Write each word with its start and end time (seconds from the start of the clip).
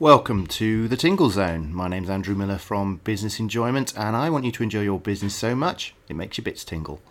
Welcome 0.00 0.46
to 0.46 0.88
the 0.88 0.96
Tingle 0.96 1.28
Zone. 1.28 1.74
My 1.74 1.86
name's 1.86 2.08
Andrew 2.08 2.34
Miller 2.34 2.56
from 2.56 3.02
Business 3.04 3.38
Enjoyment, 3.38 3.92
and 3.98 4.16
I 4.16 4.30
want 4.30 4.46
you 4.46 4.52
to 4.52 4.62
enjoy 4.62 4.80
your 4.80 4.98
business 4.98 5.34
so 5.34 5.54
much 5.54 5.94
it 6.08 6.16
makes 6.16 6.38
your 6.38 6.42
bits 6.42 6.64
tingle. 6.64 7.02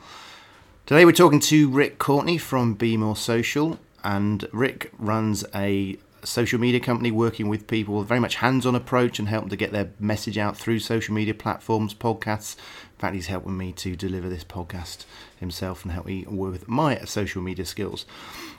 Today 0.88 1.06
we're 1.06 1.12
talking 1.12 1.40
to 1.42 1.70
Rick 1.70 2.00
Courtney 2.00 2.40
from 2.40 2.74
Be 2.74 2.98
More 2.98 3.16
Social, 3.16 3.78
and 4.04 4.48
Rick 4.52 4.92
runs 4.98 5.46
a 5.54 6.00
social 6.24 6.60
media 6.60 6.80
company 6.80 7.12
working 7.12 7.48
with 7.48 7.68
people 7.68 7.96
with 7.96 8.08
very 8.08 8.20
much 8.20 8.38
hands-on 8.38 8.74
approach 8.74 9.20
and 9.20 9.28
help 9.28 9.44
them 9.44 9.50
to 9.52 9.56
get 9.56 9.72
their 9.72 9.92
message 10.00 10.40
out 10.40 10.58
through 10.58 10.80
social 10.80 11.14
media 11.14 11.36
platforms, 11.36 11.94
podcasts. 11.94 12.56
In 12.56 12.98
fact, 12.98 13.14
he's 13.14 13.28
helping 13.28 13.56
me 13.56 13.72
to 13.74 13.96
deliver 13.96 14.30
this 14.30 14.44
podcast 14.44 15.06
himself 15.40 15.84
and 15.84 15.92
help 15.92 16.08
me 16.08 16.26
with 16.28 16.68
my 16.68 16.98
social 17.06 17.44
media 17.44 17.66
skills. 17.66 18.08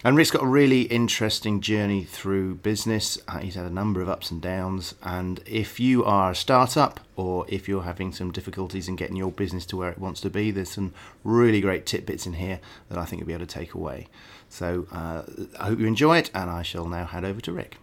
And 0.02 0.16
Rick's 0.16 0.30
got 0.30 0.42
a 0.42 0.46
really 0.46 0.82
interesting 0.82 1.60
journey 1.60 2.04
through 2.04 2.54
business. 2.54 3.18
Uh, 3.28 3.40
he's 3.40 3.54
had 3.54 3.66
a 3.66 3.70
number 3.70 4.00
of 4.00 4.08
ups 4.08 4.30
and 4.30 4.40
downs. 4.40 4.94
And 5.02 5.40
if 5.44 5.78
you 5.78 6.06
are 6.06 6.30
a 6.30 6.34
startup 6.34 7.00
or 7.16 7.44
if 7.48 7.68
you're 7.68 7.82
having 7.82 8.10
some 8.10 8.32
difficulties 8.32 8.88
in 8.88 8.96
getting 8.96 9.16
your 9.16 9.30
business 9.30 9.66
to 9.66 9.76
where 9.76 9.90
it 9.90 9.98
wants 9.98 10.22
to 10.22 10.30
be, 10.30 10.50
there's 10.52 10.70
some 10.70 10.94
really 11.22 11.60
great 11.60 11.84
tidbits 11.84 12.24
in 12.24 12.32
here 12.32 12.60
that 12.88 12.96
I 12.96 13.04
think 13.04 13.20
you'll 13.20 13.26
be 13.26 13.34
able 13.34 13.46
to 13.46 13.54
take 13.54 13.74
away. 13.74 14.08
So 14.48 14.86
uh, 14.90 15.24
I 15.58 15.66
hope 15.66 15.78
you 15.78 15.86
enjoy 15.86 16.16
it, 16.16 16.30
and 16.34 16.48
I 16.48 16.62
shall 16.62 16.86
now 16.86 17.04
hand 17.04 17.26
over 17.26 17.42
to 17.42 17.52
Rick. 17.52 17.76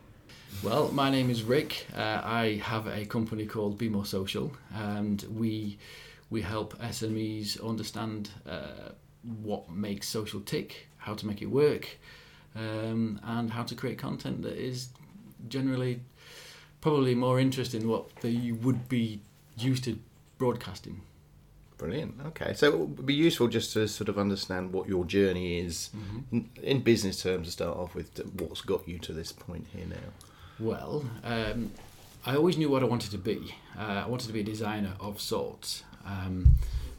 Well, 0.63 0.91
my 0.91 1.11
name 1.11 1.29
is 1.29 1.43
Rick. 1.43 1.85
Uh, 1.95 2.21
I 2.23 2.59
have 2.63 2.87
a 2.87 3.05
company 3.05 3.45
called 3.45 3.77
Be 3.77 3.89
More 3.89 4.05
Social, 4.05 4.51
and 4.73 5.23
we 5.29 5.77
we 6.31 6.41
help 6.41 6.77
SMEs 6.79 7.63
understand 7.63 8.31
uh, 8.49 8.89
what 9.21 9.69
makes 9.69 10.09
social 10.09 10.41
tick, 10.41 10.86
how 11.07 11.15
to 11.15 11.25
make 11.25 11.41
it 11.41 11.47
work, 11.47 11.97
um, 12.55 13.19
and 13.23 13.51
how 13.51 13.63
to 13.63 13.73
create 13.73 13.97
content 13.97 14.43
that 14.43 14.57
is 14.57 14.89
generally 15.47 16.01
probably 16.81 17.15
more 17.15 17.39
interesting 17.39 17.81
than 17.81 17.89
what 17.89 18.15
they 18.17 18.51
would 18.51 18.87
be 18.89 19.21
used 19.57 19.83
to 19.85 19.97
broadcasting. 20.37 21.01
Brilliant. 21.77 22.15
Okay, 22.27 22.53
so 22.55 22.67
it 22.67 22.77
would 22.77 23.05
be 23.05 23.13
useful 23.13 23.47
just 23.47 23.71
to 23.73 23.87
sort 23.87 24.09
of 24.09 24.17
understand 24.17 24.73
what 24.73 24.89
your 24.89 25.05
journey 25.05 25.59
is 25.59 25.91
mm-hmm. 25.95 26.19
in, 26.35 26.49
in, 26.63 26.81
business 26.81 27.21
terms 27.21 27.47
to 27.47 27.51
start 27.51 27.77
off 27.77 27.93
with. 27.93 28.19
What's 28.39 28.61
got 28.61 28.87
you 28.87 28.97
to 28.99 29.13
this 29.13 29.31
point 29.31 29.67
here 29.75 29.85
now? 29.87 30.07
Well, 30.59 31.05
um, 31.23 31.71
I 32.25 32.35
always 32.35 32.57
knew 32.57 32.69
what 32.69 32.81
I 32.81 32.87
wanted 32.87 33.11
to 33.11 33.19
be. 33.19 33.55
Uh, 33.77 34.03
I 34.05 34.07
wanted 34.07 34.27
to 34.27 34.33
be 34.33 34.39
a 34.39 34.43
designer 34.43 34.93
of 34.99 35.21
sorts. 35.21 35.83
Um, 36.03 36.55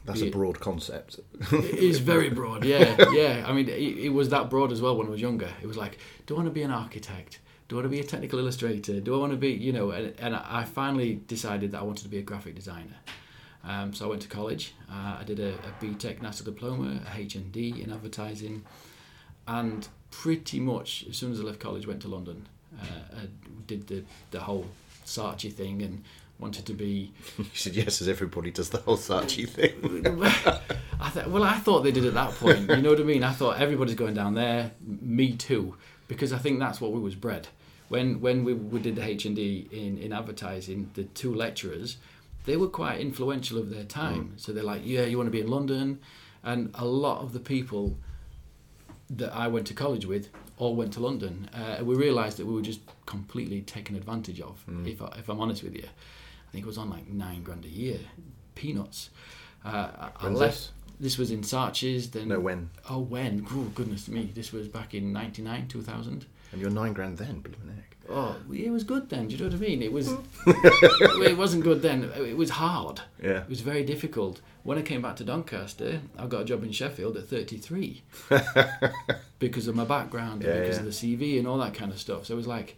That's 0.09 0.21
a 0.23 0.29
broad 0.29 0.59
concept. 0.59 1.19
it 1.51 1.75
is 1.75 1.99
very 1.99 2.29
broad. 2.29 2.65
Yeah, 2.65 2.95
yeah. 3.11 3.45
I 3.47 3.53
mean, 3.53 3.69
it, 3.69 3.73
it 3.79 4.09
was 4.09 4.29
that 4.29 4.49
broad 4.49 4.71
as 4.71 4.81
well 4.81 4.95
when 4.95 5.07
I 5.07 5.09
was 5.09 5.21
younger. 5.21 5.49
It 5.61 5.67
was 5.67 5.77
like, 5.77 5.99
do 6.25 6.35
I 6.35 6.37
want 6.37 6.47
to 6.47 6.53
be 6.53 6.63
an 6.63 6.71
architect? 6.71 7.39
Do 7.67 7.75
I 7.75 7.81
want 7.81 7.85
to 7.85 7.95
be 7.95 7.99
a 7.99 8.03
technical 8.03 8.39
illustrator? 8.39 8.99
Do 8.99 9.15
I 9.15 9.17
want 9.19 9.31
to 9.31 9.37
be, 9.37 9.51
you 9.51 9.71
know? 9.71 9.91
And, 9.91 10.13
and 10.19 10.35
I 10.35 10.63
finally 10.63 11.21
decided 11.27 11.71
that 11.71 11.79
I 11.79 11.83
wanted 11.83 12.03
to 12.03 12.09
be 12.09 12.17
a 12.17 12.23
graphic 12.23 12.55
designer. 12.55 12.95
Um, 13.63 13.93
so 13.93 14.05
I 14.05 14.09
went 14.09 14.21
to 14.23 14.27
college. 14.27 14.73
Uh, 14.89 15.17
I 15.19 15.23
did 15.23 15.39
a, 15.39 15.53
a 15.53 15.83
BTEC 15.83 16.21
National 16.21 16.51
Diploma, 16.51 17.01
a 17.05 17.19
HND 17.19 17.83
in 17.83 17.91
advertising, 17.91 18.63
and 19.47 19.87
pretty 20.11 20.59
much 20.59 21.05
as 21.09 21.17
soon 21.17 21.31
as 21.31 21.39
I 21.39 21.43
left 21.43 21.59
college, 21.59 21.85
went 21.85 22.01
to 22.01 22.07
London. 22.07 22.47
Uh, 22.81 22.85
I 23.17 23.27
did 23.67 23.87
the 23.87 24.03
the 24.31 24.39
whole 24.39 24.65
Saatchi 25.05 25.51
thing 25.51 25.81
and 25.81 26.03
wanted 26.39 26.65
to 26.65 26.73
be. 26.73 27.11
You 27.37 27.45
said 27.53 27.75
yes, 27.75 28.01
as 28.01 28.07
everybody 28.07 28.51
does 28.51 28.69
the 28.69 28.79
whole 28.79 28.97
Saatchi 28.97 29.47
thing. 29.47 30.05
I 30.99 31.09
th- 31.09 31.27
well, 31.27 31.43
I 31.43 31.57
thought 31.57 31.81
they 31.81 31.91
did 31.91 32.05
at 32.05 32.13
that 32.13 32.31
point. 32.31 32.69
You 32.69 32.77
know 32.77 32.91
what 32.91 32.99
I 32.99 33.03
mean? 33.03 33.23
I 33.23 33.33
thought 33.33 33.59
everybody's 33.59 33.95
going 33.95 34.13
down 34.13 34.33
there. 34.33 34.71
Me 34.85 35.33
too, 35.33 35.75
because 36.07 36.33
I 36.33 36.37
think 36.37 36.59
that's 36.59 36.81
what 36.81 36.91
we 36.91 36.99
was 36.99 37.15
bred. 37.15 37.47
When 37.87 38.21
when 38.21 38.43
we, 38.43 38.53
we 38.53 38.79
did 38.79 38.95
the 38.95 39.01
HND 39.01 39.71
in 39.71 39.97
in 39.97 40.13
advertising, 40.13 40.91
the 40.93 41.03
two 41.03 41.33
lecturers 41.33 41.97
they 42.45 42.57
were 42.57 42.67
quite 42.67 42.99
influential 42.99 43.57
of 43.57 43.69
their 43.69 43.83
time. 43.83 44.33
Mm. 44.33 44.39
So 44.39 44.51
they're 44.53 44.63
like, 44.63 44.81
yeah, 44.83 45.03
you 45.03 45.17
want 45.17 45.27
to 45.27 45.31
be 45.31 45.41
in 45.41 45.47
London, 45.47 45.99
and 46.43 46.71
a 46.73 46.85
lot 46.85 47.21
of 47.21 47.33
the 47.33 47.39
people 47.39 47.97
that 49.09 49.33
I 49.33 49.47
went 49.47 49.67
to 49.67 49.73
college 49.73 50.05
with 50.05 50.29
all 50.57 50.75
went 50.75 50.93
to 50.93 50.99
London. 50.99 51.49
Uh, 51.53 51.83
we 51.83 51.95
realised 51.95 52.37
that 52.37 52.45
we 52.45 52.53
were 52.53 52.61
just 52.61 52.81
completely 53.05 53.61
taken 53.61 53.95
advantage 53.95 54.39
of. 54.41 54.63
Mm. 54.69 54.91
If, 54.91 55.01
I, 55.01 55.07
if 55.17 55.29
I'm 55.29 55.39
honest 55.39 55.63
with 55.63 55.75
you, 55.75 55.87
I 56.49 56.51
think 56.51 56.65
it 56.65 56.67
was 56.67 56.77
on 56.77 56.89
like 56.89 57.07
nine 57.07 57.43
grand 57.43 57.65
a 57.65 57.69
year, 57.69 57.99
peanuts. 58.55 59.11
Uh, 59.63 60.09
I 60.19 60.27
left. 60.29 60.57
This? 60.57 60.71
this? 60.99 61.17
was 61.17 61.31
in 61.31 61.41
Saatchi's. 61.41 62.09
Then 62.09 62.29
no, 62.29 62.39
when? 62.39 62.71
Oh, 62.89 62.99
when? 62.99 63.45
Oh, 63.51 63.71
goodness 63.75 64.07
me! 64.07 64.31
This 64.33 64.51
was 64.51 64.67
back 64.67 64.93
in 64.93 65.13
'99, 65.13 65.67
2000. 65.67 66.25
And 66.51 66.61
you're 66.61 66.71
nine 66.71 66.93
grand 66.93 67.17
then, 67.19 67.41
believe 67.41 67.59
it 67.77 67.89
oh, 68.09 68.35
it 68.51 68.71
was 68.71 68.83
good 68.83 69.09
then. 69.09 69.27
Do 69.27 69.35
you 69.35 69.39
know 69.39 69.49
what 69.49 69.55
I 69.55 69.67
mean? 69.67 69.81
It 69.81 69.91
was. 69.91 70.11
it 70.47 71.37
wasn't 71.37 71.63
good 71.63 71.81
then. 71.81 72.11
It 72.15 72.35
was 72.35 72.51
hard. 72.51 73.01
Yeah. 73.21 73.41
It 73.41 73.49
was 73.49 73.61
very 73.61 73.83
difficult. 73.83 74.41
When 74.63 74.77
I 74.77 74.81
came 74.81 75.01
back 75.01 75.15
to 75.17 75.23
Doncaster, 75.23 76.01
I 76.17 76.27
got 76.27 76.41
a 76.41 76.45
job 76.45 76.63
in 76.63 76.71
Sheffield 76.71 77.17
at 77.17 77.27
33 77.27 78.03
because 79.39 79.67
of 79.67 79.75
my 79.75 79.85
background, 79.85 80.43
yeah, 80.43 80.59
because 80.59 80.77
yeah. 80.77 80.83
of 80.83 80.85
the 80.85 80.91
CV 80.91 81.39
and 81.39 81.47
all 81.47 81.57
that 81.59 81.73
kind 81.73 81.91
of 81.91 81.99
stuff. 81.99 82.25
So 82.25 82.33
it 82.33 82.37
was 82.37 82.47
like, 82.47 82.77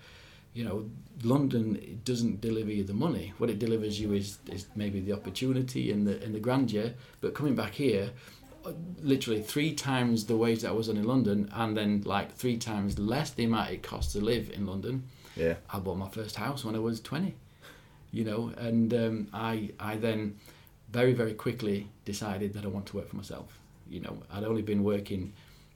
you 0.53 0.63
know, 0.63 0.89
London 1.23 2.01
doesn't 2.03 2.41
deliver 2.41 2.71
you 2.71 2.83
the 2.83 2.93
money. 2.93 3.33
What 3.37 3.49
it 3.49 3.59
delivers 3.59 3.99
you 3.99 4.13
is 4.13 4.39
is 4.51 4.67
maybe 4.75 4.99
the 4.99 5.13
opportunity 5.13 5.91
and 5.91 6.05
the 6.07 6.21
and 6.23 6.33
the 6.33 6.39
grandeur. 6.39 6.93
But 7.21 7.33
coming 7.33 7.55
back 7.55 7.73
here, 7.73 8.11
literally 9.01 9.41
three 9.41 9.73
times 9.73 10.25
the 10.25 10.37
wage 10.37 10.61
that 10.61 10.69
I 10.69 10.73
was 10.73 10.89
on 10.89 10.97
in 10.97 11.05
London, 11.05 11.49
and 11.53 11.75
then 11.75 12.03
like 12.05 12.33
three 12.33 12.57
times 12.57 12.99
less 12.99 13.31
the 13.31 13.45
amount 13.45 13.71
it 13.71 13.83
costs 13.83 14.13
to 14.13 14.21
live 14.21 14.51
in 14.51 14.65
London. 14.65 15.03
Yeah. 15.35 15.55
I 15.69 15.79
bought 15.79 15.97
my 15.97 16.09
first 16.09 16.35
house 16.35 16.65
when 16.65 16.75
I 16.75 16.79
was 16.79 16.99
20, 16.99 17.33
you 18.11 18.23
know, 18.25 18.51
and 18.57 18.93
um, 18.93 19.27
I, 19.33 19.71
I 19.79 19.95
then 19.95 20.37
very, 20.91 21.13
very 21.13 21.33
quickly 21.33 21.87
decided 22.05 22.53
that 22.53 22.65
I 22.65 22.67
want 22.67 22.85
to 22.87 22.97
work 22.97 23.09
for 23.09 23.15
myself. 23.15 23.57
You 23.89 24.01
know, 24.01 24.17
I'd 24.31 24.43
only 24.43 24.61
been 24.61 24.83
working 24.83 25.33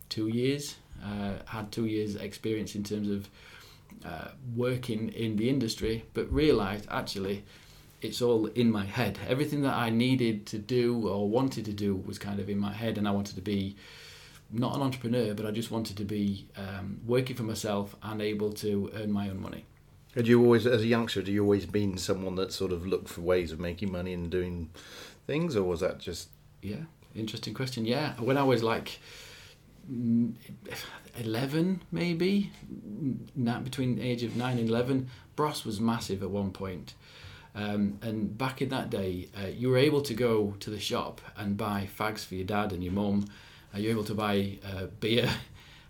two 0.10 0.28
years, 0.28 0.76
uh, 1.04 1.34
had 1.46 1.72
two 1.72 1.86
years 1.86 2.16
experience 2.16 2.76
in 2.76 2.84
terms 2.84 3.10
of 3.10 3.30
uh, 4.06 4.30
working 4.56 5.10
in 5.10 5.36
the 5.36 5.50
industry, 5.50 6.06
but 6.14 6.32
realized 6.32 6.88
actually 6.92 7.44
it's 8.02 8.22
all 8.22 8.46
in 8.48 8.72
my 8.72 8.86
head. 8.86 9.18
Everything 9.28 9.62
that 9.62 9.74
I 9.74 9.90
needed 9.90 10.46
to 10.48 10.60
do 10.60 11.08
or 11.08 11.28
wanted 11.28 11.66
to 11.66 11.74
do 11.74 11.96
was 11.96 12.20
kind 12.20 12.40
of 12.40 12.50
in 12.50 12.60
my 12.60 12.74
head, 12.74 12.98
and 12.98 13.08
I 13.08 13.12
wanted 13.12 13.36
to 13.36 13.42
be 13.42 13.76
not 14.52 14.76
an 14.76 14.82
entrepreneur, 14.82 15.34
but 15.34 15.46
I 15.46 15.52
just 15.52 15.72
wanted 15.72 15.98
to 15.98 16.06
be 16.06 16.48
um, 16.56 17.00
working 17.06 17.36
for 17.36 17.44
myself 17.44 17.96
and 18.04 18.22
able 18.22 18.52
to 18.54 18.92
earn 18.96 19.12
my 19.12 19.30
own 19.30 19.42
money. 19.42 19.66
Had 20.14 20.28
you 20.28 20.42
always, 20.42 20.66
as 20.66 20.82
a 20.82 20.88
youngster, 20.88 21.20
had 21.20 21.28
you 21.28 21.42
always 21.42 21.66
been 21.66 21.98
someone 21.98 22.36
that 22.36 22.54
sort 22.54 22.72
of 22.72 22.86
looked 22.86 23.10
for 23.10 23.22
ways 23.22 23.52
of 23.52 23.60
making 23.60 23.92
money 23.92 24.14
and 24.14 24.30
doing 24.30 24.70
things, 25.28 25.56
or 25.56 25.64
was 25.64 25.80
that 25.80 26.00
just? 26.00 26.30
Yeah, 26.62 26.84
interesting 27.16 27.54
question. 27.54 27.86
Yeah, 27.86 28.14
when 28.20 28.38
I 28.38 28.44
was 28.44 28.64
like 28.64 29.00
eleven, 31.18 31.82
maybe, 31.92 32.52
not 33.36 33.64
between 33.64 33.96
the 33.96 34.02
age 34.02 34.24
of 34.24 34.36
nine 34.36 34.58
and 34.58 34.70
eleven, 34.70 35.10
Bros 35.36 35.66
was 35.66 35.80
massive 35.80 36.24
at 36.24 36.30
one 36.30 36.52
point. 36.52 36.94
Um, 37.54 38.00
and 38.02 38.38
back 38.38 38.62
in 38.62 38.70
that 38.70 38.90
day, 38.90 39.30
uh, 39.42 39.48
you 39.48 39.70
were 39.70 39.78
able 39.78 40.02
to 40.02 40.14
go 40.14 40.56
to 40.60 40.70
the 40.70 40.80
shop 40.80 41.22
and 41.38 41.56
buy 41.56 41.88
fags 41.98 42.26
for 42.26 42.36
your 42.36 42.46
dad 42.46 42.74
and 42.74 42.84
your 42.84 42.92
mum 42.92 43.28
uh, 43.76 43.80
you're 43.80 43.92
able 43.92 44.04
to 44.06 44.16
buy 44.16 44.58
uh, 44.66 44.88
beer. 45.00 45.30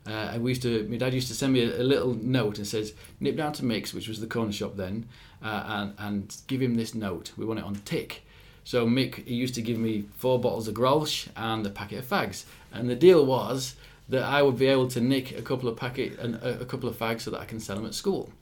Uh, 0.07 0.29
and 0.33 0.43
we 0.43 0.51
used 0.51 0.61
to, 0.61 0.87
my 0.87 0.97
dad 0.97 1.15
used 1.15 1.27
to 1.29 1.33
send 1.33 1.51
me 1.51 1.63
a, 1.63 1.81
a, 1.81 1.81
little 1.81 2.13
note 2.13 2.59
and 2.59 2.67
says, 2.67 2.93
nip 3.19 3.35
down 3.35 3.51
to 3.51 3.65
Mick's 3.65 3.91
which 3.91 4.07
was 4.07 4.19
the 4.19 4.27
corner 4.27 4.51
shop 4.51 4.75
then, 4.75 5.07
uh, 5.41 5.63
and, 5.65 5.93
and 5.97 6.37
give 6.45 6.61
him 6.61 6.75
this 6.75 6.93
note. 6.93 7.31
We 7.35 7.43
want 7.43 7.57
it 7.57 7.65
on 7.65 7.73
tick. 7.73 8.23
So 8.65 8.87
Mick, 8.87 9.25
he 9.27 9.35
used 9.35 9.55
to 9.55 9.61
give 9.61 9.77
me 9.77 10.05
four 10.17 10.39
bottles 10.39 10.67
of 10.67 10.73
Grolsch 10.73 11.29
and 11.37 11.65
a 11.65 11.69
packet 11.69 11.99
of 11.99 12.05
fags. 12.05 12.45
And 12.73 12.89
the 12.89 12.95
deal 12.95 13.23
was 13.23 13.75
that 14.09 14.23
I 14.23 14.41
would 14.41 14.57
be 14.57 14.65
able 14.65 14.87
to 14.89 14.99
nick 14.99 15.37
a 15.37 15.41
couple 15.43 15.69
of 15.69 15.77
packet 15.77 16.17
and 16.19 16.35
a, 16.35 16.65
couple 16.65 16.89
of 16.89 16.97
fags 16.97 17.21
so 17.21 17.31
that 17.31 17.39
I 17.39 17.45
can 17.45 17.59
sell 17.59 17.75
them 17.75 17.85
at 17.85 17.93
school. 17.93 18.33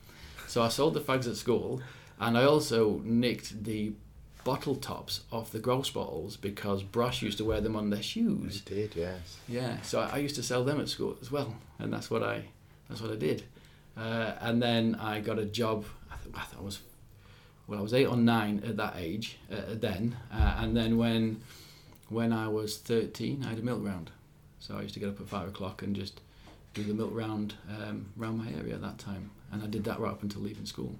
So 0.47 0.63
I 0.63 0.69
sold 0.69 0.94
the 0.94 1.01
fags 1.01 1.28
at 1.28 1.36
school, 1.36 1.81
and 2.19 2.38
I 2.38 2.45
also 2.45 3.01
nicked 3.03 3.65
the 3.65 3.94
bottle 4.45 4.75
tops 4.75 5.21
off 5.31 5.51
the 5.51 5.59
Grolsch 5.59 5.94
bottles 5.94 6.38
because 6.38 6.83
Bros 6.83 7.21
used 7.21 7.38
to 7.39 7.45
wear 7.45 7.59
them 7.59 7.75
on 7.75 7.89
their 7.89 8.03
shoes. 8.03 8.62
They 8.62 8.75
did, 8.75 8.95
yes. 8.95 9.38
Yeah, 9.47 9.81
so 9.81 10.01
I, 10.01 10.15
I, 10.15 10.18
used 10.18 10.36
to 10.36 10.44
sell 10.44 10.63
them 10.63 10.80
at 10.80 10.89
school 10.89 11.18
as 11.21 11.31
well, 11.31 11.56
and 11.80 11.92
that's 11.92 12.09
what 12.09 12.24
I 12.24 12.45
that's 12.89 13.01
what 13.01 13.12
I 13.12 13.15
did. 13.15 13.44
Uh, 13.97 14.33
and 14.42 14.62
then 14.62 14.95
I 14.95 15.19
got 15.19 15.38
a 15.39 15.45
job. 15.45 15.86
I, 16.12 16.15
th- 16.24 16.36
I, 16.36 16.59
I 16.59 16.62
was 16.62 16.80
well, 17.68 17.80
I 17.80 17.81
was 17.81 17.94
eight 17.94 18.07
or 18.07 18.18
nine 18.18 18.63
at 18.68 18.77
that 18.77 18.95
age 18.98 19.38
uh, 19.51 19.74
then, 19.74 20.18
uh, 20.31 20.57
and 20.60 20.75
then 20.75 20.98
when 20.98 21.42
when 22.10 22.33
I 22.33 22.48
was 22.48 22.77
thirteen, 22.77 23.44
I 23.45 23.50
had 23.50 23.60
a 23.60 23.63
milk 23.63 23.83
round. 23.83 24.12
So 24.60 24.77
I 24.77 24.81
used 24.81 24.94
to 24.94 25.00
get 25.00 25.10
up 25.10 25.19
at 25.19 25.27
five 25.27 25.48
o'clock 25.48 25.81
and 25.81 25.95
just 25.95 26.21
do 26.74 26.83
the 26.83 26.94
milk 26.94 27.12
round 27.13 27.56
um, 27.69 28.07
around 28.19 28.38
my 28.38 28.51
area 28.60 28.75
at 28.75 28.81
that 28.81 28.98
time, 28.98 29.31
and 29.51 29.63
I 29.63 29.68
did 29.68 29.83
that 29.86 30.00
right 30.00 30.12
up 30.12 30.24
until 30.24 30.42
leaving 30.42 30.65
school. 30.65 30.95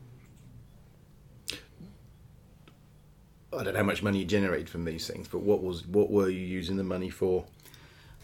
I 3.58 3.64
don't 3.64 3.74
know 3.74 3.80
how 3.80 3.86
much 3.86 4.02
money 4.02 4.20
you 4.20 4.26
generated 4.26 4.70
from 4.70 4.86
these 4.86 5.08
things, 5.08 5.28
but 5.28 5.42
what 5.42 5.64
was 5.64 5.86
what 5.86 6.12
were 6.12 6.30
you 6.30 6.40
using 6.40 6.78
the 6.78 6.84
money 6.84 7.10
for? 7.10 7.46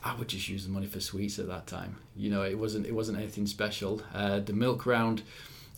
I 0.04 0.16
would 0.16 0.30
just 0.30 0.48
use 0.48 0.66
the 0.66 0.72
money 0.72 0.88
for 0.88 1.02
sweets 1.02 1.40
at 1.40 1.48
that 1.48 1.68
time. 1.68 1.98
You 2.16 2.30
know, 2.30 2.44
it 2.44 2.58
wasn't 2.58 2.86
it 2.86 2.94
wasn't 2.94 3.18
anything 3.18 3.48
special. 3.48 4.02
Uh, 4.14 4.40
the 4.40 4.54
milk 4.54 4.86
round, 4.86 5.24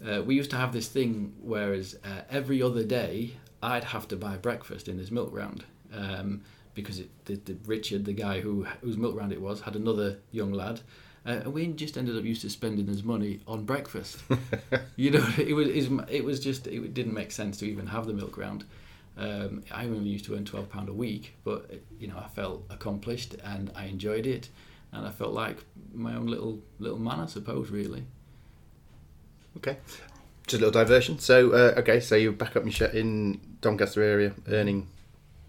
uh, 0.07 0.21
we 0.21 0.36
used 0.36 0.51
to 0.51 0.57
have 0.57 0.74
this 0.74 0.88
thing 0.88 1.33
whereas 1.42 1.98
uh, 2.03 2.21
every 2.30 2.62
other 2.62 2.83
day 2.83 3.33
I'd 3.62 3.83
have 3.86 4.07
to 4.09 4.15
buy 4.15 4.38
breakfast 4.38 4.88
in 4.88 4.98
this 4.98 5.12
milk 5.12 5.30
round 5.31 5.65
um, 5.94 6.42
because 6.74 7.00
it, 7.00 7.09
the, 7.25 7.36
the 7.36 7.57
Richard, 7.65 8.06
the 8.06 8.13
guy 8.13 8.42
who 8.42 8.65
whose 8.81 8.98
milk 8.98 9.15
round 9.15 9.31
it 9.31 9.42
was, 9.42 9.62
had 9.62 9.75
another 9.75 10.18
young 10.31 10.53
lad. 10.53 10.81
Uh, 11.24 11.42
and 11.44 11.53
we 11.53 11.68
just 11.68 11.98
ended 11.98 12.18
up 12.18 12.24
used 12.24 12.42
to 12.42 12.50
spending 12.50 12.88
his 12.88 13.03
money 13.03 13.42
on 13.48 13.63
breakfast. 13.63 14.18
you 14.95 15.12
know, 15.12 15.27
it 15.38 15.53
was 15.53 15.68
it 16.09 16.24
was 16.24 16.39
just 16.39 16.68
it 16.68 16.94
didn't 16.94 17.13
make 17.13 17.31
sense 17.31 17.57
to 17.57 17.65
even 17.65 17.88
have 17.88 18.07
the 18.07 18.13
milk 18.13 18.38
round. 18.38 18.65
Um, 19.18 19.63
I 19.71 19.86
only 19.86 20.09
used 20.09 20.25
to 20.25 20.36
earn 20.36 20.45
twelve 20.45 20.69
pound 20.69 20.89
a 20.89 20.94
week, 20.94 21.36
but 21.44 21.69
you 22.00 22.07
know 22.07 22.18
I 22.18 22.27
felt 22.30 22.65
accomplished 22.69 23.36
and 23.44 23.71
I 23.75 23.86
enjoyed 23.86 24.25
it, 24.25 24.50
and 24.92 25.06
I 25.06 25.12
felt 25.12 25.33
like 25.33 25.63
my 25.94 26.15
own 26.15 26.25
little 26.25 26.59
little 26.80 27.00
man, 27.00 27.19
I 27.19 27.27
suppose, 27.27 27.69
really. 27.69 28.06
Okay, 29.57 29.77
just 30.48 30.62
a 30.62 30.65
little 30.65 30.71
diversion. 30.71 31.19
So, 31.19 31.51
uh, 31.51 31.80
okay, 31.80 32.00
so 32.00 32.15
you're 32.15 32.31
back 32.31 32.56
up 32.56 32.63
in, 32.63 32.69
Sh- 32.71 32.81
in 32.94 33.39
Doncaster 33.62 34.01
area, 34.01 34.33
earning 34.48 34.88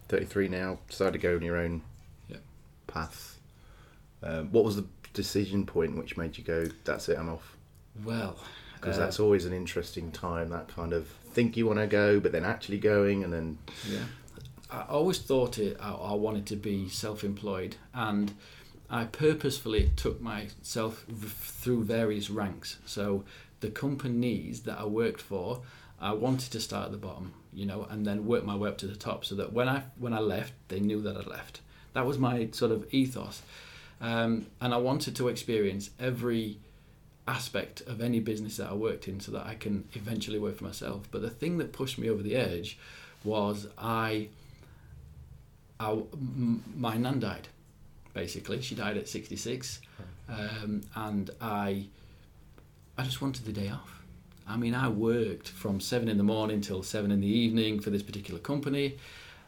33 0.09 0.49
now, 0.49 0.79
decided 0.89 1.13
to 1.13 1.19
go 1.19 1.37
on 1.37 1.43
your 1.43 1.57
own 1.57 1.83
Yeah. 2.29 2.39
path. 2.87 3.39
Um, 4.23 4.51
what 4.53 4.65
was 4.65 4.77
the 4.77 4.87
decision 5.15 5.67
point 5.67 5.97
which 5.97 6.17
made 6.17 6.37
you 6.37 6.45
go, 6.45 6.67
that's 6.85 7.09
it, 7.09 7.19
I'm 7.19 7.29
off? 7.29 7.57
Well, 8.05 8.37
Because 8.81 8.97
uh, 8.99 9.03
that's 9.03 9.21
always 9.21 9.45
an 9.45 9.53
interesting 9.53 10.11
time, 10.11 10.49
that 10.51 10.69
kind 10.69 10.93
of 10.93 11.07
think 11.33 11.57
you 11.57 11.67
want 11.67 11.79
to 11.79 11.87
go, 11.87 12.19
but 12.21 12.33
then 12.33 12.45
actually 12.45 12.79
going, 12.79 13.23
and 13.25 13.33
then, 13.33 13.59
Yeah. 13.89 14.05
I 14.71 14.83
always 14.89 15.19
thought 15.19 15.59
it. 15.59 15.77
I, 15.81 15.93
I 15.93 16.15
wanted 16.15 16.47
to 16.47 16.57
be 16.57 16.89
self-employed, 16.89 17.77
and 17.93 18.33
I 18.89 19.05
purposefully 19.05 19.91
took 19.97 20.21
myself 20.23 21.05
through 21.09 21.85
various 21.85 22.31
ranks. 22.31 22.79
So 22.87 23.25
the 23.63 23.71
companies 23.71 24.61
that 24.63 24.79
I 24.79 24.85
worked 24.85 25.23
for, 25.23 25.63
I 26.01 26.13
wanted 26.13 26.53
to 26.53 26.61
start 26.61 26.87
at 26.87 26.93
the 26.93 26.99
bottom, 26.99 27.33
you 27.55 27.65
know, 27.65 27.87
and 27.89 28.05
then 28.05 28.27
work 28.27 28.45
my 28.45 28.55
way 28.55 28.69
up 28.69 28.77
to 28.79 28.87
the 28.87 28.97
top, 28.97 29.25
so 29.25 29.35
that 29.37 29.53
when 29.53 29.69
I 29.69 29.85
when 29.99 30.13
I 30.13 30.21
left, 30.21 30.53
they 30.69 30.81
knew 30.81 31.01
that 31.03 31.17
I'd 31.17 31.27
left. 31.27 31.61
That 31.95 32.07
was 32.07 32.19
my 32.19 32.49
sort 32.53 32.73
of 32.73 32.93
ethos, 32.93 33.43
um, 34.01 34.47
and 34.61 34.75
I 34.75 34.77
wanted 34.77 35.17
to 35.17 35.29
experience 35.29 35.91
every 35.99 36.59
aspect 37.27 37.83
of 37.83 38.01
any 38.01 38.21
business 38.21 38.57
that 38.57 38.69
I 38.69 38.75
worked 38.75 39.07
in 39.09 39.21
so 39.21 39.33
that 39.33 39.47
I 39.47 39.55
can 39.55 39.89
eventually 39.95 40.39
work 40.39 40.57
for 40.57 40.65
myself. 40.65 41.09
But 41.11 41.23
the 41.23 41.31
thing 41.31 41.59
that 41.59 41.73
pushed 41.73 41.99
me 41.99 42.11
over 42.11 42.23
the 42.23 42.35
edge 42.35 42.79
was 43.25 43.69
I, 43.79 44.29
my 45.79 46.97
nan 46.97 47.21
died, 47.21 47.47
basically. 48.13 48.61
She 48.61 48.75
died 48.75 48.97
at 48.97 49.09
66. 49.09 49.81
Um, 50.29 50.83
and 50.95 51.31
I, 51.41 51.87
I 52.97 53.05
just 53.05 53.23
wanted 53.23 53.47
the 53.47 53.53
day 53.53 53.71
off. 53.71 54.03
I 54.47 54.57
mean, 54.57 54.75
I 54.75 54.89
worked 54.89 55.49
from 55.49 55.81
seven 55.81 56.09
in 56.09 56.19
the 56.19 56.25
morning 56.25 56.61
till 56.61 56.83
seven 56.83 57.11
in 57.11 57.21
the 57.21 57.27
evening 57.27 57.81
for 57.81 57.91
this 57.91 58.03
particular 58.03 58.39
company. 58.39 58.99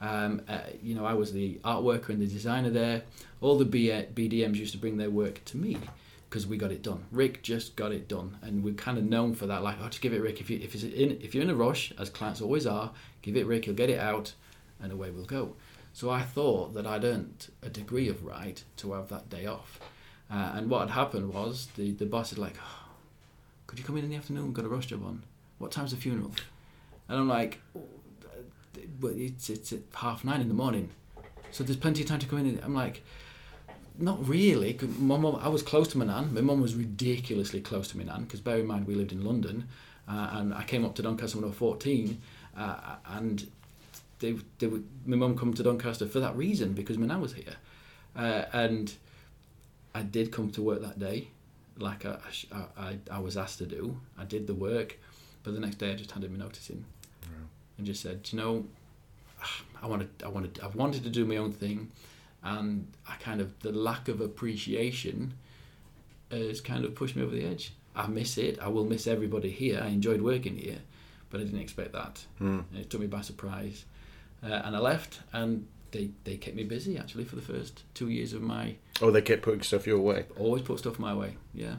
Um, 0.00 0.42
uh, 0.48 0.60
you 0.82 0.94
know, 0.94 1.04
I 1.04 1.14
was 1.14 1.32
the 1.32 1.60
art 1.62 1.82
worker 1.82 2.12
and 2.12 2.22
the 2.22 2.26
designer 2.26 2.70
there. 2.70 3.02
All 3.40 3.58
the 3.58 3.66
BDMs 3.66 4.56
used 4.56 4.72
to 4.72 4.78
bring 4.78 4.96
their 4.96 5.10
work 5.10 5.44
to 5.46 5.58
me 5.58 5.78
because 6.28 6.46
we 6.46 6.56
got 6.56 6.72
it 6.72 6.82
done. 6.82 7.04
Rick 7.12 7.42
just 7.42 7.76
got 7.76 7.92
it 7.92 8.08
done, 8.08 8.38
and 8.42 8.64
we're 8.64 8.74
kind 8.74 8.96
of 8.96 9.04
known 9.04 9.34
for 9.34 9.46
that. 9.46 9.62
Like, 9.62 9.76
oh, 9.80 9.88
just 9.88 10.00
give 10.00 10.14
it 10.14 10.22
Rick. 10.22 10.40
If 10.40 10.48
you 10.48 10.58
if 10.62 10.74
it's 10.74 10.84
in 10.84 11.18
if 11.22 11.34
you're 11.34 11.44
in 11.44 11.50
a 11.50 11.54
rush, 11.54 11.92
as 11.98 12.08
clients 12.10 12.40
always 12.40 12.66
are, 12.66 12.92
give 13.22 13.36
it 13.36 13.46
Rick. 13.46 13.66
He'll 13.66 13.74
get 13.74 13.90
it 13.90 14.00
out, 14.00 14.32
and 14.80 14.90
away 14.90 15.10
we'll 15.10 15.26
go. 15.26 15.54
So 15.92 16.10
I 16.10 16.22
thought 16.22 16.74
that 16.74 16.86
I'd 16.86 17.04
earned 17.04 17.48
a 17.62 17.68
degree 17.68 18.08
of 18.08 18.24
right 18.24 18.62
to 18.78 18.92
have 18.94 19.08
that 19.10 19.28
day 19.28 19.46
off. 19.46 19.78
Uh, 20.30 20.52
and 20.54 20.70
what 20.70 20.80
had 20.80 20.90
happened 20.90 21.32
was 21.32 21.68
the 21.76 21.92
the 21.92 22.06
boss 22.06 22.32
is 22.32 22.38
like, 22.38 22.56
oh, 22.58 22.83
could 23.74 23.80
you 23.80 23.84
come 23.84 23.96
in 23.96 24.04
in 24.04 24.10
the 24.10 24.16
afternoon? 24.16 24.52
Got 24.52 24.66
a 24.66 24.68
rush 24.68 24.86
job 24.86 25.04
on. 25.04 25.24
What 25.58 25.72
time's 25.72 25.90
the 25.90 25.96
funeral? 25.96 26.30
And 27.08 27.18
I'm 27.18 27.28
like, 27.28 27.60
"Oh, 27.76 27.82
but 29.00 29.14
it's 29.16 29.50
it's 29.50 29.72
at 29.72 29.80
half 29.94 30.24
nine 30.24 30.40
in 30.40 30.46
the 30.46 30.54
morning, 30.54 30.90
so 31.50 31.64
there's 31.64 31.76
plenty 31.76 32.02
of 32.02 32.06
time 32.06 32.20
to 32.20 32.26
come 32.26 32.38
in. 32.38 32.60
I'm 32.62 32.72
like, 32.72 33.02
not 33.98 34.28
really. 34.28 34.78
My 35.00 35.16
mum, 35.16 35.40
I 35.42 35.48
was 35.48 35.64
close 35.64 35.88
to 35.88 35.98
my 35.98 36.04
nan. 36.04 36.32
My 36.32 36.40
mum 36.40 36.60
was 36.60 36.76
ridiculously 36.76 37.60
close 37.60 37.88
to 37.88 37.98
my 37.98 38.04
nan 38.04 38.22
because 38.22 38.38
bear 38.38 38.58
in 38.58 38.66
mind 38.68 38.86
we 38.86 38.94
lived 38.94 39.10
in 39.10 39.24
London, 39.24 39.66
uh, 40.08 40.28
and 40.34 40.54
I 40.54 40.62
came 40.62 40.84
up 40.84 40.94
to 40.94 41.02
Doncaster 41.02 41.38
when 41.38 41.44
I 41.44 41.48
was 41.48 41.56
14, 41.56 42.20
uh, 42.56 42.76
and 43.08 43.50
they, 44.20 44.36
they 44.60 44.68
would, 44.68 44.86
my 45.04 45.16
mum 45.16 45.36
come 45.36 45.52
to 45.52 45.64
Doncaster 45.64 46.06
for 46.06 46.20
that 46.20 46.36
reason 46.36 46.74
because 46.74 46.96
my 46.96 47.06
nan 47.06 47.20
was 47.20 47.32
here, 47.32 47.56
uh, 48.14 48.44
and 48.52 48.94
I 49.96 50.02
did 50.02 50.30
come 50.30 50.52
to 50.52 50.62
work 50.62 50.80
that 50.82 51.00
day, 51.00 51.26
like 51.78 52.04
I, 52.04 52.16
I, 52.52 52.64
I, 52.76 52.98
I 53.10 53.18
was 53.18 53.36
asked 53.36 53.58
to 53.58 53.66
do. 53.66 53.98
I 54.18 54.24
did 54.24 54.46
the 54.46 54.54
work, 54.54 54.98
but 55.42 55.54
the 55.54 55.60
next 55.60 55.76
day 55.76 55.92
I 55.92 55.94
just 55.94 56.10
handed 56.10 56.30
my 56.30 56.38
notice 56.38 56.70
in, 56.70 56.84
and 57.76 57.86
just 57.86 58.02
said, 58.02 58.22
"Do 58.22 58.36
you 58.36 58.42
know, 58.42 58.64
I 59.82 59.86
wanted, 59.86 60.08
I 60.24 60.28
wanted, 60.28 60.60
I 60.62 60.68
wanted 60.68 61.02
to 61.04 61.10
do 61.10 61.24
my 61.24 61.36
own 61.36 61.52
thing, 61.52 61.90
and 62.42 62.86
I 63.08 63.16
kind 63.16 63.40
of 63.40 63.58
the 63.60 63.72
lack 63.72 64.08
of 64.08 64.20
appreciation 64.20 65.34
has 66.30 66.60
kind 66.60 66.84
of 66.84 66.94
pushed 66.94 67.16
me 67.16 67.22
over 67.22 67.34
the 67.34 67.44
edge. 67.44 67.72
I 67.96 68.08
miss 68.08 68.38
it. 68.38 68.58
I 68.60 68.68
will 68.68 68.84
miss 68.84 69.06
everybody 69.06 69.50
here. 69.50 69.80
I 69.82 69.88
enjoyed 69.88 70.20
working 70.20 70.56
here, 70.56 70.78
but 71.30 71.40
I 71.40 71.44
didn't 71.44 71.60
expect 71.60 71.92
that. 71.92 72.24
Mm. 72.40 72.64
And 72.70 72.80
it 72.80 72.90
took 72.90 73.00
me 73.00 73.06
by 73.06 73.20
surprise, 73.20 73.84
uh, 74.42 74.62
and 74.64 74.74
I 74.76 74.80
left, 74.80 75.20
and 75.32 75.66
they 75.94 76.10
they 76.24 76.36
kept 76.36 76.54
me 76.56 76.64
busy 76.64 76.98
actually 76.98 77.24
for 77.24 77.36
the 77.36 77.42
first 77.42 77.82
two 77.94 78.08
years 78.10 78.32
of 78.34 78.42
my. 78.42 78.74
oh, 79.00 79.10
they 79.10 79.22
kept 79.22 79.40
putting 79.42 79.62
stuff 79.62 79.86
your 79.86 80.00
way. 80.00 80.26
Always 80.38 80.62
put 80.62 80.78
stuff 80.80 80.98
my 80.98 81.14
way. 81.14 81.36
Yeah. 81.54 81.76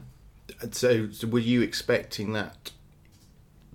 And 0.60 0.74
So, 0.74 1.10
so 1.12 1.26
were 1.28 1.38
you 1.38 1.62
expecting 1.62 2.32
that 2.32 2.70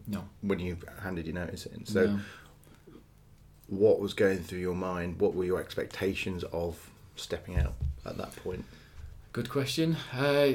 No. 0.08 0.26
when 0.42 0.60
you 0.60 0.78
handed 1.04 1.26
your 1.26 1.36
notice 1.36 1.66
in? 1.66 1.86
So, 1.86 2.06
no. 2.08 2.20
what 3.68 4.00
was 4.00 4.14
going 4.14 4.40
through 4.40 4.60
your 4.60 4.76
mind? 4.76 5.20
What 5.20 5.34
were 5.36 5.46
your 5.46 5.60
expectations 5.60 6.44
of 6.52 6.90
stepping 7.16 7.58
out 7.58 7.74
at 8.06 8.18
that 8.18 8.36
point? 8.38 8.66
Good 9.34 9.50
question. 9.50 9.96
Uh, 10.14 10.54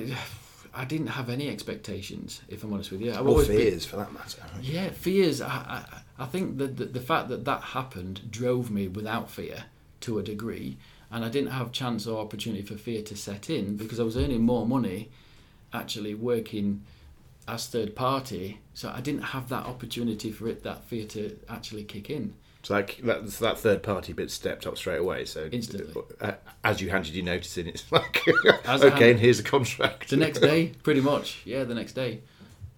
I 0.75 0.85
didn't 0.85 1.07
have 1.09 1.31
any 1.31 1.49
expectations, 1.49 2.43
if 2.49 2.63
I'm 2.63 2.73
honest 2.73 2.91
with 2.91 3.01
you. 3.01 3.13
I've 3.13 3.21
Or 3.27 3.29
always 3.31 3.49
been- 3.49 3.57
fears, 3.59 3.87
for 3.87 3.97
that 3.97 4.13
matter. 4.13 4.43
Yeah, 4.61 4.91
fears. 4.91 5.41
I, 5.41 5.49
I, 5.49 5.85
I 6.19 6.27
think 6.27 6.59
that 6.59 6.77
the, 6.77 6.85
the 6.87 7.01
fact 7.01 7.29
that 7.29 7.45
that 7.47 7.61
happened 7.63 8.31
drove 8.31 8.71
me 8.71 8.89
without 8.89 9.31
fear 9.31 9.65
to 10.01 10.19
a 10.19 10.23
degree, 10.23 10.77
and 11.11 11.25
I 11.25 11.29
didn't 11.29 11.51
have 11.51 11.73
chance 11.73 12.07
or 12.07 12.21
opportunity 12.21 12.63
for 12.63 12.77
fear 12.77 13.03
to 13.03 13.17
set 13.17 13.49
in 13.51 13.77
because 13.77 13.99
I 14.01 14.03
was 14.05 14.17
earning 14.17 14.43
more 14.43 14.67
money, 14.67 15.11
actually 15.73 16.15
working 16.15 16.83
as 17.49 17.67
third 17.67 17.95
party. 17.95 18.61
So 18.75 18.93
I 18.95 19.01
didn't 19.01 19.23
have 19.23 19.49
that 19.49 19.67
opportunity 19.67 20.31
for 20.33 20.49
it, 20.49 20.63
that 20.65 20.85
fear 20.85 21.05
to 21.07 21.39
actually 21.49 21.85
kick 21.85 22.11
in. 22.11 22.35
So 22.63 22.75
like 22.75 22.97
that, 23.05 23.25
that 23.29 23.59
third 23.61 23.83
party 23.85 24.13
bit 24.13 24.31
stepped 24.31 24.67
up 24.67 24.77
straight 24.77 24.99
away. 24.99 25.25
So 25.25 25.49
Instantly. 25.53 26.03
uh, 26.21 26.33
as 26.65 26.81
you 26.81 26.91
handed 26.91 27.15
your 27.15 27.25
notice 27.25 27.57
in, 27.59 27.69
it's 27.69 27.91
like 27.93 28.23
As 28.65 28.83
okay, 28.83 28.91
hand- 28.91 29.05
and 29.13 29.21
here's 29.21 29.39
a 29.39 29.45
contract. 29.45 30.11
The 30.11 30.17
next 30.17 30.41
day, 30.41 30.73
pretty 30.83 31.01
much. 31.01 31.43
Yeah, 31.45 31.63
the 31.65 31.75
next 31.77 31.93
day. 31.93 32.23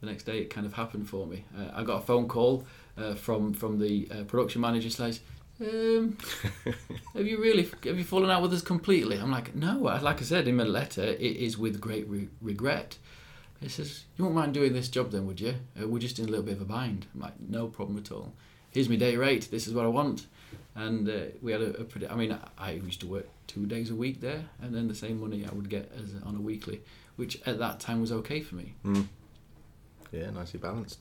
The 0.01 0.07
next 0.07 0.25
day, 0.25 0.39
it 0.41 0.51
kind 0.51 0.67
of 0.67 0.75
happened 0.75 1.09
for 1.09 1.27
me. 1.27 1.45
Uh, 1.59 1.71
I 1.75 1.83
got 1.83 2.03
a 2.03 2.07
phone 2.07 2.29
call 2.29 2.65
uh, 2.99 3.15
from 3.15 3.53
from 3.55 3.79
the 3.81 4.09
uh, 4.13 4.23
production 4.25 4.61
manager. 4.61 4.91
Says, 4.91 5.21
um, 5.61 6.19
"Have 7.15 7.27
you 7.27 7.41
really 7.41 7.69
have 7.85 7.99
you 7.99 8.05
fallen 8.05 8.31
out 8.31 8.43
with 8.43 8.53
us 8.53 8.63
completely?" 8.63 9.17
I'm 9.17 9.31
like, 9.31 9.55
"No." 9.55 9.79
Like 9.79 10.21
I 10.21 10.25
said 10.25 10.49
in 10.49 10.57
my 10.57 10.65
letter, 10.65 11.03
it 11.03 11.21
is 11.21 11.59
with 11.59 11.81
great 11.81 12.09
re- 12.09 12.29
regret. 12.41 12.99
He 13.61 13.69
says, 13.69 14.05
"You 14.17 14.25
won't 14.25 14.37
mind 14.37 14.55
doing 14.55 14.73
this 14.73 14.89
job 14.89 15.11
then, 15.11 15.27
would 15.27 15.41
you? 15.41 15.55
Uh, 15.81 15.89
we're 15.89 15.99
just 15.99 16.19
in 16.19 16.27
a 16.27 16.29
little 16.29 16.45
bit 16.45 16.55
of 16.55 16.63
a 16.63 16.65
bind." 16.65 17.07
I'm 17.15 17.21
like, 17.21 17.41
"No 17.41 17.67
problem 17.67 17.99
at 17.99 18.13
all. 18.13 18.33
Here's 18.71 18.89
my 18.89 18.97
day 18.97 19.17
rate. 19.17 19.51
This 19.51 19.67
is 19.67 19.75
what 19.75 19.85
I 19.85 19.89
want." 19.89 20.27
And 20.75 21.09
uh, 21.09 21.33
we 21.43 21.53
had 21.53 21.61
a, 21.61 21.81
a 21.81 21.85
pretty. 21.85 22.09
I 22.09 22.15
mean, 22.15 22.33
I, 22.33 22.69
I 22.69 22.71
used 22.73 23.01
to 23.01 23.07
work 23.07 23.27
two 23.49 23.67
days 23.67 23.91
a 23.91 23.95
week 23.97 24.21
there, 24.21 24.45
and 24.63 24.75
then 24.75 24.87
the 24.87 24.95
same 24.95 25.21
money 25.21 25.45
I 25.45 25.53
would 25.53 25.69
get 25.69 25.91
as 26.01 26.15
on 26.25 26.37
a 26.37 26.41
weekly, 26.41 26.83
which 27.17 27.41
at 27.47 27.59
that 27.59 27.81
time 27.81 28.01
was 28.01 28.13
okay 28.13 28.41
for 28.41 28.55
me. 28.55 28.75
Mm. 28.85 29.07
Yeah, 30.13 30.31
nicely 30.31 30.59
balanced. 30.59 30.99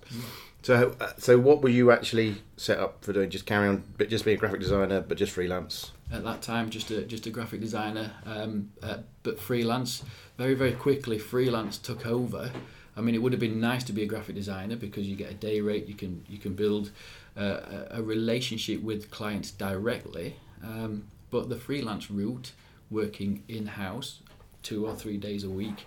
So, 0.64 0.96
uh, 1.00 1.14
so 1.18 1.40
what 1.40 1.62
were 1.62 1.70
you 1.70 1.92
actually 1.92 2.42
set 2.58 2.78
up 2.78 3.04
for 3.06 3.14
doing? 3.14 3.30
Just 3.30 3.46
carry 3.46 3.68
on, 3.68 3.84
but 3.98 4.10
just 4.10 4.26
being 4.26 4.38
a 4.38 4.40
graphic 4.40 4.60
designer, 4.60 5.00
but 5.02 5.18
just 5.18 5.32
freelance. 5.32 5.92
at 6.12 6.24
that 6.24 6.42
time 6.42 6.70
just 6.70 6.90
a 6.92 7.02
just 7.04 7.26
a 7.26 7.30
graphic 7.30 7.60
designer 7.60 8.12
um, 8.26 8.70
uh, 8.82 8.98
but 9.24 9.40
freelance 9.40 10.04
very 10.38 10.54
very 10.54 10.72
quickly 10.72 11.20
freelance 11.20 11.78
took 11.78 12.06
over 12.06 12.52
I 12.96 13.02
mean 13.02 13.14
it 13.14 13.22
would 13.22 13.34
have 13.34 13.42
been 13.42 13.60
nice 13.60 13.84
to 13.86 13.94
be 13.94 14.04
a 14.04 14.06
graphic 14.06 14.36
designer 14.36 14.76
because 14.78 15.06
you 15.08 15.16
get 15.16 15.32
a 15.32 15.34
day 15.34 15.60
rate 15.60 15.88
you 15.88 15.96
can 15.96 16.26
you 16.30 16.38
can 16.38 16.54
build 16.54 16.92
uh, 17.36 17.60
a 17.92 18.02
relationship 18.02 18.82
with 18.82 19.12
clients 19.12 19.52
directly 19.52 20.38
um, 20.64 21.08
but 21.30 21.50
the 21.50 21.58
freelance 21.58 22.10
route 22.10 22.54
working 22.90 23.44
in-house 23.50 24.22
two 24.64 24.88
or 24.88 24.96
three 24.96 25.18
days 25.18 25.44
a 25.44 25.50
week 25.50 25.86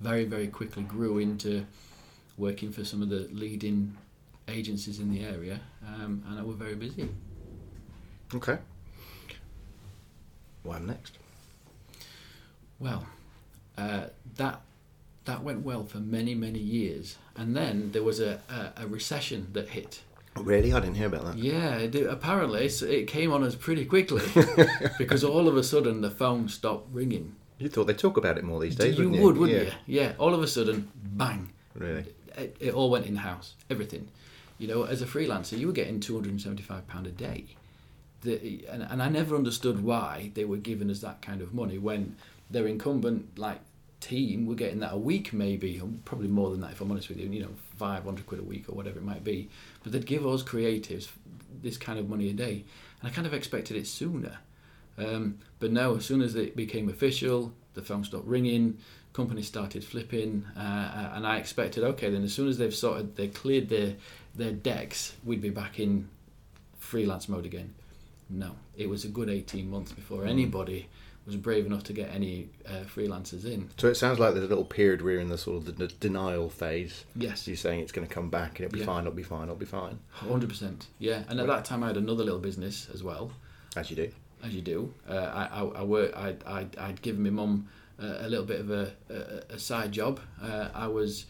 very 0.00 0.24
very 0.24 0.48
quickly 0.48 0.82
grew 0.82 1.16
into 1.18 1.64
working 2.36 2.72
for 2.72 2.84
some 2.84 3.02
of 3.02 3.08
the 3.08 3.28
leading 3.32 3.96
agencies 4.48 4.98
in 4.98 5.12
the 5.12 5.24
area 5.24 5.60
um, 5.86 6.22
and 6.28 6.38
I 6.38 6.42
was 6.42 6.56
very 6.56 6.74
busy 6.74 7.08
Okay. 8.34 8.58
What 10.62 10.74
happened 10.74 10.88
next? 10.88 11.18
Well, 12.78 13.06
uh, 13.76 14.06
that 14.36 14.62
that 15.24 15.42
went 15.42 15.64
well 15.64 15.84
for 15.84 15.98
many 15.98 16.34
many 16.34 16.58
years, 16.58 17.16
and 17.36 17.54
then 17.54 17.92
there 17.92 18.02
was 18.02 18.20
a, 18.20 18.40
a, 18.48 18.84
a 18.84 18.86
recession 18.86 19.48
that 19.52 19.70
hit. 19.70 20.02
Really, 20.36 20.72
I 20.72 20.80
didn't 20.80 20.94
hear 20.94 21.08
about 21.08 21.26
that. 21.26 21.38
Yeah, 21.38 21.76
it, 21.76 21.94
apparently 21.94 22.64
it 22.64 23.06
came 23.06 23.32
on 23.32 23.44
us 23.44 23.54
pretty 23.54 23.84
quickly 23.84 24.22
because 24.98 25.22
all 25.22 25.46
of 25.46 25.56
a 25.56 25.62
sudden 25.62 26.00
the 26.00 26.10
phone 26.10 26.48
stopped 26.48 26.88
ringing. 26.90 27.36
You 27.58 27.68
thought 27.68 27.84
they'd 27.84 27.98
talk 27.98 28.16
about 28.16 28.38
it 28.38 28.44
more 28.44 28.58
these 28.58 28.74
days, 28.74 28.98
you 28.98 29.04
wouldn't 29.04 29.16
you? 29.16 29.26
would, 29.26 29.36
wouldn't 29.36 29.58
yeah. 29.58 29.74
you? 29.86 30.00
Yeah. 30.00 30.12
All 30.18 30.32
of 30.32 30.42
a 30.42 30.48
sudden, 30.48 30.90
bang! 30.94 31.52
Really? 31.74 32.06
It, 32.36 32.56
it 32.60 32.74
all 32.74 32.90
went 32.90 33.06
in 33.06 33.16
house. 33.16 33.54
Everything. 33.70 34.08
You 34.58 34.68
know, 34.68 34.84
as 34.84 35.02
a 35.02 35.06
freelancer, 35.06 35.58
you 35.58 35.66
were 35.66 35.72
getting 35.72 36.00
two 36.00 36.14
hundred 36.14 36.30
and 36.30 36.40
seventy-five 36.40 36.86
pound 36.86 37.06
a 37.06 37.10
day. 37.10 37.46
The, 38.22 38.64
and, 38.70 38.82
and 38.82 39.02
I 39.02 39.08
never 39.08 39.34
understood 39.34 39.82
why 39.82 40.30
they 40.34 40.44
were 40.44 40.56
giving 40.56 40.90
us 40.90 41.00
that 41.00 41.22
kind 41.22 41.42
of 41.42 41.52
money 41.52 41.78
when 41.78 42.14
their 42.50 42.68
incumbent 42.68 43.36
like 43.38 43.60
team 44.00 44.46
were 44.46 44.54
getting 44.54 44.80
that 44.80 44.92
a 44.92 44.98
week 44.98 45.32
maybe, 45.32 45.80
or 45.80 45.88
probably 46.04 46.28
more 46.28 46.50
than 46.50 46.60
that 46.60 46.72
if 46.72 46.80
I'm 46.80 46.90
honest 46.90 47.08
with 47.08 47.18
you. 47.18 47.28
You 47.28 47.42
know, 47.42 47.54
five 47.76 48.04
hundred 48.04 48.26
quid 48.26 48.40
a 48.40 48.44
week 48.44 48.68
or 48.68 48.72
whatever 48.72 48.98
it 48.98 49.04
might 49.04 49.24
be. 49.24 49.48
But 49.82 49.92
they'd 49.92 50.06
give 50.06 50.26
us 50.26 50.42
creatives 50.42 51.08
this 51.62 51.76
kind 51.76 51.98
of 51.98 52.08
money 52.08 52.30
a 52.30 52.32
day, 52.32 52.64
and 53.00 53.10
I 53.10 53.12
kind 53.12 53.26
of 53.26 53.34
expected 53.34 53.76
it 53.76 53.86
sooner. 53.86 54.38
Um, 54.98 55.38
but 55.58 55.72
no, 55.72 55.96
as 55.96 56.04
soon 56.04 56.20
as 56.20 56.34
it 56.34 56.54
became 56.54 56.88
official, 56.88 57.52
the 57.74 57.82
phone 57.82 58.04
stopped 58.04 58.26
ringing, 58.26 58.78
companies 59.12 59.46
started 59.46 59.84
flipping, 59.84 60.44
uh, 60.56 61.12
and 61.14 61.26
I 61.26 61.36
expected, 61.38 61.84
okay, 61.84 62.10
then 62.10 62.22
as 62.24 62.32
soon 62.32 62.48
as 62.48 62.58
they've 62.58 62.74
sorted, 62.74 63.16
they 63.16 63.28
cleared 63.28 63.68
their 63.68 63.94
their 64.34 64.52
decks, 64.52 65.14
we'd 65.24 65.42
be 65.42 65.50
back 65.50 65.78
in 65.78 66.08
freelance 66.78 67.28
mode 67.28 67.44
again. 67.44 67.74
No, 68.30 68.52
it 68.76 68.88
was 68.88 69.04
a 69.04 69.08
good 69.08 69.28
18 69.28 69.68
months 69.70 69.92
before 69.92 70.24
anybody 70.24 70.88
was 71.26 71.36
brave 71.36 71.66
enough 71.66 71.84
to 71.84 71.92
get 71.92 72.10
any 72.12 72.48
uh, 72.66 72.80
freelancers 72.92 73.44
in. 73.44 73.68
So 73.76 73.86
it 73.88 73.94
sounds 73.96 74.18
like 74.18 74.32
there's 74.32 74.46
a 74.46 74.48
little 74.48 74.64
period 74.64 75.02
where 75.02 75.12
you're 75.12 75.20
in 75.20 75.28
the 75.28 75.38
sort 75.38 75.58
of 75.58 75.64
the 75.76 75.86
d- 75.86 75.94
denial 76.00 76.48
phase. 76.48 77.04
Yes, 77.14 77.46
You're 77.46 77.56
saying 77.56 77.78
it's 77.80 77.92
going 77.92 78.06
to 78.08 78.12
come 78.12 78.28
back 78.28 78.58
and 78.58 78.66
it'll 78.66 78.72
be 78.72 78.80
Yeah. 78.80 78.86
fine, 78.86 79.02
it'll 79.02 79.12
be 79.12 79.22
fine, 79.22 79.44
it'll 79.44 79.54
be 79.54 79.64
fine, 79.66 80.00
100%. 80.20 80.86
Yeah, 80.98 81.22
and 81.28 81.38
at 81.38 81.46
that 81.46 81.64
time 81.64 81.84
I 81.84 81.88
had 81.88 81.96
another 81.96 82.24
little 82.24 82.40
business 82.40 82.88
as 82.92 83.04
well. 83.04 83.30
as 83.76 83.88
you 83.90 83.96
do. 83.96 84.10
as 84.42 84.52
you 84.52 84.62
do. 84.62 84.92
Uh, 85.08 85.12
I, 85.14 85.60
I, 85.60 85.64
I 85.64 85.82
work. 85.84 86.16
I, 86.16 86.34
I, 86.46 86.66
I'd 86.78 87.00
given 87.02 87.22
my 87.22 87.30
mum 87.30 87.68
uh, 88.02 88.26
a 88.26 88.28
little 88.28 88.44
bit 88.44 88.60
of 88.60 88.70
a, 88.70 88.92
a, 89.10 89.54
a 89.54 89.58
side 89.58 89.92
job. 89.92 90.20
Uh, 90.42 90.68
I 90.74 90.88
was. 90.88 91.26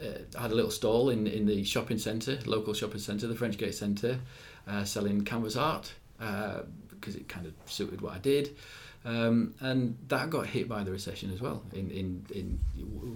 Uh, 0.00 0.40
had 0.40 0.52
a 0.52 0.54
little 0.54 0.70
stall 0.70 1.10
in, 1.10 1.26
in 1.26 1.44
the 1.44 1.64
shopping 1.64 1.98
centre, 1.98 2.38
local 2.46 2.72
shopping 2.72 3.00
centre, 3.00 3.26
the 3.26 3.34
Frenchgate 3.34 3.74
Centre, 3.74 4.20
uh, 4.68 4.84
selling 4.84 5.24
canvas 5.24 5.56
art 5.56 5.92
uh, 6.20 6.60
because 6.90 7.16
it 7.16 7.28
kind 7.28 7.46
of 7.46 7.54
suited 7.66 8.00
what 8.00 8.14
I 8.14 8.18
did. 8.18 8.56
Um, 9.04 9.54
and 9.60 9.96
that 10.08 10.30
got 10.30 10.46
hit 10.46 10.68
by 10.68 10.84
the 10.84 10.90
recession 10.90 11.32
as 11.32 11.40
well. 11.40 11.62
In, 11.72 11.90
in, 11.90 12.26
in 12.34 12.60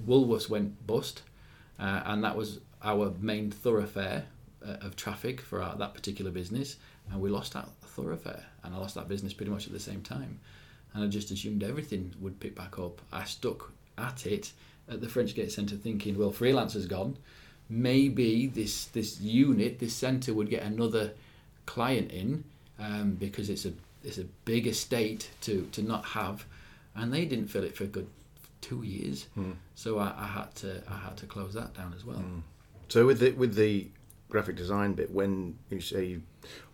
Woolworths 0.06 0.49
went 0.49 0.87
bust, 0.87 1.23
uh, 1.78 2.02
and 2.06 2.25
that 2.25 2.37
was 2.37 2.61
our 2.82 3.12
main 3.21 3.50
thoroughfare 3.50 4.25
uh, 4.66 4.76
of 4.80 4.97
traffic 4.97 5.40
for 5.40 5.61
our, 5.61 5.76
that 5.76 5.94
particular 5.94 6.30
business, 6.30 6.76
and 7.11 7.21
we 7.21 7.30
lost 7.30 7.52
that 7.54 7.68
thoroughfare, 7.82 8.44
and 8.62 8.75
I 8.75 8.78
lost 8.78 8.94
that 8.94 9.09
business 9.09 9.32
pretty 9.32 9.50
much 9.50 9.66
at 9.66 9.73
the 9.73 9.80
same 9.80 10.02
time, 10.02 10.40
and 10.94 11.04
I 11.04 11.06
just 11.08 11.30
assumed 11.30 11.62
everything 11.62 12.14
would 12.20 12.40
pick 12.40 12.54
back 12.54 12.78
up. 12.78 13.00
I 13.12 13.25
stuck 13.25 13.72
at 13.99 14.26
it 14.26 14.52
at 14.88 15.00
the 15.00 15.08
Frenchgate 15.08 15.52
Centre, 15.52 15.76
thinking, 15.76 16.18
well, 16.18 16.32
freelancer's 16.32 16.87
gone, 16.87 17.16
maybe 17.68 18.46
this 18.46 18.87
this 18.87 19.20
unit, 19.20 19.78
this 19.78 19.94
centre 19.94 20.34
would 20.34 20.50
get 20.50 20.62
another 20.62 21.12
client 21.66 22.11
in, 22.11 22.44
um, 22.78 23.12
because 23.12 23.49
it's 23.49 23.64
a 23.64 23.72
it's 24.04 24.18
a 24.18 24.25
big 24.44 24.66
estate 24.66 25.30
to 25.42 25.68
to 25.72 25.82
not 25.82 26.04
have, 26.04 26.44
and 26.94 27.12
they 27.12 27.25
didn't 27.25 27.49
fill 27.49 27.64
it 27.64 27.76
for 27.76 27.84
a 27.84 27.88
good 27.88 28.08
two 28.61 28.82
years, 28.82 29.26
so 29.75 29.99
I, 29.99 30.12
I 30.16 30.26
had 30.26 30.54
to 30.56 30.82
I 30.88 30.96
had 30.96 31.16
to 31.18 31.26
close 31.26 31.54
that 31.54 31.75
down 31.75 31.94
as 31.96 32.04
well. 32.04 32.22
So 32.88 33.06
with 33.06 33.20
the 33.20 33.30
with 33.32 33.54
the 33.54 33.87
graphic 34.33 34.57
design 34.57 34.95
bit, 34.95 35.11
when 35.11 35.59
you 35.69 35.79
say 35.81 36.19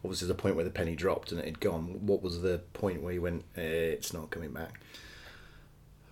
obviously 0.05 0.29
the 0.29 0.35
point 0.35 0.55
where 0.55 0.65
the 0.65 0.71
penny 0.71 0.95
dropped 0.95 1.33
and 1.33 1.41
it 1.41 1.45
had 1.45 1.59
gone, 1.61 2.07
what 2.07 2.23
was 2.23 2.41
the 2.41 2.59
point 2.73 3.03
where 3.03 3.12
you 3.12 3.21
went, 3.21 3.45
eh, 3.57 3.61
it's 3.97 4.12
not 4.12 4.31
coming 4.31 4.53
back? 4.53 4.81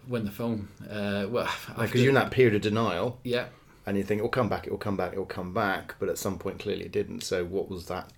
When 0.08 0.24
the 0.24 0.32
phone, 0.32 0.68
uh, 0.90 1.26
well, 1.30 1.48
Because 1.78 2.00
you're 2.02 2.10
in 2.10 2.14
that 2.16 2.30
period 2.32 2.54
of 2.56 2.62
denial 2.62 3.20
yeah, 3.22 3.46
and 3.86 3.96
you 3.96 4.02
think 4.02 4.18
it'll 4.18 4.28
come 4.28 4.48
back, 4.48 4.66
it'll 4.66 4.76
come 4.78 4.96
back, 4.96 5.12
it'll 5.12 5.24
come 5.24 5.54
back, 5.54 5.94
but 6.00 6.08
at 6.08 6.18
some 6.18 6.36
point 6.38 6.58
clearly 6.58 6.84
it 6.84 6.92
didn't. 6.92 7.22
So 7.22 7.44
what 7.44 7.68
was 7.70 7.86
that? 7.86 8.12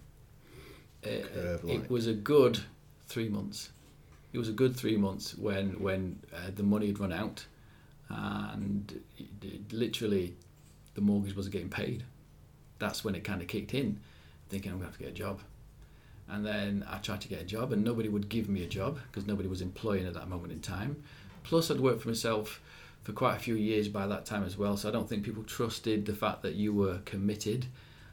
uh, 1.06 1.10
like. 1.62 1.84
it 1.84 1.90
was 1.90 2.06
a 2.06 2.14
good 2.14 2.58
three 3.06 3.28
months. 3.28 3.70
It 4.32 4.38
was 4.38 4.48
a 4.48 4.52
good 4.52 4.74
three 4.76 4.96
months 4.96 5.36
when 5.36 5.80
when 5.80 6.20
uh, 6.34 6.50
the 6.54 6.62
money 6.62 6.86
had 6.88 6.98
run 6.98 7.12
out, 7.12 7.46
and 8.08 9.00
it, 9.18 9.26
it- 9.42 9.72
literally 9.72 10.34
the 10.94 11.00
mortgage 11.02 11.36
wasn't 11.36 11.52
getting 11.52 11.68
paid. 11.70 12.04
That's 12.78 13.04
when 13.04 13.14
it 13.14 13.24
kind 13.24 13.40
of 13.42 13.48
kicked 13.48 13.74
in, 13.74 14.00
thinking 14.48 14.70
I'm 14.72 14.78
going 14.78 14.90
to 14.90 14.92
have 14.92 14.98
to 14.98 15.04
get 15.04 15.12
a 15.12 15.16
job. 15.16 15.40
And 16.28 16.44
then 16.44 16.84
I 16.90 16.98
tried 16.98 17.20
to 17.22 17.28
get 17.28 17.40
a 17.40 17.44
job, 17.44 17.72
and 17.72 17.82
nobody 17.82 18.08
would 18.08 18.28
give 18.28 18.48
me 18.48 18.62
a 18.62 18.66
job 18.68 18.98
because 19.10 19.26
nobody 19.26 19.48
was 19.48 19.62
employing 19.62 20.06
at 20.06 20.14
that 20.14 20.28
moment 20.28 20.52
in 20.52 20.60
time. 20.60 21.02
Plus, 21.42 21.70
I'd 21.70 21.80
worked 21.80 22.02
for 22.02 22.08
myself 22.08 22.60
for 23.02 23.12
quite 23.12 23.36
a 23.36 23.38
few 23.38 23.54
years 23.54 23.88
by 23.88 24.06
that 24.06 24.26
time 24.26 24.44
as 24.44 24.58
well, 24.58 24.76
so 24.76 24.88
I 24.88 24.92
don't 24.92 25.08
think 25.08 25.24
people 25.24 25.42
trusted 25.44 26.04
the 26.04 26.12
fact 26.14 26.42
that 26.42 26.54
you 26.54 26.74
were 26.74 26.98
committed. 27.06 27.66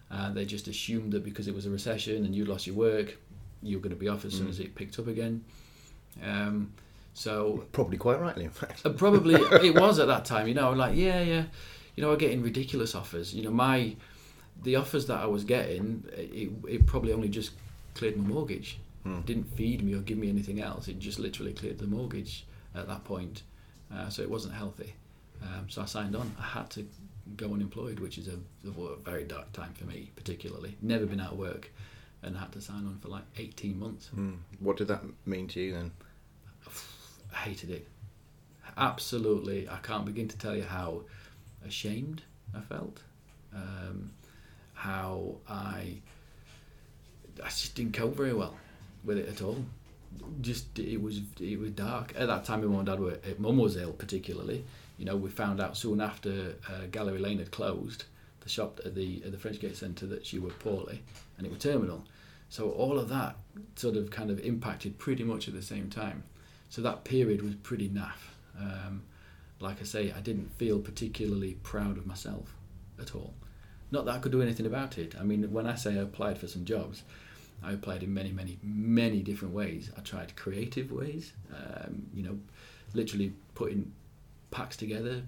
Uh, 0.10 0.32
they 0.32 0.46
just 0.46 0.68
assumed 0.70 1.12
that 1.14 1.24
because 1.26 1.48
it 1.48 1.54
was 1.54 1.66
a 1.66 1.70
recession 1.70 2.24
and 2.26 2.34
you 2.34 2.46
lost 2.46 2.66
your 2.68 2.76
work, 2.78 3.18
you 3.62 3.78
were 3.78 3.82
going 3.82 3.96
to 3.96 4.00
be 4.00 4.08
off 4.08 4.24
as 4.24 4.34
soon 4.34 4.48
as 4.48 4.60
it 4.60 4.76
picked 4.76 4.98
up 5.00 5.08
again. 5.08 5.44
Um, 6.24 6.72
so 7.14 7.66
Probably 7.72 7.98
quite 7.98 8.20
rightly, 8.22 8.46
in 8.46 8.52
fact. 8.52 8.86
uh, 8.86 8.90
probably 8.90 9.34
it 9.68 9.76
was 9.76 10.00
at 10.00 10.08
that 10.08 10.24
time. 10.26 10.48
You 10.48 10.54
know, 10.54 10.72
like 10.72 10.96
yeah, 10.96 11.22
yeah. 11.22 11.44
You 11.96 12.04
know, 12.04 12.10
we're 12.10 12.18
getting 12.18 12.42
ridiculous 12.44 12.94
offers. 12.94 13.34
You 13.34 13.44
know, 13.44 13.52
my 13.52 13.96
the 14.64 14.76
offers 14.76 15.06
that 15.08 15.20
I 15.20 15.26
was 15.26 15.44
getting, 15.44 16.04
it, 16.14 16.52
it 16.68 16.86
probably 16.86 17.14
only 17.14 17.30
just 17.30 17.52
cleared 17.94 18.18
my 18.18 18.28
mortgage. 18.28 18.80
It 19.06 19.26
didn't 19.28 19.56
feed 19.56 19.84
me 19.84 19.94
or 19.94 20.00
give 20.00 20.18
me 20.18 20.30
anything 20.30 20.62
else. 20.62 20.88
It 20.88 20.98
just 20.98 21.20
literally 21.20 21.54
cleared 21.54 21.78
the 21.78 21.86
mortgage 21.86 22.46
at 22.74 22.88
that 22.88 23.04
point. 23.04 23.44
Uh, 23.94 24.10
so 24.10 24.24
it 24.24 24.30
wasn't 24.30 24.56
healthy. 24.56 24.96
Um, 25.44 25.68
so 25.70 25.84
I 25.84 25.86
signed 25.86 26.16
on. 26.16 26.36
I 26.40 26.44
had 26.44 26.72
to 26.72 26.88
go 27.38 27.54
unemployed, 27.54 28.00
which 28.00 28.18
is 28.18 28.28
a, 28.28 28.38
a 28.68 28.96
very 29.04 29.24
dark 29.24 29.52
time 29.54 29.74
for 29.74 29.86
me, 29.86 30.12
particularly. 30.16 30.76
Never 30.82 31.06
been 31.06 31.20
out 31.20 31.34
of 31.34 31.38
work, 31.38 31.72
and 32.24 32.36
I 32.36 32.42
had 32.42 32.52
to 32.54 32.62
sign 32.62 32.86
on 32.88 32.98
for 33.00 33.10
like 33.10 33.24
18 33.38 33.78
months. 33.78 34.08
Hmm. 34.08 34.34
What 34.60 34.78
did 34.78 34.88
that 34.88 35.04
mean 35.26 35.48
to 35.50 35.60
you 35.62 35.74
then? 35.74 35.92
I 37.34 37.38
hated 37.38 37.70
it. 37.70 37.88
Absolutely, 38.78 39.70
I 39.70 39.78
can't 39.78 40.06
begin 40.06 40.28
to 40.28 40.38
tell 40.38 40.56
you 40.56 40.64
how 40.64 41.04
ashamed 41.66 42.24
I 42.56 42.62
felt, 42.62 43.02
um, 43.54 44.12
how 44.86 45.36
I 45.50 45.98
I 47.44 47.50
just 47.50 47.76
didn't 47.76 47.94
cope 47.94 48.16
very 48.16 48.34
well 48.34 48.56
with 49.04 49.18
it 49.18 49.28
at 49.28 49.42
all. 49.42 49.64
Just 50.42 50.80
it 50.80 51.02
was 51.02 51.22
it 51.40 51.60
was 51.60 51.72
dark 51.72 52.14
at 52.16 52.28
that 52.28 52.46
time. 52.46 52.62
My 52.62 52.68
mum 52.68 52.80
and 52.80 52.86
dad 52.86 53.00
were 53.00 53.14
uh, 53.14 53.36
mum 53.38 53.58
was 53.58 53.76
ill 53.78 53.94
particularly. 53.94 54.64
You 54.98 55.06
know, 55.06 55.18
we 55.18 55.30
found 55.30 55.60
out 55.60 55.76
soon 55.76 56.00
after 56.00 56.56
uh, 56.70 56.86
Gallery 56.92 57.20
Lane 57.20 57.40
had 57.40 57.52
closed, 57.52 58.06
the 58.42 58.50
shop 58.50 58.80
at 58.86 58.96
the 58.96 59.22
at 59.26 59.32
the 59.32 59.38
Frenchgate 59.38 59.76
Centre 59.76 60.06
that 60.08 60.26
she 60.26 60.40
were 60.40 60.52
poorly, 60.52 61.02
and 61.38 61.46
it 61.46 61.50
was 61.52 61.60
terminal. 61.60 62.04
So 62.50 62.70
all 62.70 62.98
of 63.00 63.10
that 63.10 63.36
sort 63.76 63.98
of 63.98 64.12
kind 64.12 64.30
of 64.30 64.40
impacted 64.40 64.98
pretty 64.98 65.24
much 65.24 65.48
at 65.48 65.54
the 65.54 65.62
same 65.62 65.90
time. 65.90 66.24
So 66.70 66.82
that 66.84 67.04
period 67.04 67.42
was 67.42 67.56
pretty 67.56 67.90
naff. 67.90 68.22
Um, 68.58 69.04
like 69.60 69.82
I 69.82 69.84
say, 69.84 70.14
I 70.16 70.20
didn't 70.22 70.52
feel 70.58 70.80
particularly 70.80 71.56
proud 71.64 71.98
of 71.98 72.06
myself 72.06 72.56
at 73.00 73.16
all. 73.16 73.34
Not 73.92 74.06
that 74.06 74.16
I 74.16 74.20
could 74.20 74.32
do 74.32 74.42
anything 74.42 74.66
about 74.66 74.98
it. 74.98 75.16
I 75.20 75.24
mean, 75.24 75.52
when 75.52 75.68
I 75.68 75.76
say 75.76 75.92
I 75.92 76.02
applied 76.02 76.38
for 76.38 76.48
some 76.48 76.66
jobs, 76.66 77.04
I 77.64 77.74
applied 77.74 78.04
in 78.04 78.14
many, 78.14 78.32
many, 78.32 78.58
many 78.64 79.22
different 79.22 79.54
ways. 79.54 79.92
I 79.98 80.02
tried 80.02 80.36
creative 80.36 80.92
ways, 80.92 81.34
um, 81.54 82.08
you 82.14 82.24
know, 82.24 82.38
literally 82.94 83.34
putting 83.54 83.92
packs 84.52 84.78
together, 84.78 85.24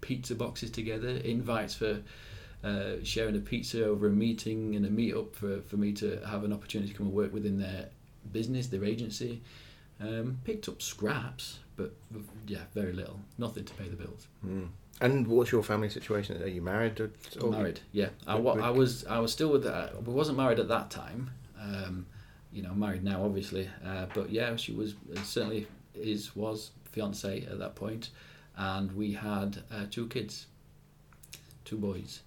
pizza 0.00 0.34
boxes 0.34 0.70
together, 0.70 1.08
invites 1.08 1.74
for 1.74 2.02
uh, 2.64 2.94
sharing 3.02 3.36
a 3.36 3.40
pizza 3.40 3.84
over 3.84 4.06
a 4.06 4.10
meeting 4.10 4.76
and 4.76 4.86
a 4.86 4.88
meetup 4.88 5.34
for, 5.34 5.60
for 5.62 5.76
me 5.76 5.92
to 5.92 6.20
have 6.26 6.44
an 6.44 6.52
opportunity 6.52 6.92
to 6.92 6.96
come 6.96 7.06
and 7.06 7.14
work 7.14 7.32
within 7.32 7.58
their 7.58 7.88
business, 8.32 8.68
their 8.68 8.84
agency. 8.84 9.40
Um, 10.00 10.38
picked 10.44 10.68
up 10.68 10.82
scraps, 10.82 11.60
but 11.76 11.92
yeah, 12.46 12.62
very 12.74 12.92
little. 12.92 13.20
Nothing 13.38 13.64
to 13.64 13.74
pay 13.74 13.88
the 13.88 13.96
bills. 13.96 14.26
Hmm. 14.42 14.64
And 15.02 15.26
what's 15.26 15.50
your 15.50 15.62
family 15.64 15.88
situation? 15.90 16.40
Are 16.42 16.46
you 16.46 16.62
married? 16.62 16.98
Or, 17.00 17.10
or- 17.42 17.50
married, 17.50 17.80
yeah. 17.90 18.10
I, 18.26 18.36
with- 18.36 18.62
I 18.62 18.70
was 18.70 19.04
I 19.06 19.18
was 19.18 19.32
still 19.32 19.50
with. 19.50 19.66
Uh, 19.66 19.88
we 20.06 20.12
wasn't 20.14 20.38
married 20.38 20.60
at 20.60 20.68
that 20.68 20.90
time. 20.90 21.30
Um, 21.60 22.06
you 22.52 22.62
know, 22.62 22.72
married 22.74 23.02
now, 23.02 23.24
obviously. 23.24 23.68
Uh, 23.84 24.06
but 24.14 24.30
yeah, 24.30 24.54
she 24.56 24.72
was 24.72 24.94
certainly 25.24 25.66
is 25.94 26.34
was 26.36 26.70
fiance 26.92 27.42
at 27.50 27.58
that 27.58 27.74
point, 27.74 28.10
and 28.56 28.92
we 28.92 29.12
had 29.12 29.62
uh, 29.72 29.86
two 29.90 30.06
kids, 30.06 30.46
two 31.64 31.76
boys, 31.78 32.20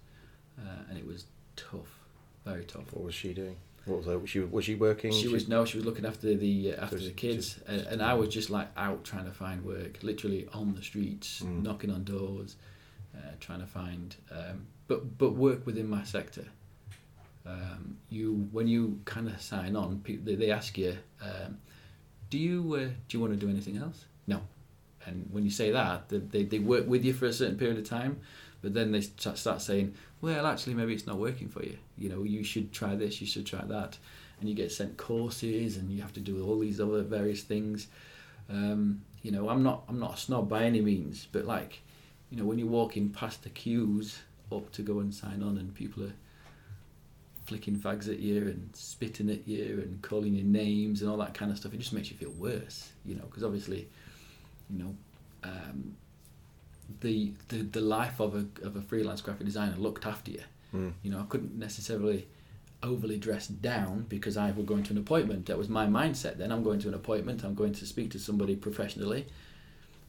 uh, 0.58 0.82
and 0.90 0.98
it 0.98 1.06
was 1.06 1.24
tough, 1.56 1.98
very 2.44 2.64
tough. 2.64 2.92
What 2.92 3.04
was 3.04 3.14
she 3.14 3.32
doing? 3.32 3.56
What 3.86 3.98
was, 3.98 4.06
her, 4.06 4.18
was 4.18 4.28
she 4.30 4.40
was 4.40 4.64
she 4.64 4.74
working? 4.74 5.12
She 5.12 5.28
was 5.28 5.48
no, 5.48 5.64
she 5.64 5.78
was 5.78 5.86
looking 5.86 6.04
after 6.04 6.34
the 6.34 6.72
uh, 6.74 6.82
after 6.82 6.98
So 6.98 7.04
the 7.04 7.10
she- 7.10 7.14
kids, 7.14 7.60
and, 7.66 7.80
and 7.82 8.02
I 8.02 8.14
was 8.14 8.28
just 8.28 8.50
like 8.50 8.68
out 8.76 9.04
trying 9.04 9.24
to 9.26 9.32
find 9.32 9.64
work, 9.64 10.02
literally 10.02 10.46
on 10.52 10.74
the 10.74 10.82
streets, 10.82 11.42
Mm. 11.42 11.62
knocking 11.62 11.90
on 11.90 12.04
doors. 12.04 12.56
uh, 13.16 13.20
trying 13.40 13.60
to 13.60 13.66
find, 13.66 14.14
um, 14.30 14.66
but 14.88 15.16
but 15.16 15.30
work 15.34 15.64
within 15.66 15.88
my 15.88 16.04
sector. 16.04 16.44
Um, 17.46 17.96
you 18.10 18.48
when 18.50 18.66
you 18.66 19.00
kind 19.04 19.28
of 19.28 19.40
sign 19.40 19.76
on, 19.76 20.02
they, 20.04 20.34
they 20.34 20.50
ask 20.50 20.76
you, 20.76 20.96
um, 21.22 21.58
do 22.28 22.38
you 22.38 22.74
uh, 22.74 22.88
do 23.08 23.16
you 23.16 23.20
want 23.20 23.32
to 23.32 23.38
do 23.38 23.48
anything 23.48 23.76
else? 23.78 24.04
No, 24.26 24.40
and 25.06 25.28
when 25.30 25.44
you 25.44 25.50
say 25.50 25.70
that, 25.70 26.08
they, 26.08 26.18
they, 26.18 26.42
they 26.42 26.58
work 26.58 26.86
with 26.88 27.04
you 27.04 27.14
for 27.14 27.26
a 27.26 27.32
certain 27.32 27.56
period 27.56 27.78
of 27.78 27.84
time, 27.88 28.18
but 28.62 28.74
then 28.74 28.92
they 28.92 29.00
start 29.00 29.60
saying, 29.60 29.94
well, 30.20 30.46
actually, 30.46 30.74
maybe 30.74 30.94
it's 30.94 31.06
not 31.06 31.18
working 31.18 31.48
for 31.48 31.62
you. 31.62 31.78
You 31.98 32.08
know, 32.08 32.22
you 32.22 32.42
should 32.42 32.72
try 32.72 32.94
this, 32.94 33.20
you 33.20 33.26
should 33.26 33.46
try 33.46 33.64
that, 33.64 33.98
and 34.40 34.48
you 34.48 34.54
get 34.54 34.72
sent 34.72 34.96
courses, 34.96 35.76
and 35.76 35.90
you 35.90 36.00
have 36.02 36.12
to 36.14 36.20
do 36.20 36.44
all 36.44 36.58
these 36.58 36.80
other 36.80 37.02
various 37.02 37.42
things. 37.42 37.88
Um, 38.48 39.02
you 39.22 39.30
know, 39.30 39.48
I'm 39.48 39.62
not 39.62 39.84
I'm 39.88 39.98
not 39.98 40.14
a 40.14 40.16
snob 40.16 40.48
by 40.48 40.64
any 40.64 40.80
means, 40.80 41.26
but 41.30 41.44
like, 41.44 41.80
you 42.30 42.38
know, 42.38 42.44
when 42.44 42.58
you're 42.58 42.68
walking 42.68 43.10
past 43.10 43.42
the 43.42 43.50
queues 43.50 44.20
up 44.52 44.72
to 44.72 44.82
go 44.82 45.00
and 45.00 45.14
sign 45.14 45.42
on, 45.42 45.58
and 45.58 45.74
people 45.74 46.04
are 46.04 46.14
flicking 47.46 47.76
fags 47.76 48.08
at 48.08 48.18
you 48.18 48.42
and 48.42 48.70
spitting 48.74 49.30
at 49.30 49.46
you 49.46 49.80
and 49.84 50.02
calling 50.02 50.34
you 50.34 50.42
names 50.42 51.00
and 51.00 51.10
all 51.10 51.16
that 51.18 51.34
kind 51.34 51.50
of 51.50 51.56
stuff, 51.56 51.72
it 51.72 51.78
just 51.78 51.92
makes 51.92 52.10
you 52.10 52.16
feel 52.16 52.30
worse. 52.30 52.90
You 53.04 53.16
know, 53.16 53.24
because 53.24 53.44
obviously, 53.44 53.88
you 54.70 54.78
know, 54.78 54.94
um, 55.44 55.96
the, 57.00 57.32
the 57.48 57.58
the 57.62 57.80
life 57.80 58.20
of 58.20 58.34
a 58.34 58.46
of 58.66 58.76
a 58.76 58.80
freelance 58.80 59.20
graphic 59.20 59.46
designer 59.46 59.76
looked 59.76 60.06
after 60.06 60.30
you. 60.30 60.42
Mm. 60.74 60.92
You 61.02 61.10
know, 61.10 61.20
I 61.20 61.24
couldn't 61.28 61.58
necessarily 61.58 62.26
overly 62.82 63.18
dress 63.18 63.46
down 63.46 64.06
because 64.08 64.36
I 64.36 64.50
was 64.50 64.66
going 64.66 64.84
to 64.84 64.92
an 64.92 64.98
appointment. 64.98 65.46
That 65.46 65.58
was 65.58 65.68
my 65.68 65.86
mindset. 65.86 66.36
Then 66.38 66.52
I'm 66.52 66.62
going 66.62 66.78
to 66.80 66.88
an 66.88 66.94
appointment. 66.94 67.44
I'm 67.44 67.54
going 67.54 67.72
to 67.74 67.86
speak 67.86 68.10
to 68.12 68.18
somebody 68.18 68.54
professionally. 68.54 69.26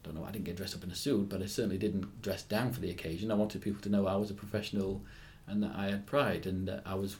Don't 0.03 0.15
know. 0.15 0.25
I 0.25 0.31
didn't 0.31 0.45
get 0.45 0.57
dressed 0.57 0.75
up 0.75 0.83
in 0.83 0.91
a 0.91 0.95
suit, 0.95 1.29
but 1.29 1.41
I 1.41 1.45
certainly 1.45 1.77
didn't 1.77 2.21
dress 2.21 2.43
down 2.43 2.71
for 2.71 2.79
the 2.79 2.91
occasion. 2.91 3.31
I 3.31 3.35
wanted 3.35 3.61
people 3.61 3.81
to 3.81 3.89
know 3.89 4.07
I 4.07 4.15
was 4.15 4.29
a 4.29 4.35
professional 4.35 5.01
and 5.47 5.63
that 5.63 5.71
I 5.75 5.87
had 5.87 6.05
pride 6.05 6.45
and 6.45 6.67
that 6.67 6.83
I 6.85 6.95
was 6.95 7.17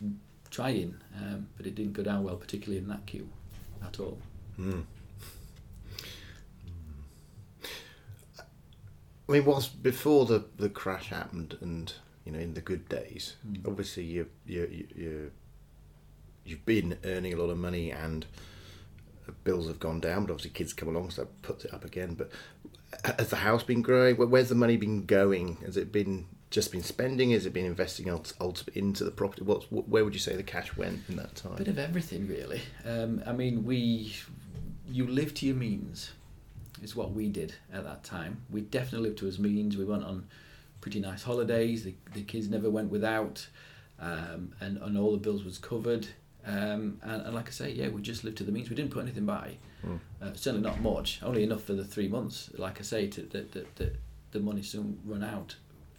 trying, 0.49 0.95
um, 1.17 1.47
but 1.57 1.65
it 1.65 1.75
didn't 1.75 1.93
go 1.93 2.03
down 2.03 2.23
well, 2.23 2.35
particularly 2.35 2.77
in 2.77 2.87
that 2.89 3.05
queue, 3.05 3.27
at 3.83 3.99
all. 3.99 4.17
Mm. 4.59 4.83
I 9.27 9.31
mean, 9.33 9.45
was 9.45 9.67
before 9.67 10.25
the, 10.25 10.45
the 10.57 10.69
crash 10.69 11.09
happened, 11.09 11.57
and 11.61 11.93
you 12.25 12.31
know, 12.31 12.39
in 12.39 12.53
the 12.53 12.61
good 12.61 12.87
days, 12.89 13.35
Mm. 13.47 13.67
obviously 13.67 14.03
you 14.03 14.27
you 14.45 14.67
you 14.71 14.87
you 14.95 15.31
you've 16.45 16.65
been 16.65 16.97
earning 17.03 17.33
a 17.33 17.37
lot 17.37 17.49
of 17.49 17.57
money, 17.57 17.91
and 17.91 18.25
bills 19.43 19.67
have 19.67 19.79
gone 19.79 19.99
down, 19.99 20.25
but 20.25 20.31
obviously 20.31 20.51
kids 20.51 20.73
come 20.73 20.87
along, 20.89 21.09
so 21.11 21.21
that 21.23 21.41
puts 21.41 21.65
it 21.65 21.73
up 21.73 21.83
again. 21.83 22.13
But 22.15 22.31
has 23.17 23.29
the 23.29 23.37
house 23.37 23.63
been 23.63 23.81
growing? 23.81 24.15
Where's 24.15 24.49
the 24.49 24.55
money 24.55 24.77
been 24.77 25.05
going? 25.05 25.57
Has 25.65 25.75
it 25.75 25.91
been 25.91 26.25
just 26.49 26.71
been 26.71 26.83
spending? 26.83 27.31
Has 27.31 27.45
it 27.45 27.51
been 27.53 27.65
investing 27.65 28.07
into 28.07 29.03
the 29.03 29.11
property? 29.11 29.43
What's 29.43 29.65
where 29.69 30.05
would 30.05 30.13
you 30.13 30.19
say 30.21 30.37
the 30.37 30.43
cash 30.43 30.75
went 30.77 31.01
in 31.09 31.17
that 31.17 31.35
time? 31.35 31.53
A 31.53 31.57
bit 31.57 31.67
of 31.67 31.77
everything 31.79 32.27
really 32.27 32.61
um, 32.85 33.21
i 33.25 33.33
mean 33.33 33.65
we 33.65 34.13
you 34.89 35.05
live 35.05 35.33
to 35.33 35.45
your 35.45 35.55
means 35.55 36.11
is 36.81 36.95
what 36.95 37.11
we 37.11 37.29
did 37.29 37.53
at 37.73 37.83
that 37.83 38.03
time. 38.03 38.41
We 38.49 38.61
definitely 38.61 39.09
lived 39.09 39.19
to 39.19 39.25
his 39.25 39.39
means 39.39 39.77
we 39.77 39.85
went 39.85 40.03
on 40.03 40.27
pretty 40.81 40.99
nice 40.99 41.23
holidays. 41.23 41.83
The, 41.83 41.95
the 42.13 42.23
kids 42.23 42.49
never 42.49 42.69
went 42.69 42.91
without 42.91 43.47
um, 43.99 44.53
and, 44.59 44.77
and 44.77 44.97
all 44.97 45.11
the 45.11 45.17
bills 45.17 45.43
was 45.43 45.57
covered. 45.57 46.07
Um, 46.45 46.99
and, 47.01 47.23
and 47.23 47.35
like 47.35 47.49
i 47.49 47.51
say 47.51 47.71
yeah 47.71 47.89
we 47.89 48.01
just 48.01 48.23
lived 48.23 48.37
to 48.37 48.43
the 48.43 48.51
means. 48.51 48.69
We 48.69 48.75
didn't 48.75 48.91
put 48.91 49.03
anything 49.03 49.25
by. 49.25 49.57
Mm. 49.85 49.99
uh, 50.21 50.33
certainly 50.33 50.67
not 50.67 50.81
much. 50.81 51.19
Only 51.23 51.43
enough 51.43 51.63
for 51.63 51.73
the 51.73 51.83
three 51.83 52.07
months 52.07 52.49
like 52.57 52.79
i 52.79 52.83
say 52.83 53.07
to, 53.07 53.21
that, 53.21 53.51
that, 53.51 53.75
that 53.75 53.95
the 54.31 54.39
money 54.39 54.61
soon 54.61 54.99
run 55.05 55.23
out. 55.23 55.55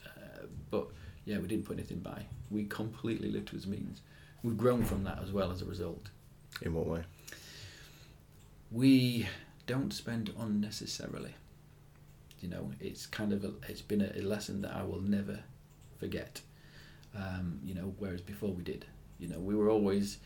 Uh, 0.07 0.47
but 0.71 0.89
yeah 1.25 1.39
we 1.39 1.49
didn't 1.49 1.67
put 1.67 1.77
anything 1.77 1.99
by. 1.99 2.25
We 2.51 2.65
completely 2.65 3.31
lived 3.31 3.49
to 3.49 3.57
his 3.57 3.67
means. 3.67 4.01
We've 4.43 4.57
grown 4.57 4.85
from 4.85 5.05
that 5.05 5.19
as 5.23 5.33
well 5.33 5.51
as 5.51 5.61
a 5.61 5.67
result. 5.67 6.09
In 6.63 6.73
what 6.73 6.87
way? 6.87 7.03
we 8.71 9.27
don't 9.69 9.93
spend 9.93 10.33
unnecessarily. 10.37 11.35
You 12.41 12.49
know, 12.49 12.73
it's 12.81 13.07
kind 13.07 13.33
of 13.33 13.45
a, 13.45 13.53
it's 13.69 13.83
been 13.83 14.01
a, 14.01 14.11
a 14.19 14.23
lesson 14.23 14.63
that 14.63 14.75
I 14.75 14.83
will 14.83 15.03
never 15.03 15.39
forget. 16.01 16.41
Um, 17.15 17.61
you 17.63 17.75
know, 17.75 17.95
whereas 17.99 18.23
before 18.23 18.51
we 18.51 18.63
did. 18.63 18.87
You 19.21 19.29
know, 19.29 19.39
we 19.39 19.55
were 19.55 19.69
always 19.71 20.19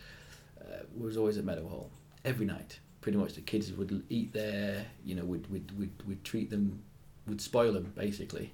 uh, 0.60 0.84
we 0.96 1.04
was 1.04 1.16
always 1.16 1.36
at 1.38 1.44
Meadowhall 1.44 1.90
every 2.24 2.46
night. 2.46 2.78
Pretty 3.00 3.18
much 3.18 3.34
the 3.34 3.40
kids 3.40 3.72
would 3.72 4.04
eat 4.08 4.32
there. 4.32 4.86
You 5.04 5.16
know, 5.16 5.24
we'd 5.24 5.46
we'd 5.50 5.70
we'd, 5.78 6.02
we'd 6.06 6.24
treat 6.24 6.48
them, 6.48 6.80
would 7.26 7.40
spoil 7.40 7.72
them 7.72 7.92
basically. 7.96 8.52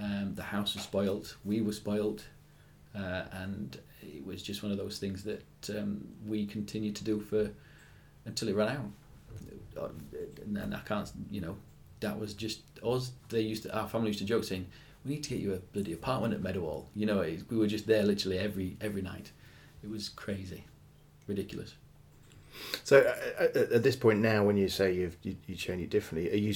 Um, 0.00 0.34
the 0.34 0.42
house 0.42 0.74
was 0.74 0.84
spoilt. 0.84 1.36
We 1.44 1.60
were 1.60 1.72
spoilt. 1.72 2.24
Uh, 2.96 3.24
and 3.32 3.78
it 4.00 4.24
was 4.24 4.42
just 4.42 4.62
one 4.62 4.70
of 4.70 4.78
those 4.78 4.98
things 4.98 5.24
that 5.24 5.44
um, 5.70 6.06
we 6.26 6.46
continued 6.46 6.94
to 6.96 7.04
do 7.04 7.20
for 7.20 7.50
until 8.24 8.48
it 8.48 8.54
ran 8.54 8.68
out. 8.68 8.90
Uh, 9.76 9.88
And 10.44 10.56
then 10.56 10.74
I 10.74 10.80
can't, 10.80 11.10
you 11.30 11.40
know, 11.40 11.56
that 12.00 12.18
was 12.18 12.34
just 12.34 12.60
us. 12.82 13.12
They 13.28 13.40
used 13.40 13.62
to, 13.64 13.76
our 13.78 13.88
family 13.88 14.08
used 14.08 14.18
to 14.20 14.24
joke 14.24 14.44
saying, 14.44 14.66
"We 15.04 15.12
need 15.12 15.24
to 15.24 15.30
get 15.30 15.40
you 15.40 15.54
a 15.54 15.58
bloody 15.72 15.92
apartment 15.92 16.34
at 16.34 16.42
Meadowhall." 16.42 16.86
You 16.94 17.06
know, 17.06 17.20
it, 17.20 17.44
we 17.50 17.56
were 17.56 17.66
just 17.66 17.86
there 17.86 18.02
literally 18.02 18.38
every 18.38 18.76
every 18.80 19.02
night. 19.02 19.32
It 19.82 19.90
was 19.90 20.08
crazy, 20.08 20.64
ridiculous. 21.26 21.74
So 22.84 23.00
uh, 23.00 23.42
at, 23.42 23.56
at 23.56 23.82
this 23.82 23.96
point 23.96 24.20
now, 24.20 24.44
when 24.44 24.56
you 24.56 24.68
say 24.68 24.92
you've 24.94 25.16
you, 25.22 25.36
you 25.46 25.56
change 25.56 25.82
it 25.82 25.90
differently, 25.90 26.30
are 26.32 26.36
you 26.36 26.54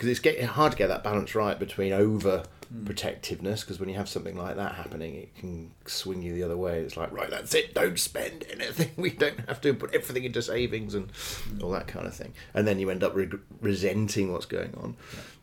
because 0.00 0.08
it's 0.12 0.20
getting 0.20 0.46
hard 0.46 0.72
to 0.72 0.78
get 0.78 0.86
that 0.86 1.04
balance 1.04 1.34
right 1.34 1.58
between 1.58 1.92
hmm. 1.92 2.00
over 2.00 2.44
protectiveness 2.86 3.60
because 3.60 3.78
when 3.78 3.90
you 3.90 3.96
have 3.96 4.08
something 4.08 4.34
like 4.34 4.56
that 4.56 4.76
happening, 4.76 5.14
it 5.14 5.36
can 5.36 5.72
swing 5.84 6.22
you 6.22 6.32
the 6.32 6.42
other 6.42 6.56
way. 6.56 6.80
It's 6.80 6.96
like 6.96 7.12
right, 7.12 7.28
that's 7.28 7.54
it. 7.54 7.74
Don't 7.74 7.98
spend 7.98 8.46
anything. 8.50 8.92
We 8.96 9.10
don't 9.10 9.46
have 9.46 9.60
to 9.60 9.74
put 9.74 9.94
everything 9.94 10.24
into 10.24 10.40
savings 10.40 10.94
and 10.94 11.10
hmm. 11.10 11.62
all 11.62 11.70
that 11.72 11.86
kind 11.86 12.06
of 12.06 12.14
thing. 12.14 12.32
And 12.54 12.66
then 12.66 12.78
you 12.78 12.88
end 12.88 13.04
up 13.04 13.14
reg- 13.14 13.40
resenting 13.60 14.32
what's 14.32 14.46
going 14.46 14.72
on. 14.74 14.96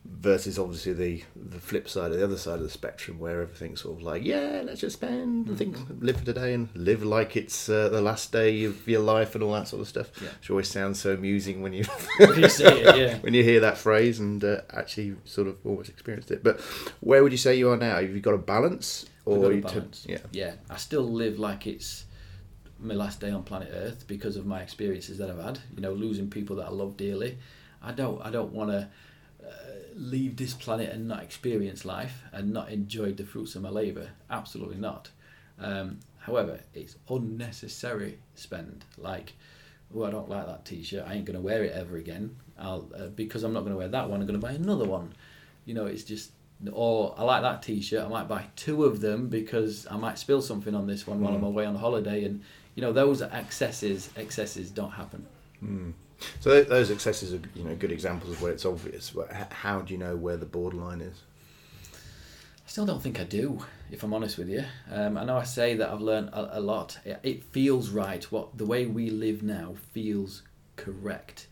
Versus 0.10 0.58
obviously 0.58 0.94
the 0.94 1.24
the 1.36 1.60
flip 1.60 1.88
side 1.88 2.12
of 2.12 2.18
the 2.18 2.24
other 2.24 2.38
side 2.38 2.56
of 2.56 2.62
the 2.64 2.70
spectrum 2.70 3.20
where 3.20 3.42
everything's 3.42 3.82
sort 3.82 3.98
of 3.98 4.02
like 4.04 4.24
yeah 4.24 4.62
let's 4.66 4.80
just 4.82 4.96
spend 4.98 5.48
and 5.48 5.58
think 5.58 5.78
live 6.00 6.18
for 6.18 6.26
today 6.26 6.54
and 6.54 6.70
live 6.76 7.04
like 7.04 7.36
it's 7.36 7.68
uh, 7.70 7.88
the 7.90 8.02
last 8.02 8.32
day 8.32 8.64
of 8.64 8.88
your 8.88 9.02
life 9.02 9.36
and 9.36 9.44
all 9.44 9.52
that 9.54 9.68
sort 9.68 9.82
of 9.82 9.88
stuff 9.88 10.10
Yeah. 10.22 10.30
which 10.40 10.50
always 10.50 10.70
sounds 10.70 11.00
so 11.00 11.14
amusing 11.14 11.62
when 11.62 11.74
you 11.74 11.84
When 12.20 12.40
you 12.40 12.46
it, 12.46 12.96
yeah. 12.98 13.18
when 13.20 13.34
you 13.34 13.44
hear 13.44 13.60
that 13.60 13.78
phrase 13.78 14.20
and 14.20 14.44
uh, 14.44 14.62
actually 14.72 15.18
sort 15.26 15.48
of 15.50 15.58
almost 15.66 15.90
experienced 15.90 16.32
it. 16.32 16.42
But 16.44 16.62
where 17.02 17.22
would 17.22 17.32
you 17.34 17.38
say 17.38 17.56
you 17.58 17.70
are 17.70 17.78
now? 17.78 17.96
Have 18.00 18.10
you 18.16 18.22
got 18.22 18.34
a 18.34 18.38
balance, 18.40 19.06
or 19.26 19.52
you 19.52 19.62
t- 19.62 19.82
yeah, 20.06 20.18
yeah, 20.32 20.54
I 20.70 20.78
still 20.78 21.04
live 21.04 21.38
like 21.38 21.68
it's 21.68 22.06
my 22.80 22.94
last 22.94 23.20
day 23.20 23.30
on 23.32 23.44
planet 23.44 23.70
Earth 23.74 24.06
because 24.08 24.36
of 24.38 24.46
my 24.46 24.62
experiences 24.62 25.18
that 25.20 25.30
I've 25.30 25.44
had. 25.44 25.60
You 25.76 25.82
know, 25.82 25.92
losing 25.94 26.30
people 26.30 26.56
that 26.58 26.66
I 26.68 26.72
love 26.72 26.96
dearly. 26.98 27.38
I 27.84 27.92
don't. 27.92 28.20
I 28.26 28.32
don't 28.32 28.52
want 28.54 28.72
to 28.72 28.88
leave 29.98 30.38
this 30.38 30.54
planet 30.54 30.92
and 30.92 31.08
not 31.08 31.24
experience 31.24 31.84
life 31.84 32.22
and 32.32 32.54
not 32.54 32.70
enjoy 32.70 33.12
the 33.12 33.26
fruits 33.26 33.56
of 33.56 33.62
my 33.64 33.70
labour. 33.70 34.10
Absolutely 34.30 34.78
not. 34.78 35.10
Um, 35.60 36.00
however, 36.20 36.60
it's 36.74 36.96
unnecessary 37.10 38.20
spend. 38.36 38.86
Like, 38.98 39.34
oh, 39.96 40.04
I 40.04 40.12
don't 40.12 40.30
like 40.30 40.46
that 40.46 40.66
T-shirt. 40.66 41.06
I 41.08 41.14
ain't 41.14 41.26
gonna 41.26 41.42
wear 41.42 41.64
it 41.64 41.74
ever 41.74 41.98
again. 41.98 42.36
I'll 42.60 42.90
uh, 42.98 43.08
because 43.08 43.44
I'm 43.44 43.54
not 43.54 43.64
gonna 43.64 43.78
wear 43.78 43.88
that 43.88 44.10
one. 44.10 44.22
I'm 44.22 44.28
gonna 44.28 44.40
buy 44.40 44.52
another 44.52 44.86
one. 44.86 45.14
You 45.66 45.74
know, 45.74 45.86
it's 45.86 46.04
just. 46.04 46.32
Or 46.72 47.14
I 47.16 47.24
like 47.24 47.44
that 47.44 47.62
T-shirt. 47.62 48.04
I 48.04 48.08
might 48.08 48.28
buy 48.28 48.46
two 48.56 48.84
of 48.86 49.00
them 49.00 49.28
because 49.30 49.86
I 49.92 49.96
might 49.96 50.18
spill 50.18 50.42
something 50.42 50.74
on 50.74 50.88
this 50.88 51.06
one 51.06 51.22
while 51.22 51.36
I'm 51.36 51.44
away 51.44 51.66
on 51.66 51.76
holiday. 51.76 52.24
And 52.24 52.42
you 52.74 52.82
know, 52.82 52.92
those 52.92 53.22
excesses 53.22 54.10
excesses 54.16 54.72
don't 54.72 54.92
happen. 54.92 55.26
So 56.40 56.52
th- 56.52 56.68
those 56.68 56.90
excesses 56.90 57.34
are 57.34 57.42
you 57.56 57.64
know 57.64 57.76
good 57.76 57.92
examples 57.92 58.34
of 58.34 58.42
where 58.42 58.52
it's 58.52 58.66
obvious. 58.66 59.12
But 59.12 59.32
how 59.52 59.82
do 59.82 59.94
you 59.94 60.00
know 60.00 60.16
where 60.16 60.38
the 60.38 60.46
borderline 60.46 61.02
is? 61.02 61.22
I 61.94 62.70
still 62.70 62.86
don't 62.86 63.02
think 63.02 63.20
I 63.20 63.24
do, 63.24 63.64
if 63.92 64.04
I'm 64.04 64.14
honest 64.14 64.38
with 64.38 64.50
you. 64.50 64.64
Um, 64.92 65.18
I 65.18 65.24
know 65.24 65.38
I 65.38 65.44
say 65.44 65.76
that 65.76 65.90
I've 65.90 66.02
learned 66.02 66.30
a, 66.30 66.60
a 66.60 66.62
lot. 66.62 67.00
It, 67.06 67.20
it 67.24 67.44
feels 67.46 67.90
right. 67.90 68.24
What 68.32 68.58
the 68.58 68.66
way 68.66 68.86
we 68.86 69.10
live 69.10 69.42
now 69.42 69.76
feels 69.94 70.44
correct, 70.76 71.48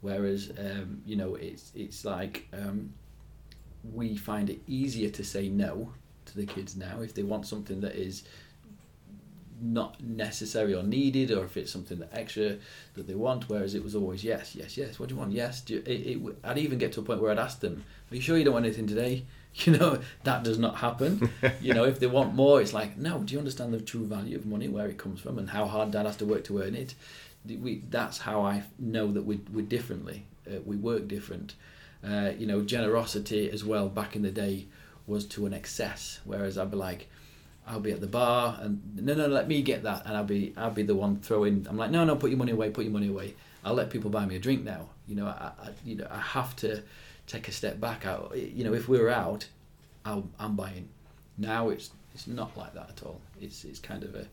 whereas 0.00 0.52
um, 0.58 1.02
you 1.04 1.16
know 1.16 1.34
it's 1.34 1.72
it's 1.74 2.04
like 2.04 2.48
um, 2.52 2.92
we 3.92 4.16
find 4.16 4.50
it 4.50 4.60
easier 4.66 5.10
to 5.10 5.24
say 5.24 5.48
no 5.48 5.92
to 6.26 6.36
the 6.36 6.46
kids 6.46 6.76
now 6.76 7.00
if 7.00 7.14
they 7.14 7.22
want 7.22 7.46
something 7.46 7.80
that 7.80 7.96
is 7.96 8.22
not 9.62 10.02
necessary 10.02 10.74
or 10.74 10.82
needed, 10.82 11.30
or 11.30 11.44
if 11.44 11.56
it's 11.56 11.72
something 11.72 11.98
that 12.00 12.10
extra 12.12 12.56
that 12.94 13.06
they 13.06 13.14
want. 13.14 13.48
Whereas 13.48 13.74
it 13.74 13.82
was 13.82 13.94
always 13.94 14.24
yes, 14.24 14.54
yes, 14.54 14.76
yes. 14.76 14.98
What 14.98 15.08
do 15.08 15.14
you 15.14 15.20
want? 15.20 15.32
Yes. 15.32 15.60
Do 15.60 15.74
you, 15.74 15.82
it, 15.86 15.90
it, 15.90 16.38
I'd 16.44 16.58
even 16.58 16.78
get 16.78 16.92
to 16.94 17.00
a 17.00 17.02
point 17.02 17.22
where 17.22 17.30
I'd 17.30 17.38
ask 17.38 17.60
them, 17.60 17.84
"Are 18.10 18.14
you 18.16 18.20
sure 18.20 18.36
you 18.36 18.44
don't 18.44 18.54
want 18.54 18.66
anything 18.66 18.86
today?" 18.86 19.24
You 19.54 19.76
know 19.76 19.98
that 20.24 20.44
does 20.44 20.58
not 20.58 20.76
happen. 20.76 21.28
you 21.60 21.74
know 21.74 21.84
if 21.84 22.00
they 22.00 22.06
want 22.06 22.34
more, 22.34 22.62
it's 22.62 22.72
like, 22.72 22.96
no. 22.96 23.18
Do 23.18 23.34
you 23.34 23.38
understand 23.38 23.74
the 23.74 23.82
true 23.82 24.06
value 24.06 24.34
of 24.34 24.46
money, 24.46 24.66
where 24.66 24.88
it 24.88 24.96
comes 24.96 25.20
from, 25.20 25.38
and 25.38 25.50
how 25.50 25.66
hard 25.66 25.90
Dad 25.90 26.06
has 26.06 26.16
to 26.16 26.24
work 26.24 26.44
to 26.44 26.62
earn 26.62 26.74
it? 26.74 26.94
We, 27.46 27.82
that's 27.90 28.16
how 28.16 28.40
I 28.40 28.62
know 28.78 29.12
that 29.12 29.26
we 29.26 29.40
we're 29.52 29.66
differently. 29.66 30.24
Uh, 30.46 30.60
we 30.64 30.76
work 30.76 31.06
different. 31.06 31.54
Uh, 32.02 32.32
you 32.38 32.46
know, 32.46 32.62
generosity 32.62 33.50
as 33.50 33.62
well. 33.62 33.90
Back 33.90 34.16
in 34.16 34.22
the 34.22 34.30
day, 34.30 34.68
was 35.06 35.26
to 35.26 35.46
an 35.46 35.52
excess. 35.52 36.20
Whereas 36.24 36.56
I'd 36.56 36.70
be 36.70 36.76
like, 36.76 37.08
I'll 37.66 37.80
be 37.80 37.92
at 37.92 38.00
the 38.00 38.06
bar 38.06 38.58
and 38.60 38.80
no, 38.96 39.14
no, 39.14 39.26
let 39.26 39.46
me 39.48 39.62
get 39.62 39.84
that, 39.84 40.04
and 40.04 40.16
I'll 40.16 40.24
be, 40.24 40.52
I'll 40.56 40.70
be 40.70 40.82
the 40.82 40.94
one 40.94 41.20
throwing. 41.20 41.66
I'm 41.68 41.76
like, 41.76 41.90
no, 41.90 42.04
no, 42.04 42.16
put 42.16 42.30
your 42.30 42.38
money 42.38 42.52
away, 42.52 42.70
put 42.70 42.84
your 42.84 42.92
money 42.92 43.08
away. 43.08 43.34
I'll 43.64 43.74
let 43.74 43.90
people 43.90 44.10
buy 44.10 44.26
me 44.26 44.36
a 44.36 44.38
drink 44.38 44.64
now. 44.64 44.88
You 45.06 45.16
know, 45.16 45.26
I, 45.26 45.52
I 45.60 45.68
you 45.84 45.96
know, 45.96 46.06
I 46.10 46.18
have 46.18 46.56
to 46.56 46.82
take 47.26 47.48
a 47.48 47.52
step 47.52 47.80
back. 47.80 48.04
Out, 48.04 48.36
you 48.36 48.64
know, 48.64 48.74
if 48.74 48.88
we 48.88 48.98
were 48.98 49.10
out, 49.10 49.46
I'll, 50.04 50.28
I'm 50.38 50.56
buying. 50.56 50.88
Now 51.38 51.68
it's 51.68 51.90
it's 52.14 52.26
not 52.26 52.56
like 52.56 52.74
that 52.74 52.90
at 52.90 53.02
all. 53.04 53.20
It's 53.40 53.64
it's 53.64 53.78
kind 53.78 54.02
of 54.02 54.14
a 54.14 54.26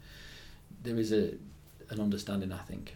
there 0.83 0.97
is 0.97 1.11
a 1.11 1.33
an 1.89 1.99
understanding, 1.99 2.51
I 2.51 2.57
think. 2.59 2.95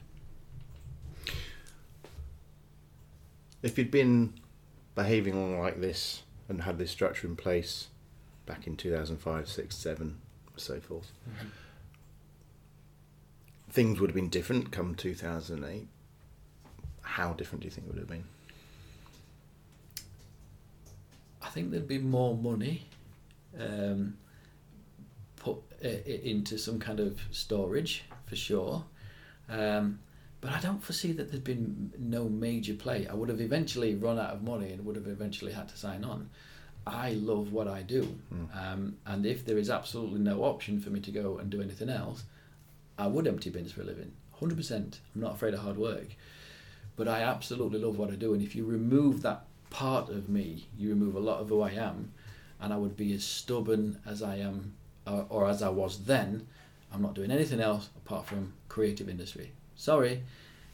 If 3.62 3.78
you'd 3.78 3.92
been 3.92 4.34
behaving 4.96 5.60
like 5.60 5.80
this 5.80 6.24
and 6.50 6.64
had 6.64 6.78
this 6.78 6.92
structure 6.92 7.28
in 7.28 7.36
place 7.36 7.88
back 8.46 8.68
in 8.68 8.76
2005, 8.76 9.48
6, 9.48 9.76
7, 9.76 10.18
so 10.64 10.80
forth, 10.80 11.12
mm-hmm. 11.30 11.48
things 13.70 14.00
would 14.00 14.10
have 14.10 14.16
been 14.16 14.30
different 14.30 14.72
come 14.72 14.96
2008. 14.96 15.88
How 17.02 17.34
different 17.34 17.62
do 17.62 17.66
you 17.68 17.72
think 17.72 17.88
it 17.88 17.94
would 17.94 18.00
have 18.00 18.08
been? 18.08 18.24
I 21.42 21.50
think 21.50 21.72
there'd 21.72 21.88
be 21.88 22.00
more 22.00 22.36
money 22.36 22.88
um, 23.60 24.18
put 25.36 25.58
uh, 25.84 25.88
into 25.88 26.58
some 26.58 26.80
kind 26.80 27.00
of 27.00 27.20
storage 27.32 28.06
for 28.26 28.36
sure. 28.36 28.86
Um, 29.50 30.00
but 30.42 30.52
I 30.52 30.60
don't 30.60 30.84
foresee 30.84 31.14
that 31.14 31.32
there'd 31.32 31.44
been 31.44 31.94
no 31.98 32.28
major 32.28 32.74
play. 32.74 33.08
I 33.08 33.14
would 33.14 33.30
have 33.30 33.40
eventually 33.40 33.96
run 33.96 34.20
out 34.20 34.32
of 34.32 34.44
money 34.44 34.72
and 34.72 34.86
would 34.86 34.96
have 34.96 35.08
eventually 35.08 35.54
had 35.54 35.70
to 35.70 35.78
sign 35.78 36.04
on. 36.04 36.30
I 36.86 37.12
love 37.12 37.54
what 37.54 37.68
I 37.68 37.82
do, 37.82 38.20
mm. 38.34 38.48
um, 38.56 38.98
and 39.06 39.26
if 39.26 39.46
there 39.46 39.58
is 39.58 39.70
absolutely 39.70 40.20
no 40.20 40.44
option 40.44 40.80
for 40.82 40.90
me 40.90 41.00
to 41.02 41.12
go 41.12 41.38
and 41.38 41.50
do 41.50 41.62
anything 41.62 41.90
else, 41.90 42.24
I 42.98 43.08
would 43.08 43.28
empty 43.28 43.50
bins 43.50 43.72
for 43.72 43.82
a 43.82 43.86
living. 43.86 44.12
Hundred 44.40 44.58
percent. 44.58 45.00
I'm 45.16 45.22
not 45.22 45.36
afraid 45.36 45.54
of 45.54 45.62
hard 45.62 45.78
work, 45.78 46.16
but 46.96 47.08
I 47.08 47.22
absolutely 47.22 47.80
love 47.80 47.98
what 47.98 48.12
I 48.12 48.16
do. 48.16 48.34
And 48.34 48.44
if 48.44 48.56
you 48.56 48.66
remove 48.66 49.22
that 49.22 49.46
part 49.70 50.10
of 50.10 50.28
me, 50.28 50.68
you 50.78 50.90
remove 50.90 51.16
a 51.16 51.20
lot 51.20 51.40
of 51.40 51.50
who 51.50 51.62
I 51.62 51.72
am, 51.72 52.12
and 52.60 52.74
I 52.74 52.78
would 52.78 52.98
be 52.98 53.14
as 53.14 53.24
stubborn 53.24 54.00
as 54.06 54.22
I 54.22 54.38
am, 54.38 54.74
or, 55.08 55.26
or 55.30 55.50
as 55.50 55.62
I 55.62 55.70
was 55.70 56.06
then. 56.06 56.48
I'm 56.94 57.02
not 57.02 57.16
doing 57.16 57.32
anything 57.32 57.60
else 57.60 57.90
apart 57.98 58.28
from 58.28 58.54
creative 58.70 59.10
industry. 59.10 59.52
Sorry, 59.76 60.24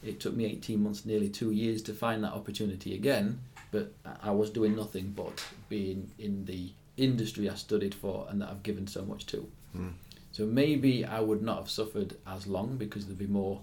it 0.03 0.19
took 0.19 0.35
me 0.35 0.45
18 0.45 0.83
months, 0.83 1.05
nearly 1.05 1.29
two 1.29 1.51
years 1.51 1.81
to 1.83 1.93
find 1.93 2.23
that 2.23 2.33
opportunity 2.33 2.93
again, 2.93 3.39
but 3.71 3.93
I 4.21 4.32
was 4.32 4.49
doing 4.49 4.75
nothing 4.75 5.13
but 5.15 5.43
being 5.67 6.12
in 6.17 6.45
the 6.45 6.71
industry 6.97 7.49
I 7.49 7.55
studied 7.55 7.95
for 7.95 8.27
and 8.29 8.41
that 8.41 8.49
I've 8.49 8.63
given 8.63 8.88
so 8.88 9.03
much 9.03 9.25
to. 9.27 9.47
Mm. 9.75 9.93
So 10.32 10.45
maybe 10.45 11.05
I 11.05 11.19
would 11.19 11.41
not 11.41 11.58
have 11.58 11.69
suffered 11.69 12.15
as 12.27 12.47
long 12.47 12.77
because 12.77 13.05
there'd 13.05 13.17
be 13.17 13.27
more 13.27 13.62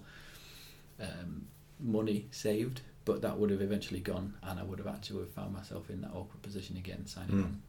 um, 0.99 1.47
money 1.79 2.27
saved, 2.31 2.81
but 3.05 3.21
that 3.21 3.37
would 3.37 3.49
have 3.51 3.61
eventually 3.61 3.99
gone 3.99 4.33
and 4.43 4.59
I 4.59 4.63
would 4.63 4.79
have 4.79 4.87
actually 4.87 5.25
found 5.25 5.53
myself 5.53 5.89
in 5.89 6.01
that 6.01 6.11
awkward 6.11 6.41
position 6.41 6.77
again, 6.77 7.05
signing 7.05 7.35
mm. 7.35 7.43
on. 7.43 7.61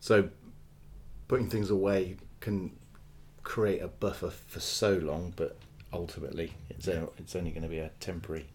So 0.00 0.28
putting 1.28 1.48
things 1.48 1.70
away 1.70 2.16
can 2.40 2.72
create 3.42 3.80
a 3.82 3.88
buffer 3.88 4.30
for 4.30 4.60
so 4.60 4.94
long, 4.94 5.32
but 5.36 5.56
ultimately 5.92 6.52
it's 6.68 6.86
yeah. 6.86 7.06
it's 7.18 7.34
only 7.34 7.50
going 7.50 7.62
to 7.62 7.68
be 7.68 7.78
a 7.78 7.90
temporary 8.00 8.46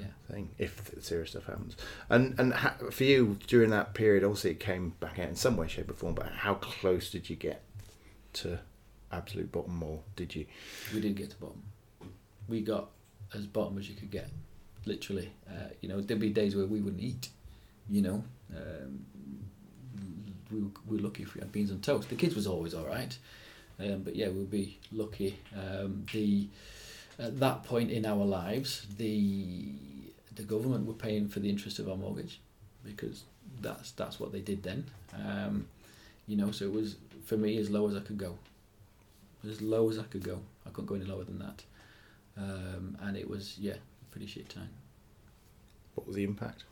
yeah. 0.00 0.34
thing 0.34 0.50
if 0.58 0.90
serious 1.00 1.30
stuff 1.30 1.46
happens. 1.46 1.76
And 2.08 2.38
and 2.38 2.52
ha- 2.52 2.76
for 2.90 3.04
you 3.04 3.38
during 3.46 3.70
that 3.70 3.94
period, 3.94 4.24
obviously 4.24 4.52
it 4.52 4.60
came 4.60 4.94
back 5.00 5.18
out 5.18 5.28
in 5.28 5.36
some 5.36 5.56
way, 5.56 5.68
shape, 5.68 5.90
or 5.90 5.94
form. 5.94 6.14
But 6.14 6.26
how 6.32 6.54
close 6.54 7.10
did 7.10 7.30
you 7.30 7.36
get 7.36 7.62
to 8.34 8.58
absolute 9.12 9.52
bottom, 9.52 9.82
or 9.82 10.00
did 10.16 10.34
you? 10.34 10.46
We 10.94 11.00
didn't 11.00 11.16
get 11.16 11.30
to 11.30 11.36
bottom. 11.36 11.62
We 12.48 12.62
got 12.62 12.90
as 13.34 13.46
bottom 13.46 13.78
as 13.78 13.88
you 13.88 13.94
could 13.94 14.10
get, 14.10 14.28
literally. 14.84 15.30
Uh, 15.48 15.68
you 15.80 15.88
know, 15.88 16.00
there'd 16.00 16.20
be 16.20 16.30
days 16.30 16.56
where 16.56 16.66
we 16.66 16.80
wouldn't 16.80 17.02
eat. 17.02 17.28
You 17.88 18.02
know, 18.02 18.24
um, 18.56 19.04
we, 20.50 20.60
we 20.86 20.96
were 20.96 21.02
lucky 21.02 21.22
if 21.22 21.34
we 21.34 21.40
had 21.40 21.52
beans 21.52 21.70
and 21.70 21.82
toast. 21.82 22.08
The 22.08 22.14
kids 22.14 22.34
was 22.34 22.46
always 22.46 22.74
all 22.74 22.86
right. 22.86 23.16
Um, 23.78 24.02
but 24.02 24.14
yeah, 24.14 24.28
we'd 24.28 24.50
be 24.50 24.78
lucky. 24.92 25.38
Um, 25.56 26.04
the 26.12 26.48
at 27.18 27.38
that 27.40 27.64
point 27.64 27.90
in 27.90 28.06
our 28.06 28.24
lives, 28.24 28.86
the 28.96 29.74
the 30.40 30.46
government 30.46 30.86
were 30.86 30.94
paying 30.94 31.28
for 31.28 31.40
the 31.40 31.50
interest 31.50 31.78
of 31.78 31.88
our 31.88 31.96
mortgage 31.96 32.40
because 32.82 33.24
that's 33.60 33.90
that's 33.92 34.18
what 34.18 34.32
they 34.32 34.40
did 34.40 34.62
then. 34.62 34.84
Um, 35.14 35.66
you 36.26 36.36
know, 36.36 36.50
so 36.50 36.64
it 36.64 36.72
was 36.72 36.96
for 37.26 37.36
me 37.36 37.58
as 37.58 37.68
low 37.70 37.88
as 37.88 37.94
I 37.94 38.00
could 38.00 38.18
go, 38.18 38.38
as 39.46 39.60
low 39.60 39.90
as 39.90 39.98
I 39.98 40.04
could 40.04 40.24
go. 40.24 40.40
I 40.66 40.70
couldn't 40.70 40.86
go 40.86 40.94
any 40.94 41.04
lower 41.04 41.24
than 41.24 41.38
that, 41.40 41.62
um, 42.38 42.96
and 43.02 43.16
it 43.16 43.28
was 43.28 43.58
yeah, 43.58 43.74
pretty 44.10 44.26
shit 44.26 44.48
time. 44.48 44.70
What 45.94 46.06
was 46.06 46.16
the 46.16 46.24
impact? 46.24 46.64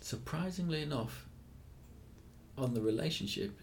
Surprisingly 0.00 0.82
enough, 0.82 1.26
on 2.56 2.74
the 2.74 2.80
relationship, 2.80 3.58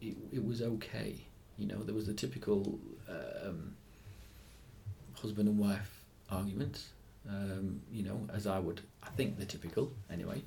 it, 0.00 0.16
it 0.32 0.44
was 0.44 0.62
okay. 0.62 1.16
You 1.58 1.66
know, 1.66 1.82
there 1.82 1.94
was 1.94 2.06
the 2.06 2.14
typical 2.14 2.78
um, 3.08 3.74
husband 5.14 5.48
and 5.48 5.58
wife 5.58 6.04
arguments. 6.30 6.90
Um, 7.28 7.80
you 7.90 8.04
know, 8.04 8.20
as 8.32 8.46
I 8.46 8.58
would, 8.58 8.80
I 9.02 9.08
think 9.10 9.36
they're 9.36 9.46
typical 9.46 9.92
anyway. 10.10 10.42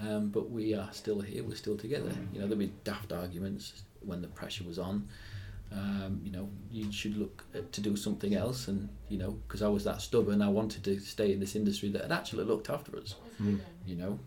Um, 0.00 0.28
but 0.28 0.50
we 0.50 0.74
are 0.74 0.88
still 0.92 1.20
here. 1.20 1.42
We're 1.42 1.56
still 1.56 1.76
together. 1.76 2.12
You 2.32 2.40
know, 2.40 2.46
there'll 2.46 2.58
be 2.58 2.72
daft 2.84 3.12
arguments 3.12 3.82
when 4.00 4.22
the 4.22 4.28
pressure 4.28 4.64
was 4.64 4.78
on. 4.78 5.08
Um, 5.72 6.20
you 6.24 6.30
know, 6.30 6.48
you 6.70 6.90
should 6.92 7.16
look 7.16 7.44
to 7.72 7.80
do 7.80 7.96
something 7.96 8.34
else, 8.34 8.68
and 8.68 8.88
you 9.08 9.18
know, 9.18 9.32
because 9.46 9.62
I 9.62 9.68
was 9.68 9.84
that 9.84 10.00
stubborn, 10.00 10.40
I 10.40 10.48
wanted 10.48 10.84
to 10.84 10.98
stay 11.00 11.32
in 11.32 11.40
this 11.40 11.56
industry 11.56 11.90
that 11.90 12.02
had 12.02 12.12
actually 12.12 12.44
looked 12.44 12.70
after 12.70 12.96
us. 12.96 13.16
Mm. 13.42 13.60
You 13.86 13.96
know, 13.96 14.18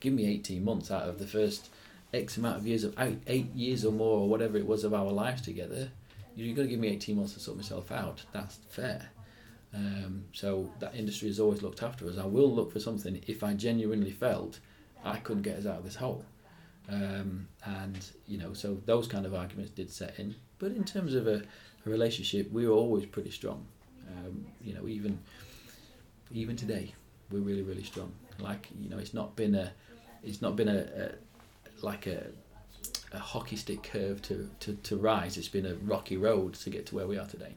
give 0.00 0.14
me 0.14 0.26
eighteen 0.26 0.64
months 0.64 0.90
out 0.90 1.08
of 1.08 1.18
the 1.18 1.26
first 1.26 1.70
X 2.14 2.36
amount 2.36 2.58
of 2.58 2.66
years 2.66 2.84
of 2.84 2.94
eight, 2.98 3.18
eight 3.26 3.54
years 3.54 3.84
or 3.84 3.92
more, 3.92 4.20
or 4.20 4.28
whatever 4.28 4.56
it 4.56 4.66
was 4.66 4.84
of 4.84 4.94
our 4.94 5.10
lives 5.10 5.42
together. 5.42 5.90
You've 6.34 6.56
got 6.56 6.62
to 6.62 6.68
give 6.68 6.80
me 6.80 6.88
eighteen 6.88 7.16
months 7.16 7.34
to 7.34 7.40
sort 7.40 7.56
myself 7.56 7.90
out. 7.90 8.22
That's 8.32 8.58
fair. 8.68 9.10
Um, 9.74 10.24
so 10.32 10.70
that 10.80 10.94
industry 10.94 11.28
has 11.28 11.38
always 11.40 11.62
looked 11.62 11.82
after 11.82 12.08
us. 12.08 12.18
I 12.18 12.26
will 12.26 12.52
look 12.52 12.72
for 12.72 12.80
something 12.80 13.22
if 13.26 13.42
I 13.42 13.54
genuinely 13.54 14.10
felt 14.10 14.60
I 15.04 15.18
couldn't 15.18 15.42
get 15.42 15.56
us 15.58 15.66
out 15.66 15.78
of 15.78 15.84
this 15.84 15.96
hole. 15.96 16.24
Um, 16.88 17.48
and 17.64 17.98
you 18.26 18.38
know, 18.38 18.52
so 18.54 18.80
those 18.86 19.08
kind 19.08 19.26
of 19.26 19.34
arguments 19.34 19.72
did 19.72 19.90
set 19.90 20.18
in. 20.18 20.34
But 20.58 20.72
in 20.72 20.84
terms 20.84 21.14
of 21.14 21.26
a, 21.26 21.42
a 21.84 21.90
relationship, 21.90 22.50
we 22.52 22.66
were 22.66 22.74
always 22.74 23.06
pretty 23.06 23.30
strong. 23.30 23.66
Um, 24.08 24.46
you 24.62 24.72
know, 24.72 24.86
even 24.86 25.18
even 26.32 26.56
today, 26.56 26.94
we're 27.30 27.40
really 27.40 27.62
really 27.62 27.82
strong. 27.82 28.12
Like 28.38 28.68
you 28.80 28.88
know, 28.88 28.98
it's 28.98 29.14
not 29.14 29.34
been 29.36 29.54
a 29.54 29.72
it's 30.22 30.40
not 30.40 30.56
been 30.56 30.68
a, 30.68 30.78
a 30.78 31.10
like 31.84 32.06
a 32.06 32.26
a 33.12 33.18
hockey 33.18 33.56
stick 33.56 33.82
curve 33.82 34.20
to, 34.22 34.48
to, 34.60 34.74
to 34.74 34.96
rise. 34.96 35.36
It's 35.36 35.48
been 35.48 35.66
a 35.66 35.74
rocky 35.74 36.16
road 36.16 36.54
to 36.54 36.70
get 36.70 36.86
to 36.86 36.94
where 36.94 37.06
we 37.06 37.18
are 37.18 37.26
today. 37.26 37.54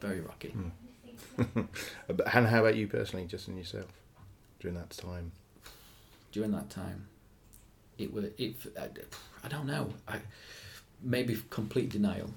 Very 0.00 0.20
rocky. 0.20 0.54
Mm. 0.56 0.70
and 1.38 2.46
how 2.46 2.60
about 2.60 2.76
you 2.76 2.86
personally, 2.86 3.26
just 3.26 3.48
in 3.48 3.56
yourself, 3.56 3.86
during 4.60 4.76
that 4.76 4.90
time? 4.90 5.32
During 6.32 6.52
that 6.52 6.70
time, 6.70 7.08
it 7.98 8.12
was 8.12 8.26
it. 8.38 8.56
I, 9.44 9.48
don't 9.48 9.66
know. 9.66 9.90
I 10.06 10.18
maybe 11.02 11.40
complete 11.50 11.90
denial 11.90 12.30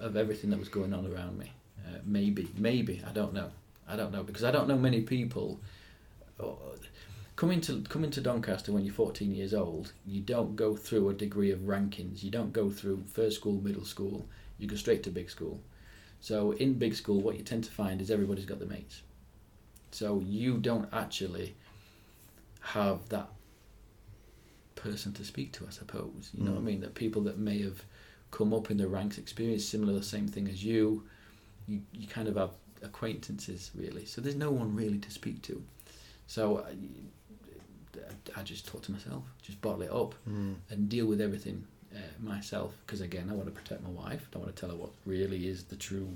of 0.00 0.16
everything 0.16 0.50
that 0.50 0.58
was 0.58 0.68
going 0.68 0.92
on 0.94 1.12
around 1.12 1.38
me. 1.38 1.52
Uh, 1.86 1.98
maybe, 2.04 2.48
maybe 2.56 3.02
I 3.06 3.12
don't 3.12 3.32
know. 3.32 3.50
I 3.88 3.96
don't 3.96 4.12
know 4.12 4.22
because 4.22 4.44
I 4.44 4.50
don't 4.50 4.68
know 4.68 4.76
many 4.76 5.00
people. 5.00 5.58
Coming 7.36 7.60
to 7.62 7.82
coming 7.82 8.10
to 8.10 8.20
Doncaster 8.20 8.72
when 8.72 8.84
you're 8.84 8.94
14 8.94 9.32
years 9.32 9.54
old, 9.54 9.92
you 10.06 10.20
don't 10.20 10.56
go 10.56 10.74
through 10.74 11.08
a 11.08 11.14
degree 11.14 11.52
of 11.52 11.60
rankings. 11.60 12.22
You 12.22 12.30
don't 12.30 12.52
go 12.52 12.68
through 12.68 13.04
first 13.06 13.36
school, 13.36 13.60
middle 13.60 13.84
school. 13.84 14.26
You 14.58 14.66
go 14.66 14.74
straight 14.76 15.04
to 15.04 15.10
big 15.10 15.30
school. 15.30 15.60
So 16.20 16.52
in 16.52 16.74
big 16.74 16.94
school, 16.94 17.20
what 17.20 17.36
you 17.36 17.44
tend 17.44 17.64
to 17.64 17.70
find 17.70 18.00
is 18.00 18.10
everybody's 18.10 18.44
got 18.44 18.58
their 18.58 18.68
mates. 18.68 19.02
So 19.92 20.20
you 20.24 20.58
don't 20.58 20.88
actually 20.92 21.54
have 22.60 23.08
that 23.08 23.28
person 24.74 25.12
to 25.14 25.24
speak 25.24 25.52
to, 25.52 25.66
I 25.66 25.70
suppose. 25.70 26.30
You 26.34 26.44
know 26.44 26.50
mm. 26.50 26.54
what 26.54 26.60
I 26.60 26.62
mm. 26.62 26.66
mean? 26.66 26.80
That 26.80 26.94
people 26.94 27.22
that 27.22 27.38
may 27.38 27.62
have 27.62 27.82
come 28.30 28.52
up 28.52 28.70
in 28.70 28.76
the 28.76 28.88
ranks, 28.88 29.18
experience 29.18 29.64
similar 29.64 29.92
the 29.92 30.02
same 30.02 30.28
thing 30.28 30.48
as 30.48 30.64
you, 30.64 31.04
you, 31.66 31.80
you 31.92 32.06
kind 32.06 32.28
of 32.28 32.36
have 32.36 32.50
acquaintances 32.82 33.70
really. 33.74 34.04
So 34.04 34.20
there's 34.20 34.36
no 34.36 34.50
one 34.50 34.74
really 34.74 34.98
to 34.98 35.10
speak 35.10 35.42
to. 35.42 35.62
So 36.26 36.64
I, 36.68 38.40
I 38.40 38.42
just 38.42 38.66
talk 38.66 38.82
to 38.82 38.92
myself, 38.92 39.24
just 39.42 39.60
bottle 39.62 39.82
it 39.82 39.90
up, 39.90 40.14
mm. 40.28 40.54
and 40.70 40.88
deal 40.88 41.06
with 41.06 41.20
everything 41.20 41.66
uh, 41.94 41.98
myself 42.20 42.74
because 42.86 43.00
again 43.00 43.28
I 43.30 43.34
want 43.34 43.46
to 43.46 43.52
protect 43.60 43.82
my 43.82 43.90
wife. 43.90 44.26
I 44.26 44.28
don't 44.32 44.42
want 44.42 44.54
to 44.54 44.60
tell 44.60 44.70
her 44.70 44.76
what 44.76 44.90
really 45.06 45.46
is 45.48 45.64
the 45.64 45.76
true 45.76 46.08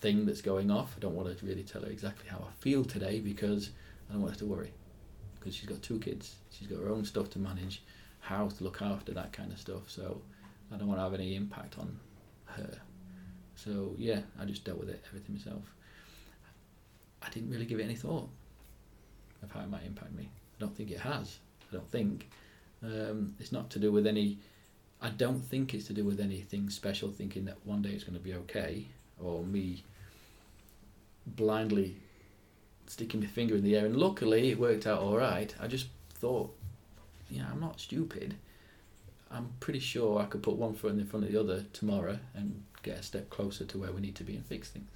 thing 0.00 0.26
that's 0.26 0.40
going 0.42 0.70
off. 0.70 0.94
I 0.96 1.00
don't 1.00 1.14
want 1.14 1.36
to 1.36 1.46
really 1.46 1.62
tell 1.62 1.82
her 1.82 1.88
exactly 1.88 2.28
how 2.28 2.38
I 2.38 2.52
feel 2.60 2.84
today 2.84 3.20
because 3.20 3.70
I 4.08 4.12
don't 4.12 4.22
want 4.22 4.34
her 4.34 4.38
to 4.40 4.46
worry 4.46 4.72
because 5.38 5.54
she's 5.54 5.68
got 5.68 5.82
two 5.82 5.98
kids. 5.98 6.34
She's 6.50 6.68
got 6.68 6.80
her 6.80 6.88
own 6.88 7.04
stuff 7.04 7.30
to 7.30 7.38
manage. 7.38 7.82
how 8.20 8.48
to 8.48 8.64
look 8.64 8.80
after 8.80 9.12
that 9.12 9.32
kind 9.32 9.52
of 9.52 9.58
stuff. 9.58 9.90
So 9.90 10.20
I 10.72 10.76
don't 10.76 10.88
want 10.88 10.98
to 10.98 11.04
have 11.04 11.14
any 11.14 11.36
impact 11.36 11.78
on 11.78 11.98
her. 12.46 12.78
So 13.56 13.94
yeah, 13.98 14.20
I 14.40 14.44
just 14.46 14.64
dealt 14.64 14.78
with 14.78 14.88
it 14.88 15.02
everything 15.08 15.36
myself. 15.36 15.62
I 17.22 17.28
didn't 17.30 17.50
really 17.50 17.66
give 17.66 17.80
it 17.80 17.84
any 17.84 17.94
thought 17.94 18.28
of 19.42 19.50
how 19.52 19.60
it 19.60 19.70
might 19.70 19.84
impact 19.86 20.12
me. 20.14 20.28
I 20.56 20.60
don't 20.60 20.76
think 20.76 20.90
it 20.90 21.00
has. 21.00 21.38
I 21.70 21.74
don't 21.76 21.90
think 21.90 22.28
um, 22.82 23.34
it's 23.38 23.52
not 23.52 23.70
to 23.70 23.78
do 23.78 23.92
with 23.92 24.06
any. 24.06 24.38
I 25.04 25.10
don't 25.10 25.44
think 25.44 25.74
it's 25.74 25.86
to 25.88 25.92
do 25.92 26.02
with 26.02 26.18
anything 26.18 26.70
special. 26.70 27.10
Thinking 27.10 27.44
that 27.44 27.58
one 27.64 27.82
day 27.82 27.90
it's 27.90 28.04
going 28.04 28.18
to 28.18 28.24
be 28.24 28.32
okay, 28.32 28.86
or 29.22 29.44
me 29.44 29.84
blindly 31.26 31.96
sticking 32.86 33.20
my 33.20 33.26
finger 33.26 33.54
in 33.54 33.62
the 33.62 33.76
air. 33.76 33.84
And 33.84 33.96
luckily, 33.96 34.50
it 34.50 34.58
worked 34.58 34.86
out 34.86 35.00
all 35.00 35.18
right. 35.18 35.54
I 35.60 35.66
just 35.66 35.88
thought, 36.14 36.56
yeah, 37.28 37.44
I'm 37.52 37.60
not 37.60 37.80
stupid. 37.80 38.34
I'm 39.30 39.50
pretty 39.60 39.80
sure 39.80 40.20
I 40.20 40.24
could 40.24 40.42
put 40.42 40.56
one 40.56 40.74
foot 40.74 40.92
in 40.92 41.04
front 41.04 41.26
of 41.26 41.32
the 41.32 41.38
other 41.38 41.64
tomorrow 41.74 42.18
and 42.34 42.62
get 42.82 42.98
a 42.98 43.02
step 43.02 43.28
closer 43.28 43.66
to 43.66 43.78
where 43.78 43.92
we 43.92 44.00
need 44.00 44.14
to 44.16 44.24
be 44.24 44.36
and 44.36 44.46
fix 44.46 44.70
things. 44.70 44.88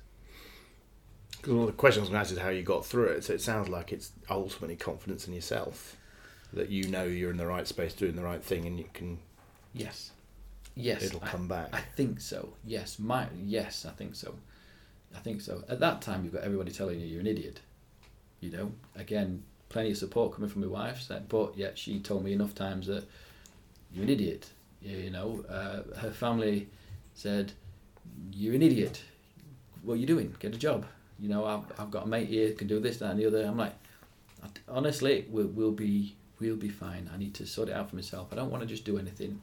Because 1.32 1.52
one 1.52 1.62
of 1.62 1.66
the 1.66 1.72
questions 1.72 2.00
I 2.00 2.04
was 2.04 2.08
going 2.10 2.16
to 2.16 2.20
ask 2.20 2.32
is 2.32 2.38
how 2.38 2.48
you 2.48 2.62
got 2.62 2.86
through 2.86 3.08
it. 3.08 3.24
So 3.24 3.34
it 3.34 3.42
sounds 3.42 3.68
like 3.68 3.92
it's 3.92 4.12
ultimately 4.30 4.76
confidence 4.76 5.28
in 5.28 5.34
yourself 5.34 5.96
that 6.54 6.70
you 6.70 6.88
know 6.88 7.04
you're 7.04 7.30
in 7.30 7.36
the 7.36 7.46
right 7.46 7.66
space 7.66 7.92
doing 7.92 8.16
the 8.16 8.22
right 8.22 8.42
thing 8.42 8.64
and 8.64 8.78
you 8.78 8.86
can. 8.94 9.18
Yes. 9.78 10.10
Yes. 10.74 11.02
It'll 11.02 11.22
I, 11.22 11.28
come 11.28 11.48
back. 11.48 11.68
I 11.72 11.80
think 11.80 12.20
so. 12.20 12.50
Yes. 12.64 12.98
My 12.98 13.26
yes, 13.44 13.86
I 13.86 13.92
think 13.92 14.14
so. 14.14 14.34
I 15.14 15.20
think 15.20 15.40
so. 15.40 15.64
At 15.68 15.80
that 15.80 16.02
time, 16.02 16.24
you've 16.24 16.34
got 16.34 16.42
everybody 16.42 16.70
telling 16.70 17.00
you 17.00 17.06
you're 17.06 17.20
an 17.20 17.26
idiot. 17.26 17.60
You 18.40 18.50
know, 18.50 18.72
again, 18.94 19.42
plenty 19.68 19.90
of 19.90 19.96
support 19.96 20.34
coming 20.34 20.50
from 20.50 20.62
my 20.62 20.68
wife, 20.68 21.00
said, 21.00 21.28
but 21.28 21.56
yet 21.56 21.78
she 21.78 21.98
told 21.98 22.24
me 22.24 22.32
enough 22.32 22.54
times 22.54 22.86
that 22.86 23.04
you're 23.92 24.04
an 24.04 24.10
idiot. 24.10 24.50
You 24.82 25.10
know, 25.10 25.44
uh, 25.48 25.98
her 25.98 26.10
family 26.12 26.68
said, 27.14 27.52
you're 28.32 28.54
an 28.54 28.62
idiot. 28.62 29.02
What 29.82 29.94
are 29.94 29.96
you 29.96 30.06
doing? 30.06 30.34
Get 30.38 30.54
a 30.54 30.58
job. 30.58 30.86
You 31.18 31.28
know, 31.28 31.44
I've, 31.44 31.80
I've 31.80 31.90
got 31.90 32.04
a 32.04 32.06
mate 32.06 32.28
here 32.28 32.52
can 32.52 32.68
do 32.68 32.78
this, 32.78 32.98
that, 32.98 33.10
and 33.10 33.18
the 33.18 33.26
other. 33.26 33.44
I'm 33.44 33.56
like, 33.56 33.74
honestly, 34.68 35.26
we'll, 35.30 35.48
we'll 35.48 35.72
be 35.72 36.14
we'll 36.40 36.56
be 36.56 36.68
fine. 36.68 37.10
I 37.12 37.18
need 37.18 37.34
to 37.34 37.46
sort 37.46 37.68
it 37.68 37.74
out 37.74 37.90
for 37.90 37.96
myself. 37.96 38.28
I 38.32 38.36
don't 38.36 38.50
want 38.50 38.62
to 38.62 38.68
just 38.68 38.84
do 38.84 38.98
anything. 38.98 39.40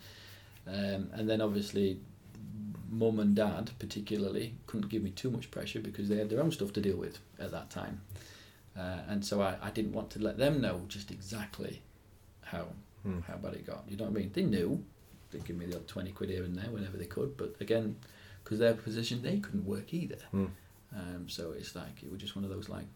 Um, 0.68 1.10
and 1.14 1.30
then 1.30 1.42
obviously, 1.42 2.00
mum 2.90 3.20
and 3.20 3.36
dad 3.36 3.72
particularly 3.80 4.56
couldn't 4.68 4.90
give 4.90 5.04
me 5.04 5.12
too 5.12 5.30
much 5.30 5.52
pressure 5.52 5.80
because 5.80 6.08
they 6.10 6.18
had 6.18 6.30
their 6.30 6.42
own 6.42 6.52
stuff 6.52 6.74
to 6.74 6.82
deal 6.82 6.98
with 6.98 7.20
at 7.40 7.52
that 7.52 7.70
time. 7.70 8.02
Uh, 8.78 9.00
and 9.08 9.24
so 9.26 9.42
I, 9.42 9.56
I 9.62 9.70
didn't 9.70 9.94
want 9.94 10.10
to 10.12 10.20
let 10.20 10.38
them 10.38 10.62
know 10.62 10.82
just 10.88 11.12
exactly 11.12 11.82
how 12.44 12.68
Hmm. 13.04 13.20
how 13.28 13.36
bad 13.38 13.54
it 13.54 13.68
got. 13.68 13.84
You 13.88 13.98
know 13.98 14.06
what 14.06 14.16
I 14.18 14.20
mean? 14.22 14.32
They 14.34 14.42
knew. 14.42 14.84
They'd 15.30 15.46
give 15.46 15.56
me 15.58 15.68
the 15.68 15.76
odd 15.76 15.88
20 15.88 16.12
quid 16.14 16.32
here 16.32 16.44
and 16.44 16.56
there 16.58 16.72
whenever 16.72 16.98
they 16.98 17.06
could. 17.06 17.38
But 17.38 17.56
again, 17.60 17.98
because 18.44 18.58
their 18.58 18.74
position, 18.74 19.22
they 19.22 19.38
couldn't 19.38 19.66
work 19.66 19.94
either. 19.94 20.18
Hmm. 20.32 20.46
Um, 20.96 21.30
so 21.30 21.52
it's 21.52 21.76
like, 21.76 22.02
it 22.02 22.12
was 22.12 22.20
just 22.20 22.36
one 22.36 22.44
of 22.44 22.50
those 22.50 22.68
like 22.68 22.88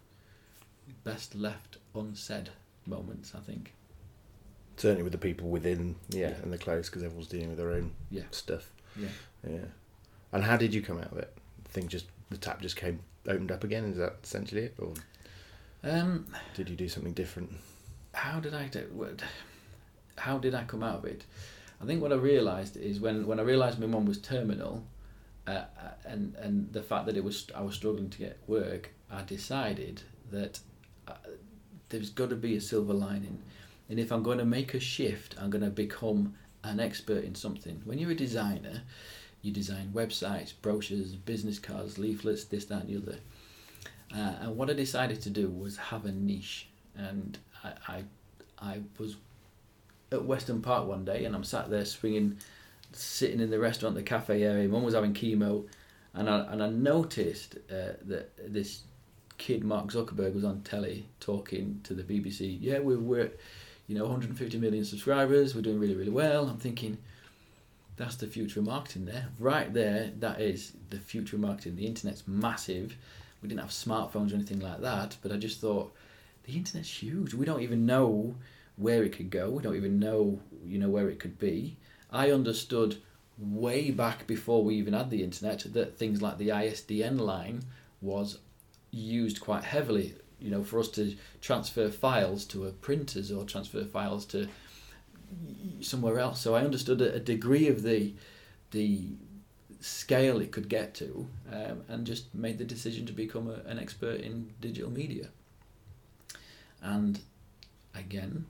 best 1.04 1.36
left 1.36 1.78
unsaid 1.94 2.50
moments, 2.88 3.34
I 3.36 3.40
think. 3.40 3.74
Certainly 4.80 5.04
with 5.04 5.12
the 5.12 5.18
people 5.18 5.50
within, 5.50 5.96
yeah, 6.10 6.30
Yeah. 6.30 6.36
and 6.42 6.54
the 6.54 6.58
close, 6.58 6.90
because 6.90 7.04
everyone's 7.04 7.28
dealing 7.28 7.50
with 7.50 7.58
their 7.58 7.72
own 7.72 7.92
Yeah. 8.10 8.24
stuff. 8.32 8.72
Yeah. 8.96 9.10
Yeah. 9.48 9.66
And 10.32 10.44
how 10.44 10.56
did 10.58 10.74
you 10.74 10.82
come 10.82 10.98
out 10.98 11.12
of 11.12 11.18
it? 11.18 11.32
Thing 11.66 11.88
just 11.88 12.06
the 12.30 12.38
tap 12.38 12.62
just 12.62 12.76
came 12.76 13.00
opened 13.28 13.52
up 13.52 13.64
again. 13.64 13.84
Is 13.86 13.98
that 13.98 14.18
essentially 14.24 14.62
it, 14.64 14.76
or 14.80 14.94
Um, 15.84 16.28
did 16.56 16.70
you 16.70 16.76
do 16.76 16.88
something 16.90 17.14
different? 17.14 17.52
how 18.14 18.40
did 18.40 18.54
I 18.54 18.68
do? 18.68 19.16
How 20.18 20.38
did 20.40 20.54
I 20.56 20.64
come 20.64 20.82
out 20.84 21.00
of 21.00 21.06
it? 21.06 21.26
I 21.82 21.86
think 21.86 22.02
what 22.02 22.12
I 22.12 22.16
realised 22.16 22.76
is 22.76 23.00
when, 23.00 23.26
when 23.28 23.40
I 23.40 23.44
realised 23.44 23.80
my 23.80 23.86
mum 23.86 24.06
was 24.06 24.18
terminal, 24.20 24.84
uh, 25.48 25.52
uh, 25.52 25.92
and 26.06 26.36
and 26.36 26.72
the 26.74 26.84
fact 26.84 27.06
that 27.06 27.16
it 27.18 27.24
was 27.24 27.48
I 27.56 27.62
was 27.62 27.76
struggling 27.76 28.10
to 28.10 28.18
get 28.18 28.38
work, 28.48 28.92
I 29.12 29.24
decided 29.24 30.02
that 30.32 30.60
uh, 31.08 31.14
there's 31.90 32.10
got 32.10 32.30
to 32.30 32.36
be 32.36 32.56
a 32.56 32.62
silver 32.62 32.94
lining, 32.94 33.42
and 33.90 34.00
if 34.00 34.12
I'm 34.12 34.24
going 34.24 34.38
to 34.38 34.46
make 34.46 34.74
a 34.74 34.80
shift, 34.80 35.36
I'm 35.40 35.50
going 35.50 35.64
to 35.64 35.70
become 35.70 36.36
an 36.64 36.80
expert 36.80 37.24
in 37.24 37.36
something. 37.36 37.82
When 37.86 37.98
you're 37.98 38.12
a 38.12 38.16
designer, 38.16 38.84
you 39.42 39.52
design 39.52 39.92
websites, 39.94 40.54
brochures, 40.62 41.16
business 41.16 41.60
cards, 41.60 41.98
leaflets, 41.98 42.46
this, 42.46 42.66
that, 42.66 42.84
and 42.84 42.90
the 42.90 42.98
other. 42.98 43.20
Uh, 44.14 44.36
and 44.42 44.58
what 44.58 44.70
I 44.70 44.74
decided 44.74 45.22
to 45.22 45.30
do 45.30 45.50
was 45.50 45.78
have 45.78 46.06
a 46.06 46.12
niche, 46.12 46.68
and 46.96 47.38
I, 47.64 47.74
I, 47.88 48.04
I 48.60 48.80
was 48.98 49.16
at 50.12 50.26
Weston 50.26 50.62
Park 50.62 50.88
one 50.88 51.06
day, 51.06 51.26
and 51.26 51.36
I'm 51.36 51.44
sat 51.44 51.70
there 51.70 51.86
swinging, 51.86 52.38
sitting 52.92 53.40
in 53.40 53.50
the 53.50 53.60
restaurant, 53.60 53.96
the 53.96 54.04
cafe 54.04 54.44
area. 54.44 54.68
Mum 54.68 54.84
was 54.84 54.96
having 54.96 55.14
chemo, 55.14 55.66
and 56.14 56.30
I 56.30 56.40
and 56.52 56.64
I 56.64 56.70
noticed 56.70 57.58
uh, 57.72 57.94
that 58.08 58.32
this 58.52 58.82
kid 59.38 59.64
Mark 59.64 59.88
Zuckerberg 59.88 60.34
was 60.34 60.44
on 60.44 60.62
telly 60.62 61.08
talking 61.20 61.80
to 61.84 61.94
the 61.94 62.04
BBC. 62.04 62.58
Yeah, 62.60 62.80
we're 62.80 63.00
we're, 63.00 63.32
you 63.90 63.98
know, 63.98 64.04
150 64.04 64.58
million 64.60 64.86
subscribers. 64.86 65.54
We're 65.54 65.62
doing 65.62 65.80
really 65.80 65.96
really 65.96 66.12
well. 66.12 66.48
I'm 66.48 66.58
thinking. 66.58 66.98
That's 67.98 68.16
the 68.16 68.28
future 68.28 68.62
of 68.62 68.66
marketing 68.66 69.04
there. 69.04 69.28
Right 69.40 69.74
there, 69.74 70.12
that 70.20 70.40
is 70.40 70.72
the 70.90 71.00
future 71.00 71.36
of 71.36 71.42
marketing. 71.42 71.76
The 71.76 71.86
internet's 71.86 72.26
massive. 72.26 72.96
We 73.42 73.50
didn't 73.50 73.60
have 73.60 73.72
smartphones 73.72 74.32
or 74.32 74.36
anything 74.36 74.62
like 74.62 74.80
that, 74.80 75.18
but 75.22 75.34
I 75.34 75.36
just 75.36 75.60
thought 75.60 75.94
the 76.46 76.54
internet's 76.54 77.04
huge. 77.04 77.34
We 77.34 77.46
don't 77.46 77.62
even 77.62 77.86
know 77.86 78.36
where 78.78 79.04
it 79.04 79.12
could 79.12 79.30
go. 79.30 79.50
We 79.50 79.62
don't 79.62 79.76
even 79.76 80.00
know, 80.00 80.40
you 80.66 80.80
know, 80.80 80.88
where 80.88 81.10
it 81.10 81.20
could 81.20 81.38
be. 81.38 81.76
I 82.10 82.32
understood 82.32 83.02
way 83.38 83.92
back 83.92 84.26
before 84.28 84.64
we 84.64 84.76
even 84.76 84.94
had 84.94 85.10
the 85.10 85.24
internet 85.24 85.66
that 85.74 85.98
things 85.98 86.22
like 86.22 86.38
the 86.38 86.50
ISDN 86.50 87.20
line 87.20 87.64
was 88.02 88.40
used 88.92 89.42
quite 89.42 89.64
heavily. 89.64 90.16
You 90.40 90.52
know, 90.52 90.64
for 90.64 90.80
us 90.80 90.88
to 90.90 91.16
transfer 91.42 91.90
files 91.90 92.46
to 92.46 92.66
a 92.66 92.72
printers 92.72 93.32
or 93.32 93.44
transfer 93.44 93.84
files 93.84 94.26
to 94.28 94.48
somewhere 95.82 96.20
else. 96.20 96.42
So 96.42 96.56
I 96.56 96.64
understood 96.64 97.02
a, 97.02 97.20
degree 97.20 97.68
of 97.68 97.84
the 97.84 98.14
the 98.72 99.04
scale 99.82 100.40
it 100.42 100.52
could 100.52 100.70
get 100.70 100.94
to, 100.94 101.28
um, 101.52 101.84
and 101.88 102.06
just 102.06 102.34
made 102.36 102.58
the 102.58 102.66
decision 102.66 103.06
to 103.06 103.14
become 103.14 103.50
a, 103.50 103.68
an 103.70 103.80
expert 103.80 104.20
in 104.20 104.54
digital 104.60 104.92
media. 104.92 105.30
And 106.82 107.20
again, 107.96 108.46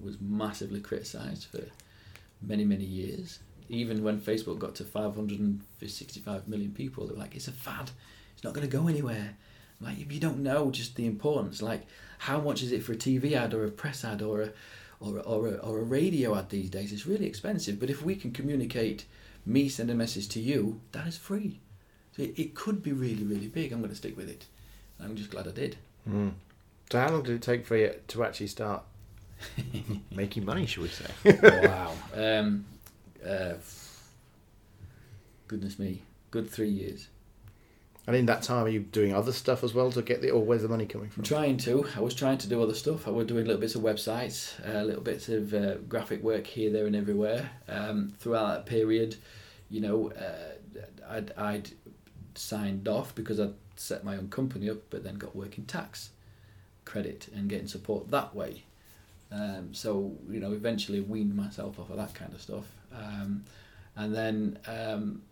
was 0.00 0.20
massively 0.20 0.80
criticised 0.80 1.44
for 1.44 1.64
many 2.40 2.64
many 2.64 2.84
years. 2.84 3.38
Even 3.68 4.02
when 4.02 4.20
Facebook 4.20 4.58
got 4.58 4.74
to 4.76 4.84
565 4.84 6.48
million 6.48 6.72
people, 6.72 7.06
they 7.06 7.14
were 7.14 7.18
like, 7.18 7.34
"It's 7.34 7.48
a 7.48 7.52
fad. 7.52 7.90
It's 8.34 8.44
not 8.44 8.54
going 8.54 8.68
to 8.68 8.76
go 8.76 8.88
anywhere." 8.88 9.36
Like 9.82 9.98
if 9.98 10.12
you 10.12 10.20
don't 10.20 10.38
know 10.38 10.70
just 10.70 10.96
the 10.96 11.06
importance, 11.06 11.60
like 11.60 11.86
how 12.18 12.40
much 12.40 12.62
is 12.62 12.72
it 12.72 12.82
for 12.82 12.92
a 12.92 12.96
TV 12.96 13.32
ad 13.32 13.52
or 13.52 13.64
a 13.64 13.70
press 13.70 14.04
ad 14.04 14.22
or 14.22 14.42
a 14.42 14.50
or 15.00 15.18
or 15.20 15.48
a, 15.48 15.54
or 15.56 15.80
a 15.80 15.82
radio 15.82 16.38
ad 16.38 16.50
these 16.50 16.70
days? 16.70 16.92
It's 16.92 17.06
really 17.06 17.26
expensive. 17.26 17.80
But 17.80 17.90
if 17.90 18.02
we 18.02 18.14
can 18.14 18.32
communicate, 18.32 19.04
me 19.44 19.68
send 19.68 19.90
a 19.90 19.94
message 19.94 20.28
to 20.30 20.40
you, 20.40 20.80
that 20.92 21.06
is 21.06 21.16
free. 21.16 21.60
So 22.16 22.22
it, 22.22 22.38
it 22.38 22.54
could 22.54 22.82
be 22.82 22.92
really 22.92 23.24
really 23.24 23.48
big. 23.48 23.72
I'm 23.72 23.80
going 23.80 23.90
to 23.90 23.96
stick 23.96 24.16
with 24.16 24.28
it. 24.28 24.46
I'm 25.00 25.16
just 25.16 25.30
glad 25.30 25.48
I 25.48 25.52
did. 25.52 25.76
Hmm. 26.04 26.30
So 26.90 27.00
how 27.00 27.10
long 27.10 27.22
did 27.22 27.34
it 27.34 27.42
take 27.42 27.64
for 27.64 27.76
you 27.76 27.94
to 28.08 28.24
actually 28.24 28.48
start 28.48 28.82
making 30.10 30.44
money? 30.44 30.66
Should 30.66 30.82
we 30.82 30.88
say? 30.88 31.38
wow. 31.42 31.92
Um, 32.14 32.66
uh, 33.26 33.54
goodness 35.48 35.78
me, 35.78 36.02
good 36.30 36.50
three 36.50 36.68
years. 36.68 37.08
And 38.06 38.16
in 38.16 38.26
that 38.26 38.42
time, 38.42 38.64
are 38.64 38.68
you 38.68 38.80
doing 38.80 39.14
other 39.14 39.30
stuff 39.30 39.62
as 39.62 39.74
well 39.74 39.92
to 39.92 40.02
get 40.02 40.22
the, 40.22 40.30
or 40.30 40.42
where's 40.42 40.62
the 40.62 40.68
money 40.68 40.86
coming 40.86 41.08
from? 41.08 41.22
trying 41.22 41.56
to. 41.58 41.86
I 41.96 42.00
was 42.00 42.14
trying 42.14 42.38
to 42.38 42.48
do 42.48 42.60
other 42.60 42.74
stuff. 42.74 43.06
I 43.06 43.10
was 43.12 43.26
doing 43.26 43.46
little 43.46 43.60
bits 43.60 43.76
of 43.76 43.82
websites, 43.82 44.54
uh, 44.68 44.82
little 44.82 45.02
bits 45.02 45.28
of 45.28 45.54
uh, 45.54 45.76
graphic 45.88 46.22
work 46.22 46.46
here, 46.46 46.72
there, 46.72 46.86
and 46.86 46.96
everywhere. 46.96 47.50
Um, 47.68 48.12
throughout 48.18 48.48
that 48.48 48.66
period, 48.66 49.16
you 49.70 49.80
know, 49.80 50.10
uh, 50.10 50.82
I'd, 51.08 51.32
I'd 51.36 51.70
signed 52.34 52.88
off 52.88 53.14
because 53.14 53.38
I'd 53.38 53.54
set 53.76 54.04
my 54.04 54.16
own 54.16 54.28
company 54.30 54.68
up, 54.68 54.78
but 54.90 55.04
then 55.04 55.14
got 55.14 55.36
working 55.36 55.64
tax 55.64 56.10
credit 56.84 57.28
and 57.34 57.48
getting 57.48 57.68
support 57.68 58.10
that 58.10 58.34
way. 58.34 58.64
Um, 59.30 59.72
so 59.72 60.12
you 60.28 60.40
know, 60.40 60.52
eventually 60.52 61.00
weaned 61.00 61.34
myself 61.34 61.78
off 61.78 61.90
of 61.90 61.96
that 61.96 62.14
kind 62.14 62.34
of 62.34 62.42
stuff. 62.42 62.66
Um, 62.94 63.44
and 63.96 64.14
then 64.14 64.58
um, 64.66 65.22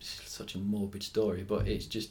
such 0.00 0.54
a 0.54 0.58
morbid 0.58 1.02
story, 1.02 1.44
but 1.46 1.66
it's 1.66 1.86
just 1.86 2.10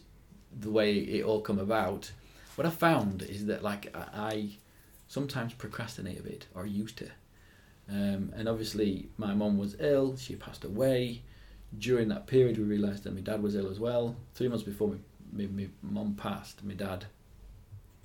the 0.59 0.69
way 0.69 0.95
it 0.95 1.23
all 1.23 1.41
come 1.41 1.59
about. 1.59 2.11
What 2.55 2.65
I 2.65 2.69
found 2.69 3.21
is 3.23 3.45
that 3.45 3.63
like 3.63 3.95
I, 3.95 4.49
sometimes 5.07 5.53
procrastinate 5.53 6.19
a 6.19 6.23
bit 6.23 6.47
or 6.55 6.65
used 6.65 6.97
to, 6.97 7.09
um, 7.89 8.33
and 8.35 8.47
obviously 8.49 9.09
my 9.17 9.33
mom 9.33 9.57
was 9.57 9.75
ill. 9.79 10.17
She 10.17 10.35
passed 10.35 10.63
away. 10.63 11.21
During 11.77 12.07
that 12.09 12.27
period, 12.27 12.57
we 12.57 12.63
realised 12.63 13.03
that 13.03 13.13
my 13.13 13.21
dad 13.21 13.43
was 13.43 13.55
ill 13.55 13.69
as 13.69 13.79
well. 13.79 14.15
Three 14.33 14.47
months 14.47 14.63
before 14.63 14.95
my, 15.33 15.47
my 15.81 16.05
passed, 16.15 16.63
my 16.63 16.73
dad, 16.73 17.05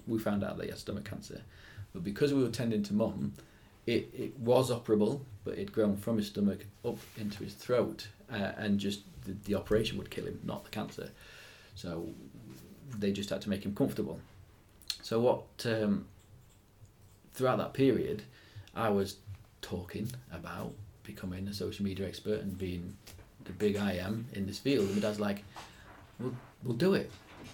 we 0.07 0.18
found 0.18 0.42
out 0.42 0.57
that 0.57 0.64
he 0.64 0.71
had 0.71 0.79
stomach 0.79 1.05
cancer. 1.05 1.42
But 1.92 2.05
because 2.05 2.33
we 2.35 2.42
were 2.42 2.51
tending 2.51 2.83
to 2.85 2.95
mum, 2.95 3.35
it, 3.87 4.11
it 4.16 4.38
was 4.38 4.71
operable, 4.71 5.21
but 5.45 5.55
it'd 5.55 5.73
grown 5.73 5.97
from 5.97 6.16
his 6.16 6.29
stomach 6.29 6.66
up 6.85 6.99
into 7.18 7.42
his 7.42 7.55
throat, 7.55 8.09
uh, 8.33 8.53
and 8.57 8.79
just 8.79 9.01
the, 9.25 9.33
the 9.45 9.55
operation 9.55 9.99
would 9.99 10.11
kill 10.11 10.25
him, 10.25 10.40
not 10.45 10.64
the 10.64 10.71
cancer. 10.71 11.11
So 11.75 12.09
they 12.99 13.12
just 13.12 13.31
had 13.31 13.40
to 13.42 13.51
make 13.51 13.64
him 13.64 13.75
comfortable. 13.75 14.21
So 15.03 15.21
what? 15.21 15.45
Um, 15.64 16.07
throughout 17.35 17.59
that 17.59 17.73
period, 17.73 18.23
I 18.75 18.90
was 18.90 19.16
talking 19.61 20.11
about 20.33 20.73
becoming 21.03 21.49
a 21.49 21.55
social 21.55 21.85
media 21.85 22.07
expert 22.07 22.40
and 22.40 22.57
being 22.57 22.97
the 23.45 23.53
big 23.53 23.77
I 23.77 23.95
am 23.95 24.27
in 24.35 24.47
this 24.47 24.59
field. 24.59 24.87
And 24.87 24.97
my 24.97 25.01
dad's 25.01 25.18
like, 25.18 25.42
"We'll, 26.21 26.37
we'll 26.62 26.77
do 26.77 26.95
it. 26.95 27.11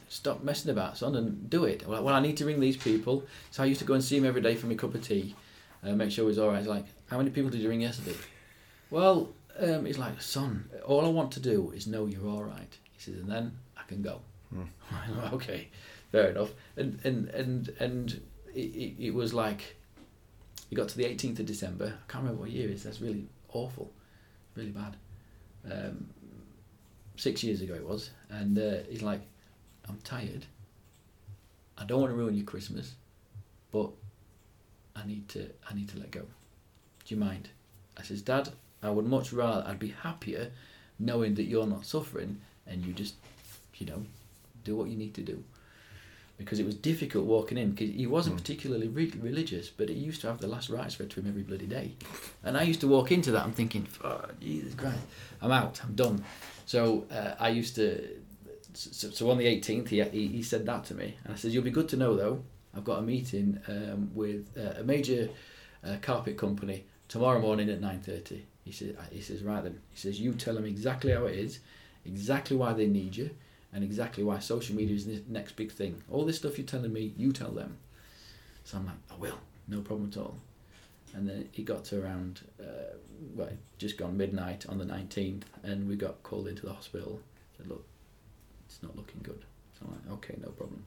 Stop 0.08 0.42
messing 0.42 0.70
about, 0.70 0.98
son, 0.98 1.14
and 1.16 1.48
do 1.48 1.64
it." 1.64 1.86
Well, 1.86 2.08
I 2.08 2.20
need 2.20 2.36
to 2.38 2.44
ring 2.44 2.60
these 2.60 2.76
people. 2.76 3.24
So 3.50 3.62
I 3.62 3.66
used 3.66 3.80
to 3.80 3.86
go 3.86 3.94
and 3.94 4.04
see 4.04 4.18
him 4.18 4.26
every 4.26 4.42
day 4.42 4.54
for 4.54 4.66
my 4.66 4.74
cup 4.74 4.94
of 4.94 5.02
tea, 5.02 5.34
uh, 5.82 5.92
make 5.94 6.10
sure 6.10 6.28
he's 6.28 6.38
all 6.38 6.48
right. 6.48 6.58
He's 6.58 6.66
like, 6.66 6.84
"How 7.06 7.18
many 7.18 7.30
people 7.30 7.50
did 7.50 7.60
you 7.60 7.68
ring 7.68 7.80
yesterday?" 7.80 8.16
Well, 8.90 9.30
um, 9.58 9.84
he's 9.84 9.98
like, 9.98 10.20
"Son, 10.20 10.68
all 10.86 11.04
I 11.04 11.08
want 11.08 11.32
to 11.32 11.40
do 11.40 11.72
is 11.72 11.86
know 11.86 12.06
you're 12.06 12.28
all 12.28 12.44
right." 12.44 12.76
He 12.92 13.00
says, 13.00 13.20
"And 13.20 13.30
then 13.30 13.58
I 13.76 13.82
can 13.84 14.02
go." 14.02 14.20
okay, 15.32 15.68
fair 16.10 16.30
enough. 16.30 16.50
And 16.76 16.98
and 17.04 17.28
and 17.28 17.68
and 17.80 18.20
it, 18.54 18.60
it, 18.60 19.06
it 19.06 19.14
was 19.14 19.34
like, 19.34 19.76
you 20.70 20.76
got 20.76 20.88
to 20.88 20.96
the 20.96 21.04
18th 21.04 21.40
of 21.40 21.46
December. 21.46 21.86
I 21.86 22.12
can't 22.12 22.24
remember 22.24 22.42
what 22.42 22.50
year 22.50 22.68
it 22.68 22.74
is. 22.74 22.82
That's 22.82 23.00
really 23.00 23.28
awful, 23.52 23.92
really 24.54 24.70
bad. 24.70 24.96
Um, 25.70 26.08
six 27.16 27.42
years 27.42 27.60
ago 27.60 27.74
it 27.74 27.86
was, 27.86 28.10
and 28.30 28.58
uh, 28.58 28.78
he's 28.88 29.02
like, 29.02 29.20
"I'm 29.88 29.98
tired. 30.04 30.46
I 31.76 31.84
don't 31.84 32.00
want 32.00 32.12
to 32.12 32.16
ruin 32.16 32.34
your 32.34 32.44
Christmas, 32.44 32.94
but 33.70 33.90
I 35.02 35.06
need 35.06 35.28
to. 35.30 35.48
I 35.68 35.74
need 35.74 35.88
to 35.90 35.98
let 35.98 36.10
go. 36.10 36.20
Do 36.20 37.14
you 37.14 37.16
mind?" 37.16 37.48
I 37.96 38.02
says, 38.02 38.22
"Dad, 38.22 38.50
I 38.82 38.90
would 38.90 39.06
much 39.06 39.32
rather. 39.32 39.66
I'd 39.66 39.78
be 39.78 39.94
happier 40.02 40.50
knowing 40.98 41.34
that 41.36 41.44
you're 41.44 41.66
not 41.66 41.86
suffering 41.86 42.40
and 42.66 42.84
you 42.84 42.92
just, 42.92 43.14
you 43.76 43.86
know, 43.86 44.02
do 44.64 44.76
what 44.76 44.88
you 44.88 44.96
need 44.96 45.14
to 45.14 45.22
do." 45.22 45.42
Because 46.36 46.60
it 46.60 46.66
was 46.66 46.76
difficult 46.76 47.24
walking 47.24 47.58
in 47.58 47.72
because 47.72 47.92
he 47.94 48.06
wasn't 48.06 48.36
particularly 48.36 48.86
re- 48.86 49.12
religious, 49.20 49.68
but 49.68 49.88
he 49.88 49.96
used 49.96 50.20
to 50.20 50.28
have 50.28 50.38
the 50.40 50.46
last 50.46 50.70
rites 50.70 51.00
read 51.00 51.10
to 51.10 51.20
him 51.20 51.26
every 51.26 51.42
bloody 51.42 51.66
day, 51.66 51.92
and 52.44 52.56
I 52.56 52.62
used 52.62 52.80
to 52.82 52.88
walk 52.88 53.10
into 53.10 53.32
that. 53.32 53.44
I'm 53.44 53.52
thinking, 53.52 53.88
oh, 54.04 54.24
Jesus 54.40 54.74
Christ, 54.74 55.00
I'm 55.42 55.50
out, 55.50 55.80
I'm 55.82 55.94
done. 55.94 56.24
So 56.66 57.06
uh, 57.10 57.34
I 57.40 57.48
used 57.48 57.74
to. 57.76 58.06
So, 58.74 59.10
so 59.10 59.30
on 59.30 59.38
the 59.38 59.46
18th, 59.46 59.88
he, 59.88 60.00
he 60.02 60.28
he 60.28 60.42
said 60.42 60.64
that 60.66 60.84
to 60.86 60.94
me, 60.94 61.16
and 61.24 61.32
I 61.32 61.36
said, 61.36 61.50
"You'll 61.50 61.64
be 61.64 61.72
good 61.72 61.88
to 61.88 61.96
know 61.96 62.14
though. 62.14 62.42
I've 62.74 62.84
got 62.84 62.98
a 62.98 63.02
meeting 63.02 63.60
um, 63.68 64.10
with 64.14 64.56
uh, 64.56 64.80
a 64.80 64.84
major 64.84 65.28
uh, 65.84 65.96
carpet 66.02 66.36
company 66.36 66.84
tomorrow 67.08 67.40
morning 67.40 67.70
at 67.70 67.80
9:30." 67.80 68.42
He 68.64 68.72
said, 68.72 68.96
"He 69.10 69.20
says 69.20 69.42
right 69.42 69.62
then." 69.62 69.80
He 69.90 69.98
says, 69.98 70.20
"You 70.20 70.32
tell 70.34 70.54
them 70.54 70.64
exactly 70.64 71.12
how 71.12 71.26
it 71.26 71.36
is, 71.36 71.60
exactly 72.04 72.56
why 72.56 72.72
they 72.72 72.86
need 72.86 73.16
you, 73.16 73.30
and 73.72 73.82
exactly 73.82 74.24
why 74.24 74.38
social 74.38 74.76
media 74.76 74.96
is 74.96 75.06
the 75.06 75.22
next 75.28 75.56
big 75.56 75.72
thing. 75.72 76.02
All 76.10 76.24
this 76.24 76.36
stuff 76.36 76.58
you're 76.58 76.66
telling 76.66 76.92
me, 76.92 77.14
you 77.16 77.32
tell 77.32 77.52
them." 77.52 77.78
So 78.64 78.78
I'm 78.78 78.86
like, 78.86 78.96
"I 79.10 79.16
will, 79.16 79.38
no 79.66 79.80
problem 79.80 80.10
at 80.10 80.18
all." 80.18 80.38
And 81.14 81.28
then 81.28 81.48
it 81.54 81.64
got 81.64 81.84
to 81.86 82.02
around, 82.02 82.42
uh, 82.60 82.96
well, 83.34 83.48
just 83.78 83.96
gone 83.96 84.16
midnight 84.16 84.66
on 84.68 84.78
the 84.78 84.84
19th, 84.84 85.42
and 85.62 85.88
we 85.88 85.96
got 85.96 86.22
called 86.22 86.48
into 86.48 86.66
the 86.66 86.72
hospital. 86.72 87.20
Said, 87.56 87.68
look, 87.68 87.84
it's 88.66 88.82
not 88.82 88.96
looking 88.96 89.20
good. 89.22 89.44
So 89.78 89.86
I'm 89.86 89.92
like, 89.92 90.18
okay, 90.18 90.34
no 90.40 90.50
problem. 90.50 90.84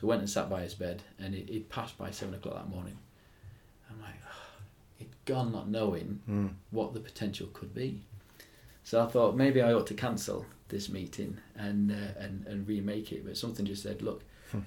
So 0.00 0.06
I 0.06 0.10
went 0.10 0.20
and 0.20 0.30
sat 0.30 0.48
by 0.48 0.62
his 0.62 0.74
bed, 0.74 1.02
and 1.18 1.34
it, 1.34 1.50
it 1.52 1.68
passed 1.68 1.98
by 1.98 2.10
seven 2.10 2.34
o'clock 2.34 2.54
that 2.54 2.68
morning. 2.68 2.96
I'm 3.90 4.00
like, 4.00 4.14
it'd 5.00 5.12
gone 5.24 5.50
not 5.52 5.68
knowing 5.68 6.20
Mm. 6.28 6.54
what 6.70 6.94
the 6.94 7.00
potential 7.00 7.48
could 7.52 7.74
be. 7.74 8.00
So 8.84 9.02
I 9.04 9.08
thought 9.08 9.36
maybe 9.36 9.60
I 9.60 9.72
ought 9.72 9.86
to 9.88 9.94
cancel 9.94 10.46
this 10.68 10.88
meeting 10.88 11.38
and 11.56 11.90
uh, 11.90 11.94
and 12.20 12.46
and 12.46 12.66
remake 12.68 13.12
it. 13.12 13.24
But 13.26 13.36
something 13.36 13.66
just 13.66 13.82
said, 13.82 14.02
look, 14.02 14.22
Hmm. 14.52 14.60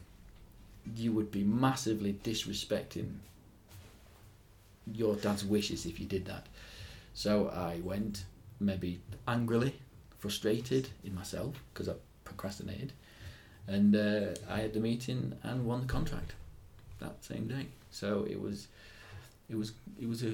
you 0.95 1.11
would 1.13 1.31
be 1.31 1.43
massively 1.43 2.13
disrespecting 2.23 3.13
your 4.93 5.15
dad's 5.15 5.45
wishes 5.45 5.85
if 5.85 5.99
you 5.99 6.05
did 6.05 6.25
that. 6.25 6.47
So 7.13 7.47
I 7.49 7.79
went, 7.83 8.25
maybe 8.59 9.01
angrily, 9.27 9.75
frustrated 10.19 10.89
in 11.03 11.15
myself 11.15 11.55
because 11.73 11.87
I 11.89 11.93
procrastinated, 12.25 12.93
and 13.73 13.95
uh, 13.95 14.33
I 14.49 14.59
had 14.59 14.73
the 14.73 14.79
meeting 14.79 15.33
and 15.43 15.65
won 15.65 15.81
the 15.81 15.87
contract 15.87 16.33
that 16.99 17.23
same 17.23 17.47
day. 17.47 17.65
So 17.91 18.25
it 18.29 18.39
was, 18.41 18.67
it 19.49 19.55
was, 19.57 19.71
it 20.01 20.07
was 20.07 20.23
a 20.23 20.33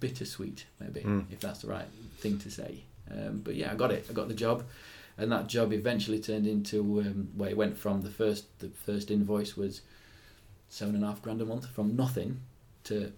bittersweet, 0.00 0.66
maybe 0.80 1.00
Mm. 1.00 1.24
if 1.30 1.40
that's 1.40 1.60
the 1.60 1.68
right 1.68 1.88
thing 2.18 2.38
to 2.38 2.50
say. 2.50 2.82
Um, 3.10 3.40
but 3.44 3.54
yeah, 3.54 3.70
I 3.72 3.74
got 3.74 3.90
it. 3.92 4.06
I 4.08 4.12
got 4.12 4.28
the 4.28 4.34
job, 4.34 4.64
and 5.18 5.30
that 5.32 5.46
job 5.46 5.72
eventually 5.72 6.18
turned 6.20 6.46
into 6.46 6.80
um, 7.00 7.28
where 7.36 7.50
it 7.50 7.56
went 7.56 7.76
from 7.78 8.02
the 8.02 8.10
first. 8.10 8.44
The 8.60 8.68
first 8.68 9.10
invoice 9.10 9.56
was 9.56 9.82
seven 10.68 10.94
and 10.94 11.04
a 11.04 11.08
half 11.08 11.22
grand 11.22 11.40
a 11.42 11.44
month 11.44 11.66
from 11.68 11.94
nothing 11.96 12.40
to 12.84 13.12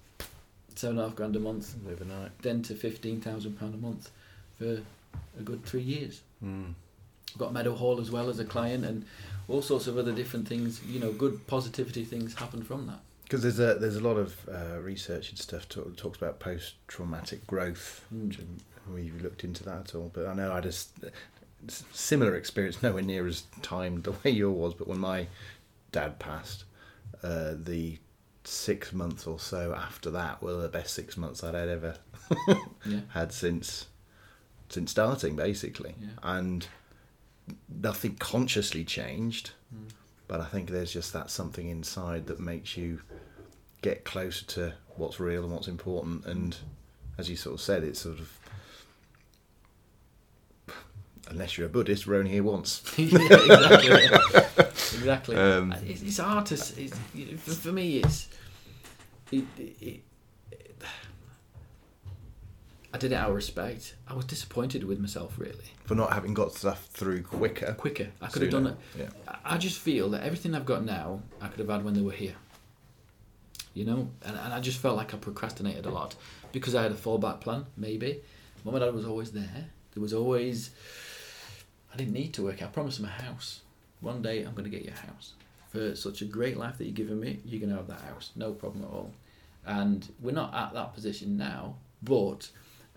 seven 0.74 0.96
and 0.98 1.04
a 1.04 1.08
half 1.08 1.16
grand 1.16 1.36
a 1.36 1.40
month, 1.40 1.74
Overnight. 1.90 2.32
then 2.42 2.62
to 2.62 2.74
fifteen 2.74 3.20
thousand 3.20 3.58
pound 3.58 3.74
a 3.74 3.78
month 3.78 4.10
for 4.58 4.80
a 5.38 5.42
good 5.42 5.64
three 5.64 5.82
years. 5.82 6.20
Mm. 6.44 6.74
Got 7.38 7.52
Meadowhall 7.52 8.00
as 8.00 8.10
well 8.10 8.28
as 8.30 8.38
a 8.38 8.44
client, 8.44 8.84
and 8.84 9.04
all 9.48 9.62
sorts 9.62 9.86
of 9.86 9.98
other 9.98 10.12
different 10.12 10.48
things. 10.48 10.82
You 10.84 11.00
know, 11.00 11.12
good 11.12 11.46
positivity 11.46 12.04
things 12.04 12.34
happen 12.34 12.62
from 12.62 12.86
that. 12.86 13.00
Because 13.24 13.42
there's 13.42 13.58
a 13.58 13.78
there's 13.78 13.96
a 13.96 14.00
lot 14.00 14.16
of 14.16 14.36
uh, 14.48 14.78
research 14.80 15.30
and 15.30 15.38
stuff 15.38 15.68
talk, 15.68 15.96
talks 15.96 16.16
about 16.18 16.38
post 16.40 16.74
traumatic 16.88 17.46
growth. 17.46 18.04
Mm. 18.14 18.36
We've 18.92 19.20
looked 19.20 19.42
into 19.44 19.64
that 19.64 19.78
at 19.88 19.94
all, 19.96 20.10
but 20.14 20.26
I 20.26 20.34
know 20.34 20.52
I 20.52 20.60
just 20.60 20.90
similar 21.92 22.36
experience, 22.36 22.82
nowhere 22.82 23.02
near 23.02 23.26
as 23.26 23.42
timed 23.62 24.04
the 24.04 24.12
way 24.12 24.30
yours 24.30 24.56
was. 24.56 24.74
But 24.74 24.86
when 24.88 24.98
my 25.00 25.26
dad 25.92 26.18
passed, 26.18 26.64
uh, 27.22 27.54
the 27.56 27.98
six 28.44 28.92
months 28.92 29.26
or 29.26 29.40
so 29.40 29.74
after 29.74 30.08
that 30.12 30.40
were 30.40 30.54
the 30.54 30.68
best 30.68 30.94
six 30.94 31.16
months 31.16 31.42
I'd 31.42 31.54
ever 31.56 31.96
Yeah. 32.86 33.00
had 33.12 33.32
since 33.32 33.86
since 34.68 34.90
starting, 34.92 35.34
basically, 35.36 35.94
Yeah. 36.00 36.08
and 36.22 36.66
nothing 37.68 38.16
consciously 38.16 38.84
changed. 38.84 39.50
Mm. 39.74 39.90
But 40.28 40.40
I 40.40 40.46
think 40.46 40.70
there's 40.70 40.92
just 40.92 41.12
that 41.12 41.30
something 41.30 41.68
inside 41.68 42.26
that 42.26 42.40
makes 42.40 42.76
you 42.76 43.00
get 43.82 44.04
closer 44.04 44.44
to 44.46 44.72
what's 44.96 45.20
real 45.20 45.44
and 45.44 45.52
what's 45.52 45.68
important. 45.68 46.24
And 46.26 46.56
as 47.18 47.30
you 47.30 47.36
sort 47.36 47.54
of 47.54 47.60
said, 47.60 47.84
it's 47.84 48.00
sort 48.00 48.18
of 48.18 48.38
unless 51.28 51.56
you're 51.56 51.66
a 51.66 51.70
Buddhist, 51.70 52.06
we're 52.06 52.16
only 52.16 52.30
here 52.30 52.42
once. 52.42 52.82
yeah, 52.96 53.18
exactly. 53.18 54.04
exactly. 54.56 55.36
Um, 55.36 55.74
it's, 55.86 56.02
it's 56.02 56.18
hard 56.18 56.46
to. 56.46 56.54
It's, 56.54 56.98
for, 57.40 57.50
for 57.52 57.72
me, 57.72 57.98
it's. 57.98 58.28
It, 59.32 59.44
it, 59.58 59.76
it, 59.80 60.00
I 62.96 62.98
did 62.98 63.12
it 63.12 63.16
out 63.16 63.28
of 63.28 63.36
respect. 63.36 63.94
I 64.08 64.14
was 64.14 64.24
disappointed 64.24 64.82
with 64.82 64.98
myself, 64.98 65.34
really. 65.38 65.66
For 65.84 65.94
not 65.94 66.14
having 66.14 66.32
got 66.32 66.54
stuff 66.54 66.86
through 66.86 67.24
quicker. 67.24 67.74
Quicker. 67.74 68.08
I 68.22 68.28
could 68.28 68.40
have 68.40 68.50
done 68.50 68.68
it. 68.68 68.76
Yeah. 68.98 69.08
I- 69.28 69.54
I 69.56 69.58
just 69.58 69.78
feel 69.78 70.08
that 70.10 70.22
everything 70.22 70.54
I've 70.54 70.64
got 70.64 70.82
now, 70.82 71.20
I 71.42 71.48
could 71.48 71.58
have 71.58 71.68
had 71.68 71.84
when 71.84 71.92
they 71.92 72.00
were 72.00 72.12
here. 72.12 72.36
You 73.74 73.84
know, 73.84 74.08
and, 74.24 74.34
and 74.38 74.54
I 74.54 74.60
just 74.60 74.78
felt 74.78 74.96
like 74.96 75.12
I 75.12 75.18
procrastinated 75.18 75.84
a 75.84 75.90
lot 75.90 76.14
because 76.52 76.74
I 76.74 76.82
had 76.84 76.90
a 76.90 76.94
fallback 76.94 77.42
plan. 77.42 77.66
Maybe, 77.76 78.22
mum 78.64 78.74
and 78.76 78.82
dad 78.82 78.94
was 78.94 79.04
always 79.04 79.30
there. 79.32 79.66
There 79.92 80.00
was 80.00 80.14
always. 80.14 80.70
I 81.92 81.98
didn't 81.98 82.14
need 82.14 82.32
to 82.34 82.44
work. 82.44 82.62
I 82.62 82.66
promised 82.66 82.96
them 82.96 83.06
a 83.10 83.22
house. 83.22 83.60
One 84.00 84.22
day 84.22 84.42
I'm 84.42 84.52
going 84.54 84.64
to 84.64 84.70
get 84.70 84.86
you 84.86 84.92
a 84.96 85.06
house 85.06 85.34
for 85.68 85.94
such 85.94 86.22
a 86.22 86.24
great 86.24 86.56
life 86.56 86.78
that 86.78 86.84
you're 86.84 86.94
giving 86.94 87.20
me. 87.20 87.40
You're 87.44 87.60
going 87.60 87.70
to 87.72 87.76
have 87.76 87.88
that 87.88 88.00
house, 88.00 88.30
no 88.36 88.52
problem 88.52 88.84
at 88.84 88.90
all. 88.90 89.12
And 89.66 90.10
we're 90.22 90.32
not 90.32 90.54
at 90.54 90.72
that 90.72 90.94
position 90.94 91.36
now, 91.36 91.74
but 92.02 92.48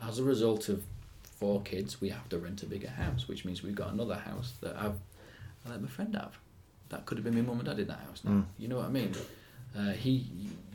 as 0.07 0.19
a 0.19 0.23
result 0.23 0.69
of 0.69 0.83
four 1.23 1.61
kids, 1.61 2.01
we 2.01 2.09
have 2.09 2.27
to 2.29 2.37
rent 2.37 2.63
a 2.63 2.65
bigger 2.65 2.89
house, 2.89 3.27
which 3.27 3.45
means 3.45 3.63
we've 3.63 3.75
got 3.75 3.93
another 3.93 4.15
house 4.15 4.53
that 4.61 4.75
I've 4.75 4.95
I 5.65 5.71
let 5.71 5.81
my 5.81 5.87
friend 5.87 6.15
have. 6.15 6.37
That 6.89 7.05
could 7.05 7.17
have 7.17 7.25
been 7.25 7.35
my 7.35 7.41
mum 7.41 7.59
and 7.59 7.65
dad 7.65 7.79
in 7.79 7.87
that 7.87 7.99
house 7.99 8.21
now. 8.23 8.31
Mm. 8.31 8.45
You 8.57 8.67
know 8.69 8.77
what 8.77 8.85
I 8.85 8.89
mean? 8.89 9.13
Uh, 9.77 9.91
he 9.91 10.25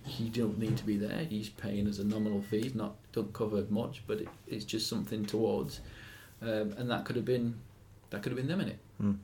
he 0.07 0.29
don't 0.29 0.59
need 0.59 0.77
to 0.77 0.85
be 0.85 0.97
there. 0.97 1.25
He's 1.25 1.49
paying 1.49 1.89
us 1.89 1.99
a 1.99 2.05
nominal 2.05 2.43
fee. 2.43 2.70
Not 2.75 2.95
don't 3.12 3.33
cover 3.33 3.64
much, 3.70 4.03
but 4.07 4.20
it, 4.20 4.29
it's 4.47 4.64
just 4.64 4.89
something 4.89 5.25
towards. 5.25 5.81
Um, 6.43 6.75
and 6.77 6.91
that 6.91 7.05
could 7.05 7.16
have 7.16 7.25
been 7.25 7.57
that 8.11 8.22
could 8.22 8.31
have 8.31 8.37
been 8.37 8.49
them 8.49 8.61
in 8.61 8.68
it. 8.68 8.79
Mm. 9.03 9.16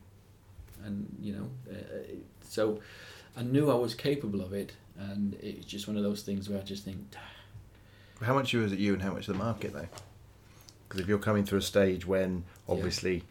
And 0.85 1.17
you 1.21 1.35
know, 1.35 1.51
uh, 1.71 1.77
so 2.49 2.81
I 3.37 3.43
knew 3.43 3.71
I 3.71 3.75
was 3.75 3.95
capable 3.95 4.41
of 4.41 4.53
it, 4.53 4.73
and 4.99 5.35
it's 5.41 5.67
just 5.67 5.87
one 5.87 5.97
of 5.97 6.03
those 6.03 6.23
things 6.23 6.49
where 6.49 6.59
I 6.59 6.63
just 6.63 6.85
think, 6.85 6.99
How 8.23 8.35
much 8.35 8.53
was 8.55 8.73
it 8.73 8.79
you 8.79 8.93
and 8.93 9.03
how 9.03 9.13
much 9.13 9.27
the 9.27 9.35
market 9.35 9.73
though? 9.73 9.89
Because 10.89 11.01
if 11.01 11.09
you're 11.09 11.19
coming 11.19 11.45
through 11.45 11.59
a 11.61 11.63
stage 11.63 12.07
when 12.07 12.45
obviously 12.69 13.23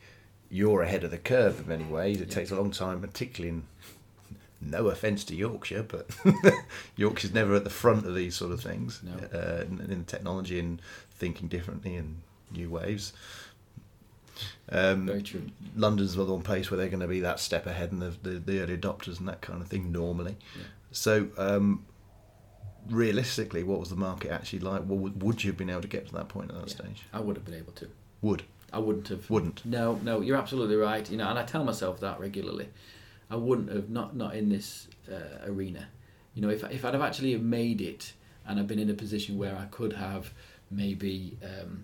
you're 0.49 0.81
ahead 0.81 1.03
of 1.03 1.11
the 1.11 1.17
curve 1.17 1.59
in 1.59 1.67
many 1.67 1.83
ways, 1.83 2.21
it 2.21 2.29
Yeah. 2.29 2.35
takes 2.35 2.51
a 2.51 2.55
long 2.55 2.71
time, 2.71 3.01
particularly 3.01 3.49
in 3.57 3.63
no 4.61 4.87
offence 4.87 5.23
to 5.25 5.35
Yorkshire, 5.35 5.83
but 5.83 6.09
Yorkshire's 6.95 7.33
never 7.33 7.53
at 7.55 7.63
the 7.63 7.69
front 7.69 8.05
of 8.05 8.15
these 8.15 8.35
sort 8.35 8.51
of 8.51 8.61
things 8.61 9.01
No. 9.03 9.13
uh, 9.37 9.63
in, 9.63 9.79
in 9.91 10.05
technology 10.05 10.59
and 10.59 10.81
thinking 11.11 11.47
differently 11.47 11.95
and 11.95 12.17
new 12.51 12.69
waves. 12.69 13.13
Um, 14.69 15.05
Very 15.07 15.21
true. 15.21 15.43
London's 15.75 16.15
the 16.15 16.23
one 16.25 16.41
place 16.41 16.71
where 16.71 16.77
they're 16.77 16.89
going 16.89 16.99
to 17.01 17.07
be 17.07 17.19
that 17.21 17.39
step 17.39 17.65
ahead 17.67 17.91
and 17.91 18.01
the, 18.01 18.13
the, 18.23 18.39
the 18.39 18.61
early 18.61 18.77
adopters 18.77 19.19
and 19.19 19.27
that 19.27 19.41
kind 19.41 19.61
of 19.61 19.67
thing 19.67 19.91
normally. 19.91 20.37
Yeah. 20.55 20.63
So, 20.91 21.27
um, 21.37 21.85
realistically, 22.89 23.63
what 23.63 23.79
was 23.79 23.89
the 23.89 23.95
market 23.95 24.31
actually 24.31 24.59
like? 24.59 24.83
Would, 24.85 25.21
would 25.21 25.43
you 25.43 25.51
have 25.51 25.57
been 25.57 25.69
able 25.69 25.81
to 25.81 25.87
get 25.87 26.07
to 26.07 26.13
that 26.15 26.29
point 26.29 26.51
at 26.51 26.55
that 26.57 26.69
Yeah. 26.69 26.75
stage? 26.75 27.03
I 27.13 27.19
would 27.19 27.35
have 27.35 27.45
been 27.45 27.55
able 27.55 27.73
to. 27.73 27.87
Would. 28.21 28.43
I 28.71 28.79
wouldn't 28.79 29.07
have. 29.07 29.29
Wouldn't. 29.29 29.65
No, 29.65 29.99
no, 30.03 30.21
you're 30.21 30.37
absolutely 30.37 30.75
right. 30.75 31.09
You 31.09 31.17
know, 31.17 31.27
and 31.29 31.39
I 31.39 31.43
tell 31.43 31.63
myself 31.63 31.99
that 32.01 32.19
regularly. 32.19 32.69
I 33.29 33.35
wouldn't 33.35 33.71
have 33.71 33.89
not 33.89 34.15
not 34.15 34.35
in 34.35 34.49
this 34.49 34.87
uh, 35.11 35.45
arena. 35.45 35.87
You 36.35 36.41
know, 36.41 36.49
if 36.49 36.63
if 36.71 36.85
I'd 36.85 36.93
have 36.93 37.01
actually 37.03 37.35
made 37.37 37.81
it 37.81 38.13
and 38.45 38.59
I've 38.59 38.67
been 38.67 38.79
in 38.79 38.89
a 38.89 38.93
position 38.93 39.37
where 39.37 39.55
I 39.55 39.65
could 39.65 39.93
have 39.93 40.33
maybe 40.71 41.37
um, 41.43 41.83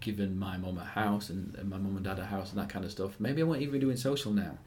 given 0.00 0.38
my 0.38 0.56
mum 0.56 0.78
a 0.78 0.84
house 0.84 1.30
and, 1.30 1.54
and 1.56 1.68
my 1.68 1.76
mum 1.78 1.96
and 1.96 2.04
dad 2.04 2.18
a 2.18 2.24
house 2.24 2.50
and 2.50 2.58
that 2.60 2.68
kind 2.68 2.84
of 2.84 2.90
stuff, 2.90 3.12
maybe 3.18 3.40
I 3.42 3.44
wouldn't 3.44 3.62
even 3.62 3.72
be 3.72 3.78
doing 3.78 3.96
social 3.96 4.32
now, 4.32 4.58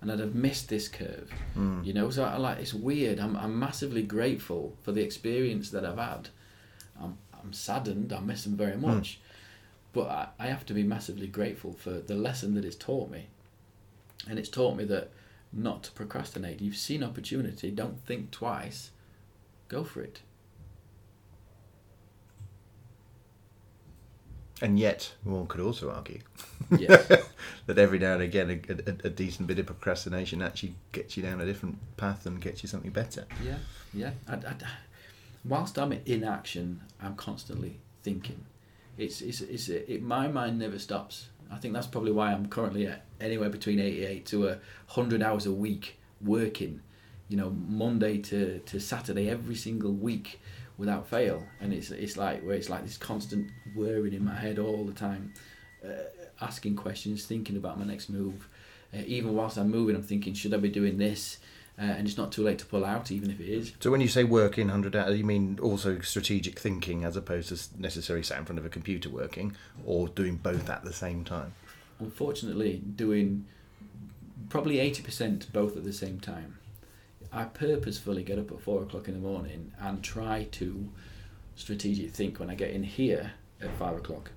and 0.00 0.10
I'd 0.10 0.18
have 0.18 0.34
missed 0.34 0.68
this 0.68 0.88
curve. 0.88 1.30
Mm. 1.56 1.84
You 1.84 1.92
know, 1.92 2.10
so 2.10 2.24
I 2.24 2.36
like 2.36 2.58
it's 2.58 2.74
weird. 2.74 3.18
I'm 3.18 3.36
I'm 3.36 3.58
massively 3.58 4.02
grateful 4.02 4.76
for 4.82 4.92
the 4.92 5.02
experience 5.02 5.70
that 5.70 5.84
I've 5.84 5.98
had. 5.98 6.28
I'm 7.00 7.18
I'm 7.32 7.52
saddened. 7.52 8.12
I 8.12 8.20
miss 8.20 8.44
them 8.44 8.56
very 8.56 8.76
much, 8.76 9.20
but 9.92 10.08
I, 10.08 10.28
I 10.38 10.46
have 10.46 10.66
to 10.66 10.74
be 10.74 10.82
massively 10.82 11.26
grateful 11.26 11.72
for 11.72 11.90
the 11.90 12.14
lesson 12.14 12.54
that 12.54 12.64
it's 12.64 12.76
taught 12.76 13.10
me, 13.10 13.28
and 14.28 14.38
it's 14.38 14.48
taught 14.48 14.76
me 14.76 14.84
that 14.84 15.10
not 15.52 15.82
to 15.84 15.92
procrastinate. 15.92 16.60
You've 16.60 16.76
seen 16.76 17.02
opportunity. 17.02 17.70
Don't 17.70 18.04
think 18.06 18.30
twice. 18.30 18.90
Go 19.68 19.84
for 19.84 20.02
it. 20.02 20.20
And 24.62 24.78
yet, 24.78 25.14
one 25.24 25.46
could 25.46 25.60
also 25.60 25.90
argue 25.90 26.20
Yes. 26.76 27.06
that 27.66 27.78
every 27.78 27.98
now 27.98 28.14
and 28.14 28.22
again, 28.22 28.62
a, 28.68 28.90
a, 28.90 29.06
a 29.06 29.10
decent 29.10 29.48
bit 29.48 29.58
of 29.58 29.66
procrastination 29.66 30.42
actually 30.42 30.74
gets 30.92 31.16
you 31.16 31.22
down 31.22 31.40
a 31.40 31.46
different 31.46 31.78
path 31.96 32.26
and 32.26 32.40
gets 32.40 32.62
you 32.62 32.68
something 32.68 32.90
better. 32.90 33.26
Yeah, 33.44 33.56
yeah. 33.94 34.10
I, 34.28 34.34
I, 34.34 34.54
whilst 35.44 35.78
I'm 35.78 35.92
in 35.92 36.24
action, 36.24 36.82
I'm 37.00 37.14
constantly 37.16 37.80
thinking. 38.02 38.44
It's, 38.98 39.22
it's, 39.22 39.40
it's 39.40 39.68
it, 39.68 40.02
my 40.02 40.28
mind 40.28 40.58
never 40.58 40.78
stops. 40.78 41.28
I 41.50 41.56
think 41.56 41.74
that's 41.74 41.86
probably 41.86 42.12
why 42.12 42.32
I'm 42.32 42.46
currently 42.46 42.86
at 42.86 43.04
anywhere 43.20 43.48
between 43.48 43.80
88 43.80 44.26
to 44.26 44.48
a 44.48 44.50
100 44.92 45.22
hours 45.22 45.46
a 45.46 45.52
week 45.52 45.98
working, 46.20 46.80
you 47.28 47.36
know, 47.36 47.50
Monday 47.50 48.18
to, 48.18 48.58
to 48.60 48.78
Saturday 48.78 49.28
every 49.28 49.54
single 49.56 49.92
week 49.92 50.38
without 50.80 51.06
fail. 51.06 51.44
And 51.60 51.72
it's, 51.72 51.90
it's 51.90 52.16
like 52.16 52.42
where 52.42 52.56
it's 52.56 52.70
like 52.70 52.82
this 52.82 52.96
constant 52.96 53.50
whirring 53.74 54.14
in 54.14 54.24
my 54.24 54.34
head 54.34 54.58
all 54.58 54.84
the 54.84 54.94
time, 54.94 55.32
uh, 55.84 55.90
asking 56.40 56.74
questions, 56.74 57.26
thinking 57.26 57.56
about 57.56 57.78
my 57.78 57.84
next 57.84 58.08
move. 58.08 58.48
Uh, 58.92 59.02
even 59.06 59.36
whilst 59.36 59.58
I'm 59.58 59.70
moving, 59.70 59.94
I'm 59.94 60.02
thinking, 60.02 60.32
should 60.32 60.54
I 60.54 60.56
be 60.56 60.70
doing 60.70 60.96
this? 60.96 61.38
Uh, 61.78 61.84
and 61.84 62.08
it's 62.08 62.16
not 62.16 62.32
too 62.32 62.42
late 62.42 62.58
to 62.58 62.66
pull 62.66 62.84
out, 62.84 63.12
even 63.12 63.30
if 63.30 63.40
it 63.40 63.48
is. 63.48 63.72
So 63.80 63.90
when 63.90 64.00
you 64.00 64.08
say 64.08 64.24
working 64.24 64.66
100 64.66 64.96
hours, 64.96 65.16
you 65.16 65.24
mean 65.24 65.58
also 65.62 66.00
strategic 66.00 66.58
thinking 66.58 67.04
as 67.04 67.14
opposed 67.14 67.48
to 67.50 67.80
necessarily 67.80 68.22
sat 68.22 68.38
in 68.38 68.44
front 68.46 68.58
of 68.58 68.64
a 68.64 68.70
computer 68.70 69.10
working 69.10 69.54
or 69.84 70.08
doing 70.08 70.36
both 70.36 70.68
at 70.68 70.82
the 70.82 70.92
same 70.92 71.24
time? 71.24 71.52
Unfortunately, 71.98 72.82
doing 72.96 73.46
probably 74.48 74.76
80% 74.76 75.52
both 75.52 75.76
at 75.76 75.84
the 75.84 75.92
same 75.92 76.20
time. 76.20 76.56
I 77.32 77.44
purposefully 77.44 78.22
get 78.22 78.38
up 78.38 78.50
at 78.50 78.60
four 78.60 78.82
o'clock 78.82 79.08
in 79.08 79.14
the 79.14 79.20
morning 79.20 79.72
and 79.80 80.02
try 80.02 80.48
to 80.52 80.88
strategic 81.54 82.10
think 82.10 82.40
when 82.40 82.50
I 82.50 82.54
get 82.54 82.70
in 82.70 82.82
here 82.82 83.32
at 83.60 83.76
five 83.76 83.96
o'clock. 83.96 84.32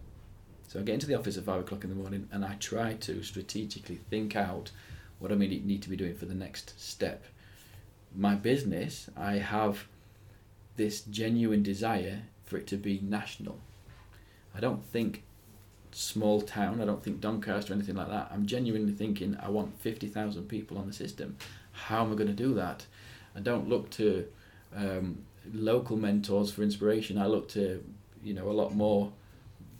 So 0.67 0.79
I 0.79 0.83
get 0.83 0.93
into 0.93 1.07
the 1.07 1.17
office 1.17 1.37
at 1.37 1.45
five 1.45 1.61
o'clock 1.61 1.83
in 1.83 1.89
the 1.89 1.95
morning 1.95 2.27
and 2.31 2.45
I 2.45 2.55
try 2.55 2.93
to 2.93 3.23
strategically 3.23 3.99
think 4.09 4.35
out 4.35 4.71
what 5.19 5.31
I 5.31 5.35
need 5.35 5.81
to 5.81 5.89
be 5.89 5.95
doing 5.95 6.15
for 6.15 6.25
the 6.25 6.35
next 6.35 6.79
step. 6.79 7.23
My 8.15 8.35
business, 8.35 9.09
I 9.17 9.33
have 9.33 9.85
this 10.75 11.01
genuine 11.01 11.63
desire 11.63 12.23
for 12.45 12.57
it 12.57 12.67
to 12.67 12.77
be 12.77 12.99
national. 13.01 13.59
I 14.55 14.59
don't 14.59 14.83
think 14.83 15.23
small 15.91 16.41
town, 16.41 16.81
I 16.81 16.85
don't 16.85 17.03
think 17.03 17.21
Doncaster 17.21 17.73
or 17.73 17.75
anything 17.75 17.95
like 17.95 18.09
that. 18.09 18.29
I'm 18.31 18.45
genuinely 18.45 18.93
thinking 18.93 19.37
I 19.41 19.49
want 19.49 19.79
50,000 19.79 20.47
people 20.47 20.77
on 20.77 20.87
the 20.87 20.93
system. 20.93 21.37
How 21.73 22.03
am 22.03 22.13
I 22.13 22.15
going 22.15 22.27
to 22.27 22.33
do 22.33 22.53
that? 22.53 22.85
I 23.35 23.39
don't 23.41 23.67
look 23.67 23.89
to 23.91 24.25
um, 24.75 25.19
local 25.53 25.97
mentors 25.97 26.51
for 26.51 26.63
inspiration. 26.63 27.17
I 27.17 27.25
look 27.25 27.49
to, 27.49 27.83
you 28.23 28.33
know, 28.33 28.49
a 28.49 28.53
lot 28.53 28.73
more 28.73 29.11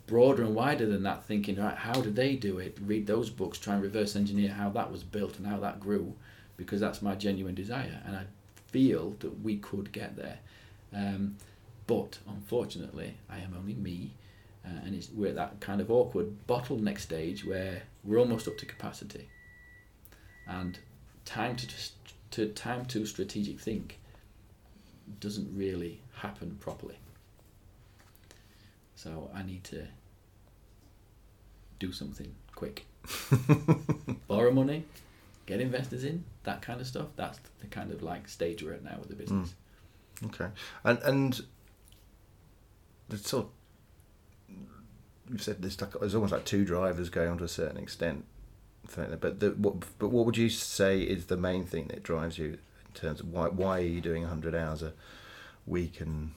broader 0.06 0.42
and 0.42 0.54
wider 0.54 0.86
than 0.86 1.02
that, 1.04 1.24
thinking, 1.24 1.56
right, 1.56 1.76
how 1.76 2.00
do 2.00 2.10
they 2.10 2.36
do 2.36 2.58
it? 2.58 2.76
Read 2.84 3.06
those 3.06 3.30
books, 3.30 3.58
try 3.58 3.74
and 3.74 3.82
reverse 3.82 4.16
engineer 4.16 4.50
how 4.50 4.68
that 4.70 4.92
was 4.92 5.02
built 5.02 5.38
and 5.38 5.46
how 5.46 5.58
that 5.58 5.80
grew, 5.80 6.14
because 6.56 6.80
that's 6.80 7.00
my 7.00 7.14
genuine 7.14 7.54
desire. 7.54 8.02
And 8.06 8.14
I 8.14 8.24
feel 8.66 9.16
that 9.20 9.42
we 9.42 9.56
could 9.56 9.92
get 9.92 10.16
there. 10.16 10.38
Um, 10.94 11.36
but 11.86 12.18
unfortunately, 12.28 13.16
I 13.30 13.38
am 13.38 13.54
only 13.56 13.74
me. 13.74 14.12
Uh, 14.64 14.80
and 14.84 15.08
we're 15.14 15.28
at 15.28 15.36
that 15.36 15.60
kind 15.60 15.80
of 15.80 15.90
awkward 15.90 16.46
bottleneck 16.46 16.98
stage 16.98 17.44
where 17.44 17.82
we're 18.02 18.18
almost 18.18 18.48
up 18.48 18.56
to 18.58 18.66
capacity. 18.66 19.28
And 20.46 20.78
time 21.24 21.56
to, 21.56 21.66
just, 21.66 21.94
to 22.32 22.46
time 22.48 22.84
to 22.86 23.06
strategic 23.06 23.60
think 23.60 23.98
doesn't 25.20 25.48
really 25.56 26.00
happen 26.16 26.56
properly. 26.60 26.96
So 28.94 29.30
I 29.34 29.42
need 29.42 29.64
to 29.64 29.86
do 31.78 31.92
something 31.92 32.34
quick. 32.54 32.86
Borrow 34.28 34.50
money, 34.50 34.84
get 35.46 35.60
investors 35.60 36.04
in, 36.04 36.24
that 36.44 36.62
kind 36.62 36.80
of 36.80 36.86
stuff. 36.86 37.08
That's 37.16 37.38
the 37.60 37.66
kind 37.66 37.92
of 37.92 38.02
like 38.02 38.28
stage 38.28 38.62
we're 38.62 38.72
at 38.72 38.82
now 38.82 38.96
with 38.98 39.08
the 39.08 39.14
mm. 39.14 39.18
business. 39.18 39.54
Okay, 40.24 40.48
and 40.84 40.98
and 41.02 41.40
the 43.08 43.18
sort. 43.18 43.48
You've 45.30 45.42
said 45.42 45.62
like 45.62 45.92
there's 46.00 46.14
almost 46.14 46.32
like 46.32 46.44
two 46.44 46.64
drivers 46.64 47.08
going 47.08 47.30
on 47.30 47.38
to 47.38 47.44
a 47.44 47.48
certain 47.48 47.78
extent, 47.78 48.24
but 49.20 49.40
the, 49.40 49.50
what 49.50 49.74
but 49.98 50.08
what 50.08 50.26
would 50.26 50.36
you 50.36 50.48
say 50.48 51.00
is 51.00 51.26
the 51.26 51.36
main 51.36 51.64
thing 51.64 51.88
that 51.88 52.02
drives 52.02 52.38
you 52.38 52.58
in 52.86 52.92
terms 52.94 53.20
of 53.20 53.28
why 53.28 53.48
why 53.48 53.78
are 53.78 53.82
you 53.82 54.00
doing 54.00 54.22
100 54.22 54.54
hours 54.54 54.82
a 54.82 54.92
week 55.66 56.00
and 56.00 56.32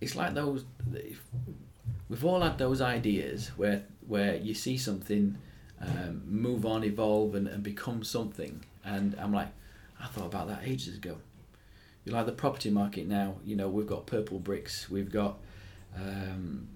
It's 0.00 0.14
like 0.14 0.34
those. 0.34 0.64
We've 2.08 2.24
all 2.24 2.40
had 2.40 2.58
those 2.58 2.80
ideas 2.80 3.48
where 3.56 3.84
where 4.06 4.36
you 4.36 4.54
see 4.54 4.78
something 4.78 5.36
um, 5.80 6.22
move 6.26 6.64
on, 6.64 6.84
evolve, 6.84 7.34
and, 7.34 7.46
and 7.48 7.62
become 7.62 8.04
something, 8.04 8.64
and 8.84 9.16
I'm 9.18 9.32
like, 9.32 9.48
I 10.00 10.06
thought 10.06 10.26
about 10.26 10.48
that 10.48 10.60
ages 10.64 10.96
ago. 10.96 11.16
You 12.04 12.12
like 12.12 12.26
the 12.26 12.32
property 12.32 12.70
market 12.70 13.06
now. 13.06 13.36
You 13.44 13.56
know, 13.56 13.68
we've 13.68 13.86
got 13.86 14.06
Purplebricks, 14.06 14.88
we've 14.88 15.10
got 15.10 15.38
um, 15.96 16.68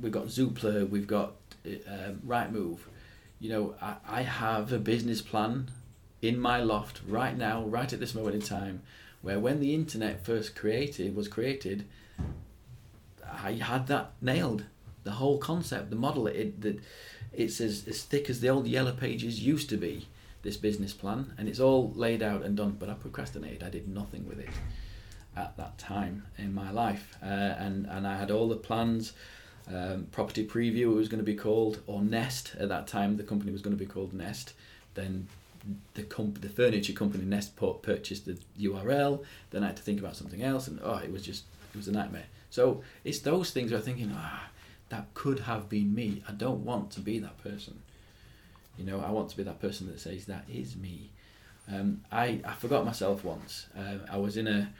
we've 0.00 0.12
got 0.12 0.26
Zoopla, 0.26 0.88
we've 0.88 1.06
got 1.06 1.32
uh, 1.66 2.12
Rightmove. 2.26 2.80
You 3.40 3.50
know, 3.50 3.74
I, 3.80 3.96
I 4.08 4.22
have 4.22 4.72
a 4.72 4.78
business 4.78 5.22
plan 5.22 5.70
in 6.20 6.40
my 6.40 6.62
loft 6.62 7.00
right 7.06 7.36
now, 7.36 7.62
right 7.64 7.92
at 7.92 8.00
this 8.00 8.14
moment 8.14 8.34
in 8.34 8.42
time, 8.42 8.82
where 9.22 9.38
when 9.38 9.60
the 9.60 9.74
internet 9.74 10.24
first 10.24 10.56
created 10.56 11.14
was 11.14 11.28
created, 11.28 11.84
I 13.24 13.52
had 13.52 13.86
that 13.88 14.12
nailed. 14.20 14.64
The 15.04 15.12
whole 15.12 15.38
concept, 15.38 15.90
the 15.90 15.96
model, 15.96 16.26
it 16.26 16.60
that 16.62 16.80
it's 17.32 17.60
as, 17.60 17.86
as 17.86 18.02
thick 18.02 18.28
as 18.28 18.40
the 18.40 18.48
old 18.48 18.66
yellow 18.66 18.92
pages 18.92 19.40
used 19.40 19.68
to 19.70 19.76
be. 19.76 20.08
This 20.42 20.56
business 20.56 20.92
plan, 20.92 21.34
and 21.36 21.48
it's 21.48 21.58
all 21.58 21.92
laid 21.94 22.22
out 22.22 22.42
and 22.42 22.56
done. 22.56 22.76
But 22.78 22.88
I 22.88 22.94
procrastinated. 22.94 23.64
I 23.64 23.70
did 23.70 23.88
nothing 23.88 24.26
with 24.26 24.38
it 24.38 24.48
at 25.36 25.56
that 25.56 25.78
time 25.78 26.26
in 26.38 26.54
my 26.54 26.70
life, 26.70 27.16
uh, 27.22 27.26
and 27.26 27.86
and 27.86 28.06
I 28.06 28.16
had 28.16 28.30
all 28.30 28.48
the 28.48 28.56
plans. 28.56 29.12
Um, 29.72 30.06
property 30.12 30.46
preview 30.46 30.92
it 30.92 30.96
was 30.96 31.08
going 31.08 31.20
to 31.20 31.24
be 31.24 31.34
called 31.34 31.82
or 31.86 32.00
Nest 32.00 32.54
at 32.58 32.68
that 32.70 32.86
time. 32.86 33.16
The 33.16 33.22
company 33.22 33.52
was 33.52 33.60
going 33.60 33.76
to 33.76 33.84
be 33.84 33.90
called 33.90 34.14
Nest. 34.14 34.54
Then 34.94 35.28
the 35.94 36.04
comp- 36.04 36.40
the 36.40 36.48
furniture 36.48 36.92
company 36.92 37.24
Nest 37.24 37.54
purchased 37.56 38.24
the 38.24 38.38
URL. 38.58 39.24
Then 39.50 39.62
I 39.62 39.68
had 39.68 39.76
to 39.76 39.82
think 39.82 40.00
about 40.00 40.16
something 40.16 40.42
else, 40.42 40.68
and 40.68 40.80
oh, 40.82 40.96
it 40.96 41.12
was 41.12 41.22
just 41.22 41.44
it 41.74 41.76
was 41.76 41.88
a 41.88 41.92
nightmare. 41.92 42.26
So 42.50 42.82
it's 43.04 43.18
those 43.20 43.50
things 43.50 43.70
where 43.70 43.78
I'm 43.78 43.84
thinking, 43.84 44.12
ah, 44.14 44.48
that 44.88 45.12
could 45.14 45.40
have 45.40 45.68
been 45.68 45.94
me. 45.94 46.22
I 46.26 46.32
don't 46.32 46.64
want 46.64 46.90
to 46.92 47.00
be 47.00 47.18
that 47.18 47.42
person. 47.42 47.82
You 48.78 48.84
know, 48.84 49.00
I 49.00 49.10
want 49.10 49.28
to 49.30 49.36
be 49.36 49.42
that 49.42 49.60
person 49.60 49.86
that 49.88 50.00
says 50.00 50.26
that 50.26 50.44
is 50.48 50.76
me. 50.76 51.10
Um, 51.70 52.02
I 52.10 52.40
I 52.44 52.54
forgot 52.54 52.86
myself 52.86 53.24
once. 53.24 53.66
Uh, 53.76 53.98
I 54.10 54.16
was 54.16 54.36
in 54.36 54.46
a 54.46 54.70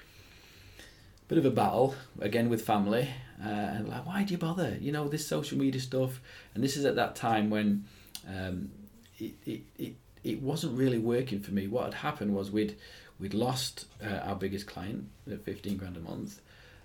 bit 1.29 1.39
of 1.39 1.45
a 1.45 1.51
battle 1.51 1.95
again 2.21 2.49
with 2.49 2.63
family, 2.63 3.09
uh, 3.45 3.49
and 3.49 3.89
like, 3.89 4.07
why 4.07 4.25
do 4.25 4.33
you 4.33 4.39
bother? 4.39 4.77
You 4.81 4.93
know, 4.93 5.09
this 5.09 5.27
social 5.27 5.59
media 5.59 5.81
stuff, 5.81 6.21
and 6.55 6.65
this 6.65 6.77
is 6.77 6.85
at 6.85 6.97
that 6.97 7.17
time 7.17 7.51
when 7.51 7.85
um, 8.29 8.71
it, 9.19 9.35
it, 9.47 9.61
it 9.79 9.95
it 10.25 10.43
wasn't 10.43 10.77
really 10.77 10.99
working 10.99 11.41
for 11.41 11.53
me. 11.53 11.67
What 11.67 11.85
had 11.85 11.95
happened 11.95 12.35
was 12.35 12.51
we'd 12.51 12.77
we'd 13.21 13.35
lost 13.35 13.87
uh, 14.05 14.17
our 14.29 14.35
biggest 14.35 14.67
client 14.67 15.09
at 15.31 15.45
fifteen 15.45 15.77
grand 15.77 15.97
a 15.97 16.01
month 16.01 16.41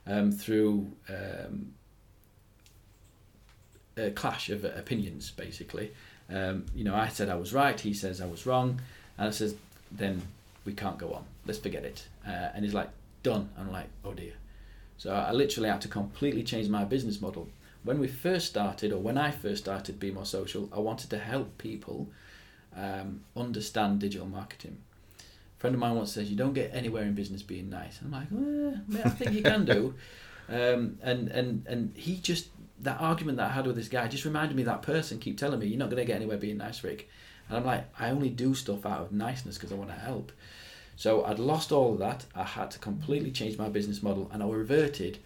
um, 0.06 0.32
through 0.32 0.92
um, 1.10 1.74
a 3.98 4.12
clash 4.12 4.50
of 4.50 4.66
opinions, 4.66 5.32
basically. 5.32 5.92
Um, 6.30 6.66
you 6.74 6.84
know, 6.84 6.96
I 6.96 7.10
said 7.10 7.30
I 7.30 7.36
was 7.36 7.54
right, 7.54 7.80
he 7.80 7.94
says 7.94 8.22
I 8.22 8.26
was 8.26 8.46
wrong, 8.46 8.82
and 9.18 9.28
I 9.28 9.32
says, 9.32 9.56
then 9.92 10.22
we 10.66 10.74
can't 10.74 10.98
go 10.98 11.14
on. 11.14 11.26
Let's 11.46 11.60
forget 11.60 11.84
it. 11.84 12.08
Uh, 12.26 12.50
and 12.54 12.64
he's 12.64 12.74
like, 12.74 12.90
done. 13.24 13.50
I'm 13.58 13.72
like, 13.72 13.90
oh 14.06 14.14
dear. 14.14 14.34
So 14.98 15.14
I 15.14 15.32
literally 15.32 15.70
had 15.70 15.82
to 15.82 15.88
completely 15.88 16.44
change 16.44 16.70
my 16.70 16.84
business 16.84 17.20
model. 17.20 17.50
When 17.84 18.00
we 18.00 18.08
first 18.08 18.48
started, 18.48 18.94
or 18.94 19.00
when 19.00 19.18
I 19.18 19.32
first 19.32 19.64
started 19.64 20.00
Be 20.00 20.12
More 20.12 20.26
Social, 20.26 20.70
I 20.72 20.80
wanted 20.80 21.10
to 21.10 21.18
help 21.18 21.58
people 21.58 22.10
um, 22.76 23.22
understand 23.36 24.00
digital 24.00 24.28
marketing. 24.28 24.78
A 25.20 25.60
friend 25.60 25.76
of 25.76 25.80
mine 25.80 25.96
once 25.96 26.14
says, 26.14 26.30
you 26.30 26.38
don't 26.38 26.54
get 26.54 26.74
anywhere 26.74 27.04
in 27.04 27.14
business 27.14 27.42
being 27.42 27.70
nice. 27.70 28.00
I'm 28.02 28.12
like, 28.12 28.28
well, 28.32 28.80
I 29.04 29.10
think 29.10 29.34
you 29.34 29.44
can 29.44 29.66
do. 29.66 29.96
Um, 30.50 31.00
and, 31.02 31.30
and, 31.30 31.66
and 31.68 31.96
he 31.96 32.18
just 32.18 32.50
that 32.84 33.00
argument 33.00 33.38
that 33.38 33.50
I 33.50 33.54
had 33.54 33.66
with 33.66 33.76
this 33.76 33.88
guy 33.88 34.08
just 34.08 34.26
reminded 34.26 34.56
me 34.56 34.64
that 34.64 34.82
person 34.82 35.20
keep 35.20 35.38
telling 35.38 35.60
me 35.60 35.68
you're 35.68 35.80
not 35.80 35.90
going 35.90 36.02
to 36.02 36.06
get 36.06 36.18
anywhere 36.18 36.38
being 36.38 36.58
nice, 36.58 36.84
Rick. 36.84 37.10
And 37.48 37.58
I'm 37.58 37.66
like, 37.66 37.86
I 38.00 38.10
only 38.10 38.30
do 38.30 38.54
stuff 38.54 38.86
out 38.86 39.02
of 39.02 39.12
niceness 39.12 39.58
because 39.58 39.72
I 39.72 39.76
want 39.76 39.90
to 39.90 39.96
help. 39.96 40.32
So 40.96 41.24
I'd 41.26 41.40
lost 41.40 41.72
all 41.72 41.94
of 41.94 42.00
that. 42.00 42.26
I 42.36 42.44
had 42.44 42.72
to 42.72 42.80
completely 42.80 43.32
change 43.32 43.58
my 43.58 43.70
business 43.70 44.04
model, 44.04 44.30
and 44.32 44.44
I 44.44 44.48
reverted 44.48 45.20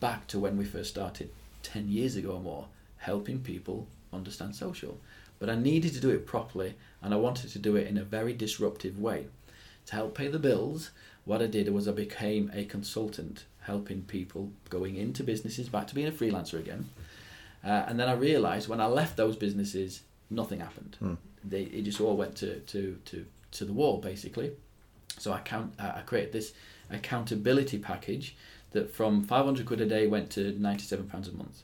back 0.00 0.26
to 0.28 0.38
when 0.38 0.56
we 0.56 0.64
first 0.64 0.90
started 0.90 1.30
ten 1.62 1.88
years 1.88 2.16
ago 2.16 2.32
or 2.32 2.40
more, 2.40 2.66
helping 2.98 3.40
people 3.40 3.86
understand 4.12 4.54
social. 4.54 4.98
But 5.38 5.50
I 5.50 5.54
needed 5.54 5.94
to 5.94 6.00
do 6.00 6.10
it 6.10 6.26
properly, 6.26 6.74
and 7.02 7.14
I 7.14 7.16
wanted 7.16 7.50
to 7.50 7.58
do 7.58 7.76
it 7.76 7.86
in 7.86 7.96
a 7.96 8.04
very 8.04 8.32
disruptive 8.32 8.98
way. 8.98 9.26
To 9.86 9.94
help 9.94 10.14
pay 10.14 10.28
the 10.28 10.38
bills, 10.38 10.90
what 11.24 11.42
I 11.42 11.46
did 11.46 11.72
was 11.72 11.88
I 11.88 11.92
became 11.92 12.50
a 12.54 12.64
consultant 12.64 13.44
helping 13.60 14.02
people 14.02 14.50
going 14.70 14.96
into 14.96 15.22
businesses 15.22 15.68
back 15.68 15.86
to 15.86 15.94
being 15.94 16.08
a 16.08 16.12
freelancer 16.12 16.58
again. 16.58 16.88
Uh, 17.64 17.84
and 17.86 17.98
then 18.00 18.08
I 18.08 18.14
realised 18.14 18.68
when 18.68 18.80
I 18.80 18.86
left 18.86 19.16
those 19.16 19.36
businesses, 19.36 20.02
nothing 20.30 20.60
happened. 20.60 20.96
Hmm. 20.98 21.14
They 21.44 21.62
it 21.62 21.82
just 21.82 22.00
all 22.00 22.16
went 22.16 22.36
to 22.36 22.60
to 22.60 22.98
to 23.06 23.26
to 23.52 23.64
the 23.64 23.72
wall 23.72 23.98
basically. 23.98 24.52
So 25.18 25.32
I 25.32 25.40
count 25.40 25.74
I 25.78 26.02
created 26.06 26.32
this 26.32 26.52
accountability 26.90 27.78
package 27.78 28.36
that 28.72 28.94
from 28.94 29.24
500 29.24 29.66
quid 29.66 29.80
a 29.80 29.86
day 29.86 30.06
went 30.06 30.30
to 30.30 30.52
97 30.58 31.06
pounds 31.08 31.28
a 31.28 31.32
month 31.32 31.62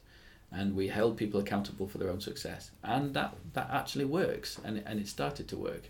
and 0.53 0.75
we 0.75 0.89
held 0.89 1.17
people 1.17 1.41
accountable 1.41 1.87
for 1.87 1.99
their 1.99 2.11
own 2.11 2.21
success 2.21 2.71
and 2.83 3.15
that 3.15 3.35
that 3.55 3.69
actually 3.71 4.05
works 4.05 4.61
and 4.65 4.83
and 4.87 5.01
it 5.01 5.09
started 5.09 5.49
to 5.49 5.57
work 5.57 5.85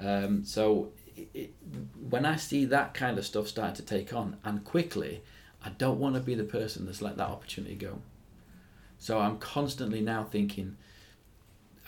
um, 0.00 0.44
so 0.44 0.90
it, 1.16 1.28
it, 1.34 1.54
when 2.10 2.26
I 2.26 2.36
see 2.36 2.64
that 2.66 2.94
kind 2.94 3.18
of 3.18 3.24
stuff 3.24 3.46
start 3.48 3.74
to 3.76 3.82
take 3.82 4.12
on 4.12 4.36
and 4.44 4.64
quickly 4.64 5.22
I 5.64 5.70
don't 5.70 5.98
want 5.98 6.14
to 6.14 6.20
be 6.20 6.34
the 6.34 6.44
person 6.44 6.84
that's 6.84 7.00
let 7.00 7.16
that 7.16 7.28
opportunity 7.28 7.74
go. 7.74 8.00
So 8.98 9.18
I'm 9.18 9.38
constantly 9.38 10.02
now 10.02 10.24
thinking. 10.24 10.76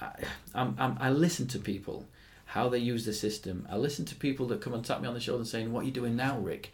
I, 0.00 0.08
I'm, 0.54 0.74
I'm, 0.78 0.96
I 0.98 1.10
listen 1.10 1.46
to 1.48 1.58
people, 1.58 2.06
how 2.46 2.68
they 2.68 2.78
use 2.78 3.04
the 3.04 3.12
system. 3.12 3.66
I 3.70 3.76
listen 3.76 4.04
to 4.06 4.14
people 4.14 4.46
that 4.46 4.60
come 4.60 4.74
and 4.74 4.84
tap 4.84 5.00
me 5.00 5.08
on 5.08 5.14
the 5.14 5.20
shoulder 5.20 5.44
saying, 5.44 5.72
"What 5.72 5.82
are 5.82 5.86
you 5.86 5.92
doing 5.92 6.16
now, 6.16 6.38
Rick?" 6.38 6.72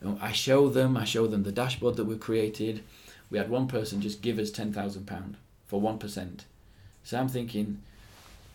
And 0.00 0.18
I 0.20 0.32
show 0.32 0.68
them. 0.68 0.96
I 0.96 1.04
show 1.04 1.26
them 1.26 1.42
the 1.42 1.52
dashboard 1.52 1.96
that 1.96 2.04
we've 2.04 2.20
created. 2.20 2.82
We 3.30 3.38
had 3.38 3.50
one 3.50 3.68
person 3.68 4.00
just 4.00 4.22
give 4.22 4.38
us 4.38 4.50
ten 4.50 4.72
thousand 4.72 5.06
pound 5.06 5.36
for 5.66 5.80
one 5.80 5.98
percent. 5.98 6.46
So 7.02 7.18
I'm 7.18 7.28
thinking, 7.28 7.82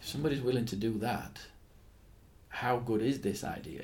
if 0.02 0.08
somebody's 0.08 0.42
willing 0.42 0.66
to 0.66 0.76
do 0.76 0.98
that, 1.00 1.42
how 2.50 2.78
good 2.78 3.02
is 3.02 3.22
this 3.22 3.44
idea? 3.44 3.84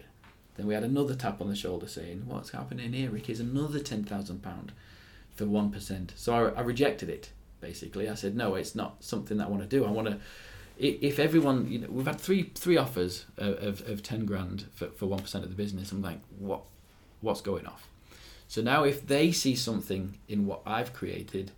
Then 0.55 0.67
we 0.67 0.73
had 0.73 0.83
another 0.83 1.15
tap 1.15 1.41
on 1.41 1.49
the 1.49 1.55
shoulder 1.55 1.87
saying, 1.87 2.23
What's 2.25 2.51
happening 2.51 2.93
here, 2.93 3.09
Rick? 3.09 3.29
Is 3.29 3.39
another 3.39 3.79
£10,000 3.79 4.69
for 5.35 5.45
1%. 5.45 6.09
So 6.15 6.33
I, 6.33 6.59
I 6.59 6.61
rejected 6.61 7.09
it, 7.09 7.31
basically. 7.59 8.09
I 8.09 8.15
said, 8.15 8.35
No, 8.35 8.55
it's 8.55 8.75
not 8.75 9.03
something 9.03 9.37
that 9.37 9.47
I 9.47 9.49
want 9.49 9.63
to 9.63 9.67
do. 9.67 9.85
I 9.85 9.91
want 9.91 10.07
to 10.07 10.19
if 10.81 11.19
everyone, 11.19 11.71
you 11.71 11.79
know, 11.79 11.87
we've 11.89 12.05
had 12.05 12.19
three 12.19 12.51
three 12.55 12.77
offers 12.77 13.25
of, 13.37 13.87
of, 13.87 14.01
ten 14.01 14.25
grand 14.25 14.65
for 14.73 14.87
for 14.87 15.05
one 15.05 15.19
percent 15.19 15.43
of 15.43 15.49
the 15.51 15.55
business. 15.55 15.91
I'm 15.91 16.01
like, 16.01 16.19
what, 16.39 16.61
what's 17.21 17.41
going 17.41 17.67
off? 17.67 17.87
So 18.47 18.61
now, 18.61 18.83
if 18.83 19.05
they 19.05 19.31
see 19.31 19.55
something 19.55 20.17
in 20.27 20.45
what 20.45 20.61
I've 20.65 20.91
created, 20.91 21.51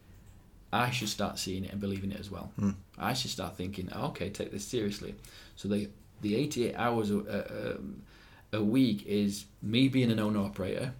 I 0.72 0.92
should 0.92 1.10
start 1.10 1.40
seeing 1.40 1.64
it 1.64 1.72
and 1.72 1.80
believing 1.80 2.12
it 2.12 2.20
as 2.20 2.30
well. 2.30 2.52
Mm. 2.60 2.76
I 2.98 3.14
should 3.14 3.32
start 3.32 3.56
thinking, 3.56 3.92
okay, 3.94 4.30
take 4.30 4.52
this 4.52 4.66
seriously. 4.66 5.16
So 5.56 5.68
the 5.70 5.90
the 6.22 6.36
88 6.36 6.76
hours 6.76 7.12
uh, 7.12 7.76
um, 7.78 8.04
a 8.52 8.64
week 8.64 9.06
is 9.06 9.46
me 9.62 9.88
being 9.88 10.12
an 10.12 10.20
owner 10.20 10.40
operator. 10.40 10.94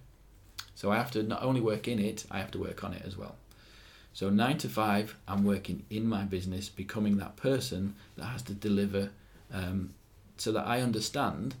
So 0.74 0.90
I 0.90 0.96
have 0.96 1.10
to 1.12 1.22
not 1.22 1.42
only 1.42 1.60
work 1.60 1.88
in 1.88 1.98
it, 1.98 2.24
I 2.30 2.38
have 2.38 2.50
to 2.52 2.58
work 2.58 2.84
on 2.84 2.94
it 2.94 3.02
as 3.06 3.16
well. 3.16 3.36
So 4.14 4.30
nine 4.30 4.58
to 4.58 4.68
five, 4.68 5.16
I'm 5.26 5.44
working 5.44 5.84
in 5.90 6.06
my 6.06 6.22
business, 6.22 6.68
becoming 6.68 7.16
that 7.16 7.34
person 7.34 7.96
that 8.16 8.26
has 8.26 8.42
to 8.42 8.54
deliver, 8.54 9.10
um, 9.52 9.92
so 10.36 10.52
that 10.52 10.66
I 10.66 10.80
understand 10.80 11.56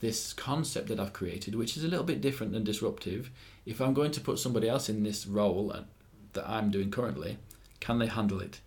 this 0.00 0.32
concept 0.32 0.88
that 0.88 0.98
I've 0.98 1.12
created, 1.12 1.54
which 1.54 1.76
is 1.76 1.84
a 1.84 1.88
little 1.88 2.04
bit 2.04 2.20
different 2.20 2.52
than 2.52 2.64
disruptive. 2.64 3.30
If 3.64 3.80
I'm 3.80 3.94
going 3.94 4.10
to 4.10 4.20
put 4.20 4.40
somebody 4.40 4.68
else 4.68 4.88
in 4.88 5.04
this 5.04 5.24
role 5.24 5.72
that 6.32 6.50
I'm 6.50 6.72
doing 6.72 6.90
currently, 6.90 7.38
can 7.78 8.00
they 8.00 8.08
handle 8.08 8.40
it? 8.40 8.60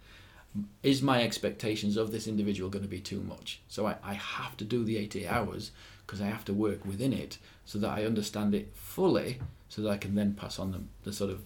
Is 0.82 1.02
my 1.02 1.22
expectations 1.22 1.98
of 1.98 2.12
this 2.12 2.28
individual 2.28 2.70
going 2.70 2.86
to 2.86 2.90
be 2.90 3.02
too 3.02 3.22
much? 3.22 3.60
So 3.68 3.86
I, 3.86 3.98
I 4.04 4.14
have 4.14 4.56
to 4.58 4.64
do 4.64 4.86
the 4.86 4.98
80 4.98 5.28
hours 5.28 5.72
because 6.06 6.22
I 6.22 6.28
have 6.28 6.46
to 6.46 6.54
work 6.54 6.86
within 6.86 7.12
it 7.12 7.40
so 7.66 7.78
that 7.80 7.90
I 7.90 8.06
understand 8.06 8.56
it 8.56 8.72
fully 8.74 9.40
so 9.68 9.82
that 9.82 9.90
I 9.90 9.98
can 9.98 10.16
then 10.16 10.34
pass 10.34 10.58
on 10.58 10.72
the, 10.72 10.82
the 11.04 11.12
sort 11.12 11.30
of 11.30 11.42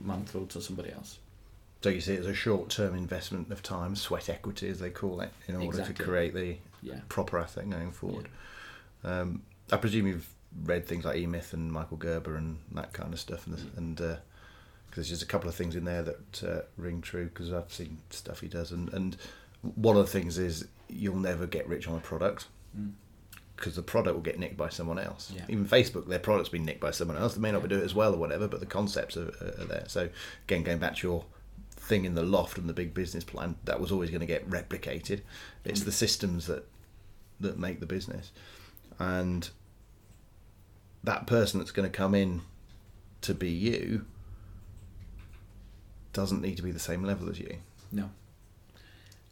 mantle 0.00 0.46
to 0.46 0.60
somebody 0.60 0.92
else. 0.92 1.18
So 1.82 1.90
you 1.90 2.00
see 2.00 2.14
it 2.14 2.20
as 2.20 2.26
a 2.26 2.34
short 2.34 2.70
term 2.70 2.94
investment 2.94 3.50
of 3.52 3.62
time, 3.62 3.94
sweat 3.96 4.28
equity 4.28 4.68
as 4.68 4.80
they 4.80 4.90
call 4.90 5.20
it, 5.20 5.30
in 5.46 5.56
order 5.56 5.68
exactly. 5.68 5.94
to 5.94 6.02
create 6.02 6.34
the 6.34 6.56
yeah. 6.82 7.00
proper 7.08 7.38
asset 7.38 7.68
going 7.70 7.92
forward. 7.92 8.28
Yeah. 9.04 9.20
Um, 9.20 9.42
I 9.70 9.76
presume 9.76 10.06
you've 10.06 10.28
read 10.64 10.86
things 10.86 11.04
like 11.04 11.16
E 11.16 11.26
Myth 11.26 11.52
and 11.52 11.70
Michael 11.70 11.96
Gerber 11.96 12.36
and 12.36 12.58
that 12.72 12.92
kind 12.92 13.12
of 13.12 13.20
stuff, 13.20 13.46
and, 13.46 13.56
mm. 13.56 13.76
and 13.76 14.00
uh, 14.00 14.16
there's 14.94 15.08
just 15.08 15.22
a 15.22 15.26
couple 15.26 15.48
of 15.48 15.54
things 15.54 15.76
in 15.76 15.84
there 15.84 16.02
that 16.02 16.44
uh, 16.44 16.60
ring 16.76 17.02
true 17.02 17.26
because 17.26 17.52
I've 17.52 17.72
seen 17.72 17.98
stuff 18.10 18.40
he 18.40 18.48
does, 18.48 18.72
and, 18.72 18.92
and 18.92 19.16
one 19.74 19.96
of 19.96 20.06
the 20.06 20.10
things 20.10 20.38
is 20.38 20.66
you'll 20.88 21.16
never 21.16 21.46
get 21.46 21.68
rich 21.68 21.86
on 21.86 21.96
a 21.96 22.00
product. 22.00 22.46
Mm 22.76 22.92
because 23.56 23.74
the 23.74 23.82
product 23.82 24.14
will 24.14 24.22
get 24.22 24.38
nicked 24.38 24.56
by 24.56 24.68
someone 24.68 24.98
else. 24.98 25.32
Yeah. 25.34 25.42
Even 25.48 25.66
Facebook, 25.66 26.06
their 26.06 26.18
product's 26.18 26.50
been 26.50 26.64
nicked 26.64 26.80
by 26.80 26.90
someone 26.90 27.16
else. 27.16 27.34
They 27.34 27.40
may 27.40 27.52
not 27.52 27.62
be 27.62 27.68
doing 27.68 27.80
it 27.80 27.84
as 27.84 27.94
well 27.94 28.14
or 28.14 28.18
whatever, 28.18 28.46
but 28.46 28.60
the 28.60 28.66
concepts 28.66 29.16
are, 29.16 29.28
are, 29.40 29.64
there. 29.64 29.84
So 29.88 30.10
again, 30.46 30.62
going 30.62 30.78
back 30.78 30.96
to 30.96 31.06
your 31.06 31.24
thing 31.70 32.04
in 32.04 32.14
the 32.14 32.22
loft 32.22 32.58
and 32.58 32.68
the 32.68 32.74
big 32.74 32.92
business 32.92 33.24
plan, 33.24 33.56
that 33.64 33.80
was 33.80 33.90
always 33.90 34.10
going 34.10 34.20
to 34.20 34.26
get 34.26 34.48
replicated. 34.48 35.22
It's 35.64 35.82
the 35.82 35.92
systems 35.92 36.46
that 36.46 36.68
that 37.38 37.58
make 37.58 37.80
the 37.80 37.86
business, 37.86 38.30
and 38.98 39.50
that 41.04 41.26
person 41.26 41.58
that's 41.60 41.70
going 41.70 41.90
to 41.90 41.94
come 41.94 42.14
in 42.14 42.42
to 43.20 43.34
be 43.34 43.50
you 43.50 44.06
doesn't 46.12 46.40
need 46.40 46.56
to 46.56 46.62
be 46.62 46.70
the 46.70 46.78
same 46.78 47.04
level 47.04 47.28
as 47.28 47.38
you. 47.38 47.58
No. 47.92 48.10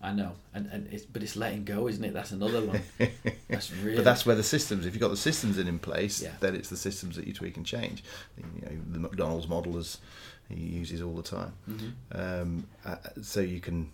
I 0.05 0.13
know, 0.13 0.33
and 0.53 0.69
and 0.71 0.87
it's 0.93 1.05
but 1.05 1.23
it's 1.23 1.35
letting 1.35 1.65
go, 1.65 1.89
isn't 1.89 2.05
it? 2.05 2.13
That's 2.13 2.31
another 2.31 2.61
one. 2.63 2.83
That's 3.49 3.73
really. 3.73 3.97
but 3.97 4.05
that's 4.05 4.27
where 4.27 4.37
the 4.37 4.43
systems. 4.43 4.85
If 4.85 4.95
you've 4.95 5.01
got 5.01 5.09
the 5.09 5.17
systems 5.17 5.59
in 5.59 5.67
in 5.67 5.79
place, 5.79 6.21
yeah. 6.21 6.33
then 6.41 6.55
it's 6.55 6.69
the 6.69 6.77
systems 6.77 7.17
that 7.17 7.27
you 7.27 7.33
tweak 7.33 7.57
and 7.57 7.65
change. 7.65 8.05
You 8.37 8.45
know, 8.63 8.83
the 8.93 8.99
McDonald's 8.99 9.49
model 9.49 9.79
is 9.79 9.99
he 10.49 10.61
uses 10.61 11.01
all 11.01 11.15
the 11.15 11.23
time. 11.23 11.53
Mm-hmm. 11.69 12.21
Um, 12.21 12.67
uh, 12.85 12.97
so 13.23 13.41
you 13.41 13.61
can 13.61 13.91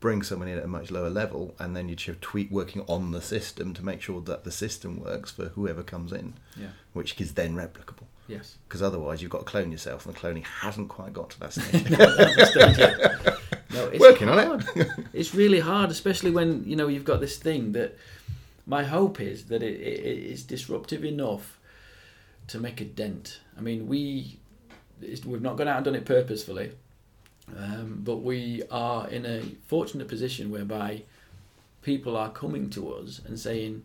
bring 0.00 0.22
someone 0.22 0.48
in 0.48 0.58
at 0.58 0.64
a 0.64 0.68
much 0.68 0.90
lower 0.90 1.08
level, 1.08 1.54
and 1.58 1.74
then 1.74 1.88
you 1.88 1.96
should 1.96 2.20
tweak 2.20 2.50
working 2.50 2.84
on 2.86 3.12
the 3.12 3.22
system 3.22 3.72
to 3.74 3.84
make 3.84 4.02
sure 4.02 4.20
that 4.20 4.44
the 4.44 4.50
system 4.50 5.00
works 5.00 5.30
for 5.30 5.46
whoever 5.50 5.82
comes 5.82 6.12
in, 6.12 6.34
yeah. 6.56 6.68
which 6.92 7.18
is 7.20 7.34
then 7.34 7.54
replicable. 7.54 8.04
Yes. 8.26 8.56
Because 8.68 8.82
otherwise, 8.82 9.22
you've 9.22 9.30
got 9.30 9.40
to 9.40 9.44
clone 9.44 9.72
yourself, 9.72 10.04
and 10.06 10.14
the 10.14 10.18
cloning 10.18 10.44
hasn't 10.44 10.88
quite 10.88 11.12
got 11.12 11.30
to 11.30 11.40
that 11.40 11.52
stage. 11.52 11.90
No, 13.26 13.33
it's 13.92 14.00
working 14.00 14.28
hard. 14.28 14.38
on 14.38 14.64
it. 14.76 14.88
it's 15.12 15.34
really 15.34 15.60
hard, 15.60 15.90
especially 15.90 16.30
when 16.30 16.64
you 16.66 16.76
know 16.76 16.88
you've 16.88 17.04
got 17.04 17.20
this 17.20 17.36
thing 17.36 17.72
that. 17.72 17.96
My 18.66 18.82
hope 18.82 19.20
is 19.20 19.44
that 19.48 19.62
it, 19.62 19.78
it 19.78 20.22
is 20.32 20.42
disruptive 20.42 21.04
enough 21.04 21.58
to 22.48 22.58
make 22.58 22.80
a 22.80 22.84
dent. 22.86 23.40
I 23.58 23.60
mean, 23.60 23.86
we 23.86 24.38
we've 25.00 25.42
not 25.42 25.56
gone 25.56 25.68
out 25.68 25.76
and 25.76 25.84
done 25.84 25.94
it 25.94 26.04
purposefully, 26.04 26.72
um, 27.56 28.00
but 28.02 28.16
we 28.22 28.62
are 28.70 29.08
in 29.08 29.26
a 29.26 29.42
fortunate 29.66 30.08
position 30.08 30.50
whereby 30.50 31.02
people 31.82 32.16
are 32.16 32.30
coming 32.30 32.70
to 32.70 32.92
us 32.94 33.20
and 33.26 33.38
saying, 33.38 33.82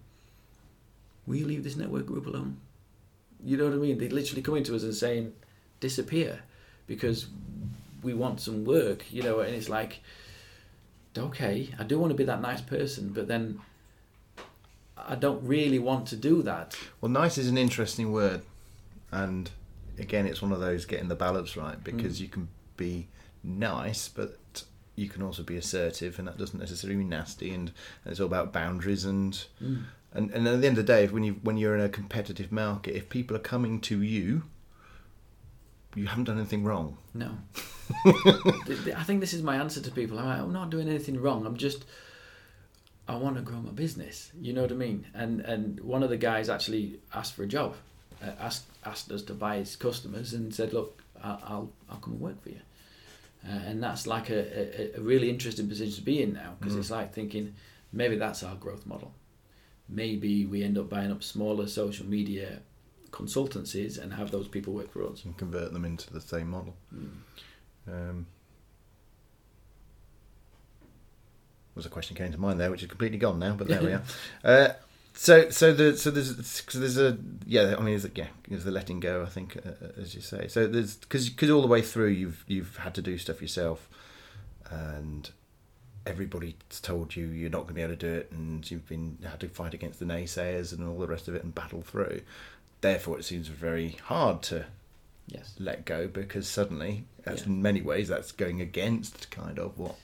"Will 1.27 1.35
you 1.35 1.45
leave 1.45 1.63
this 1.63 1.75
network 1.75 2.05
group 2.05 2.25
alone?" 2.25 2.57
You 3.43 3.57
know 3.57 3.65
what 3.65 3.73
I 3.73 3.77
mean? 3.77 3.97
They're 3.97 4.09
literally 4.09 4.41
coming 4.41 4.63
to 4.63 4.75
us 4.75 4.83
and 4.83 4.95
saying, 4.95 5.33
"Disappear," 5.79 6.43
because 6.87 7.27
we 8.01 8.13
want 8.13 8.41
some 8.41 8.65
work, 8.65 9.11
you 9.11 9.23
know, 9.23 9.39
and 9.39 9.55
it's 9.55 9.69
like, 9.69 9.99
okay, 11.17 11.69
I 11.77 11.83
do 11.83 11.99
want 11.99 12.11
to 12.11 12.17
be 12.17 12.23
that 12.25 12.41
nice 12.41 12.61
person, 12.61 13.11
but 13.13 13.27
then 13.27 13.59
I 14.97 15.15
don't 15.15 15.43
really 15.43 15.79
want 15.79 16.07
to 16.07 16.15
do 16.15 16.41
that. 16.43 16.77
Well, 17.01 17.11
nice 17.11 17.37
is 17.37 17.47
an 17.47 17.57
interesting 17.57 18.11
word, 18.11 18.41
and 19.11 19.49
again, 19.97 20.25
it's 20.25 20.41
one 20.41 20.51
of 20.51 20.59
those 20.59 20.85
getting 20.85 21.07
the 21.07 21.15
balance 21.15 21.57
right 21.57 21.83
because 21.83 22.17
mm. 22.17 22.21
you 22.21 22.27
can 22.27 22.47
be 22.77 23.07
nice, 23.43 24.07
but 24.07 24.63
you 24.95 25.09
can 25.09 25.21
also 25.21 25.43
be 25.43 25.57
assertive, 25.57 26.19
and 26.19 26.27
that 26.27 26.37
doesn't 26.37 26.59
necessarily 26.59 26.97
mean 26.97 27.09
nasty. 27.09 27.53
And, 27.53 27.71
and 28.03 28.11
it's 28.11 28.19
all 28.19 28.27
about 28.27 28.53
boundaries 28.53 29.05
and. 29.05 29.33
Mm. 29.61 29.83
And, 30.11 30.31
and 30.31 30.47
at 30.47 30.59
the 30.59 30.67
end 30.67 30.79
of 30.79 30.87
the 30.87 30.91
day, 30.91 31.03
if 31.03 31.11
when 31.11 31.23
you 31.23 31.33
when 31.43 31.57
you're 31.57 31.75
in 31.75 31.81
a 31.81 31.87
competitive 31.87 32.51
market, 32.51 32.95
if 32.95 33.09
people 33.09 33.37
are 33.37 33.39
coming 33.41 33.79
to 33.81 34.01
you, 34.01 34.41
you 35.95 36.07
haven't 36.07 36.25
done 36.25 36.37
anything 36.37 36.63
wrong. 36.63 36.97
No. 37.13 37.31
I 38.05 39.03
think 39.05 39.19
this 39.19 39.33
is 39.33 39.41
my 39.41 39.55
answer 39.57 39.81
to 39.81 39.91
people. 39.91 40.19
I'm, 40.19 40.25
like, 40.25 40.39
I'm 40.39 40.53
not 40.53 40.69
doing 40.69 40.87
anything 40.87 41.19
wrong. 41.21 41.45
I'm 41.45 41.57
just, 41.57 41.85
I 43.07 43.15
want 43.15 43.35
to 43.37 43.41
grow 43.41 43.57
my 43.57 43.71
business. 43.71 44.31
You 44.39 44.53
know 44.53 44.61
what 44.61 44.71
I 44.71 44.75
mean? 44.75 45.07
And 45.13 45.41
and 45.41 45.79
one 45.79 46.03
of 46.03 46.09
the 46.09 46.17
guys 46.17 46.49
actually 46.49 46.99
asked 47.13 47.33
for 47.33 47.43
a 47.43 47.47
job, 47.47 47.75
uh, 48.23 48.31
asked 48.39 48.65
asked 48.85 49.11
us 49.11 49.23
to 49.23 49.33
buy 49.33 49.57
his 49.57 49.75
customers, 49.75 50.33
and 50.33 50.53
said, 50.53 50.73
"Look, 50.73 51.01
I- 51.23 51.39
I'll 51.43 51.71
I'll 51.89 51.97
come 51.97 52.13
and 52.13 52.21
work 52.21 52.41
for 52.43 52.49
you." 52.49 52.59
Uh, 53.47 53.51
and 53.65 53.81
that's 53.81 54.05
like 54.05 54.29
a, 54.29 54.95
a, 54.95 54.99
a 54.99 55.01
really 55.01 55.29
interesting 55.29 55.67
position 55.69 55.95
to 55.95 56.01
be 56.01 56.21
in 56.21 56.33
now 56.33 56.55
because 56.59 56.75
it's 56.75 56.91
like 56.91 57.13
thinking 57.13 57.55
maybe 57.93 58.17
that's 58.17 58.43
our 58.43 58.55
growth 58.55 58.85
model. 58.85 59.13
Maybe 59.87 60.45
we 60.45 60.61
end 60.61 60.77
up 60.77 60.89
buying 60.89 61.09
up 61.11 61.23
smaller 61.23 61.65
social 61.67 62.05
media 62.05 62.59
consultancies 63.11 64.01
and 64.01 64.13
have 64.13 64.31
those 64.31 64.47
people 64.47 64.73
work 64.73 64.91
for 64.91 65.05
us. 65.07 65.23
and 65.25 65.37
convert 65.37 65.73
them 65.73 65.85
into 65.85 66.11
the 66.11 66.21
same 66.21 66.49
model. 66.49 66.75
Um, 67.87 68.27
was 71.79 71.85
a 71.85 71.89
question 71.89 72.15
came 72.15 72.31
to 72.31 72.37
mind 72.37 72.59
there, 72.59 72.69
which 72.69 72.83
is 72.83 72.89
completely 72.89 73.17
gone 73.17 73.39
now, 73.39 73.53
but 73.53 73.67
there 73.67 73.81
we 73.81 73.93
are. 73.93 74.03
Uh, 74.43 74.73
so, 75.13 75.49
so 75.49 75.73
the 75.73 75.97
so 75.97 76.11
there's 76.11 76.45
so 76.45 76.79
there's 76.79 76.97
a 76.97 77.17
yeah. 77.45 77.75
I 77.77 77.81
mean, 77.81 77.97
there's 77.97 78.05
a, 78.05 78.11
yeah, 78.13 78.27
there's 78.47 78.63
the 78.63 78.71
letting 78.71 78.99
go. 78.99 79.23
I 79.23 79.25
think, 79.29 79.57
uh, 79.57 79.69
uh, 79.69 80.01
as 80.01 80.15
you 80.15 80.21
say. 80.21 80.47
So 80.47 80.67
there's 80.67 80.95
because 80.95 81.29
because 81.29 81.49
all 81.49 81.61
the 81.61 81.67
way 81.67 81.81
through 81.81 82.09
you've 82.09 82.43
you've 82.47 82.77
had 82.77 82.93
to 82.95 83.01
do 83.01 83.17
stuff 83.17 83.41
yourself, 83.41 83.89
and 84.69 85.29
everybody's 86.05 86.53
told 86.81 87.15
you 87.15 87.27
you're 87.27 87.49
not 87.49 87.63
going 87.63 87.69
to 87.69 87.73
be 87.73 87.81
able 87.81 87.95
to 87.95 87.99
do 87.99 88.13
it, 88.13 88.31
and 88.31 88.69
you've 88.69 88.87
been 88.87 89.17
had 89.23 89.39
to 89.41 89.49
fight 89.49 89.73
against 89.73 89.99
the 89.99 90.05
naysayers 90.05 90.71
and 90.71 90.87
all 90.87 90.97
the 90.97 91.07
rest 91.07 91.27
of 91.27 91.35
it 91.35 91.43
and 91.43 91.53
battle 91.53 91.81
through. 91.81 92.21
Therefore, 92.81 93.19
it 93.19 93.23
seems 93.23 93.47
very 93.47 93.89
hard 94.03 94.41
to 94.43 94.65
Yes. 95.27 95.53
let 95.59 95.85
go 95.85 96.07
because 96.07 96.47
suddenly, 96.47 97.05
Yeah. 97.25 97.35
in 97.45 97.61
many 97.61 97.81
ways, 97.81 98.07
that's 98.07 98.31
going 98.31 98.61
against 98.61 99.29
kind 99.29 99.59
of 99.59 99.77
what. 99.77 99.95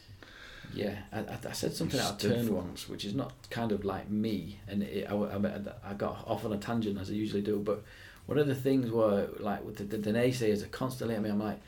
Yeah, 0.74 0.98
I, 1.12 1.26
I, 1.48 1.52
said 1.54 1.74
something 1.74 2.00
out 2.00 2.24
of 2.24 2.32
turn 2.32 2.48
for. 2.48 2.54
once, 2.56 2.90
which 2.90 3.06
is 3.06 3.14
not 3.14 3.34
kind 3.50 3.72
of 3.72 3.86
like 3.86 4.10
me, 4.10 4.60
and 4.68 4.84
it, 4.84 5.10
I, 5.10 5.16
I, 5.16 5.92
I 5.92 5.94
got 5.94 6.28
off 6.28 6.44
on 6.44 6.52
a 6.52 6.58
tangent 6.58 7.00
as 7.00 7.10
I 7.10 7.14
usually 7.14 7.42
do. 7.42 7.60
But 7.60 7.84
one 8.26 8.38
of 8.38 8.48
the 8.48 8.56
things 8.56 8.92
were 8.92 9.30
like 9.40 9.64
with 9.64 9.78
the, 9.78 9.84
the, 9.86 9.98
the 9.98 10.12
naysayers 10.12 10.64
are 10.64 10.68
constantly 10.68 11.16
at 11.16 11.22
me. 11.22 11.30
I'm 11.30 11.40
like, 11.40 11.62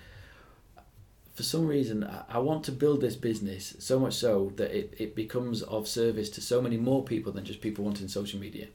for 1.36 1.44
some 1.44 1.68
reason, 1.68 2.04
I, 2.04 2.24
I 2.30 2.40
want 2.40 2.64
to 2.66 2.72
build 2.72 3.00
this 3.00 3.16
business 3.16 3.76
so 3.80 4.00
much 4.00 4.16
so 4.16 4.52
that 4.58 4.78
it, 4.78 4.94
it 4.98 5.16
becomes 5.16 5.62
of 5.62 5.88
service 5.88 6.30
to 6.32 6.42
so 6.42 6.62
many 6.62 6.78
more 6.78 7.04
people 7.04 7.32
than 7.32 7.46
just 7.46 7.62
people 7.62 7.86
wanting 7.86 8.08
social 8.08 8.40
media. 8.40 8.68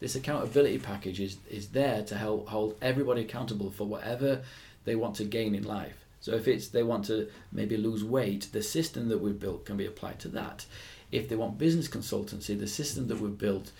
This 0.00 0.14
accountability 0.14 0.78
package 0.78 1.20
is, 1.20 1.38
is 1.50 1.68
there 1.68 2.02
to 2.04 2.16
help 2.16 2.48
hold 2.48 2.76
everybody 2.80 3.22
accountable 3.22 3.70
for 3.70 3.86
whatever 3.86 4.42
they 4.84 4.94
want 4.94 5.16
to 5.16 5.24
gain 5.24 5.54
in 5.54 5.64
life. 5.64 6.04
So 6.20 6.32
if 6.32 6.48
it's 6.48 6.68
they 6.68 6.82
want 6.82 7.04
to 7.06 7.28
maybe 7.52 7.76
lose 7.76 8.04
weight, 8.04 8.48
the 8.52 8.62
system 8.62 9.08
that 9.08 9.18
we've 9.18 9.38
built 9.38 9.66
can 9.66 9.76
be 9.76 9.86
applied 9.86 10.18
to 10.20 10.28
that. 10.28 10.66
If 11.10 11.28
they 11.28 11.36
want 11.36 11.58
business 11.58 11.88
consultancy, 11.88 12.58
the 12.58 12.66
system 12.66 13.08
that 13.08 13.20
we've 13.20 13.38
built 13.38 13.72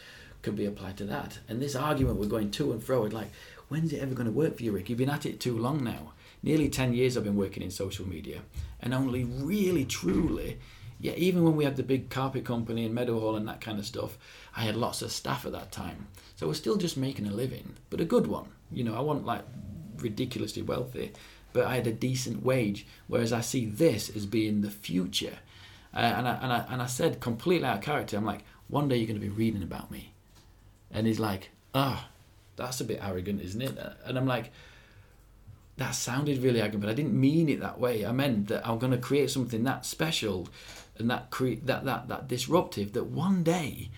can 0.43 0.55
be 0.55 0.67
applied 0.67 0.97
to 0.99 1.05
that. 1.05 1.39
And 1.49 1.61
this 1.61 1.75
argument 1.75 2.19
we're 2.19 2.27
going 2.27 2.51
to 2.53 2.73
and 2.73 2.83
fro, 2.83 3.05
it's 3.05 3.15
like, 3.15 3.31
when's 3.69 3.93
it 3.93 4.01
ever 4.01 4.15
going 4.15 4.27
to 4.27 4.33
work 4.33 4.57
for 4.57 4.63
you, 4.63 4.73
Rick? 4.73 4.89
You've 4.89 4.99
been 4.99 5.11
at 5.11 5.27
it 5.27 5.41
too 5.41 5.59
long 5.59 5.83
now. 5.83 6.13
Nearly 6.43 6.69
10 6.69 6.95
years 6.95 7.17
I've 7.17 7.25
been 7.25 7.37
working 7.37 7.63
in 7.63 7.71
social 7.71 8.09
media. 8.09 8.41
And 8.81 8.95
only 8.95 9.25
really, 9.25 9.85
truly, 9.85 10.59
yeah, 11.01 11.13
even 11.17 11.45
when 11.45 11.57
we 11.57 11.65
had 11.65 11.77
the 11.77 11.83
big 11.83 12.11
carpet 12.11 12.45
company 12.45 12.85
in 12.85 12.95
Meadowhall 12.95 13.37
and 13.37 13.47
that 13.47 13.61
kind 13.61 13.79
of 13.79 13.87
stuff, 13.87 14.19
I 14.57 14.63
had 14.63 14.77
lots 14.77 15.01
of 15.03 15.13
staff 15.13 15.47
at 15.47 15.53
that 15.53 15.71
time. 15.71 16.09
So 16.37 16.47
we're 16.47 16.55
still 16.55 16.77
just 16.77 16.97
making 16.97 17.27
a 17.27 17.33
living, 17.33 17.77
but 17.91 18.01
a 18.01 18.05
good 18.05 18.27
one. 18.27 18.49
You 18.73 18.85
know, 18.85 18.97
I 18.97 19.01
wasn't 19.01 19.27
like 19.27 19.45
ridiculously 19.99 20.63
wealthy, 20.63 21.13
but 21.53 21.67
I 21.67 21.77
had 21.77 21.87
a 21.87 21.93
decent 21.93 22.45
wage. 22.45 22.87
Whereas 23.07 23.33
I 23.33 23.41
see 23.41 23.67
this 23.67 24.15
as 24.15 24.27
being 24.27 24.61
the 24.61 24.71
future. 24.71 25.39
Uh, 25.95 25.99
and, 25.99 26.29
I, 26.29 26.35
and, 26.43 26.53
I, 26.53 26.67
and 26.69 26.83
I 26.83 26.87
said 26.87 27.21
completely 27.21 27.67
out 27.67 27.79
of 27.79 27.83
character, 27.83 28.17
I'm 28.17 28.25
like, 28.25 28.45
one 28.67 28.89
day 28.89 28.97
you're 28.97 29.07
going 29.07 29.21
to 29.21 29.27
be 29.27 29.33
reading 29.33 29.63
about 29.63 29.91
me. 29.91 30.13
And 30.91 31.07
he's 31.07 31.21
like, 31.21 31.51
ah, 31.75 32.09
that's 32.57 32.81
a 32.81 32.85
bit 32.85 33.01
arrogant, 33.03 33.41
isn't 33.41 33.63
it? 33.63 33.79
And 34.05 34.19
I'm 34.19 34.27
like, 34.27 34.51
that 35.77 35.93
sounded 35.93 36.43
really 36.43 36.61
arrogant, 36.61 36.83
but 36.83 36.91
I 36.91 36.95
didn't 36.95 37.19
mean 37.19 37.49
it 37.49 37.61
that 37.61 37.79
way. 37.79 38.05
I 38.05 38.13
meant 38.13 38.49
that 38.49 38.67
I'm 38.69 38.79
going 38.79 38.93
to 38.93 38.99
create 38.99 39.31
something 39.31 39.63
that 39.63 39.87
special 39.87 40.49
and 40.99 41.11
that 41.11 41.31
create 41.31 41.67
that, 41.67 41.85
that 41.85 42.09
that 42.09 42.29
disruptive 42.29 42.93
that 42.93 43.05
one 43.05 43.43
day 43.43 43.89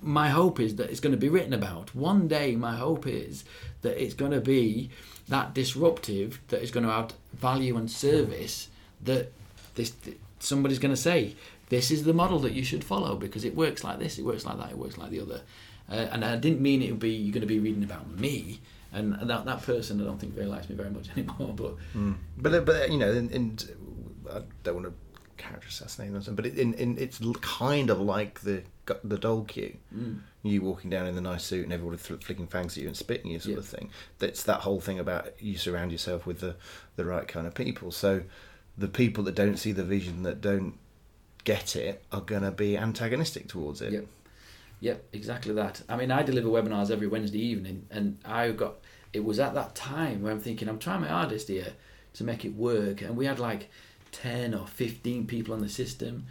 my 0.00 0.28
hope 0.28 0.60
is 0.60 0.76
that 0.76 0.90
it's 0.90 1.00
going 1.00 1.14
to 1.14 1.18
be 1.18 1.30
written 1.30 1.54
about. 1.54 1.94
One 1.94 2.28
day 2.28 2.56
my 2.56 2.76
hope 2.76 3.06
is 3.06 3.44
that 3.82 4.02
it's 4.02 4.14
going 4.14 4.32
to 4.32 4.40
be 4.40 4.90
that 5.28 5.54
disruptive 5.54 6.40
that 6.48 6.62
is 6.62 6.70
going 6.70 6.84
to 6.84 6.92
add 6.92 7.14
value 7.32 7.76
and 7.76 7.90
service 7.90 8.68
that 9.02 9.32
this 9.74 9.94
somebody's 10.38 10.78
going 10.78 10.94
to 10.94 11.00
say 11.00 11.34
this 11.70 11.90
is 11.90 12.04
the 12.04 12.12
model 12.12 12.38
that 12.40 12.52
you 12.52 12.64
should 12.64 12.84
follow 12.84 13.16
because 13.16 13.44
it 13.44 13.56
works 13.56 13.82
like 13.82 13.98
this, 13.98 14.18
it 14.18 14.24
works 14.24 14.44
like 14.44 14.58
that, 14.58 14.70
it 14.70 14.78
works 14.78 14.98
like 14.98 15.10
the 15.10 15.20
other. 15.20 15.40
Uh, 15.90 16.06
and 16.12 16.24
I 16.24 16.36
didn't 16.36 16.60
mean 16.60 16.82
it 16.82 16.90
would 16.90 17.00
be 17.00 17.10
you're 17.10 17.32
going 17.32 17.40
to 17.40 17.46
be 17.46 17.58
reading 17.58 17.84
about 17.84 18.08
me. 18.10 18.60
And 18.92 19.14
that, 19.28 19.44
that 19.44 19.62
person, 19.62 20.00
I 20.00 20.04
don't 20.04 20.18
think 20.18 20.36
really 20.36 20.48
likes 20.48 20.68
me 20.68 20.76
very 20.76 20.90
much 20.90 21.08
anymore. 21.16 21.54
But 21.56 21.74
But 22.38 22.64
but 22.64 22.90
you 22.90 22.98
know, 22.98 23.10
and, 23.10 23.30
in 23.30 23.58
I 24.32 24.42
don't 24.62 24.74
want 24.74 24.86
to 24.86 24.92
character 25.36 25.68
assassinate 25.68 26.10
or 26.10 26.20
something, 26.20 26.34
but 26.36 26.46
it, 26.46 26.58
in, 26.58 26.74
in 26.74 26.98
it's 26.98 27.20
kind 27.40 27.90
of 27.90 28.00
like 28.00 28.40
the 28.40 28.62
the 29.02 29.18
dog 29.18 29.48
queue. 29.48 29.76
Mm. 29.94 30.20
You 30.42 30.60
walking 30.60 30.90
down 30.90 31.06
in 31.06 31.14
the 31.14 31.22
nice 31.22 31.42
suit 31.42 31.64
and 31.64 31.72
everybody 31.72 31.96
fl- 31.96 32.16
flicking 32.16 32.46
fangs 32.46 32.76
at 32.76 32.82
you 32.82 32.88
and 32.88 32.96
spitting 32.96 33.30
you, 33.30 33.38
sort 33.40 33.52
Yeah. 33.54 33.58
of 33.60 33.66
thing. 33.66 33.90
That's 34.18 34.42
that 34.42 34.60
whole 34.60 34.80
thing 34.80 34.98
about 34.98 35.40
you 35.42 35.56
surround 35.56 35.90
yourself 35.92 36.26
with 36.26 36.40
the 36.40 36.56
the 36.96 37.04
right 37.04 37.26
kind 37.26 37.46
of 37.46 37.54
people. 37.54 37.90
So 37.90 38.22
the 38.76 38.88
people 38.88 39.24
that 39.24 39.34
don't 39.34 39.56
see 39.56 39.72
the 39.72 39.84
vision, 39.84 40.22
that 40.24 40.40
don't 40.40 40.74
get 41.44 41.76
it, 41.76 42.04
are 42.12 42.20
going 42.20 42.42
to 42.42 42.50
be 42.50 42.76
antagonistic 42.76 43.48
towards 43.48 43.80
it. 43.82 43.92
Yep. 43.92 44.06
Yep, 44.80 45.04
exactly 45.14 45.54
that. 45.54 45.80
I 45.88 45.96
mean, 45.96 46.10
I 46.10 46.22
deliver 46.22 46.48
webinars 46.48 46.90
every 46.90 47.06
Wednesday 47.06 47.38
evening, 47.40 47.86
and 47.90 48.18
I 48.24 48.50
got. 48.50 48.76
It 49.14 49.24
was 49.24 49.38
at 49.38 49.54
that 49.54 49.74
time 49.76 50.22
where 50.22 50.32
I'm 50.32 50.40
thinking 50.40 50.68
I'm 50.68 50.78
trying 50.80 51.00
my 51.02 51.06
hardest 51.08 51.48
here 51.48 51.72
to 52.14 52.24
make 52.24 52.44
it 52.44 52.54
work, 52.54 53.00
and 53.00 53.16
we 53.16 53.24
had 53.26 53.38
like 53.38 53.70
ten 54.14 54.54
or 54.54 54.66
fifteen 54.66 55.26
people 55.26 55.54
on 55.54 55.60
the 55.60 55.68
system, 55.68 56.26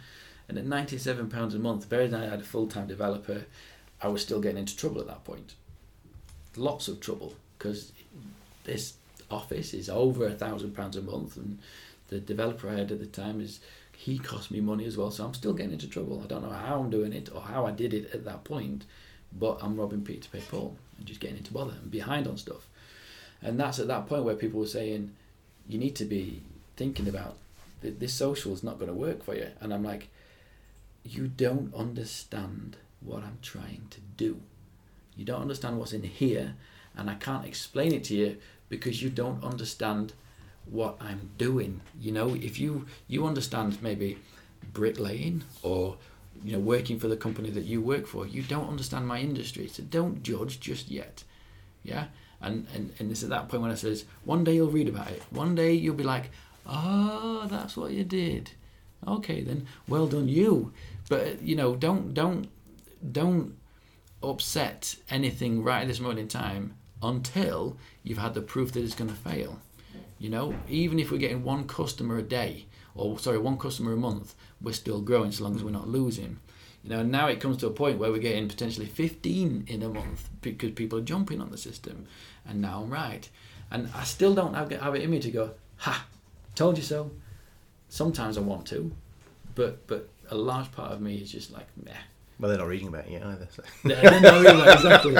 and 0.48 0.58
at 0.58 0.64
ninety 0.64 0.98
seven 0.98 1.28
pounds 1.28 1.54
a 1.54 1.58
month, 1.58 1.84
very 1.86 2.08
nice. 2.08 2.26
I 2.26 2.30
had 2.30 2.40
a 2.40 2.44
full 2.44 2.66
time 2.66 2.86
developer. 2.86 3.44
I 4.00 4.08
was 4.08 4.22
still 4.22 4.40
getting 4.40 4.58
into 4.58 4.76
trouble 4.76 5.00
at 5.00 5.06
that 5.06 5.24
point. 5.24 5.54
Lots 6.56 6.88
of 6.88 7.00
trouble 7.00 7.34
because 7.56 7.92
this 8.64 8.94
office 9.30 9.74
is 9.74 9.88
over 9.88 10.26
a 10.26 10.32
thousand 10.32 10.74
pounds 10.74 10.96
a 10.96 11.02
month, 11.02 11.36
and 11.36 11.58
the 12.08 12.20
developer 12.20 12.68
I 12.68 12.76
had 12.76 12.92
at 12.92 13.00
the 13.00 13.06
time 13.06 13.40
is 13.40 13.60
he 13.96 14.18
cost 14.18 14.50
me 14.50 14.60
money 14.60 14.84
as 14.84 14.96
well. 14.96 15.10
So 15.10 15.24
I'm 15.24 15.34
still 15.34 15.54
getting 15.54 15.72
into 15.72 15.88
trouble. 15.88 16.20
I 16.22 16.26
don't 16.26 16.42
know 16.42 16.50
how 16.50 16.80
I'm 16.80 16.90
doing 16.90 17.12
it 17.12 17.30
or 17.34 17.40
how 17.40 17.66
I 17.66 17.70
did 17.70 17.94
it 17.94 18.14
at 18.14 18.24
that 18.24 18.44
point, 18.44 18.84
but 19.38 19.58
I'm 19.62 19.76
robbing 19.76 20.02
Peter 20.02 20.22
to 20.22 20.30
pay 20.30 20.40
Paul 20.40 20.76
and 20.98 21.06
just 21.06 21.20
getting 21.20 21.38
into 21.38 21.52
bother 21.52 21.74
and 21.80 21.90
behind 21.90 22.26
on 22.26 22.36
stuff. 22.36 22.68
And 23.40 23.58
that's 23.58 23.78
at 23.78 23.88
that 23.88 24.06
point 24.06 24.24
where 24.24 24.34
people 24.34 24.60
were 24.60 24.66
saying, 24.66 25.12
you 25.68 25.78
need 25.78 25.96
to 25.96 26.04
be 26.04 26.42
thinking 26.76 27.08
about 27.08 27.36
this 27.90 28.12
social 28.12 28.52
is 28.52 28.62
not 28.62 28.78
going 28.78 28.90
to 28.90 28.94
work 28.96 29.24
for 29.24 29.34
you. 29.34 29.48
And 29.60 29.72
I'm 29.72 29.84
like, 29.84 30.08
you 31.04 31.28
don't 31.28 31.74
understand 31.74 32.76
what 33.00 33.22
I'm 33.22 33.38
trying 33.42 33.86
to 33.90 34.00
do. 34.16 34.40
You 35.16 35.24
don't 35.24 35.42
understand 35.42 35.78
what's 35.78 35.92
in 35.92 36.02
here, 36.02 36.54
and 36.96 37.08
I 37.08 37.14
can't 37.14 37.46
explain 37.46 37.92
it 37.92 38.04
to 38.04 38.14
you 38.14 38.36
because 38.68 39.02
you 39.02 39.10
don't 39.10 39.44
understand 39.44 40.12
what 40.66 40.96
I'm 41.00 41.30
doing. 41.38 41.80
You 42.00 42.12
know, 42.12 42.34
if 42.34 42.58
you 42.58 42.86
you 43.06 43.26
understand 43.26 43.82
maybe 43.82 44.18
bricklaying 44.72 45.44
or 45.62 45.96
you 46.42 46.52
know 46.52 46.58
working 46.58 46.98
for 46.98 47.08
the 47.08 47.16
company 47.16 47.50
that 47.50 47.64
you 47.64 47.80
work 47.80 48.06
for, 48.06 48.26
you 48.26 48.42
don't 48.42 48.68
understand 48.68 49.06
my 49.06 49.20
industry. 49.20 49.68
So 49.68 49.82
don't 49.82 50.22
judge 50.22 50.60
just 50.60 50.90
yet. 50.90 51.22
Yeah, 51.82 52.06
and 52.40 52.66
and 52.74 52.92
and 52.98 53.10
it's 53.10 53.22
at 53.22 53.30
that 53.30 53.48
point 53.48 53.62
when 53.62 53.70
I 53.70 53.76
says 53.76 54.04
one 54.24 54.42
day 54.42 54.54
you'll 54.54 54.70
read 54.70 54.88
about 54.88 55.10
it. 55.10 55.22
One 55.30 55.54
day 55.54 55.74
you'll 55.74 55.94
be 55.94 56.04
like, 56.04 56.30
oh, 56.66 57.46
that's 57.48 57.76
what 57.76 57.92
you 57.92 58.04
did. 58.04 58.52
Okay 59.06 59.42
then, 59.42 59.66
well 59.86 60.06
done 60.06 60.28
you. 60.28 60.72
But 61.08 61.42
you 61.42 61.56
know, 61.56 61.76
don't 61.76 62.14
don't 62.14 62.48
don't 63.12 63.56
upset 64.22 64.96
anything 65.10 65.62
right 65.62 65.82
at 65.82 65.88
this 65.88 66.00
moment 66.00 66.20
in 66.20 66.28
time 66.28 66.74
until 67.02 67.76
you've 68.02 68.18
had 68.18 68.34
the 68.34 68.40
proof 68.40 68.72
that 68.72 68.82
it's 68.82 68.94
going 68.94 69.10
to 69.10 69.16
fail. 69.16 69.60
You 70.18 70.30
know, 70.30 70.54
even 70.68 70.98
if 70.98 71.10
we're 71.10 71.18
getting 71.18 71.44
one 71.44 71.66
customer 71.66 72.16
a 72.16 72.22
day, 72.22 72.66
or 72.94 73.18
sorry, 73.18 73.38
one 73.38 73.58
customer 73.58 73.92
a 73.92 73.96
month, 73.96 74.34
we're 74.60 74.72
still 74.72 75.00
growing 75.02 75.32
so 75.32 75.44
long 75.44 75.56
as 75.56 75.62
we're 75.62 75.70
not 75.70 75.88
losing. 75.88 76.38
You 76.82 76.90
know, 76.90 77.00
and 77.00 77.10
now 77.10 77.26
it 77.28 77.40
comes 77.40 77.58
to 77.58 77.66
a 77.66 77.70
point 77.70 77.98
where 77.98 78.10
we're 78.10 78.18
getting 78.18 78.48
potentially 78.48 78.86
15 78.86 79.64
in 79.66 79.82
a 79.82 79.88
month 79.88 80.28
because 80.40 80.72
people 80.72 80.98
are 80.98 81.02
jumping 81.02 81.40
on 81.40 81.50
the 81.50 81.58
system, 81.58 82.06
and 82.46 82.60
now 82.60 82.82
I'm 82.82 82.90
right. 82.90 83.28
And 83.70 83.90
I 83.94 84.04
still 84.04 84.34
don't 84.34 84.54
have, 84.54 84.70
have 84.70 84.94
it 84.94 85.02
in 85.02 85.10
me 85.10 85.18
to 85.20 85.30
go, 85.30 85.50
ha, 85.76 86.06
told 86.54 86.76
you 86.76 86.82
so. 86.82 87.10
Sometimes 87.88 88.36
I 88.36 88.40
want 88.40 88.66
to, 88.68 88.92
but 89.54 89.86
but 89.86 90.08
a 90.30 90.34
large 90.34 90.70
part 90.72 90.92
of 90.92 91.00
me 91.00 91.16
is 91.16 91.30
just 91.30 91.52
like, 91.52 91.66
meh. 91.84 91.92
Well, 92.40 92.48
they're 92.48 92.58
not 92.58 92.66
reading 92.66 92.88
about 92.88 93.06
it 93.06 93.12
yet 93.12 93.22
either. 93.24 93.48
So. 93.50 93.62
No, 93.84 94.42
no, 94.42 94.72
exactly. 94.72 95.14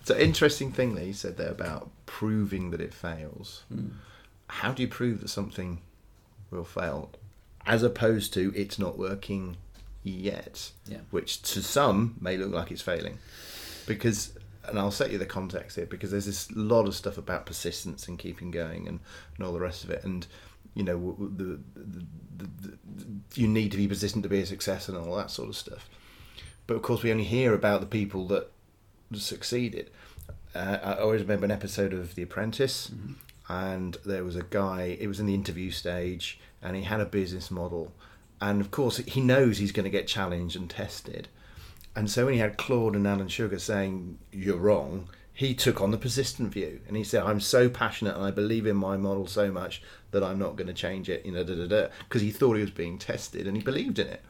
It's 0.00 0.10
an 0.10 0.18
interesting 0.18 0.72
thing 0.72 0.94
that 0.94 1.04
you 1.04 1.12
said 1.12 1.36
there 1.36 1.50
about 1.50 1.90
proving 2.06 2.70
that 2.70 2.80
it 2.80 2.94
fails. 2.94 3.64
Mm. 3.74 3.90
How 4.48 4.72
do 4.72 4.80
you 4.82 4.88
prove 4.88 5.20
that 5.20 5.28
something 5.28 5.80
will 6.50 6.64
fail, 6.64 7.10
as 7.66 7.82
opposed 7.82 8.32
to 8.34 8.52
it's 8.56 8.78
not 8.78 8.96
working 8.98 9.58
yet, 10.02 10.70
Yeah. 10.86 10.98
which 11.10 11.42
to 11.42 11.62
some 11.62 12.16
may 12.20 12.36
look 12.38 12.52
like 12.52 12.70
it's 12.70 12.82
failing, 12.82 13.18
because. 13.86 14.32
And 14.66 14.78
I'll 14.78 14.90
set 14.90 15.10
you 15.10 15.18
the 15.18 15.26
context 15.26 15.76
here 15.76 15.84
because 15.84 16.10
there's 16.10 16.24
this 16.24 16.50
lot 16.52 16.86
of 16.86 16.94
stuff 16.94 17.18
about 17.18 17.44
persistence 17.44 18.08
and 18.08 18.18
keeping 18.18 18.50
going 18.50 18.88
and, 18.88 18.98
and 19.36 19.46
all 19.46 19.52
the 19.52 19.60
rest 19.60 19.84
of 19.84 19.90
it. 19.90 20.02
And 20.04 20.26
you 20.74 20.82
know, 20.82 21.16
the, 21.18 21.60
the, 21.74 22.06
the, 22.36 22.46
the, 22.66 22.78
you 23.34 23.48
need 23.48 23.70
to 23.70 23.76
be 23.76 23.88
persistent 23.88 24.22
to 24.22 24.28
be 24.28 24.40
a 24.40 24.46
success 24.46 24.88
and 24.88 24.96
all 24.96 25.16
that 25.16 25.30
sort 25.30 25.48
of 25.48 25.56
stuff. 25.56 25.88
But 26.66 26.74
of 26.74 26.82
course, 26.82 27.02
we 27.02 27.10
only 27.12 27.24
hear 27.24 27.54
about 27.54 27.80
the 27.80 27.86
people 27.86 28.26
that 28.28 28.50
succeeded. 29.12 29.90
Uh, 30.54 30.78
I 30.82 30.94
always 30.98 31.22
remember 31.22 31.44
an 31.44 31.50
episode 31.50 31.92
of 31.92 32.14
The 32.14 32.22
Apprentice, 32.22 32.90
and 33.48 33.96
there 34.04 34.24
was 34.24 34.36
a 34.36 34.42
guy. 34.42 34.96
It 34.98 35.08
was 35.08 35.20
in 35.20 35.26
the 35.26 35.34
interview 35.34 35.70
stage, 35.70 36.40
and 36.62 36.76
he 36.76 36.82
had 36.82 37.00
a 37.00 37.06
business 37.06 37.50
model, 37.50 37.92
and 38.40 38.60
of 38.60 38.70
course, 38.70 38.98
he 38.98 39.20
knows 39.20 39.58
he's 39.58 39.72
going 39.72 39.84
to 39.84 39.90
get 39.90 40.06
challenged 40.06 40.56
and 40.56 40.70
tested. 40.70 41.28
And 41.96 42.10
so 42.10 42.24
when 42.24 42.34
he 42.34 42.40
had 42.40 42.56
Claude 42.56 42.96
and 42.96 43.06
Alan 43.06 43.28
Sugar 43.28 43.58
saying 43.58 44.18
you're 44.32 44.56
wrong, 44.56 45.08
he 45.36 45.52
took 45.52 45.80
on 45.80 45.90
the 45.90 45.98
persistent 45.98 46.52
view, 46.52 46.80
and 46.86 46.96
he 46.96 47.02
said, 47.04 47.24
"I'm 47.24 47.40
so 47.40 47.68
passionate 47.68 48.14
and 48.14 48.24
I 48.24 48.30
believe 48.30 48.66
in 48.66 48.76
my 48.76 48.96
model 48.96 49.26
so 49.26 49.50
much 49.50 49.82
that 50.12 50.22
I'm 50.22 50.38
not 50.38 50.54
going 50.56 50.68
to 50.68 50.72
change 50.72 51.08
it." 51.10 51.26
You 51.26 51.32
know, 51.32 51.42
da 51.44 51.54
da 51.56 51.66
da, 51.66 51.88
because 52.08 52.22
he 52.22 52.30
thought 52.30 52.54
he 52.54 52.60
was 52.62 52.70
being 52.70 52.98
tested 52.98 53.46
and 53.46 53.56
he 53.56 53.62
believed 53.62 53.98
in 53.98 54.06
it. 54.06 54.22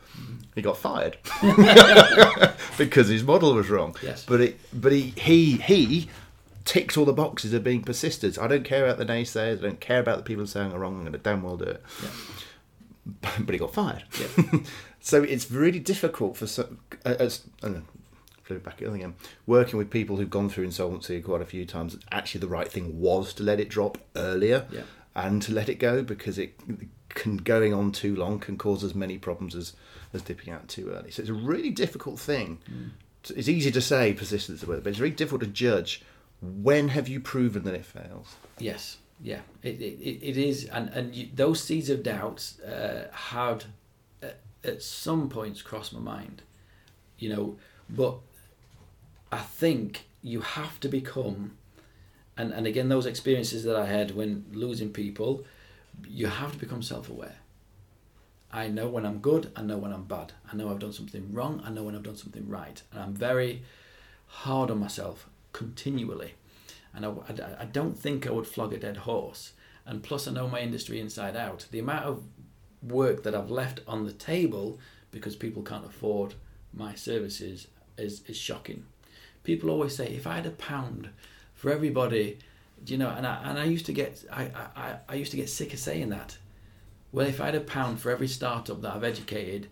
He 0.55 0.63
got 0.63 0.77
fired 0.79 1.19
because 2.79 3.09
his 3.09 3.23
model 3.23 3.55
was 3.55 3.69
wrong. 3.69 3.97
Yes. 4.03 4.25
But 4.25 4.41
it, 4.41 4.61
but 4.73 4.93
he, 4.93 5.13
he, 5.17 5.57
he 5.57 6.09
ticks 6.65 6.97
all 6.97 7.05
the 7.05 7.13
boxes 7.13 7.53
of 7.53 7.65
being 7.65 7.83
persistent. 7.83 8.39
I 8.39 8.47
don't 8.47 8.65
care 8.65 8.85
about 8.85 8.99
the 8.99 9.05
naysayers. 9.05 9.59
I 9.59 9.63
don't 9.63 9.81
care 9.81 10.01
about 10.01 10.19
the 10.19 10.23
people 10.23 10.47
saying 10.47 10.73
I'm 10.73 10.79
wrong. 10.79 10.95
I'm 10.95 11.01
going 11.01 11.13
to 11.13 11.19
damn 11.19 11.43
well 11.43 11.57
do 11.57 11.65
it. 11.65 11.83
Yeah. 12.03 12.09
But 13.41 13.51
he 13.51 13.59
got 13.59 13.75
fired. 13.75 14.05
Yeah. 14.19 14.61
so 15.01 15.23
it's 15.23 15.51
really 15.51 15.79
difficult 15.79 16.39
for 16.39 16.47
some. 16.47 16.79
uh, 17.05 17.15
As, 17.19 17.43
I 17.63 17.69
know, 17.69 17.83
flip 18.45 18.59
it 18.59 18.65
back 18.65 18.81
again. 18.81 19.15
Working 19.47 19.79
with 19.79 19.91
people 19.91 20.17
who've 20.17 20.31
gone 20.31 20.49
through 20.49 20.65
insolvency 20.65 21.21
quite 21.21 21.41
a 21.43 21.47
few 21.47 21.65
times, 21.67 21.97
actually 22.13 22.41
the 22.43 22.49
right 22.49 22.71
thing 22.71 23.01
was 23.01 23.33
to 23.35 23.43
let 23.43 23.59
it 23.59 23.69
drop 23.69 23.99
earlier 24.15 24.67
Yeah. 24.71 24.83
and 25.17 25.43
to 25.43 25.53
let 25.53 25.69
it 25.69 25.77
go 25.81 26.03
because 26.03 26.39
it 26.39 26.55
can 27.09 27.39
going 27.39 27.73
on 27.75 27.91
too 27.93 28.15
long 28.15 28.39
can 28.39 28.57
cause 28.59 28.85
as 28.85 28.95
many 28.95 29.19
problems 29.19 29.55
as 29.55 29.73
as 30.13 30.23
dipping 30.23 30.53
out 30.53 30.69
too 30.69 30.91
early. 30.91 31.11
So 31.11 31.23
it's 31.23 31.31
a 31.31 31.35
really 31.35 31.71
difficult 31.71 32.21
thing. 32.21 32.61
It's 33.35 33.49
easy 33.49 33.71
to 33.73 33.81
say 33.81 34.13
persistence, 34.13 34.57
is 34.57 34.61
the 34.61 34.67
word, 34.69 34.85
but 34.85 34.91
it's 34.91 34.99
very 34.99 35.11
difficult 35.11 35.41
to 35.41 35.47
judge. 35.49 36.03
When 36.41 36.89
have 36.89 37.09
you 37.09 37.19
proven 37.21 37.65
that 37.65 37.75
it 37.75 37.85
fails? 37.87 38.37
Yes, 38.59 38.99
yeah, 39.21 39.41
it, 39.63 39.81
it, 39.81 40.23
it 40.23 40.37
is, 40.37 40.67
and 40.67 40.89
and 40.91 41.15
you, 41.15 41.29
those 41.35 41.63
seeds 41.63 41.89
of 41.89 42.03
doubt 42.03 42.53
uh, 42.67 43.05
had 43.13 43.65
uh, 44.23 44.27
at 44.63 44.83
some 44.83 45.29
points 45.31 45.63
crossed 45.63 45.95
my 45.95 46.01
mind, 46.01 46.43
you 47.19 47.31
know, 47.35 47.57
but 47.89 48.19
I 49.35 49.39
think 49.39 50.07
you 50.23 50.43
have 50.43 50.79
to 50.79 50.89
become, 50.89 51.57
and 52.37 52.53
and 52.53 52.69
again 52.69 52.89
those 52.89 53.05
experiences 53.05 53.65
that 53.65 53.75
I 53.75 53.87
had 53.87 54.15
when 54.19 54.45
losing 54.53 54.91
people, 54.93 55.45
you 56.07 56.29
have 56.29 56.53
to 56.53 56.59
become 56.59 56.83
self-aware. 56.83 57.39
I 58.53 58.69
know 58.69 58.89
when 58.89 59.05
I'm 59.05 59.19
good, 59.19 59.51
I 59.57 59.63
know 59.63 59.79
when 59.79 59.93
I'm 59.93 60.05
bad. 60.05 60.35
I 60.49 60.55
know 60.55 60.71
I've 60.71 60.79
done 60.79 60.93
something 60.93 61.33
wrong, 61.33 61.61
I 61.67 61.71
know 61.71 61.83
when 61.83 61.97
I've 61.97 62.11
done 62.11 62.23
something 62.25 62.49
right. 62.49 62.81
And 62.93 63.03
I'm 63.03 63.13
very 63.13 63.63
hard 64.43 64.71
on 64.71 64.79
myself 64.79 65.29
continually. 65.53 66.35
And 66.95 67.05
I, 67.05 67.09
I, 67.09 67.63
I 67.63 67.65
don't 67.65 67.99
think 67.99 68.29
I 68.29 68.31
would 68.31 68.47
flog 68.47 68.73
a 68.73 68.79
dead 68.79 68.99
horse. 68.99 69.55
And 69.85 70.01
plus, 70.01 70.29
I 70.29 70.33
know 70.33 70.47
my 70.47 70.61
industry 70.61 71.01
inside 71.01 71.35
out. 71.35 71.67
The 71.73 71.81
amount 71.81 72.05
of 72.07 72.23
work 72.81 73.25
that 73.25 73.35
I've 73.35 73.51
left 73.51 73.81
on 73.89 74.07
the 74.07 74.13
table 74.13 74.79
because 75.11 75.35
people 75.35 75.63
can't 75.65 75.85
afford 75.85 76.35
my 76.73 76.95
services 76.95 77.67
is, 77.99 78.23
is 78.29 78.37
shocking. 78.37 78.85
People 79.45 79.71
always 79.71 79.95
say, 79.95 80.07
if 80.09 80.27
I 80.27 80.35
had 80.37 80.47
a 80.47 80.51
pound 80.51 81.11
for 81.55 81.71
everybody, 81.71 82.39
you 82.87 82.99
know, 82.99 83.11
and 83.11 83.27
I, 83.27 83.43
and 83.49 83.59
I 83.59 83.65
used 83.65 83.87
to 83.87 83.93
get, 83.93 84.25
I, 84.33 84.51
I, 84.77 84.97
I- 85.09 85.15
used 85.15 85.31
to 85.31 85.37
get 85.37 85.49
sick 85.49 85.73
of 85.73 85.79
saying 85.79 86.09
that. 86.11 86.37
Well, 87.13 87.27
if 87.27 87.41
I 87.41 87.47
had 87.47 87.55
a 87.55 87.61
pound 87.61 88.01
for 88.01 88.11
every 88.11 88.27
startup 88.27 88.83
that 88.83 88.93
I've 88.95 89.05
educated, 89.05 89.69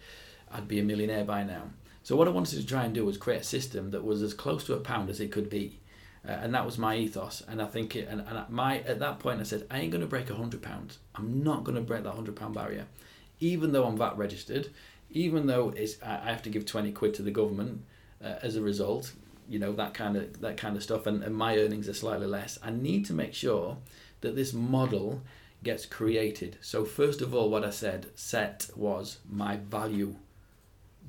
I'd 0.53 0.69
be 0.69 0.79
a 0.79 0.85
millionaire 0.85 1.25
by 1.25 1.43
now. 1.43 1.71
So 2.05 2.17
what 2.17 2.29
I 2.29 2.31
wanted 2.31 2.61
to 2.61 2.67
try 2.67 2.85
and 2.85 2.95
do 2.95 3.05
was 3.05 3.17
create 3.17 3.41
a 3.41 3.45
system 3.45 3.91
that 3.91 4.05
was 4.05 4.23
as 4.23 4.35
close 4.35 4.65
to 4.65 4.75
a 4.75 4.81
pound 4.81 5.11
as 5.11 5.21
it 5.21 5.33
could 5.33 5.49
be, 5.51 5.81
uh, 6.29 6.33
and 6.33 6.55
that 6.55 6.65
was 6.67 6.79
my 6.79 6.97
ethos. 6.97 7.43
And 7.49 7.61
I 7.63 7.67
think, 7.67 7.97
it, 7.97 8.09
and, 8.09 8.21
and 8.21 8.39
at 8.39 8.51
my 8.51 8.81
at 8.81 8.99
that 9.01 9.19
point, 9.19 9.41
I 9.41 9.45
said, 9.45 9.67
I 9.71 9.79
ain't 9.79 9.91
going 9.91 10.01
to 10.03 10.07
break 10.07 10.31
a 10.31 10.35
hundred 10.35 10.63
pounds. 10.63 10.99
I'm 11.15 11.43
not 11.43 11.65
going 11.65 11.77
to 11.77 11.81
break 11.81 12.03
that 12.05 12.15
hundred 12.15 12.37
pound 12.37 12.55
barrier, 12.55 12.87
even 13.41 13.73
though 13.73 13.85
I'm 13.85 13.97
VAT 13.97 14.17
registered, 14.19 14.69
even 15.11 15.47
though 15.47 15.71
it's 15.71 15.97
I 16.03 16.15
I 16.27 16.31
have 16.31 16.43
to 16.43 16.51
give 16.51 16.67
twenty 16.67 16.93
quid 16.93 17.15
to 17.15 17.23
the 17.23 17.31
government 17.31 17.83
uh, 18.23 18.35
as 18.43 18.57
a 18.57 18.63
result. 18.63 19.13
You 19.49 19.59
know 19.59 19.73
that 19.73 19.95
kind 19.95 20.17
of 20.17 20.41
that 20.41 20.57
kind 20.57 20.77
of 20.77 20.83
stuff, 20.83 21.07
and, 21.07 21.23
and 21.23 21.35
my 21.35 21.59
earnings 21.59 21.89
are 21.89 21.95
slightly 21.95 22.27
less. 22.27 22.59
I 22.63 22.71
need 22.71 23.05
to 23.07 23.13
make 23.13 23.35
sure 23.35 23.77
that 24.21 24.37
this 24.37 24.53
model 24.53 25.23
gets 25.63 25.87
created. 25.87 26.57
So 26.61 26.85
first 26.85 27.21
of 27.21 27.35
all, 27.35 27.51
what 27.51 27.65
I 27.65 27.71
said 27.71 28.07
set 28.15 28.71
was 28.75 29.19
my 29.29 29.57
value 29.57 30.17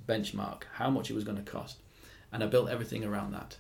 benchmark, 0.08 0.64
how 0.74 0.90
much 0.90 1.10
it 1.10 1.14
was 1.14 1.24
going 1.24 1.44
to 1.44 1.52
cost, 1.52 1.78
and 2.32 2.44
I 2.44 2.48
built 2.48 2.70
everything 2.70 3.04
around 3.04 3.34
that. 3.34 3.58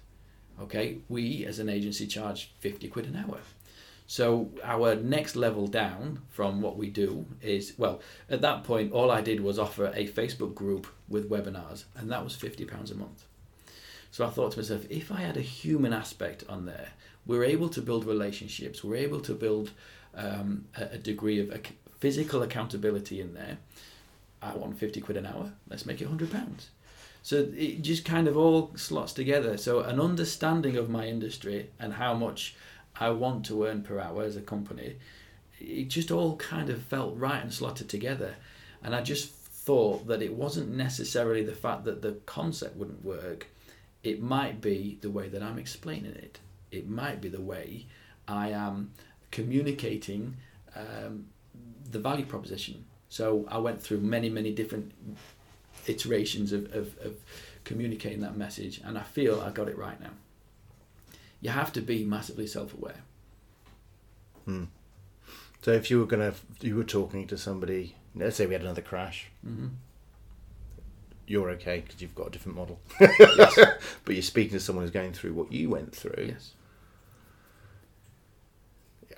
Okay, 0.62 0.98
we 1.10 1.46
as 1.46 1.60
an 1.60 1.70
agency 1.70 2.06
charge 2.08 2.52
fifty 2.60 2.88
quid 2.88 3.06
an 3.06 3.16
hour. 3.16 3.40
So 4.06 4.52
our 4.64 4.96
next 4.96 5.36
level 5.36 5.66
down 5.68 6.22
from 6.30 6.62
what 6.62 6.78
we 6.78 6.90
do 6.90 7.26
is 7.42 7.74
well, 7.78 8.02
at 8.30 8.42
that 8.42 8.64
point, 8.64 8.92
all 8.92 9.10
I 9.10 9.22
did 9.22 9.40
was 9.40 9.58
offer 9.58 9.86
a 9.88 10.08
Facebook 10.08 10.54
group 10.54 10.88
with 11.08 11.30
webinars, 11.30 11.86
and 11.96 12.12
that 12.12 12.24
was 12.24 12.36
fifty 12.36 12.66
pounds 12.66 12.92
a 12.92 12.96
month. 12.96 13.26
So 14.14 14.24
I 14.24 14.30
thought 14.30 14.51
to 14.51 14.59
myself, 14.59 14.86
if 14.91 15.11
I 15.11 15.22
had 15.22 15.38
a 15.38 15.41
human 15.41 15.91
aspect 15.91 16.43
on 16.47 16.68
there, 16.68 16.89
we're 17.26 17.43
able 17.43 17.68
to 17.70 17.82
build 17.82 18.05
relationships, 18.05 18.84
we're 18.84 18.97
able 18.97 19.20
to 19.22 19.34
build 19.34 19.72
um, 20.14 20.66
a, 20.76 20.99
degree 20.99 21.39
of 21.39 21.51
physical 21.97 22.43
accountability 22.43 23.20
in 23.20 23.34
there. 23.34 23.57
I 24.39 24.53
want 24.53 24.78
50 24.78 25.01
quid 25.01 25.18
an 25.18 25.26
hour, 25.26 25.51
let's 25.68 25.88
make 25.88 25.99
it 25.99 26.03
100 26.03 26.32
pounds. 26.32 26.70
So 27.24 27.49
it 27.57 27.82
just 27.82 28.05
kind 28.05 28.28
of 28.28 28.38
all 28.38 28.70
slots 28.76 29.14
together. 29.14 29.57
So 29.57 29.80
an 29.80 29.99
understanding 29.99 30.78
of 30.78 30.91
my 30.91 31.07
industry 31.07 31.72
and 31.80 31.93
how 31.93 32.14
much 32.14 32.55
I 32.99 33.09
want 33.09 33.47
to 33.47 33.66
earn 33.66 33.82
per 33.82 33.99
hour 33.99 34.22
as 34.22 34.36
a 34.36 34.41
company, 34.41 34.97
it 35.59 35.86
just 35.86 36.11
all 36.11 36.36
kind 36.36 36.70
of 36.70 36.84
felt 36.84 37.18
right 37.18 37.41
and 37.41 37.51
slotted 37.51 37.89
together. 37.89 38.36
And 38.84 38.93
I 38.93 39.01
just 39.01 39.32
thought 39.32 40.05
that 40.05 40.22
it 40.22 40.36
wasn't 40.36 40.70
necessarily 40.70 41.43
the 41.43 41.55
fact 41.55 41.86
that 41.86 42.03
the 42.03 42.20
concept 42.28 42.78
wouldn't 42.78 43.03
work, 43.03 43.47
it 44.04 44.22
might 44.22 44.62
be 44.62 44.97
the 45.01 45.10
way 45.10 45.30
that 45.30 45.41
I'm 45.41 45.58
explaining 45.58 46.12
it. 46.16 46.39
It 46.72 46.89
might 46.89 47.22
be 47.22 47.30
the 47.30 47.41
way 47.41 47.88
I 48.28 48.49
am 48.49 48.91
communicating 49.32 50.38
um, 50.76 51.28
the 51.89 51.99
value 51.99 52.26
proposition. 52.26 52.86
So 53.10 53.45
I 53.49 53.58
went 53.60 53.82
through 53.82 54.01
many, 54.01 54.30
many 54.30 54.51
different 54.51 54.91
iterations 55.88 56.51
of, 56.51 56.66
of, 56.74 56.97
of 56.99 57.16
communicating 57.64 58.22
that 58.22 58.36
message, 58.36 58.82
and 58.84 58.97
I 58.97 59.04
feel 59.04 59.39
I 59.39 59.51
got 59.51 59.68
it 59.68 59.78
right 59.78 59.99
now. 60.01 60.12
You 61.39 61.51
have 61.51 61.72
to 61.74 61.82
be 61.82 62.04
massively 62.04 62.47
self 62.47 62.74
aware. 62.74 63.01
Hmm. 64.45 64.66
So 65.62 65.72
if 65.72 65.89
you 65.89 65.99
were 65.99 66.06
gonna, 66.06 66.34
you 66.62 66.76
were 66.76 66.84
talking 66.84 67.28
to 67.28 67.38
somebody. 67.38 67.95
Let's 68.16 68.36
say 68.36 68.45
we 68.45 68.54
had 68.54 68.62
another 68.62 68.82
crash. 68.82 69.30
Mm-hmm. 69.45 69.68
You're 71.26 71.50
okay 71.52 71.82
because 71.86 72.02
you've 72.02 72.16
got 72.16 72.28
a 72.28 72.30
different 72.32 72.58
model. 72.58 72.80
but 73.00 73.80
you're 74.08 74.22
speaking 74.22 74.54
to 74.54 74.60
someone 74.60 74.84
who's 74.84 74.92
going 74.92 75.14
through 75.14 75.34
what 75.34 75.52
you 75.52 75.70
went 75.70 75.96
through. 75.96 76.26
Yes. 76.30 76.54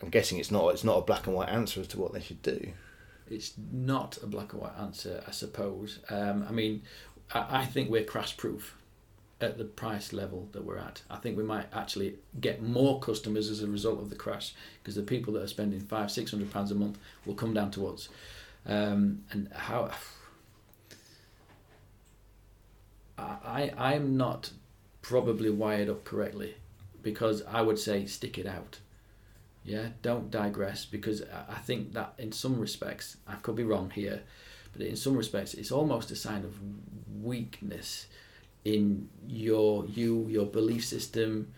I'm 0.01 0.09
guessing 0.09 0.37
it's 0.37 0.51
not. 0.51 0.69
It's 0.69 0.83
not 0.83 0.97
a 0.97 1.01
black 1.01 1.25
and 1.25 1.35
white 1.35 1.49
answer 1.49 1.81
as 1.81 1.87
to 1.87 1.99
what 1.99 2.13
they 2.13 2.21
should 2.21 2.41
do. 2.41 2.73
It's 3.29 3.53
not 3.71 4.17
a 4.21 4.27
black 4.27 4.53
and 4.53 4.61
white 4.61 4.77
answer, 4.79 5.23
I 5.27 5.31
suppose. 5.31 5.99
Um, 6.09 6.45
I 6.47 6.51
mean, 6.51 6.83
I, 7.33 7.61
I 7.61 7.65
think 7.65 7.89
we're 7.89 8.03
crash 8.03 8.37
proof 8.37 8.77
at 9.41 9.57
the 9.57 9.65
price 9.65 10.13
level 10.13 10.47
that 10.51 10.63
we're 10.63 10.77
at. 10.77 11.01
I 11.09 11.17
think 11.17 11.37
we 11.37 11.43
might 11.43 11.67
actually 11.73 12.15
get 12.39 12.61
more 12.61 12.99
customers 12.99 13.49
as 13.49 13.61
a 13.61 13.67
result 13.67 13.99
of 13.99 14.09
the 14.09 14.15
crash 14.15 14.53
because 14.81 14.95
the 14.95 15.03
people 15.03 15.33
that 15.33 15.43
are 15.43 15.47
spending 15.47 15.79
five, 15.79 16.11
six 16.11 16.31
hundred 16.31 16.51
pounds 16.51 16.71
a 16.71 16.75
month 16.75 16.99
will 17.25 17.35
come 17.35 17.53
down 17.53 17.71
to 17.71 17.87
us. 17.87 18.09
Um, 18.65 19.23
and 19.31 19.51
how 19.53 19.91
I 23.17 23.71
I'm 23.77 24.17
not 24.17 24.51
probably 25.01 25.49
wired 25.49 25.89
up 25.89 26.03
correctly 26.03 26.55
because 27.01 27.43
I 27.43 27.61
would 27.61 27.79
say 27.79 28.05
stick 28.05 28.37
it 28.37 28.47
out. 28.47 28.79
Yeah, 29.63 29.89
don't 30.01 30.29
digress 30.29 30.85
because 30.85 31.23
I 31.49 31.59
think 31.59 31.93
that 31.93 32.13
in 32.17 32.31
some 32.31 32.59
respects 32.59 33.17
I 33.27 33.35
could 33.35 33.55
be 33.55 33.63
wrong 33.63 33.89
here, 33.89 34.21
but 34.73 34.81
in 34.81 34.95
some 34.95 35.15
respects 35.15 35.53
it's 35.53 35.71
almost 35.71 36.11
a 36.11 36.15
sign 36.15 36.43
of 36.43 36.59
weakness 37.23 38.07
in 38.63 39.09
your 39.27 39.85
you 39.85 40.27
your 40.27 40.45
belief 40.45 40.85
system, 40.85 41.53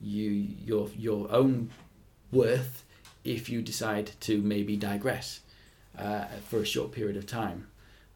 you 0.00 0.30
your 0.30 0.88
your 0.96 1.30
own 1.30 1.70
worth 2.32 2.84
if 3.24 3.48
you 3.48 3.62
decide 3.62 4.10
to 4.20 4.40
maybe 4.42 4.76
digress 4.76 5.40
uh, 5.96 6.24
for 6.48 6.60
a 6.60 6.64
short 6.64 6.92
period 6.92 7.16
of 7.16 7.26
time. 7.26 7.68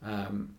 Um, 0.02 0.56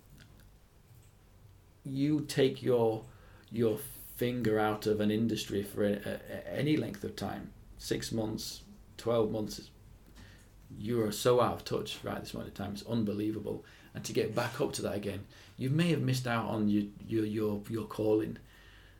you 1.89 2.21
take 2.21 2.61
your 2.61 3.05
your 3.51 3.79
finger 4.15 4.59
out 4.59 4.87
of 4.87 4.99
an 4.99 5.11
industry 5.11 5.63
for 5.63 5.83
a, 5.83 5.93
a, 5.93 6.53
any 6.57 6.75
length 6.75 7.03
of 7.03 7.15
time, 7.15 7.51
six 7.77 8.11
months, 8.11 8.61
twelve 8.97 9.31
months, 9.31 9.69
you 10.77 11.01
are 11.01 11.11
so 11.11 11.39
out 11.39 11.53
of 11.53 11.65
touch 11.65 11.99
right 12.03 12.19
this 12.19 12.33
moment 12.33 12.51
of 12.51 12.57
time. 12.57 12.73
It's 12.73 12.85
unbelievable, 12.85 13.63
and 13.93 14.03
to 14.03 14.13
get 14.13 14.35
back 14.35 14.59
up 14.59 14.73
to 14.73 14.81
that 14.83 14.95
again, 14.95 15.25
you 15.57 15.69
may 15.69 15.89
have 15.91 16.01
missed 16.01 16.27
out 16.27 16.47
on 16.47 16.69
your 16.69 16.83
your 17.07 17.25
your, 17.25 17.61
your 17.69 17.85
calling. 17.85 18.37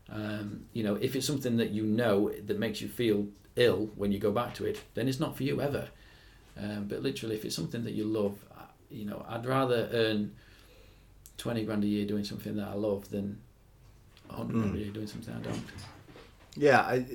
Um, 0.10 0.66
you 0.72 0.84
know, 0.84 0.96
if 0.96 1.16
it's 1.16 1.28
something 1.28 1.58
that 1.58 1.72
you 1.72 1.84
know 1.84 2.32
that 2.46 2.58
makes 2.58 2.82
you 2.82 2.88
feel 2.88 3.28
ill 3.58 3.90
when 3.96 4.12
you 4.12 4.20
go 4.20 4.32
back 4.32 4.54
to 4.56 4.66
it, 4.66 4.82
then 4.94 5.08
it's 5.08 5.20
not 5.20 5.36
for 5.36 5.44
you 5.44 5.62
ever. 5.62 5.90
Um, 6.60 6.86
but 6.88 7.04
literally, 7.04 7.36
if 7.36 7.46
it's 7.46 7.56
something 7.56 7.84
that 7.84 7.94
you 7.94 8.06
love, 8.06 8.38
uh, 8.58 8.64
you 8.90 9.06
know, 9.06 9.26
I'd 9.28 9.46
rather 9.46 9.90
earn 9.92 10.34
twenty 11.38 11.64
grand 11.64 11.84
a 11.84 11.88
year 11.88 12.06
doing 12.06 12.24
something 12.24 12.56
that 12.58 12.68
I 12.68 12.74
love 12.74 13.10
than 13.10 13.40
hundred 14.30 14.60
grand 14.60 14.76
a 14.76 14.80
year 14.80 14.92
doing 14.92 15.08
something 15.08 15.34
I 15.34 15.40
don't. 15.40 15.64
Yeah, 16.56 16.82
I, 16.82 17.06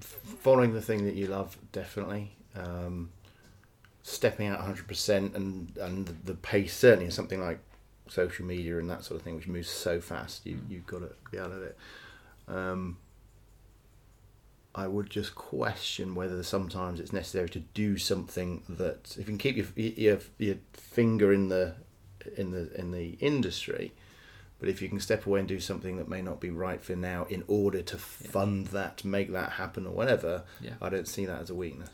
following 0.00 0.72
the 0.72 0.82
thing 0.82 1.04
that 1.06 1.14
you 1.14 1.26
love, 1.26 1.58
definitely. 1.72 2.36
Um, 2.54 3.10
stepping 4.04 4.46
out 4.46 4.60
100% 4.60 5.34
and 5.34 5.76
and 5.78 6.06
the 6.24 6.34
pace 6.34 6.76
certainly 6.76 7.06
is 7.06 7.14
something 7.14 7.40
like 7.40 7.58
social 8.06 8.44
media 8.44 8.78
and 8.78 8.88
that 8.90 9.02
sort 9.02 9.18
of 9.18 9.24
thing 9.24 9.34
which 9.34 9.48
moves 9.48 9.68
so 9.68 9.98
fast 9.98 10.44
you 10.44 10.60
you've 10.68 10.86
got 10.86 10.98
to 10.98 11.10
be 11.30 11.38
out 11.38 11.50
of 11.50 11.62
it 11.62 11.76
um, 12.46 12.98
I 14.74 14.88
would 14.88 15.08
just 15.08 15.34
question 15.34 16.14
whether 16.14 16.42
sometimes 16.42 17.00
it's 17.00 17.14
necessary 17.14 17.48
to 17.48 17.60
do 17.60 17.96
something 17.96 18.62
that 18.68 19.16
if 19.18 19.20
you 19.20 19.24
can 19.24 19.38
keep 19.38 19.56
your 19.56 19.66
your, 19.74 20.18
your 20.36 20.56
finger 20.74 21.32
in 21.32 21.48
the 21.48 21.74
in 22.36 22.50
the 22.50 22.72
in 22.78 22.90
the 22.90 23.10
industry 23.20 23.92
but 24.60 24.68
if 24.68 24.80
you 24.80 24.88
can 24.88 25.00
step 25.00 25.26
away 25.26 25.40
and 25.40 25.48
do 25.48 25.60
something 25.60 25.96
that 25.96 26.08
may 26.08 26.22
not 26.22 26.40
be 26.40 26.50
right 26.50 26.82
for 26.82 26.96
now 26.96 27.26
in 27.28 27.44
order 27.48 27.82
to 27.82 27.98
fund 27.98 28.66
yeah. 28.66 28.72
that 28.72 29.04
make 29.04 29.32
that 29.32 29.52
happen 29.52 29.86
or 29.86 29.92
whatever 29.92 30.44
yeah. 30.60 30.72
I 30.80 30.88
don't 30.88 31.08
see 31.08 31.26
that 31.26 31.42
as 31.42 31.50
a 31.50 31.54
weakness. 31.54 31.90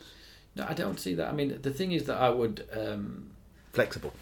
No 0.55 0.65
I 0.67 0.73
don't 0.73 0.99
see 0.99 1.15
that. 1.15 1.27
I 1.27 1.33
mean 1.33 1.59
the 1.61 1.71
thing 1.71 1.91
is 1.91 2.05
that 2.05 2.17
I 2.17 2.29
would 2.29 2.67
um, 2.71 3.31
flexible. 3.73 4.13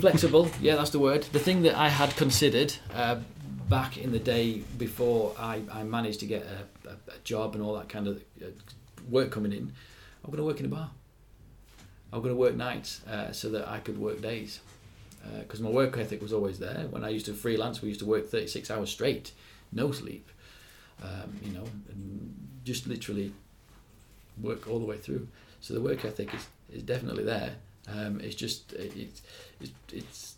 Flexible 0.00 0.50
yeah 0.60 0.76
that's 0.76 0.90
the 0.90 0.98
word. 0.98 1.22
The 1.32 1.38
thing 1.38 1.62
that 1.62 1.76
I 1.76 1.88
had 1.88 2.16
considered 2.16 2.74
uh, 2.94 3.20
back 3.68 3.98
in 3.98 4.10
the 4.10 4.18
day 4.18 4.62
before 4.78 5.34
I, 5.38 5.62
I 5.70 5.82
managed 5.84 6.20
to 6.20 6.26
get 6.26 6.44
a, 6.44 6.88
a, 6.88 6.92
a 6.92 7.18
job 7.24 7.54
and 7.54 7.62
all 7.62 7.74
that 7.74 7.88
kind 7.88 8.08
of 8.08 8.16
uh, 8.42 8.46
work 9.08 9.30
coming 9.30 9.52
in 9.52 9.72
I'm 10.24 10.30
going 10.30 10.38
to 10.38 10.44
work 10.44 10.60
in 10.60 10.66
a 10.66 10.68
bar. 10.68 10.90
I'm 12.12 12.20
going 12.20 12.34
to 12.34 12.38
work 12.38 12.54
nights 12.54 13.00
uh, 13.06 13.32
so 13.32 13.48
that 13.50 13.68
I 13.68 13.78
could 13.78 13.98
work 13.98 14.20
days 14.20 14.60
because 15.40 15.60
uh, 15.60 15.64
my 15.64 15.70
work 15.70 15.96
ethic 15.98 16.20
was 16.20 16.32
always 16.32 16.58
there. 16.58 16.86
When 16.90 17.04
I 17.04 17.10
used 17.10 17.26
to 17.26 17.34
freelance, 17.34 17.82
we 17.82 17.88
used 17.88 18.00
to 18.00 18.06
work 18.06 18.28
36 18.28 18.70
hours 18.70 18.90
straight, 18.90 19.32
no 19.72 19.92
sleep, 19.92 20.28
um, 21.02 21.38
you 21.44 21.52
know, 21.52 21.64
and 21.90 22.34
just 22.64 22.86
literally 22.86 23.32
work 24.40 24.68
all 24.68 24.78
the 24.78 24.84
way 24.84 24.96
through. 24.96 25.28
So 25.60 25.74
the 25.74 25.80
work 25.80 26.04
ethic 26.04 26.34
is, 26.34 26.46
is 26.72 26.82
definitely 26.82 27.24
there. 27.24 27.54
Um, 27.88 28.20
it's 28.20 28.34
just 28.34 28.72
it's, 28.74 29.22
it's 29.60 29.72
it's 29.92 30.34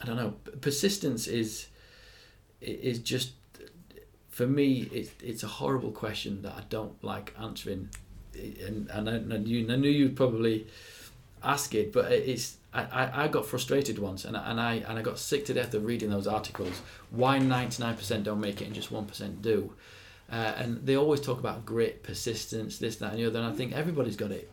I 0.00 0.06
don't 0.06 0.16
know. 0.16 0.34
Persistence 0.60 1.26
is 1.26 1.66
is 2.60 2.98
just 2.98 3.32
for 4.30 4.46
me. 4.46 4.88
It's 4.92 5.10
it's 5.22 5.42
a 5.42 5.48
horrible 5.48 5.90
question 5.90 6.42
that 6.42 6.52
I 6.52 6.62
don't 6.68 7.02
like 7.02 7.34
answering, 7.40 7.88
and 8.34 8.90
and 8.90 9.08
I, 9.08 9.14
and 9.14 9.32
I 9.32 9.76
knew 9.76 9.90
you'd 9.90 10.16
probably 10.16 10.66
ask 11.42 11.74
it, 11.74 11.92
but 11.92 12.10
it's 12.12 12.56
I, 12.82 13.24
I 13.24 13.28
got 13.28 13.46
frustrated 13.46 13.98
once 13.98 14.24
and 14.24 14.36
I, 14.36 14.50
and 14.50 14.60
I 14.60 14.74
and 14.88 14.98
I 14.98 15.02
got 15.02 15.18
sick 15.18 15.46
to 15.46 15.54
death 15.54 15.74
of 15.74 15.84
reading 15.84 16.10
those 16.10 16.26
articles. 16.26 16.82
Why 17.10 17.38
99% 17.38 18.22
don't 18.22 18.40
make 18.40 18.60
it 18.60 18.66
and 18.66 18.74
just 18.74 18.92
1% 18.92 19.42
do? 19.42 19.72
Uh, 20.30 20.34
and 20.56 20.84
they 20.84 20.96
always 20.96 21.20
talk 21.20 21.38
about 21.38 21.64
grit, 21.64 22.02
persistence, 22.02 22.78
this, 22.78 22.96
that, 22.96 23.12
and 23.12 23.20
the 23.20 23.26
other. 23.26 23.38
And 23.38 23.48
I 23.48 23.52
think 23.52 23.72
everybody's 23.72 24.16
got 24.16 24.32
it. 24.32 24.50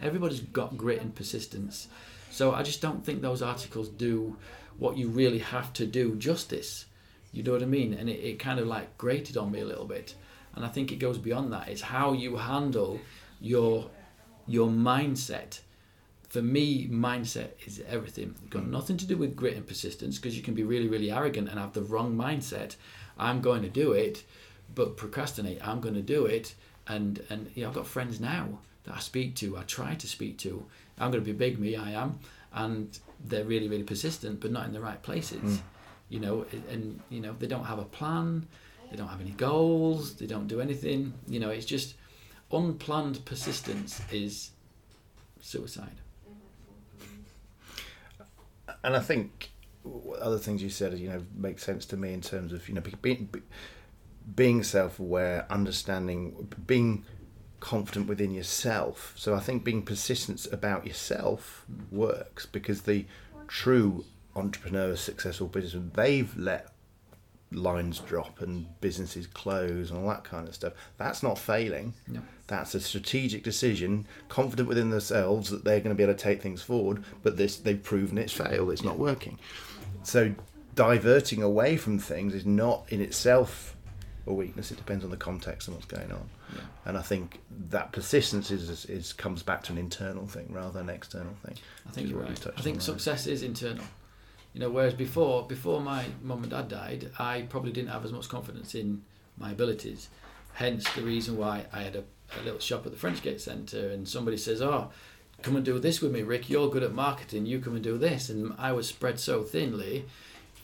Everybody's 0.00 0.40
got 0.40 0.76
grit 0.76 1.00
and 1.00 1.14
persistence. 1.14 1.88
So 2.30 2.52
I 2.52 2.62
just 2.62 2.82
don't 2.82 3.04
think 3.04 3.22
those 3.22 3.42
articles 3.42 3.88
do 3.88 4.36
what 4.78 4.96
you 4.96 5.08
really 5.08 5.38
have 5.38 5.72
to 5.74 5.86
do 5.86 6.16
justice. 6.16 6.86
You 7.32 7.42
know 7.42 7.52
what 7.52 7.62
I 7.62 7.66
mean? 7.66 7.94
And 7.94 8.08
it, 8.08 8.20
it 8.20 8.38
kind 8.38 8.58
of 8.58 8.66
like 8.66 8.98
grated 8.98 9.36
on 9.36 9.52
me 9.52 9.60
a 9.60 9.64
little 9.64 9.86
bit. 9.86 10.14
And 10.54 10.64
I 10.64 10.68
think 10.68 10.90
it 10.90 10.96
goes 10.96 11.18
beyond 11.18 11.52
that. 11.52 11.68
It's 11.68 11.82
how 11.82 12.12
you 12.12 12.36
handle 12.36 13.00
your 13.40 13.90
your 14.46 14.68
mindset 14.68 15.60
for 16.32 16.40
me, 16.40 16.88
mindset 16.88 17.50
is 17.66 17.82
everything. 17.86 18.34
It's 18.40 18.48
got 18.48 18.66
nothing 18.66 18.96
to 18.96 19.06
do 19.06 19.18
with 19.18 19.36
grit 19.36 19.54
and 19.54 19.66
persistence 19.66 20.16
because 20.16 20.34
you 20.34 20.42
can 20.42 20.54
be 20.54 20.62
really, 20.62 20.88
really 20.88 21.12
arrogant 21.12 21.50
and 21.50 21.58
have 21.58 21.74
the 21.74 21.82
wrong 21.82 22.16
mindset. 22.16 22.76
I'm 23.18 23.42
going 23.42 23.60
to 23.60 23.68
do 23.68 23.92
it, 23.92 24.24
but 24.74 24.96
procrastinate. 24.96 25.58
I'm 25.62 25.82
going 25.82 25.94
to 25.94 26.00
do 26.00 26.24
it, 26.24 26.54
and 26.88 27.22
and 27.28 27.50
you 27.54 27.62
know, 27.62 27.68
I've 27.68 27.74
got 27.74 27.86
friends 27.86 28.18
now 28.18 28.60
that 28.84 28.94
I 28.94 29.00
speak 29.00 29.36
to. 29.36 29.58
I 29.58 29.64
try 29.64 29.94
to 29.94 30.06
speak 30.06 30.38
to. 30.38 30.64
I'm 30.98 31.10
going 31.10 31.22
to 31.22 31.32
be 31.32 31.36
big, 31.36 31.58
me. 31.58 31.76
I 31.76 31.90
am, 31.90 32.18
and 32.54 32.98
they're 33.22 33.44
really, 33.44 33.68
really 33.68 33.82
persistent, 33.82 34.40
but 34.40 34.50
not 34.50 34.64
in 34.64 34.72
the 34.72 34.80
right 34.80 35.02
places. 35.02 35.58
Mm. 35.58 35.60
You 36.08 36.20
know, 36.20 36.46
and 36.70 36.98
you 37.10 37.20
know 37.20 37.36
they 37.38 37.46
don't 37.46 37.66
have 37.66 37.78
a 37.78 37.84
plan. 37.84 38.46
They 38.90 38.96
don't 38.96 39.08
have 39.08 39.20
any 39.20 39.32
goals. 39.32 40.14
They 40.14 40.26
don't 40.26 40.46
do 40.46 40.62
anything. 40.62 41.12
You 41.28 41.40
know, 41.40 41.50
it's 41.50 41.66
just 41.66 41.96
unplanned 42.50 43.22
persistence 43.26 44.00
is 44.10 44.52
suicide 45.42 46.01
and 48.84 48.96
I 48.96 49.00
think 49.00 49.50
other 50.20 50.38
things 50.38 50.62
you 50.62 50.70
said, 50.70 50.96
you 50.98 51.08
know, 51.08 51.24
make 51.34 51.58
sense 51.58 51.84
to 51.86 51.96
me 51.96 52.12
in 52.12 52.20
terms 52.20 52.52
of 52.52 52.68
you 52.68 52.74
know 52.74 52.82
being 53.00 53.28
being 54.36 54.62
self-aware, 54.62 55.46
understanding, 55.50 56.48
being 56.66 57.04
confident 57.60 58.08
within 58.08 58.32
yourself. 58.32 59.14
So 59.16 59.34
I 59.34 59.40
think 59.40 59.64
being 59.64 59.82
persistent 59.82 60.46
about 60.52 60.86
yourself 60.86 61.64
works 61.90 62.46
because 62.46 62.82
the 62.82 63.06
true 63.48 64.04
entrepreneurs, 64.34 65.00
successful 65.00 65.46
businessmen, 65.46 65.92
they've 65.94 66.36
let 66.36 66.71
lines 67.54 67.98
drop 68.00 68.40
and 68.40 68.66
businesses 68.80 69.26
close 69.26 69.90
and 69.90 69.98
all 69.98 70.08
that 70.08 70.24
kind 70.24 70.48
of 70.48 70.54
stuff. 70.54 70.72
That's 70.96 71.22
not 71.22 71.38
failing. 71.38 71.94
No. 72.08 72.20
That's 72.46 72.74
a 72.74 72.80
strategic 72.80 73.42
decision, 73.42 74.06
confident 74.28 74.68
within 74.68 74.90
themselves 74.90 75.50
that 75.50 75.64
they're 75.64 75.80
going 75.80 75.94
to 75.94 75.94
be 75.94 76.02
able 76.02 76.14
to 76.14 76.18
take 76.18 76.42
things 76.42 76.62
forward, 76.62 77.04
but 77.22 77.36
this 77.36 77.56
they've 77.56 77.82
proven 77.82 78.18
it's 78.18 78.32
failed, 78.32 78.70
it's 78.70 78.84
not 78.84 78.98
working. 78.98 79.38
So 80.02 80.34
diverting 80.74 81.42
away 81.42 81.76
from 81.76 81.98
things 81.98 82.34
is 82.34 82.46
not 82.46 82.84
in 82.88 83.00
itself 83.00 83.76
a 84.26 84.32
weakness. 84.32 84.70
It 84.70 84.76
depends 84.76 85.04
on 85.04 85.10
the 85.10 85.16
context 85.16 85.68
and 85.68 85.76
what's 85.76 85.86
going 85.86 86.12
on. 86.12 86.28
Yeah. 86.54 86.60
And 86.84 86.98
I 86.98 87.02
think 87.02 87.40
that 87.70 87.92
persistence 87.92 88.50
is, 88.50 88.84
is 88.86 89.12
comes 89.12 89.42
back 89.42 89.62
to 89.64 89.72
an 89.72 89.78
internal 89.78 90.26
thing 90.26 90.48
rather 90.50 90.72
than 90.72 90.88
an 90.88 90.94
external 90.94 91.34
thing. 91.44 91.56
I 91.88 91.92
think 91.92 92.10
you're 92.10 92.20
right. 92.20 92.46
I 92.56 92.60
think 92.60 92.80
success 92.80 93.26
is 93.26 93.42
internal. 93.42 93.84
You 94.52 94.60
know, 94.60 94.70
whereas 94.70 94.94
before, 94.94 95.46
before 95.46 95.80
my 95.80 96.06
mum 96.22 96.42
and 96.42 96.50
dad 96.50 96.68
died, 96.68 97.10
I 97.18 97.42
probably 97.48 97.72
didn't 97.72 97.90
have 97.90 98.04
as 98.04 98.12
much 98.12 98.28
confidence 98.28 98.74
in 98.74 99.02
my 99.38 99.52
abilities. 99.52 100.08
Hence 100.54 100.88
the 100.92 101.02
reason 101.02 101.38
why 101.38 101.64
I 101.72 101.82
had 101.82 101.96
a, 101.96 102.04
a 102.38 102.42
little 102.44 102.60
shop 102.60 102.84
at 102.84 102.92
the 102.92 102.98
Frenchgate 102.98 103.40
Centre, 103.40 103.88
and 103.88 104.06
somebody 104.06 104.36
says, 104.36 104.60
"Oh, 104.60 104.90
come 105.40 105.56
and 105.56 105.64
do 105.64 105.78
this 105.78 106.02
with 106.02 106.12
me, 106.12 106.22
Rick. 106.22 106.50
You're 106.50 106.68
good 106.68 106.82
at 106.82 106.92
marketing. 106.92 107.46
You 107.46 107.60
come 107.60 107.74
and 107.74 107.82
do 107.82 107.96
this." 107.96 108.28
And 108.28 108.54
I 108.58 108.72
was 108.72 108.86
spread 108.86 109.18
so 109.18 109.42
thinly 109.42 110.04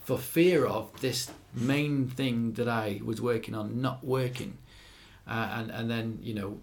for 0.05 0.18
fear 0.18 0.66
of 0.66 1.01
this 1.01 1.30
main 1.55 2.09
thing 2.09 2.53
that 2.53 2.68
I 2.68 3.01
was 3.03 3.22
working 3.22 3.55
on 3.55 3.80
not 3.80 4.05
working, 4.05 4.59
uh, 5.26 5.49
and 5.55 5.70
and 5.70 5.91
then 5.91 6.18
you 6.22 6.34
know, 6.34 6.59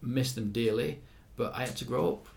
miss 0.00 0.32
them 0.32 0.50
dearly. 0.50 1.00
But 1.36 1.54
I 1.54 1.66
had 1.66 1.76
to 1.76 1.84
grow 1.84 2.12
up. 2.14 2.28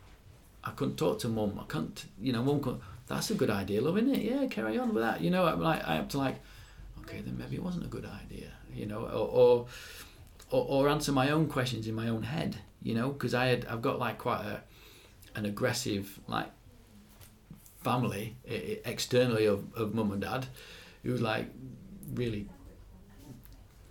I 0.65 0.71
couldn't 0.71 0.97
talk 0.97 1.19
to 1.19 1.29
mum. 1.29 1.57
I 1.61 1.65
couldn't, 1.65 2.05
you 2.19 2.33
know, 2.33 2.43
mum 2.43 2.59
couldn't 2.59 2.81
that's 3.07 3.29
a 3.31 3.35
good 3.35 3.49
idea, 3.49 3.81
love, 3.81 3.97
isn't 3.97 4.15
it? 4.15 4.21
Yeah, 4.21 4.45
carry 4.47 4.77
on 4.77 4.93
with 4.93 5.03
that. 5.03 5.21
You 5.21 5.29
know, 5.29 5.45
I'm 5.45 5.61
like, 5.61 5.85
I 5.87 5.95
have 5.95 6.07
to 6.09 6.17
like, 6.17 6.35
okay, 7.01 7.21
then 7.21 7.37
maybe 7.37 7.55
it 7.55 7.63
wasn't 7.63 7.85
a 7.85 7.89
good 7.89 8.05
idea, 8.05 8.51
you 8.73 8.85
know, 8.85 9.01
or, 9.01 9.67
or, 10.51 10.65
or 10.65 10.89
answer 10.89 11.11
my 11.11 11.29
own 11.29 11.47
questions 11.47 11.87
in 11.87 11.95
my 11.95 12.09
own 12.09 12.23
head, 12.23 12.57
you 12.81 12.95
know, 12.95 13.09
because 13.09 13.33
I 13.33 13.45
had, 13.45 13.65
I've 13.65 13.81
got 13.81 13.99
like 13.99 14.17
quite 14.17 14.43
a, 14.43 14.61
an 15.35 15.45
aggressive 15.45 16.19
like 16.27 16.49
family 17.83 18.35
externally 18.45 19.45
of, 19.45 19.71
of 19.75 19.93
mum 19.93 20.11
and 20.11 20.21
dad 20.21 20.47
who 21.03 21.15
like 21.17 21.45
really 22.15 22.47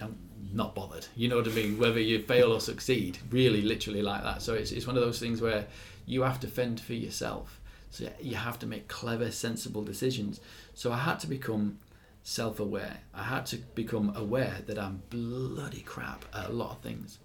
I'm 0.00 0.16
not 0.52 0.74
bothered. 0.74 1.06
You 1.14 1.28
know 1.28 1.36
what 1.36 1.46
I 1.46 1.50
mean? 1.50 1.78
Whether 1.78 2.00
you 2.00 2.20
fail 2.22 2.52
or 2.52 2.60
succeed, 2.60 3.18
really, 3.30 3.62
literally 3.62 4.02
like 4.02 4.22
that. 4.22 4.42
So 4.42 4.54
it's, 4.54 4.72
it's 4.72 4.86
one 4.86 4.96
of 4.96 5.02
those 5.02 5.20
things 5.20 5.40
where 5.40 5.66
you 6.06 6.22
have 6.22 6.40
to 6.40 6.48
fend 6.48 6.80
for 6.80 6.94
yourself. 6.94 7.60
So 7.94 8.08
you 8.20 8.34
have 8.34 8.58
to 8.58 8.66
make 8.66 8.88
clever, 8.88 9.30
sensible 9.30 9.84
decisions. 9.84 10.40
So 10.74 10.90
I 10.90 10.98
had 10.98 11.20
to 11.20 11.28
become 11.28 11.78
self 12.24 12.58
aware. 12.58 12.96
I 13.14 13.22
had 13.22 13.46
to 13.46 13.58
become 13.76 14.12
aware 14.16 14.56
that 14.66 14.80
I'm 14.80 15.02
bloody 15.10 15.82
crap 15.82 16.24
at 16.34 16.48
a 16.48 16.52
lot 16.52 16.72
of 16.72 16.78
things. 16.78 17.20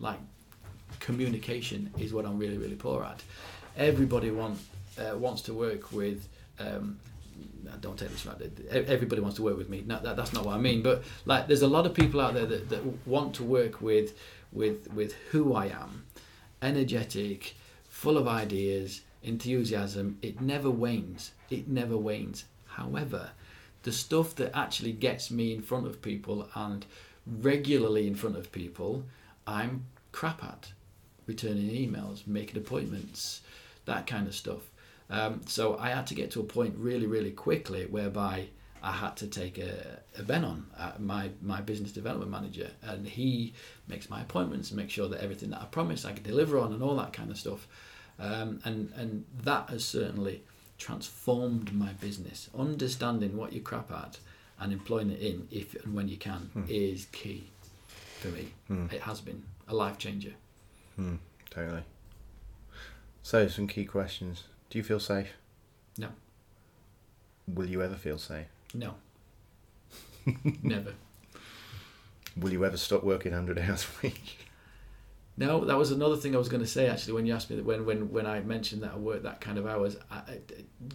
Like 0.00 0.18
communication 0.98 1.92
is 2.00 2.12
what 2.12 2.26
I'm 2.26 2.36
really, 2.36 2.58
really 2.58 2.74
poor 2.74 3.04
at. 3.04 3.22
Everybody 3.76 4.32
want, 4.32 4.58
uh, 4.98 5.16
wants 5.16 5.42
to 5.42 5.54
work 5.54 5.92
with. 5.92 6.28
Um, 6.58 6.98
don't 7.80 7.96
take 7.96 8.10
this 8.10 8.26
right. 8.26 8.36
Everybody 8.72 9.22
wants 9.22 9.36
to 9.36 9.42
work 9.42 9.56
with 9.56 9.68
me. 9.68 9.84
No, 9.86 10.00
that, 10.00 10.16
that's 10.16 10.32
not 10.32 10.44
what 10.44 10.56
I 10.56 10.58
mean. 10.58 10.82
But 10.82 11.04
like, 11.26 11.46
there's 11.46 11.62
a 11.62 11.68
lot 11.68 11.86
of 11.86 11.94
people 11.94 12.20
out 12.20 12.34
there 12.34 12.46
that, 12.46 12.70
that 12.70 13.06
want 13.06 13.36
to 13.36 13.44
work 13.44 13.80
with, 13.80 14.18
with, 14.50 14.92
with 14.92 15.12
who 15.30 15.54
I 15.54 15.66
am, 15.66 16.06
energetic, 16.60 17.54
full 17.88 18.18
of 18.18 18.26
ideas, 18.26 19.02
enthusiasm. 19.22 20.18
It 20.22 20.40
never 20.40 20.70
wanes. 20.70 21.32
It 21.50 21.68
never 21.68 21.96
wanes. 21.96 22.44
However, 22.66 23.30
the 23.82 23.92
stuff 23.92 24.34
that 24.36 24.56
actually 24.56 24.92
gets 24.92 25.30
me 25.30 25.52
in 25.52 25.62
front 25.62 25.86
of 25.86 26.02
people 26.02 26.48
and 26.54 26.86
regularly 27.26 28.06
in 28.06 28.14
front 28.14 28.36
of 28.36 28.52
people, 28.52 29.04
I'm 29.46 29.86
crap 30.12 30.42
at. 30.44 30.72
Returning 31.26 31.70
emails, 31.70 32.26
making 32.26 32.56
appointments, 32.56 33.42
that 33.84 34.06
kind 34.08 34.26
of 34.26 34.34
stuff. 34.34 34.62
Um, 35.08 35.42
so 35.46 35.78
I 35.78 35.90
had 35.90 36.06
to 36.08 36.14
get 36.14 36.30
to 36.32 36.40
a 36.40 36.44
point 36.44 36.74
really, 36.76 37.06
really 37.06 37.30
quickly 37.30 37.86
whereby 37.86 38.48
I 38.82 38.90
had 38.90 39.16
to 39.18 39.28
take 39.28 39.58
a, 39.58 40.00
a 40.18 40.24
Ben 40.24 40.44
on, 40.44 40.66
uh, 40.76 40.92
my, 40.98 41.30
my 41.40 41.60
business 41.60 41.92
development 41.92 42.30
manager, 42.30 42.70
and 42.82 43.06
he 43.06 43.54
makes 43.86 44.10
my 44.10 44.22
appointments 44.22 44.70
and 44.70 44.78
makes 44.78 44.92
sure 44.92 45.08
that 45.08 45.22
everything 45.22 45.50
that 45.50 45.60
I 45.60 45.66
promise 45.66 46.04
I 46.04 46.12
can 46.12 46.24
deliver 46.24 46.58
on 46.58 46.72
and 46.72 46.82
all 46.82 46.96
that 46.96 47.12
kind 47.12 47.30
of 47.30 47.38
stuff. 47.38 47.68
Um, 48.18 48.60
and, 48.64 48.92
and 48.96 49.24
that 49.42 49.70
has 49.70 49.84
certainly 49.84 50.42
transformed 50.78 51.72
my 51.72 51.92
business. 51.94 52.50
Understanding 52.56 53.36
what 53.36 53.52
you 53.52 53.60
crap 53.60 53.90
at 53.90 54.18
and 54.60 54.72
employing 54.72 55.10
it 55.10 55.20
in 55.20 55.48
if 55.50 55.74
and 55.84 55.94
when 55.94 56.08
you 56.08 56.16
can 56.16 56.50
hmm. 56.52 56.64
is 56.68 57.06
key 57.12 57.50
for 58.20 58.28
me. 58.28 58.48
Hmm. 58.68 58.86
It 58.92 59.00
has 59.02 59.20
been 59.20 59.42
a 59.68 59.74
life 59.74 59.98
changer. 59.98 60.32
Hmm. 60.96 61.16
Totally. 61.50 61.82
So, 63.22 63.46
some 63.48 63.66
key 63.66 63.84
questions. 63.84 64.44
Do 64.70 64.78
you 64.78 64.84
feel 64.84 65.00
safe? 65.00 65.28
No. 65.98 66.08
Will 67.46 67.68
you 67.68 67.82
ever 67.82 67.94
feel 67.96 68.18
safe? 68.18 68.46
No. 68.74 68.94
Never. 70.62 70.94
Will 72.36 72.52
you 72.52 72.64
ever 72.64 72.76
stop 72.76 73.04
working 73.04 73.32
100 73.32 73.58
hours 73.58 73.86
a 73.86 74.06
week? 74.06 74.48
No, 75.42 75.64
that 75.64 75.76
was 75.76 75.90
another 75.90 76.16
thing 76.16 76.36
I 76.36 76.38
was 76.38 76.48
going 76.48 76.62
to 76.62 76.68
say 76.68 76.86
actually 76.86 77.14
when 77.14 77.26
you 77.26 77.34
asked 77.34 77.50
me 77.50 77.56
that 77.56 77.64
when 77.64 77.84
when 77.84 78.12
when 78.12 78.26
I 78.26 78.38
mentioned 78.40 78.84
that 78.84 78.92
I 78.92 78.96
work 78.96 79.24
that 79.24 79.40
kind 79.40 79.58
of 79.58 79.66
hours. 79.66 79.96
I, 80.08 80.38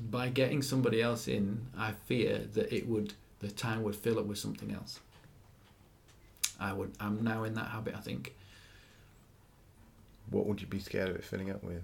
by 0.09 0.29
getting 0.29 0.61
somebody 0.61 1.01
else 1.01 1.27
in, 1.27 1.67
I 1.77 1.91
fear 2.05 2.47
that 2.53 2.71
it 2.73 2.87
would 2.87 3.13
the 3.39 3.49
time 3.49 3.83
would 3.83 3.95
fill 3.95 4.17
up 4.19 4.25
with 4.25 4.37
something 4.37 4.71
else. 4.71 5.01
I 6.61 6.71
would. 6.71 6.93
I'm 7.01 7.25
now 7.25 7.43
in 7.43 7.55
that 7.55 7.67
habit. 7.67 7.93
I 7.95 7.99
think. 7.99 8.35
What 10.29 10.45
would 10.45 10.61
you 10.61 10.67
be 10.67 10.79
scared 10.79 11.09
of 11.09 11.17
it 11.17 11.25
filling 11.25 11.51
up 11.51 11.61
with? 11.61 11.83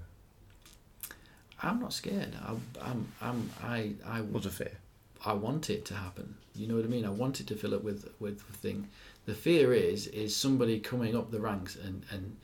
I'm 1.61 1.81
not 1.81 1.91
scared. 1.91 2.33
I, 2.47 2.55
I'm. 2.81 3.07
I'm. 3.21 3.49
I. 3.61 3.91
I. 4.05 4.21
What's 4.21 4.45
a 4.45 4.49
fear? 4.49 4.77
I 5.25 5.33
want 5.33 5.69
it 5.69 5.83
to 5.85 5.95
happen. 5.95 6.35
You 6.55 6.67
know 6.67 6.75
what 6.75 6.85
I 6.85 6.87
mean? 6.87 7.05
I 7.05 7.09
want 7.09 7.41
it 7.41 7.47
to 7.47 7.55
fill 7.57 7.75
up 7.75 7.83
with 7.83 8.09
with 8.21 8.41
thing. 8.41 8.87
The 9.25 9.33
fear 9.33 9.73
is 9.73 10.07
is 10.07 10.33
somebody 10.33 10.79
coming 10.79 11.13
up 11.13 11.29
the 11.29 11.41
ranks 11.41 11.75
and 11.75 12.05
and 12.09 12.37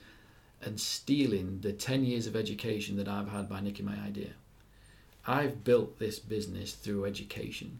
and 0.61 0.79
stealing 0.79 1.59
the 1.61 1.73
ten 1.73 2.03
years 2.03 2.27
of 2.27 2.35
education 2.35 2.97
that 2.97 3.07
I've 3.07 3.29
had 3.29 3.49
by 3.49 3.61
nicking 3.61 3.85
my 3.85 3.97
idea. 4.05 4.31
I've 5.25 5.63
built 5.63 5.99
this 5.99 6.19
business 6.19 6.73
through 6.73 7.05
education, 7.05 7.79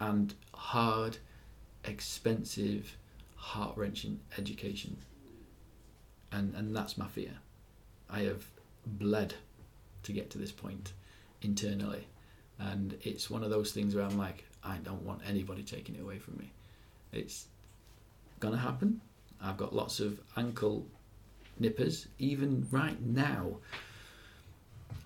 and 0.00 0.34
hard, 0.54 1.18
expensive, 1.84 2.96
heart 3.36 3.76
wrenching 3.76 4.20
education. 4.36 4.96
And 6.30 6.54
and 6.54 6.74
that's 6.74 6.98
my 6.98 7.08
fear. 7.08 7.32
I 8.10 8.20
have 8.20 8.46
bled 8.86 9.34
to 10.04 10.12
get 10.12 10.30
to 10.30 10.38
this 10.38 10.52
point 10.52 10.92
internally 11.42 12.06
and 12.58 12.96
it's 13.02 13.30
one 13.30 13.44
of 13.44 13.50
those 13.50 13.72
things 13.72 13.94
where 13.94 14.04
I'm 14.04 14.18
like, 14.18 14.44
I 14.64 14.78
don't 14.78 15.02
want 15.02 15.20
anybody 15.26 15.62
taking 15.62 15.94
it 15.94 16.02
away 16.02 16.18
from 16.18 16.36
me. 16.38 16.50
It's 17.12 17.46
gonna 18.40 18.58
happen. 18.58 19.00
I've 19.40 19.56
got 19.56 19.74
lots 19.74 20.00
of 20.00 20.20
ankle 20.36 20.86
nippers, 21.60 22.08
even 22.18 22.66
right 22.70 23.00
now. 23.04 23.56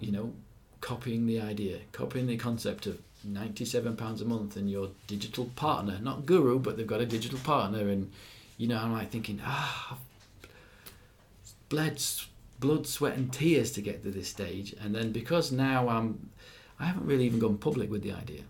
You 0.01 0.13
know, 0.13 0.33
copying 0.81 1.27
the 1.27 1.41
idea, 1.41 1.79
copying 1.93 2.27
the 2.27 2.37
concept 2.37 2.87
of 2.87 3.01
ninety-seven 3.25 3.97
pounds 3.97 4.21
a 4.21 4.25
month 4.25 4.57
and 4.57 4.71
your 4.71 4.89
digital 5.07 5.45
partner, 5.57 5.99
not 6.03 6.27
guru, 6.27 6.59
but 6.59 6.77
they've 6.77 6.87
got 6.87 7.01
a 7.01 7.07
digital 7.07 7.39
partner, 7.39 7.89
and 7.89 8.11
you 8.59 8.67
know, 8.67 8.79
I'm 8.79 8.93
like 8.93 9.11
thinking, 9.11 9.41
ah, 9.45 9.99
bled, 11.69 12.03
blood, 12.59 12.87
sweat, 12.87 13.17
and 13.17 13.33
tears 13.33 13.71
to 13.73 13.81
get 13.81 14.03
to 14.03 14.11
this 14.11 14.29
stage, 14.29 14.75
and 14.81 14.95
then 14.95 15.13
because 15.13 15.53
now 15.53 15.89
I'm 15.89 16.31
I 16.81 16.87
haven't 16.87 17.07
really 17.07 17.27
even 17.27 17.39
gone 17.39 17.59
public 17.59 17.91
with 17.91 18.03
the 18.03 18.13
idea. 18.13 18.43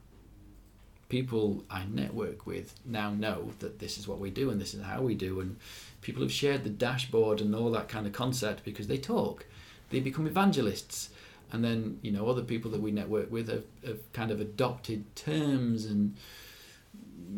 People 1.12 1.62
I 1.70 1.84
network 1.84 2.46
with 2.46 2.72
now 2.86 3.10
know 3.10 3.50
that 3.58 3.78
this 3.80 3.98
is 3.98 4.08
what 4.08 4.18
we 4.18 4.30
do 4.30 4.48
and 4.48 4.58
this 4.58 4.72
is 4.72 4.82
how 4.82 5.02
we 5.02 5.14
do, 5.14 5.40
and 5.40 5.58
people 6.00 6.22
have 6.22 6.32
shared 6.32 6.64
the 6.64 6.70
dashboard 6.70 7.42
and 7.42 7.54
all 7.54 7.70
that 7.72 7.90
kind 7.90 8.06
of 8.06 8.14
concept 8.14 8.64
because 8.64 8.86
they 8.86 8.96
talk. 8.96 9.44
They 9.90 10.00
become 10.00 10.26
evangelists. 10.26 11.10
And 11.52 11.62
then, 11.62 11.98
you 12.00 12.12
know, 12.12 12.28
other 12.28 12.40
people 12.40 12.70
that 12.70 12.80
we 12.80 12.92
network 12.92 13.30
with 13.30 13.48
have, 13.50 13.64
have 13.84 14.12
kind 14.14 14.30
of 14.30 14.40
adopted 14.40 15.04
terms 15.14 15.84
and 15.84 16.16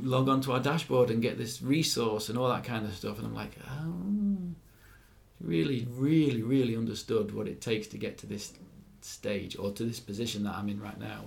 log 0.01 0.29
onto 0.29 0.53
our 0.53 0.61
dashboard 0.61 1.11
and 1.11 1.21
get 1.21 1.37
this 1.37 1.61
resource 1.61 2.29
and 2.29 2.39
all 2.39 2.49
that 2.51 2.63
kind 2.63 2.87
of 2.87 2.95
stuff. 2.95 3.19
And 3.19 3.27
I'm 3.27 3.35
like, 3.35 3.57
oh, 3.69 4.55
really, 5.41 5.89
really, 5.91 6.43
really 6.43 6.77
understood 6.77 7.35
what 7.35 7.49
it 7.49 7.61
takes 7.61 7.89
to 7.89 7.99
get 7.99 8.19
to 8.19 8.27
this 8.27 8.53
stage 9.01 9.59
or 9.59 9.73
to 9.73 9.85
this 9.85 9.99
position 9.99 10.45
that 10.45 10.55
I'm 10.55 10.69
in 10.69 10.81
right 10.81 11.01
now, 11.01 11.25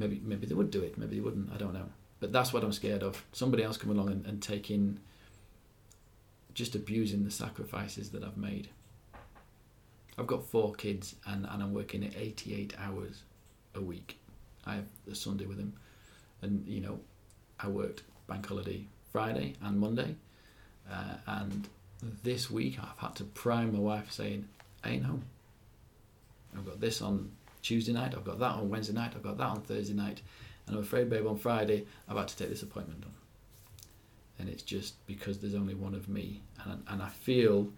maybe 0.00 0.20
maybe 0.24 0.46
they 0.46 0.54
would 0.54 0.70
do 0.72 0.82
it, 0.82 0.98
maybe 0.98 1.16
they 1.16 1.20
wouldn't. 1.20 1.52
I 1.52 1.56
don't 1.56 1.74
know. 1.74 1.86
But 2.18 2.32
that's 2.32 2.52
what 2.52 2.64
I'm 2.64 2.72
scared 2.72 3.02
of. 3.02 3.24
Somebody 3.32 3.62
else 3.62 3.76
come 3.76 3.90
along 3.90 4.10
and, 4.10 4.26
and 4.26 4.42
taking, 4.42 4.98
just 6.52 6.74
abusing 6.74 7.24
the 7.24 7.30
sacrifices 7.30 8.10
that 8.10 8.24
I've 8.24 8.36
made. 8.36 8.68
I've 10.18 10.26
got 10.26 10.44
four 10.44 10.74
kids 10.74 11.14
and, 11.26 11.46
and 11.50 11.62
I'm 11.62 11.72
working 11.72 12.04
at 12.04 12.14
88 12.14 12.74
hours 12.78 13.22
a 13.74 13.80
week. 13.80 14.18
I 14.66 14.74
have 14.74 14.84
a 15.10 15.14
Sunday 15.14 15.46
with 15.46 15.56
them. 15.56 15.72
And, 16.42 16.66
you 16.68 16.82
know, 16.82 17.00
I 17.58 17.68
worked 17.68 18.02
bank 18.26 18.46
holiday 18.46 18.86
Friday 19.12 19.54
and 19.62 19.80
Monday. 19.80 20.16
Uh, 20.90 21.14
and 21.26 21.68
this 22.22 22.50
week 22.50 22.78
I've 22.82 22.98
had 22.98 23.16
to 23.16 23.24
prime 23.24 23.72
my 23.72 23.78
wife 23.78 24.12
saying, 24.12 24.46
I 24.84 24.90
ain't 24.90 25.04
home. 25.04 25.24
I've 26.54 26.66
got 26.66 26.80
this 26.80 27.00
on 27.00 27.30
Tuesday 27.62 27.92
night, 27.92 28.14
I've 28.16 28.24
got 28.24 28.38
that 28.38 28.52
on 28.52 28.68
Wednesday 28.68 28.94
night, 28.94 29.12
I've 29.14 29.22
got 29.22 29.38
that 29.38 29.46
on 29.46 29.60
Thursday 29.62 29.94
night, 29.94 30.22
and 30.66 30.76
I'm 30.76 30.82
afraid, 30.82 31.10
babe, 31.10 31.26
on 31.26 31.36
Friday 31.36 31.86
I've 32.08 32.16
had 32.16 32.28
to 32.28 32.36
take 32.36 32.48
this 32.48 32.62
appointment 32.62 33.04
on. 33.04 33.12
And 34.38 34.48
it's 34.48 34.62
just 34.62 35.04
because 35.06 35.38
there's 35.38 35.54
only 35.54 35.74
one 35.74 35.94
of 35.94 36.08
me, 36.08 36.42
and 36.64 36.82
and 36.88 37.02
I 37.02 37.08
feel 37.08 37.70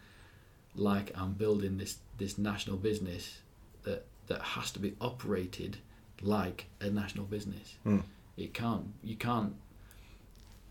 like 0.76 1.10
I'm 1.16 1.32
building 1.32 1.76
this 1.78 1.98
this 2.18 2.38
national 2.38 2.76
business 2.76 3.38
that 3.82 4.06
that 4.28 4.40
has 4.42 4.70
to 4.72 4.78
be 4.78 4.94
operated 5.00 5.78
like 6.20 6.66
a 6.80 6.88
national 6.88 7.24
business. 7.26 7.74
Mm. 7.84 8.02
It 8.36 8.54
can't. 8.54 8.86
You 9.02 9.16
can't. 9.16 9.54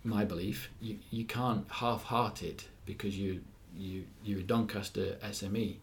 My 0.03 0.25
belief, 0.25 0.69
you 0.79 0.97
you 1.11 1.25
can't 1.25 1.65
half-heart 1.69 2.41
it 2.41 2.67
because 2.85 3.17
you 3.17 3.41
you 3.75 4.05
you're 4.23 4.39
a 4.39 4.43
Doncaster 4.43 5.17
SME. 5.23 5.75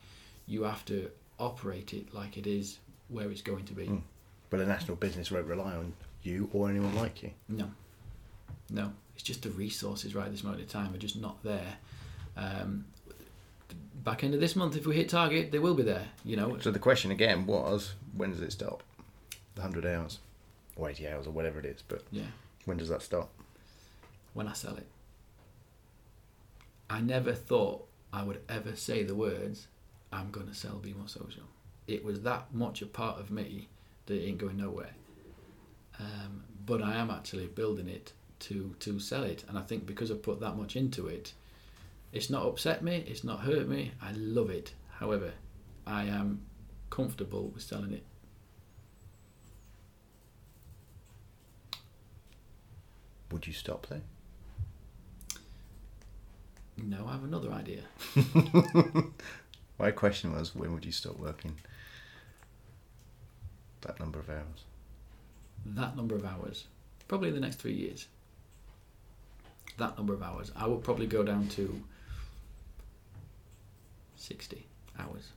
You 0.46 0.62
have 0.62 0.84
to 0.86 1.10
operate 1.38 1.92
it 1.92 2.12
like 2.12 2.36
it 2.36 2.46
is 2.46 2.78
where 3.08 3.30
it's 3.30 3.42
going 3.42 3.64
to 3.66 3.74
be. 3.74 3.86
Mm. 3.86 4.02
But 4.50 4.60
a 4.60 4.66
national 4.66 4.96
business 4.96 5.30
won't 5.30 5.46
rely 5.46 5.74
on 5.74 5.92
you 6.22 6.48
or 6.52 6.70
anyone 6.70 6.94
like 6.94 7.22
you. 7.22 7.30
No, 7.48 7.70
no. 8.70 8.92
It's 9.14 9.22
just 9.22 9.42
the 9.42 9.50
resources 9.50 10.14
right 10.14 10.26
at 10.26 10.32
this 10.32 10.44
moment 10.44 10.62
in 10.62 10.68
time 10.68 10.94
are 10.94 10.98
just 10.98 11.20
not 11.20 11.42
there. 11.42 11.76
Um, 12.36 12.86
back 14.04 14.22
end 14.22 14.32
of 14.34 14.40
this 14.40 14.54
month, 14.56 14.76
if 14.76 14.86
we 14.86 14.94
hit 14.94 15.08
target, 15.08 15.50
they 15.52 15.58
will 15.58 15.74
be 15.74 15.82
there. 15.82 16.06
You 16.24 16.36
know. 16.36 16.58
So 16.60 16.70
the 16.70 16.78
question 16.78 17.10
again 17.10 17.46
was, 17.46 17.94
when 18.16 18.30
does 18.30 18.40
it 18.40 18.52
stop? 18.52 18.82
The 19.54 19.62
hundred 19.62 19.84
hours, 19.86 20.20
or 20.76 20.88
eighty 20.88 21.08
hours, 21.08 21.26
or 21.26 21.30
whatever 21.30 21.58
it 21.58 21.66
is. 21.66 21.82
But 21.86 22.04
yeah, 22.12 22.30
when 22.64 22.76
does 22.76 22.88
that 22.88 23.02
stop? 23.02 23.30
When 24.34 24.46
I 24.46 24.52
sell 24.52 24.76
it. 24.76 24.86
I 26.90 27.00
never 27.00 27.34
thought 27.34 27.86
I 28.12 28.22
would 28.22 28.40
ever 28.48 28.74
say 28.74 29.02
the 29.02 29.14
words 29.14 29.66
I'm 30.12 30.30
going 30.30 30.46
to 30.46 30.54
sell 30.54 30.76
Be 30.76 30.94
More 30.94 31.08
Social. 31.08 31.42
It 31.88 32.04
was 32.04 32.22
that 32.22 32.54
much 32.54 32.82
a 32.82 32.86
part 32.86 33.18
of 33.18 33.30
me 33.30 33.68
that 34.06 34.14
it 34.14 34.28
ain't 34.28 34.38
going 34.38 34.58
nowhere. 34.58 34.94
Um, 35.98 36.44
but 36.64 36.82
I 36.82 36.96
am 36.96 37.10
actually 37.10 37.46
building 37.46 37.88
it 37.88 38.12
to 38.40 38.74
to 38.80 39.00
sell 39.00 39.24
it. 39.24 39.44
And 39.48 39.58
I 39.58 39.62
think 39.62 39.86
because 39.86 40.10
I've 40.10 40.22
put 40.22 40.38
that 40.40 40.56
much 40.56 40.76
into 40.76 41.08
it, 41.08 41.32
it's 42.12 42.30
not 42.30 42.46
upset 42.46 42.84
me, 42.84 43.04
it's 43.08 43.24
not 43.24 43.40
hurt 43.40 43.66
me. 43.68 43.92
I 44.00 44.12
love 44.12 44.50
it. 44.50 44.74
However, 44.98 45.32
I 45.86 46.04
am 46.04 46.42
comfortable 46.90 47.48
with 47.48 47.62
selling 47.62 47.92
it. 47.92 48.04
Would 53.32 53.46
you 53.46 53.52
stop 53.52 53.86
there? 53.86 54.00
No, 56.76 57.06
I 57.06 57.12
have 57.12 57.24
another 57.24 57.52
idea. 57.52 57.82
My 59.78 59.90
question 59.90 60.32
was, 60.32 60.54
when 60.54 60.72
would 60.72 60.84
you 60.84 60.92
stop 60.92 61.18
working 61.18 61.56
that 63.82 63.98
number 64.00 64.18
of 64.18 64.28
hours? 64.28 64.64
That 65.66 65.96
number 65.96 66.14
of 66.14 66.24
hours, 66.24 66.66
probably 67.08 67.28
in 67.28 67.34
the 67.34 67.40
next 67.40 67.56
three 67.56 67.74
years. 67.74 68.06
That 69.76 69.96
number 69.96 70.14
of 70.14 70.22
hours, 70.22 70.50
I 70.56 70.66
would 70.66 70.82
probably 70.82 71.06
go 71.06 71.22
down 71.22 71.48
to 71.48 71.80
sixty 74.16 74.66
hours. 74.98 75.28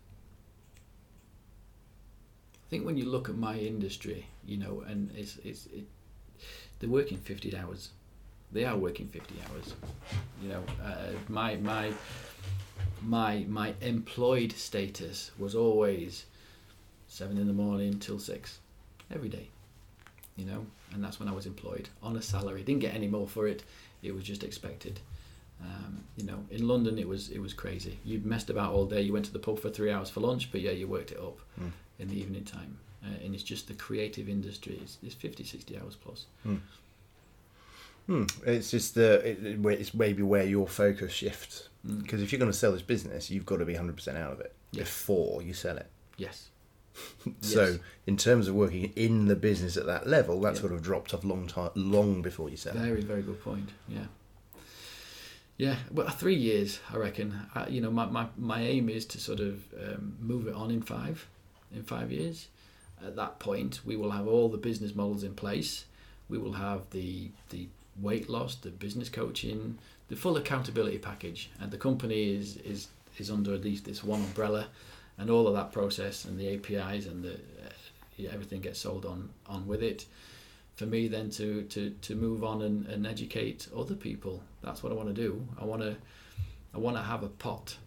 I 2.56 2.70
think 2.70 2.86
when 2.86 2.98
you 2.98 3.06
look 3.06 3.30
at 3.30 3.36
my 3.36 3.58
industry, 3.58 4.28
you 4.46 4.58
know, 4.58 4.84
and 4.88 5.12
it's 5.16 5.38
it's 5.44 5.66
it, 5.68 5.86
they're 6.80 6.90
working 6.90 7.18
fifty 7.18 7.56
hours. 7.56 7.90
They 8.52 8.66
are 8.66 8.78
working 8.78 9.08
fifty 9.08 9.36
hours. 9.50 9.74
You 10.42 10.50
know, 10.50 10.64
uh, 10.84 11.12
my 11.30 11.58
my 11.58 11.94
my 13.02 13.46
my 13.48 13.74
employed 13.82 14.54
status 14.54 15.32
was 15.38 15.56
always 15.56 16.26
seven 17.12 17.38
in 17.38 17.46
the 17.46 17.54
morning 17.54 18.00
till 18.00 18.18
six 18.20 18.60
every 19.14 19.28
day. 19.30 19.50
You 20.38 20.46
know, 20.46 20.66
and 20.94 21.04
that's 21.04 21.20
when 21.20 21.28
I 21.28 21.34
was 21.34 21.46
employed 21.46 21.90
on 22.02 22.16
a 22.16 22.22
salary. 22.22 22.64
Didn't 22.64 22.80
get 22.82 22.96
any 22.96 23.08
more 23.08 23.28
for 23.28 23.48
it. 23.48 23.64
It 24.02 24.16
was 24.16 24.24
just 24.24 24.44
expected. 24.44 25.00
Um, 25.62 26.04
you 26.16 26.24
know, 26.26 26.40
in 26.50 26.68
London 26.68 26.98
it 26.98 27.08
was 27.08 27.30
it 27.30 27.40
was 27.40 27.54
crazy. 27.54 28.00
You 28.06 28.22
messed 28.24 28.50
about 28.50 28.74
all 28.74 28.86
day. 28.86 29.02
You 29.02 29.14
went 29.14 29.26
to 29.26 29.34
the 29.34 29.40
pub 29.40 29.60
for 29.60 29.70
three 29.70 29.92
hours 29.92 30.10
for 30.10 30.22
lunch, 30.22 30.52
but 30.52 30.62
yeah, 30.62 30.72
you 30.72 30.88
worked 30.88 31.12
it 31.12 31.20
up 31.20 31.38
Mm. 31.60 31.72
in 32.00 32.08
the 32.08 32.20
evening 32.20 32.46
time. 32.46 32.78
Uh, 33.04 33.16
and 33.26 33.34
it's 33.36 33.44
just 33.44 33.68
the 33.68 33.74
creative 33.74 34.30
industry. 34.30 34.80
It's, 34.82 34.98
it's 35.04 35.16
50, 35.16 35.44
60 35.44 35.78
hours 35.80 35.96
plus. 35.96 36.26
Hmm. 38.08 38.24
It's 38.46 38.72
just 38.72 38.96
the 38.96 39.20
it, 39.28 39.46
it- 39.46 39.66
it's 39.80 39.94
maybe 39.94 40.24
where 40.24 40.44
your 40.46 40.68
focus 40.68 41.12
shifts 41.12 41.68
Mm. 41.86 42.04
because 42.04 42.22
if 42.22 42.32
you're 42.32 42.38
going 42.40 42.52
to 42.52 42.58
sell 42.58 42.72
this 42.74 42.84
business, 42.84 43.32
you've 43.32 43.46
got 43.46 43.58
to 43.58 43.66
be 43.66 43.74
100% 43.74 44.16
out 44.16 44.32
of 44.34 44.40
it 44.40 44.54
Yes. 44.72 44.86
before 44.88 45.42
you 45.42 45.54
sell 45.56 45.78
it. 45.78 45.88
Yes. 46.16 46.50
So 47.42 47.80
in 48.06 48.18
terms 48.18 48.48
of 48.48 48.56
working 48.56 48.92
in 48.96 49.28
the 49.28 49.36
business 49.36 49.78
at 49.78 49.86
that 49.86 50.08
level, 50.08 50.40
that 50.42 50.56
Yeah. 50.56 50.60
sort 50.62 50.72
of 50.74 50.82
dropped 50.82 51.14
off 51.14 51.24
long 51.24 51.48
time, 51.48 51.70
long 51.76 52.22
before 52.22 52.50
you 52.50 52.58
sell 52.58 52.76
it. 52.76 52.80
Very, 52.80 53.02
very 53.02 53.22
good 53.22 53.42
point. 53.44 53.70
Yeah. 53.88 54.06
Yeah, 55.58 55.76
well, 55.92 56.10
three 56.10 56.36
years, 56.36 56.80
I 56.92 56.98
reckon. 56.98 57.40
I, 57.54 57.68
you 57.68 57.82
know, 57.82 57.92
my, 57.92 58.06
my, 58.08 58.28
my 58.38 58.62
aim 58.62 58.90
is 58.90 59.06
to 59.08 59.20
sort 59.20 59.40
of 59.40 59.64
um, 59.80 60.18
move 60.20 60.48
it 60.48 60.56
on 60.56 60.72
in 60.72 60.82
five, 60.82 61.28
in 61.76 61.84
five 61.84 62.12
years. 62.12 62.48
At 63.06 63.16
that 63.16 63.40
point, 63.40 63.82
we 63.86 63.96
will 63.96 64.12
have 64.12 64.28
all 64.28 64.50
the 64.50 64.58
business 64.58 64.96
models 64.96 65.24
in 65.24 65.34
place. 65.36 65.86
We 66.30 66.38
will 66.38 66.54
have 66.54 66.82
the 66.92 67.30
the 67.50 67.68
weight 68.00 68.30
loss, 68.30 68.56
the 68.56 68.70
business 68.70 69.10
coaching, 69.10 69.78
the 70.08 70.16
full 70.16 70.38
accountability 70.38 70.98
package, 70.98 71.50
and 71.60 71.70
the 71.72 71.78
company 71.78 72.36
is 72.36 72.58
is 72.58 72.88
is 73.18 73.30
under 73.30 73.54
at 73.54 73.62
least 73.64 73.86
this 73.86 74.04
one 74.04 74.22
umbrella, 74.22 74.68
and 75.22 75.30
all 75.30 75.48
of 75.48 75.54
that 75.54 75.72
process 75.72 76.26
and 76.26 76.38
the 76.40 76.56
APIs 76.56 77.06
and 77.06 77.24
the 77.24 77.34
uh, 77.34 78.32
everything 78.32 78.60
gets 78.60 78.80
sold 78.80 79.06
on 79.06 79.30
on 79.46 79.68
with 79.68 79.84
it. 79.84 80.06
For 80.76 80.88
me 80.88 81.08
then 81.08 81.30
to 81.32 81.64
to 81.64 81.92
to 81.92 82.16
move 82.16 82.44
on 82.44 82.64
and, 82.64 82.88
and 82.88 83.06
educate 83.06 83.68
other 83.76 83.96
people 83.96 84.44
that's 84.64 84.82
what 84.82 84.92
i 84.92 84.96
want 84.96 85.10
to 85.10 85.14
do. 85.14 85.48
I 85.60 85.66
want 85.66 85.84
to 85.84 85.96
i 86.74 86.80
want 86.80 86.98
to 86.98 87.04
have 87.04 87.22
a 87.24 87.30
pot 87.30 87.78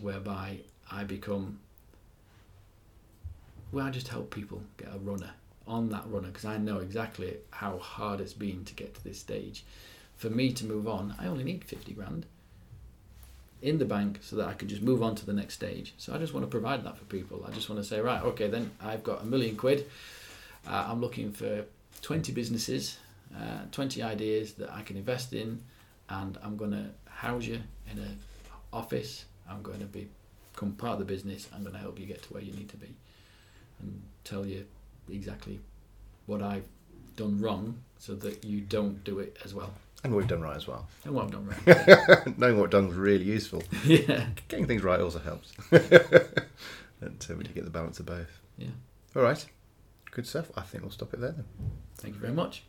whereby 0.00 0.58
i 0.90 1.02
become 1.04 1.58
well 3.72 3.86
i 3.86 3.90
just 3.90 4.08
help 4.08 4.34
people 4.34 4.62
get 4.76 4.88
a 4.94 4.98
runner 4.98 5.30
on 5.66 5.88
that 5.90 6.04
runner 6.08 6.28
because 6.28 6.44
i 6.44 6.56
know 6.58 6.78
exactly 6.78 7.36
how 7.50 7.78
hard 7.78 8.20
it's 8.20 8.32
been 8.34 8.64
to 8.64 8.74
get 8.74 8.94
to 8.94 9.04
this 9.04 9.18
stage. 9.18 9.64
For 10.16 10.28
me 10.28 10.52
to 10.52 10.66
move 10.66 10.86
on 10.86 11.14
i 11.18 11.26
only 11.26 11.44
need 11.44 11.64
50 11.64 11.92
grand 11.94 12.26
in 13.62 13.78
the 13.78 13.84
bank 13.84 14.18
so 14.22 14.36
that 14.36 14.48
i 14.48 14.54
can 14.54 14.68
just 14.68 14.82
move 14.82 15.02
on 15.02 15.14
to 15.14 15.26
the 15.26 15.32
next 15.32 15.54
stage 15.54 15.94
so 15.98 16.14
i 16.14 16.18
just 16.18 16.32
want 16.32 16.44
to 16.44 16.50
provide 16.50 16.84
that 16.84 16.96
for 16.96 17.04
people 17.04 17.44
i 17.46 17.50
just 17.52 17.68
want 17.68 17.80
to 17.80 17.86
say 17.86 18.00
right 18.00 18.22
okay 18.22 18.48
then 18.48 18.70
i've 18.82 19.02
got 19.04 19.22
a 19.22 19.24
million 19.24 19.56
quid 19.56 19.86
uh, 20.66 20.86
i'm 20.88 21.00
looking 21.00 21.32
for 21.32 21.64
20 22.02 22.32
businesses, 22.32 22.98
uh, 23.36 23.62
20 23.72 24.02
ideas 24.02 24.54
that 24.54 24.72
I 24.72 24.82
can 24.82 24.96
invest 24.96 25.32
in, 25.32 25.62
and 26.08 26.38
I'm 26.42 26.56
going 26.56 26.72
to 26.72 26.86
house 27.08 27.44
you 27.44 27.60
in 27.90 27.98
an 27.98 28.18
office. 28.72 29.24
I'm 29.48 29.62
going 29.62 29.80
to 29.80 29.86
be, 29.86 30.08
become 30.52 30.72
part 30.72 30.94
of 30.94 30.98
the 31.00 31.04
business. 31.04 31.48
I'm 31.54 31.62
going 31.62 31.74
to 31.74 31.80
help 31.80 31.98
you 31.98 32.06
get 32.06 32.22
to 32.24 32.32
where 32.32 32.42
you 32.42 32.52
need 32.52 32.68
to 32.70 32.76
be 32.76 32.94
and 33.80 34.02
tell 34.24 34.44
you 34.46 34.66
exactly 35.10 35.60
what 36.26 36.42
I've 36.42 36.66
done 37.16 37.40
wrong 37.40 37.78
so 37.98 38.14
that 38.16 38.44
you 38.44 38.60
don't 38.60 39.02
do 39.04 39.18
it 39.18 39.36
as 39.44 39.54
well. 39.54 39.72
And 40.02 40.12
what 40.12 40.18
we've 40.18 40.28
done 40.28 40.40
right 40.40 40.56
as 40.56 40.66
well. 40.66 40.88
And 41.04 41.14
what 41.14 41.24
I've 41.24 41.30
done 41.30 41.46
right. 41.46 42.38
Knowing 42.38 42.58
what 42.58 42.70
done 42.70 42.86
is 42.86 42.94
really 42.94 43.24
useful. 43.24 43.62
yeah. 43.84 44.26
Getting 44.48 44.66
things 44.66 44.82
right 44.82 45.00
also 45.00 45.18
helps. 45.18 45.52
and 45.70 47.26
uh, 47.30 47.34
we 47.36 47.44
do 47.44 47.52
get 47.52 47.64
the 47.64 47.70
balance 47.70 48.00
of 48.00 48.06
both. 48.06 48.40
Yeah. 48.56 48.68
All 49.14 49.22
right. 49.22 49.44
Good 50.10 50.26
stuff. 50.26 50.50
I 50.56 50.62
think 50.62 50.82
we'll 50.82 50.90
stop 50.90 51.12
it 51.12 51.20
there 51.20 51.32
then. 51.32 51.44
Thank 51.96 52.14
you 52.14 52.20
very 52.20 52.32
much. 52.32 52.64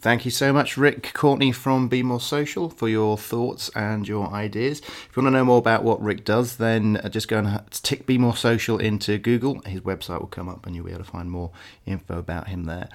Thank 0.00 0.24
you 0.24 0.32
so 0.32 0.52
much, 0.52 0.76
Rick 0.76 1.12
Courtney 1.14 1.52
from 1.52 1.86
Be 1.86 2.02
More 2.02 2.20
Social, 2.20 2.68
for 2.68 2.88
your 2.88 3.16
thoughts 3.16 3.70
and 3.76 4.08
your 4.08 4.28
ideas. 4.32 4.80
If 4.80 5.10
you 5.14 5.22
want 5.22 5.32
to 5.32 5.38
know 5.38 5.44
more 5.44 5.58
about 5.58 5.84
what 5.84 6.02
Rick 6.02 6.24
does, 6.24 6.56
then 6.56 6.96
uh, 6.96 7.08
just 7.08 7.28
go 7.28 7.38
and 7.38 7.60
tick 7.70 8.04
Be 8.04 8.18
More 8.18 8.34
Social 8.34 8.78
into 8.78 9.16
Google. 9.18 9.60
His 9.60 9.82
website 9.82 10.18
will 10.18 10.26
come 10.26 10.48
up 10.48 10.66
and 10.66 10.74
you'll 10.74 10.86
be 10.86 10.90
able 10.90 11.04
to 11.04 11.10
find 11.10 11.30
more 11.30 11.52
info 11.86 12.18
about 12.18 12.48
him 12.48 12.64
there. 12.64 12.88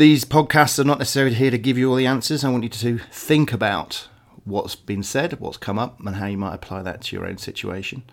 These 0.00 0.24
podcasts 0.24 0.78
are 0.78 0.84
not 0.84 0.98
necessarily 0.98 1.34
here 1.34 1.50
to 1.50 1.58
give 1.58 1.76
you 1.76 1.90
all 1.90 1.96
the 1.96 2.06
answers. 2.06 2.42
I 2.42 2.48
want 2.48 2.62
you 2.62 2.70
to 2.70 2.96
think 3.12 3.52
about 3.52 4.08
what's 4.44 4.74
been 4.74 5.02
said, 5.02 5.38
what's 5.40 5.58
come 5.58 5.78
up, 5.78 6.00
and 6.00 6.16
how 6.16 6.24
you 6.24 6.38
might 6.38 6.54
apply 6.54 6.80
that 6.80 7.02
to 7.02 7.16
your 7.16 7.26
own 7.26 7.36
situation. 7.36 8.04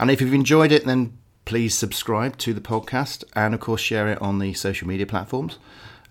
And 0.00 0.10
if 0.10 0.20
you've 0.20 0.34
enjoyed 0.34 0.72
it, 0.72 0.84
then 0.84 1.16
please 1.44 1.76
subscribe 1.76 2.38
to 2.38 2.52
the 2.52 2.60
podcast 2.60 3.22
and, 3.36 3.54
of 3.54 3.60
course, 3.60 3.80
share 3.80 4.08
it 4.08 4.20
on 4.20 4.40
the 4.40 4.52
social 4.54 4.88
media 4.88 5.06
platforms. 5.06 5.60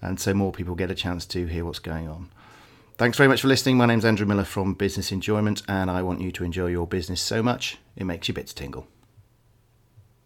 And 0.02 0.18
so 0.18 0.34
more 0.34 0.54
people 0.54 0.76
get 0.76 0.90
a 0.90 0.96
chance 0.96 1.26
to 1.26 1.46
hear 1.46 1.66
what's 1.66 1.80
going 1.80 2.08
on. 2.08 2.30
Thanks 2.98 3.18
very 3.18 3.28
much 3.28 3.42
for 3.42 3.50
listening. 3.50 3.76
My 3.76 3.88
name's 3.88 4.06
Andrew 4.06 4.26
Miller 4.26 4.46
from 4.46 4.76
Business 4.76 5.12
Enjoyment, 5.12 5.62
and 5.68 5.92
I 5.92 6.04
want 6.04 6.22
you 6.22 6.32
to 6.32 6.46
enjoy 6.46 6.68
your 6.68 6.88
business 6.88 7.20
so 7.20 7.44
much 7.44 7.80
it 7.98 8.06
makes 8.06 8.30
your 8.30 8.36
bits 8.36 8.54
tingle. 8.54 8.88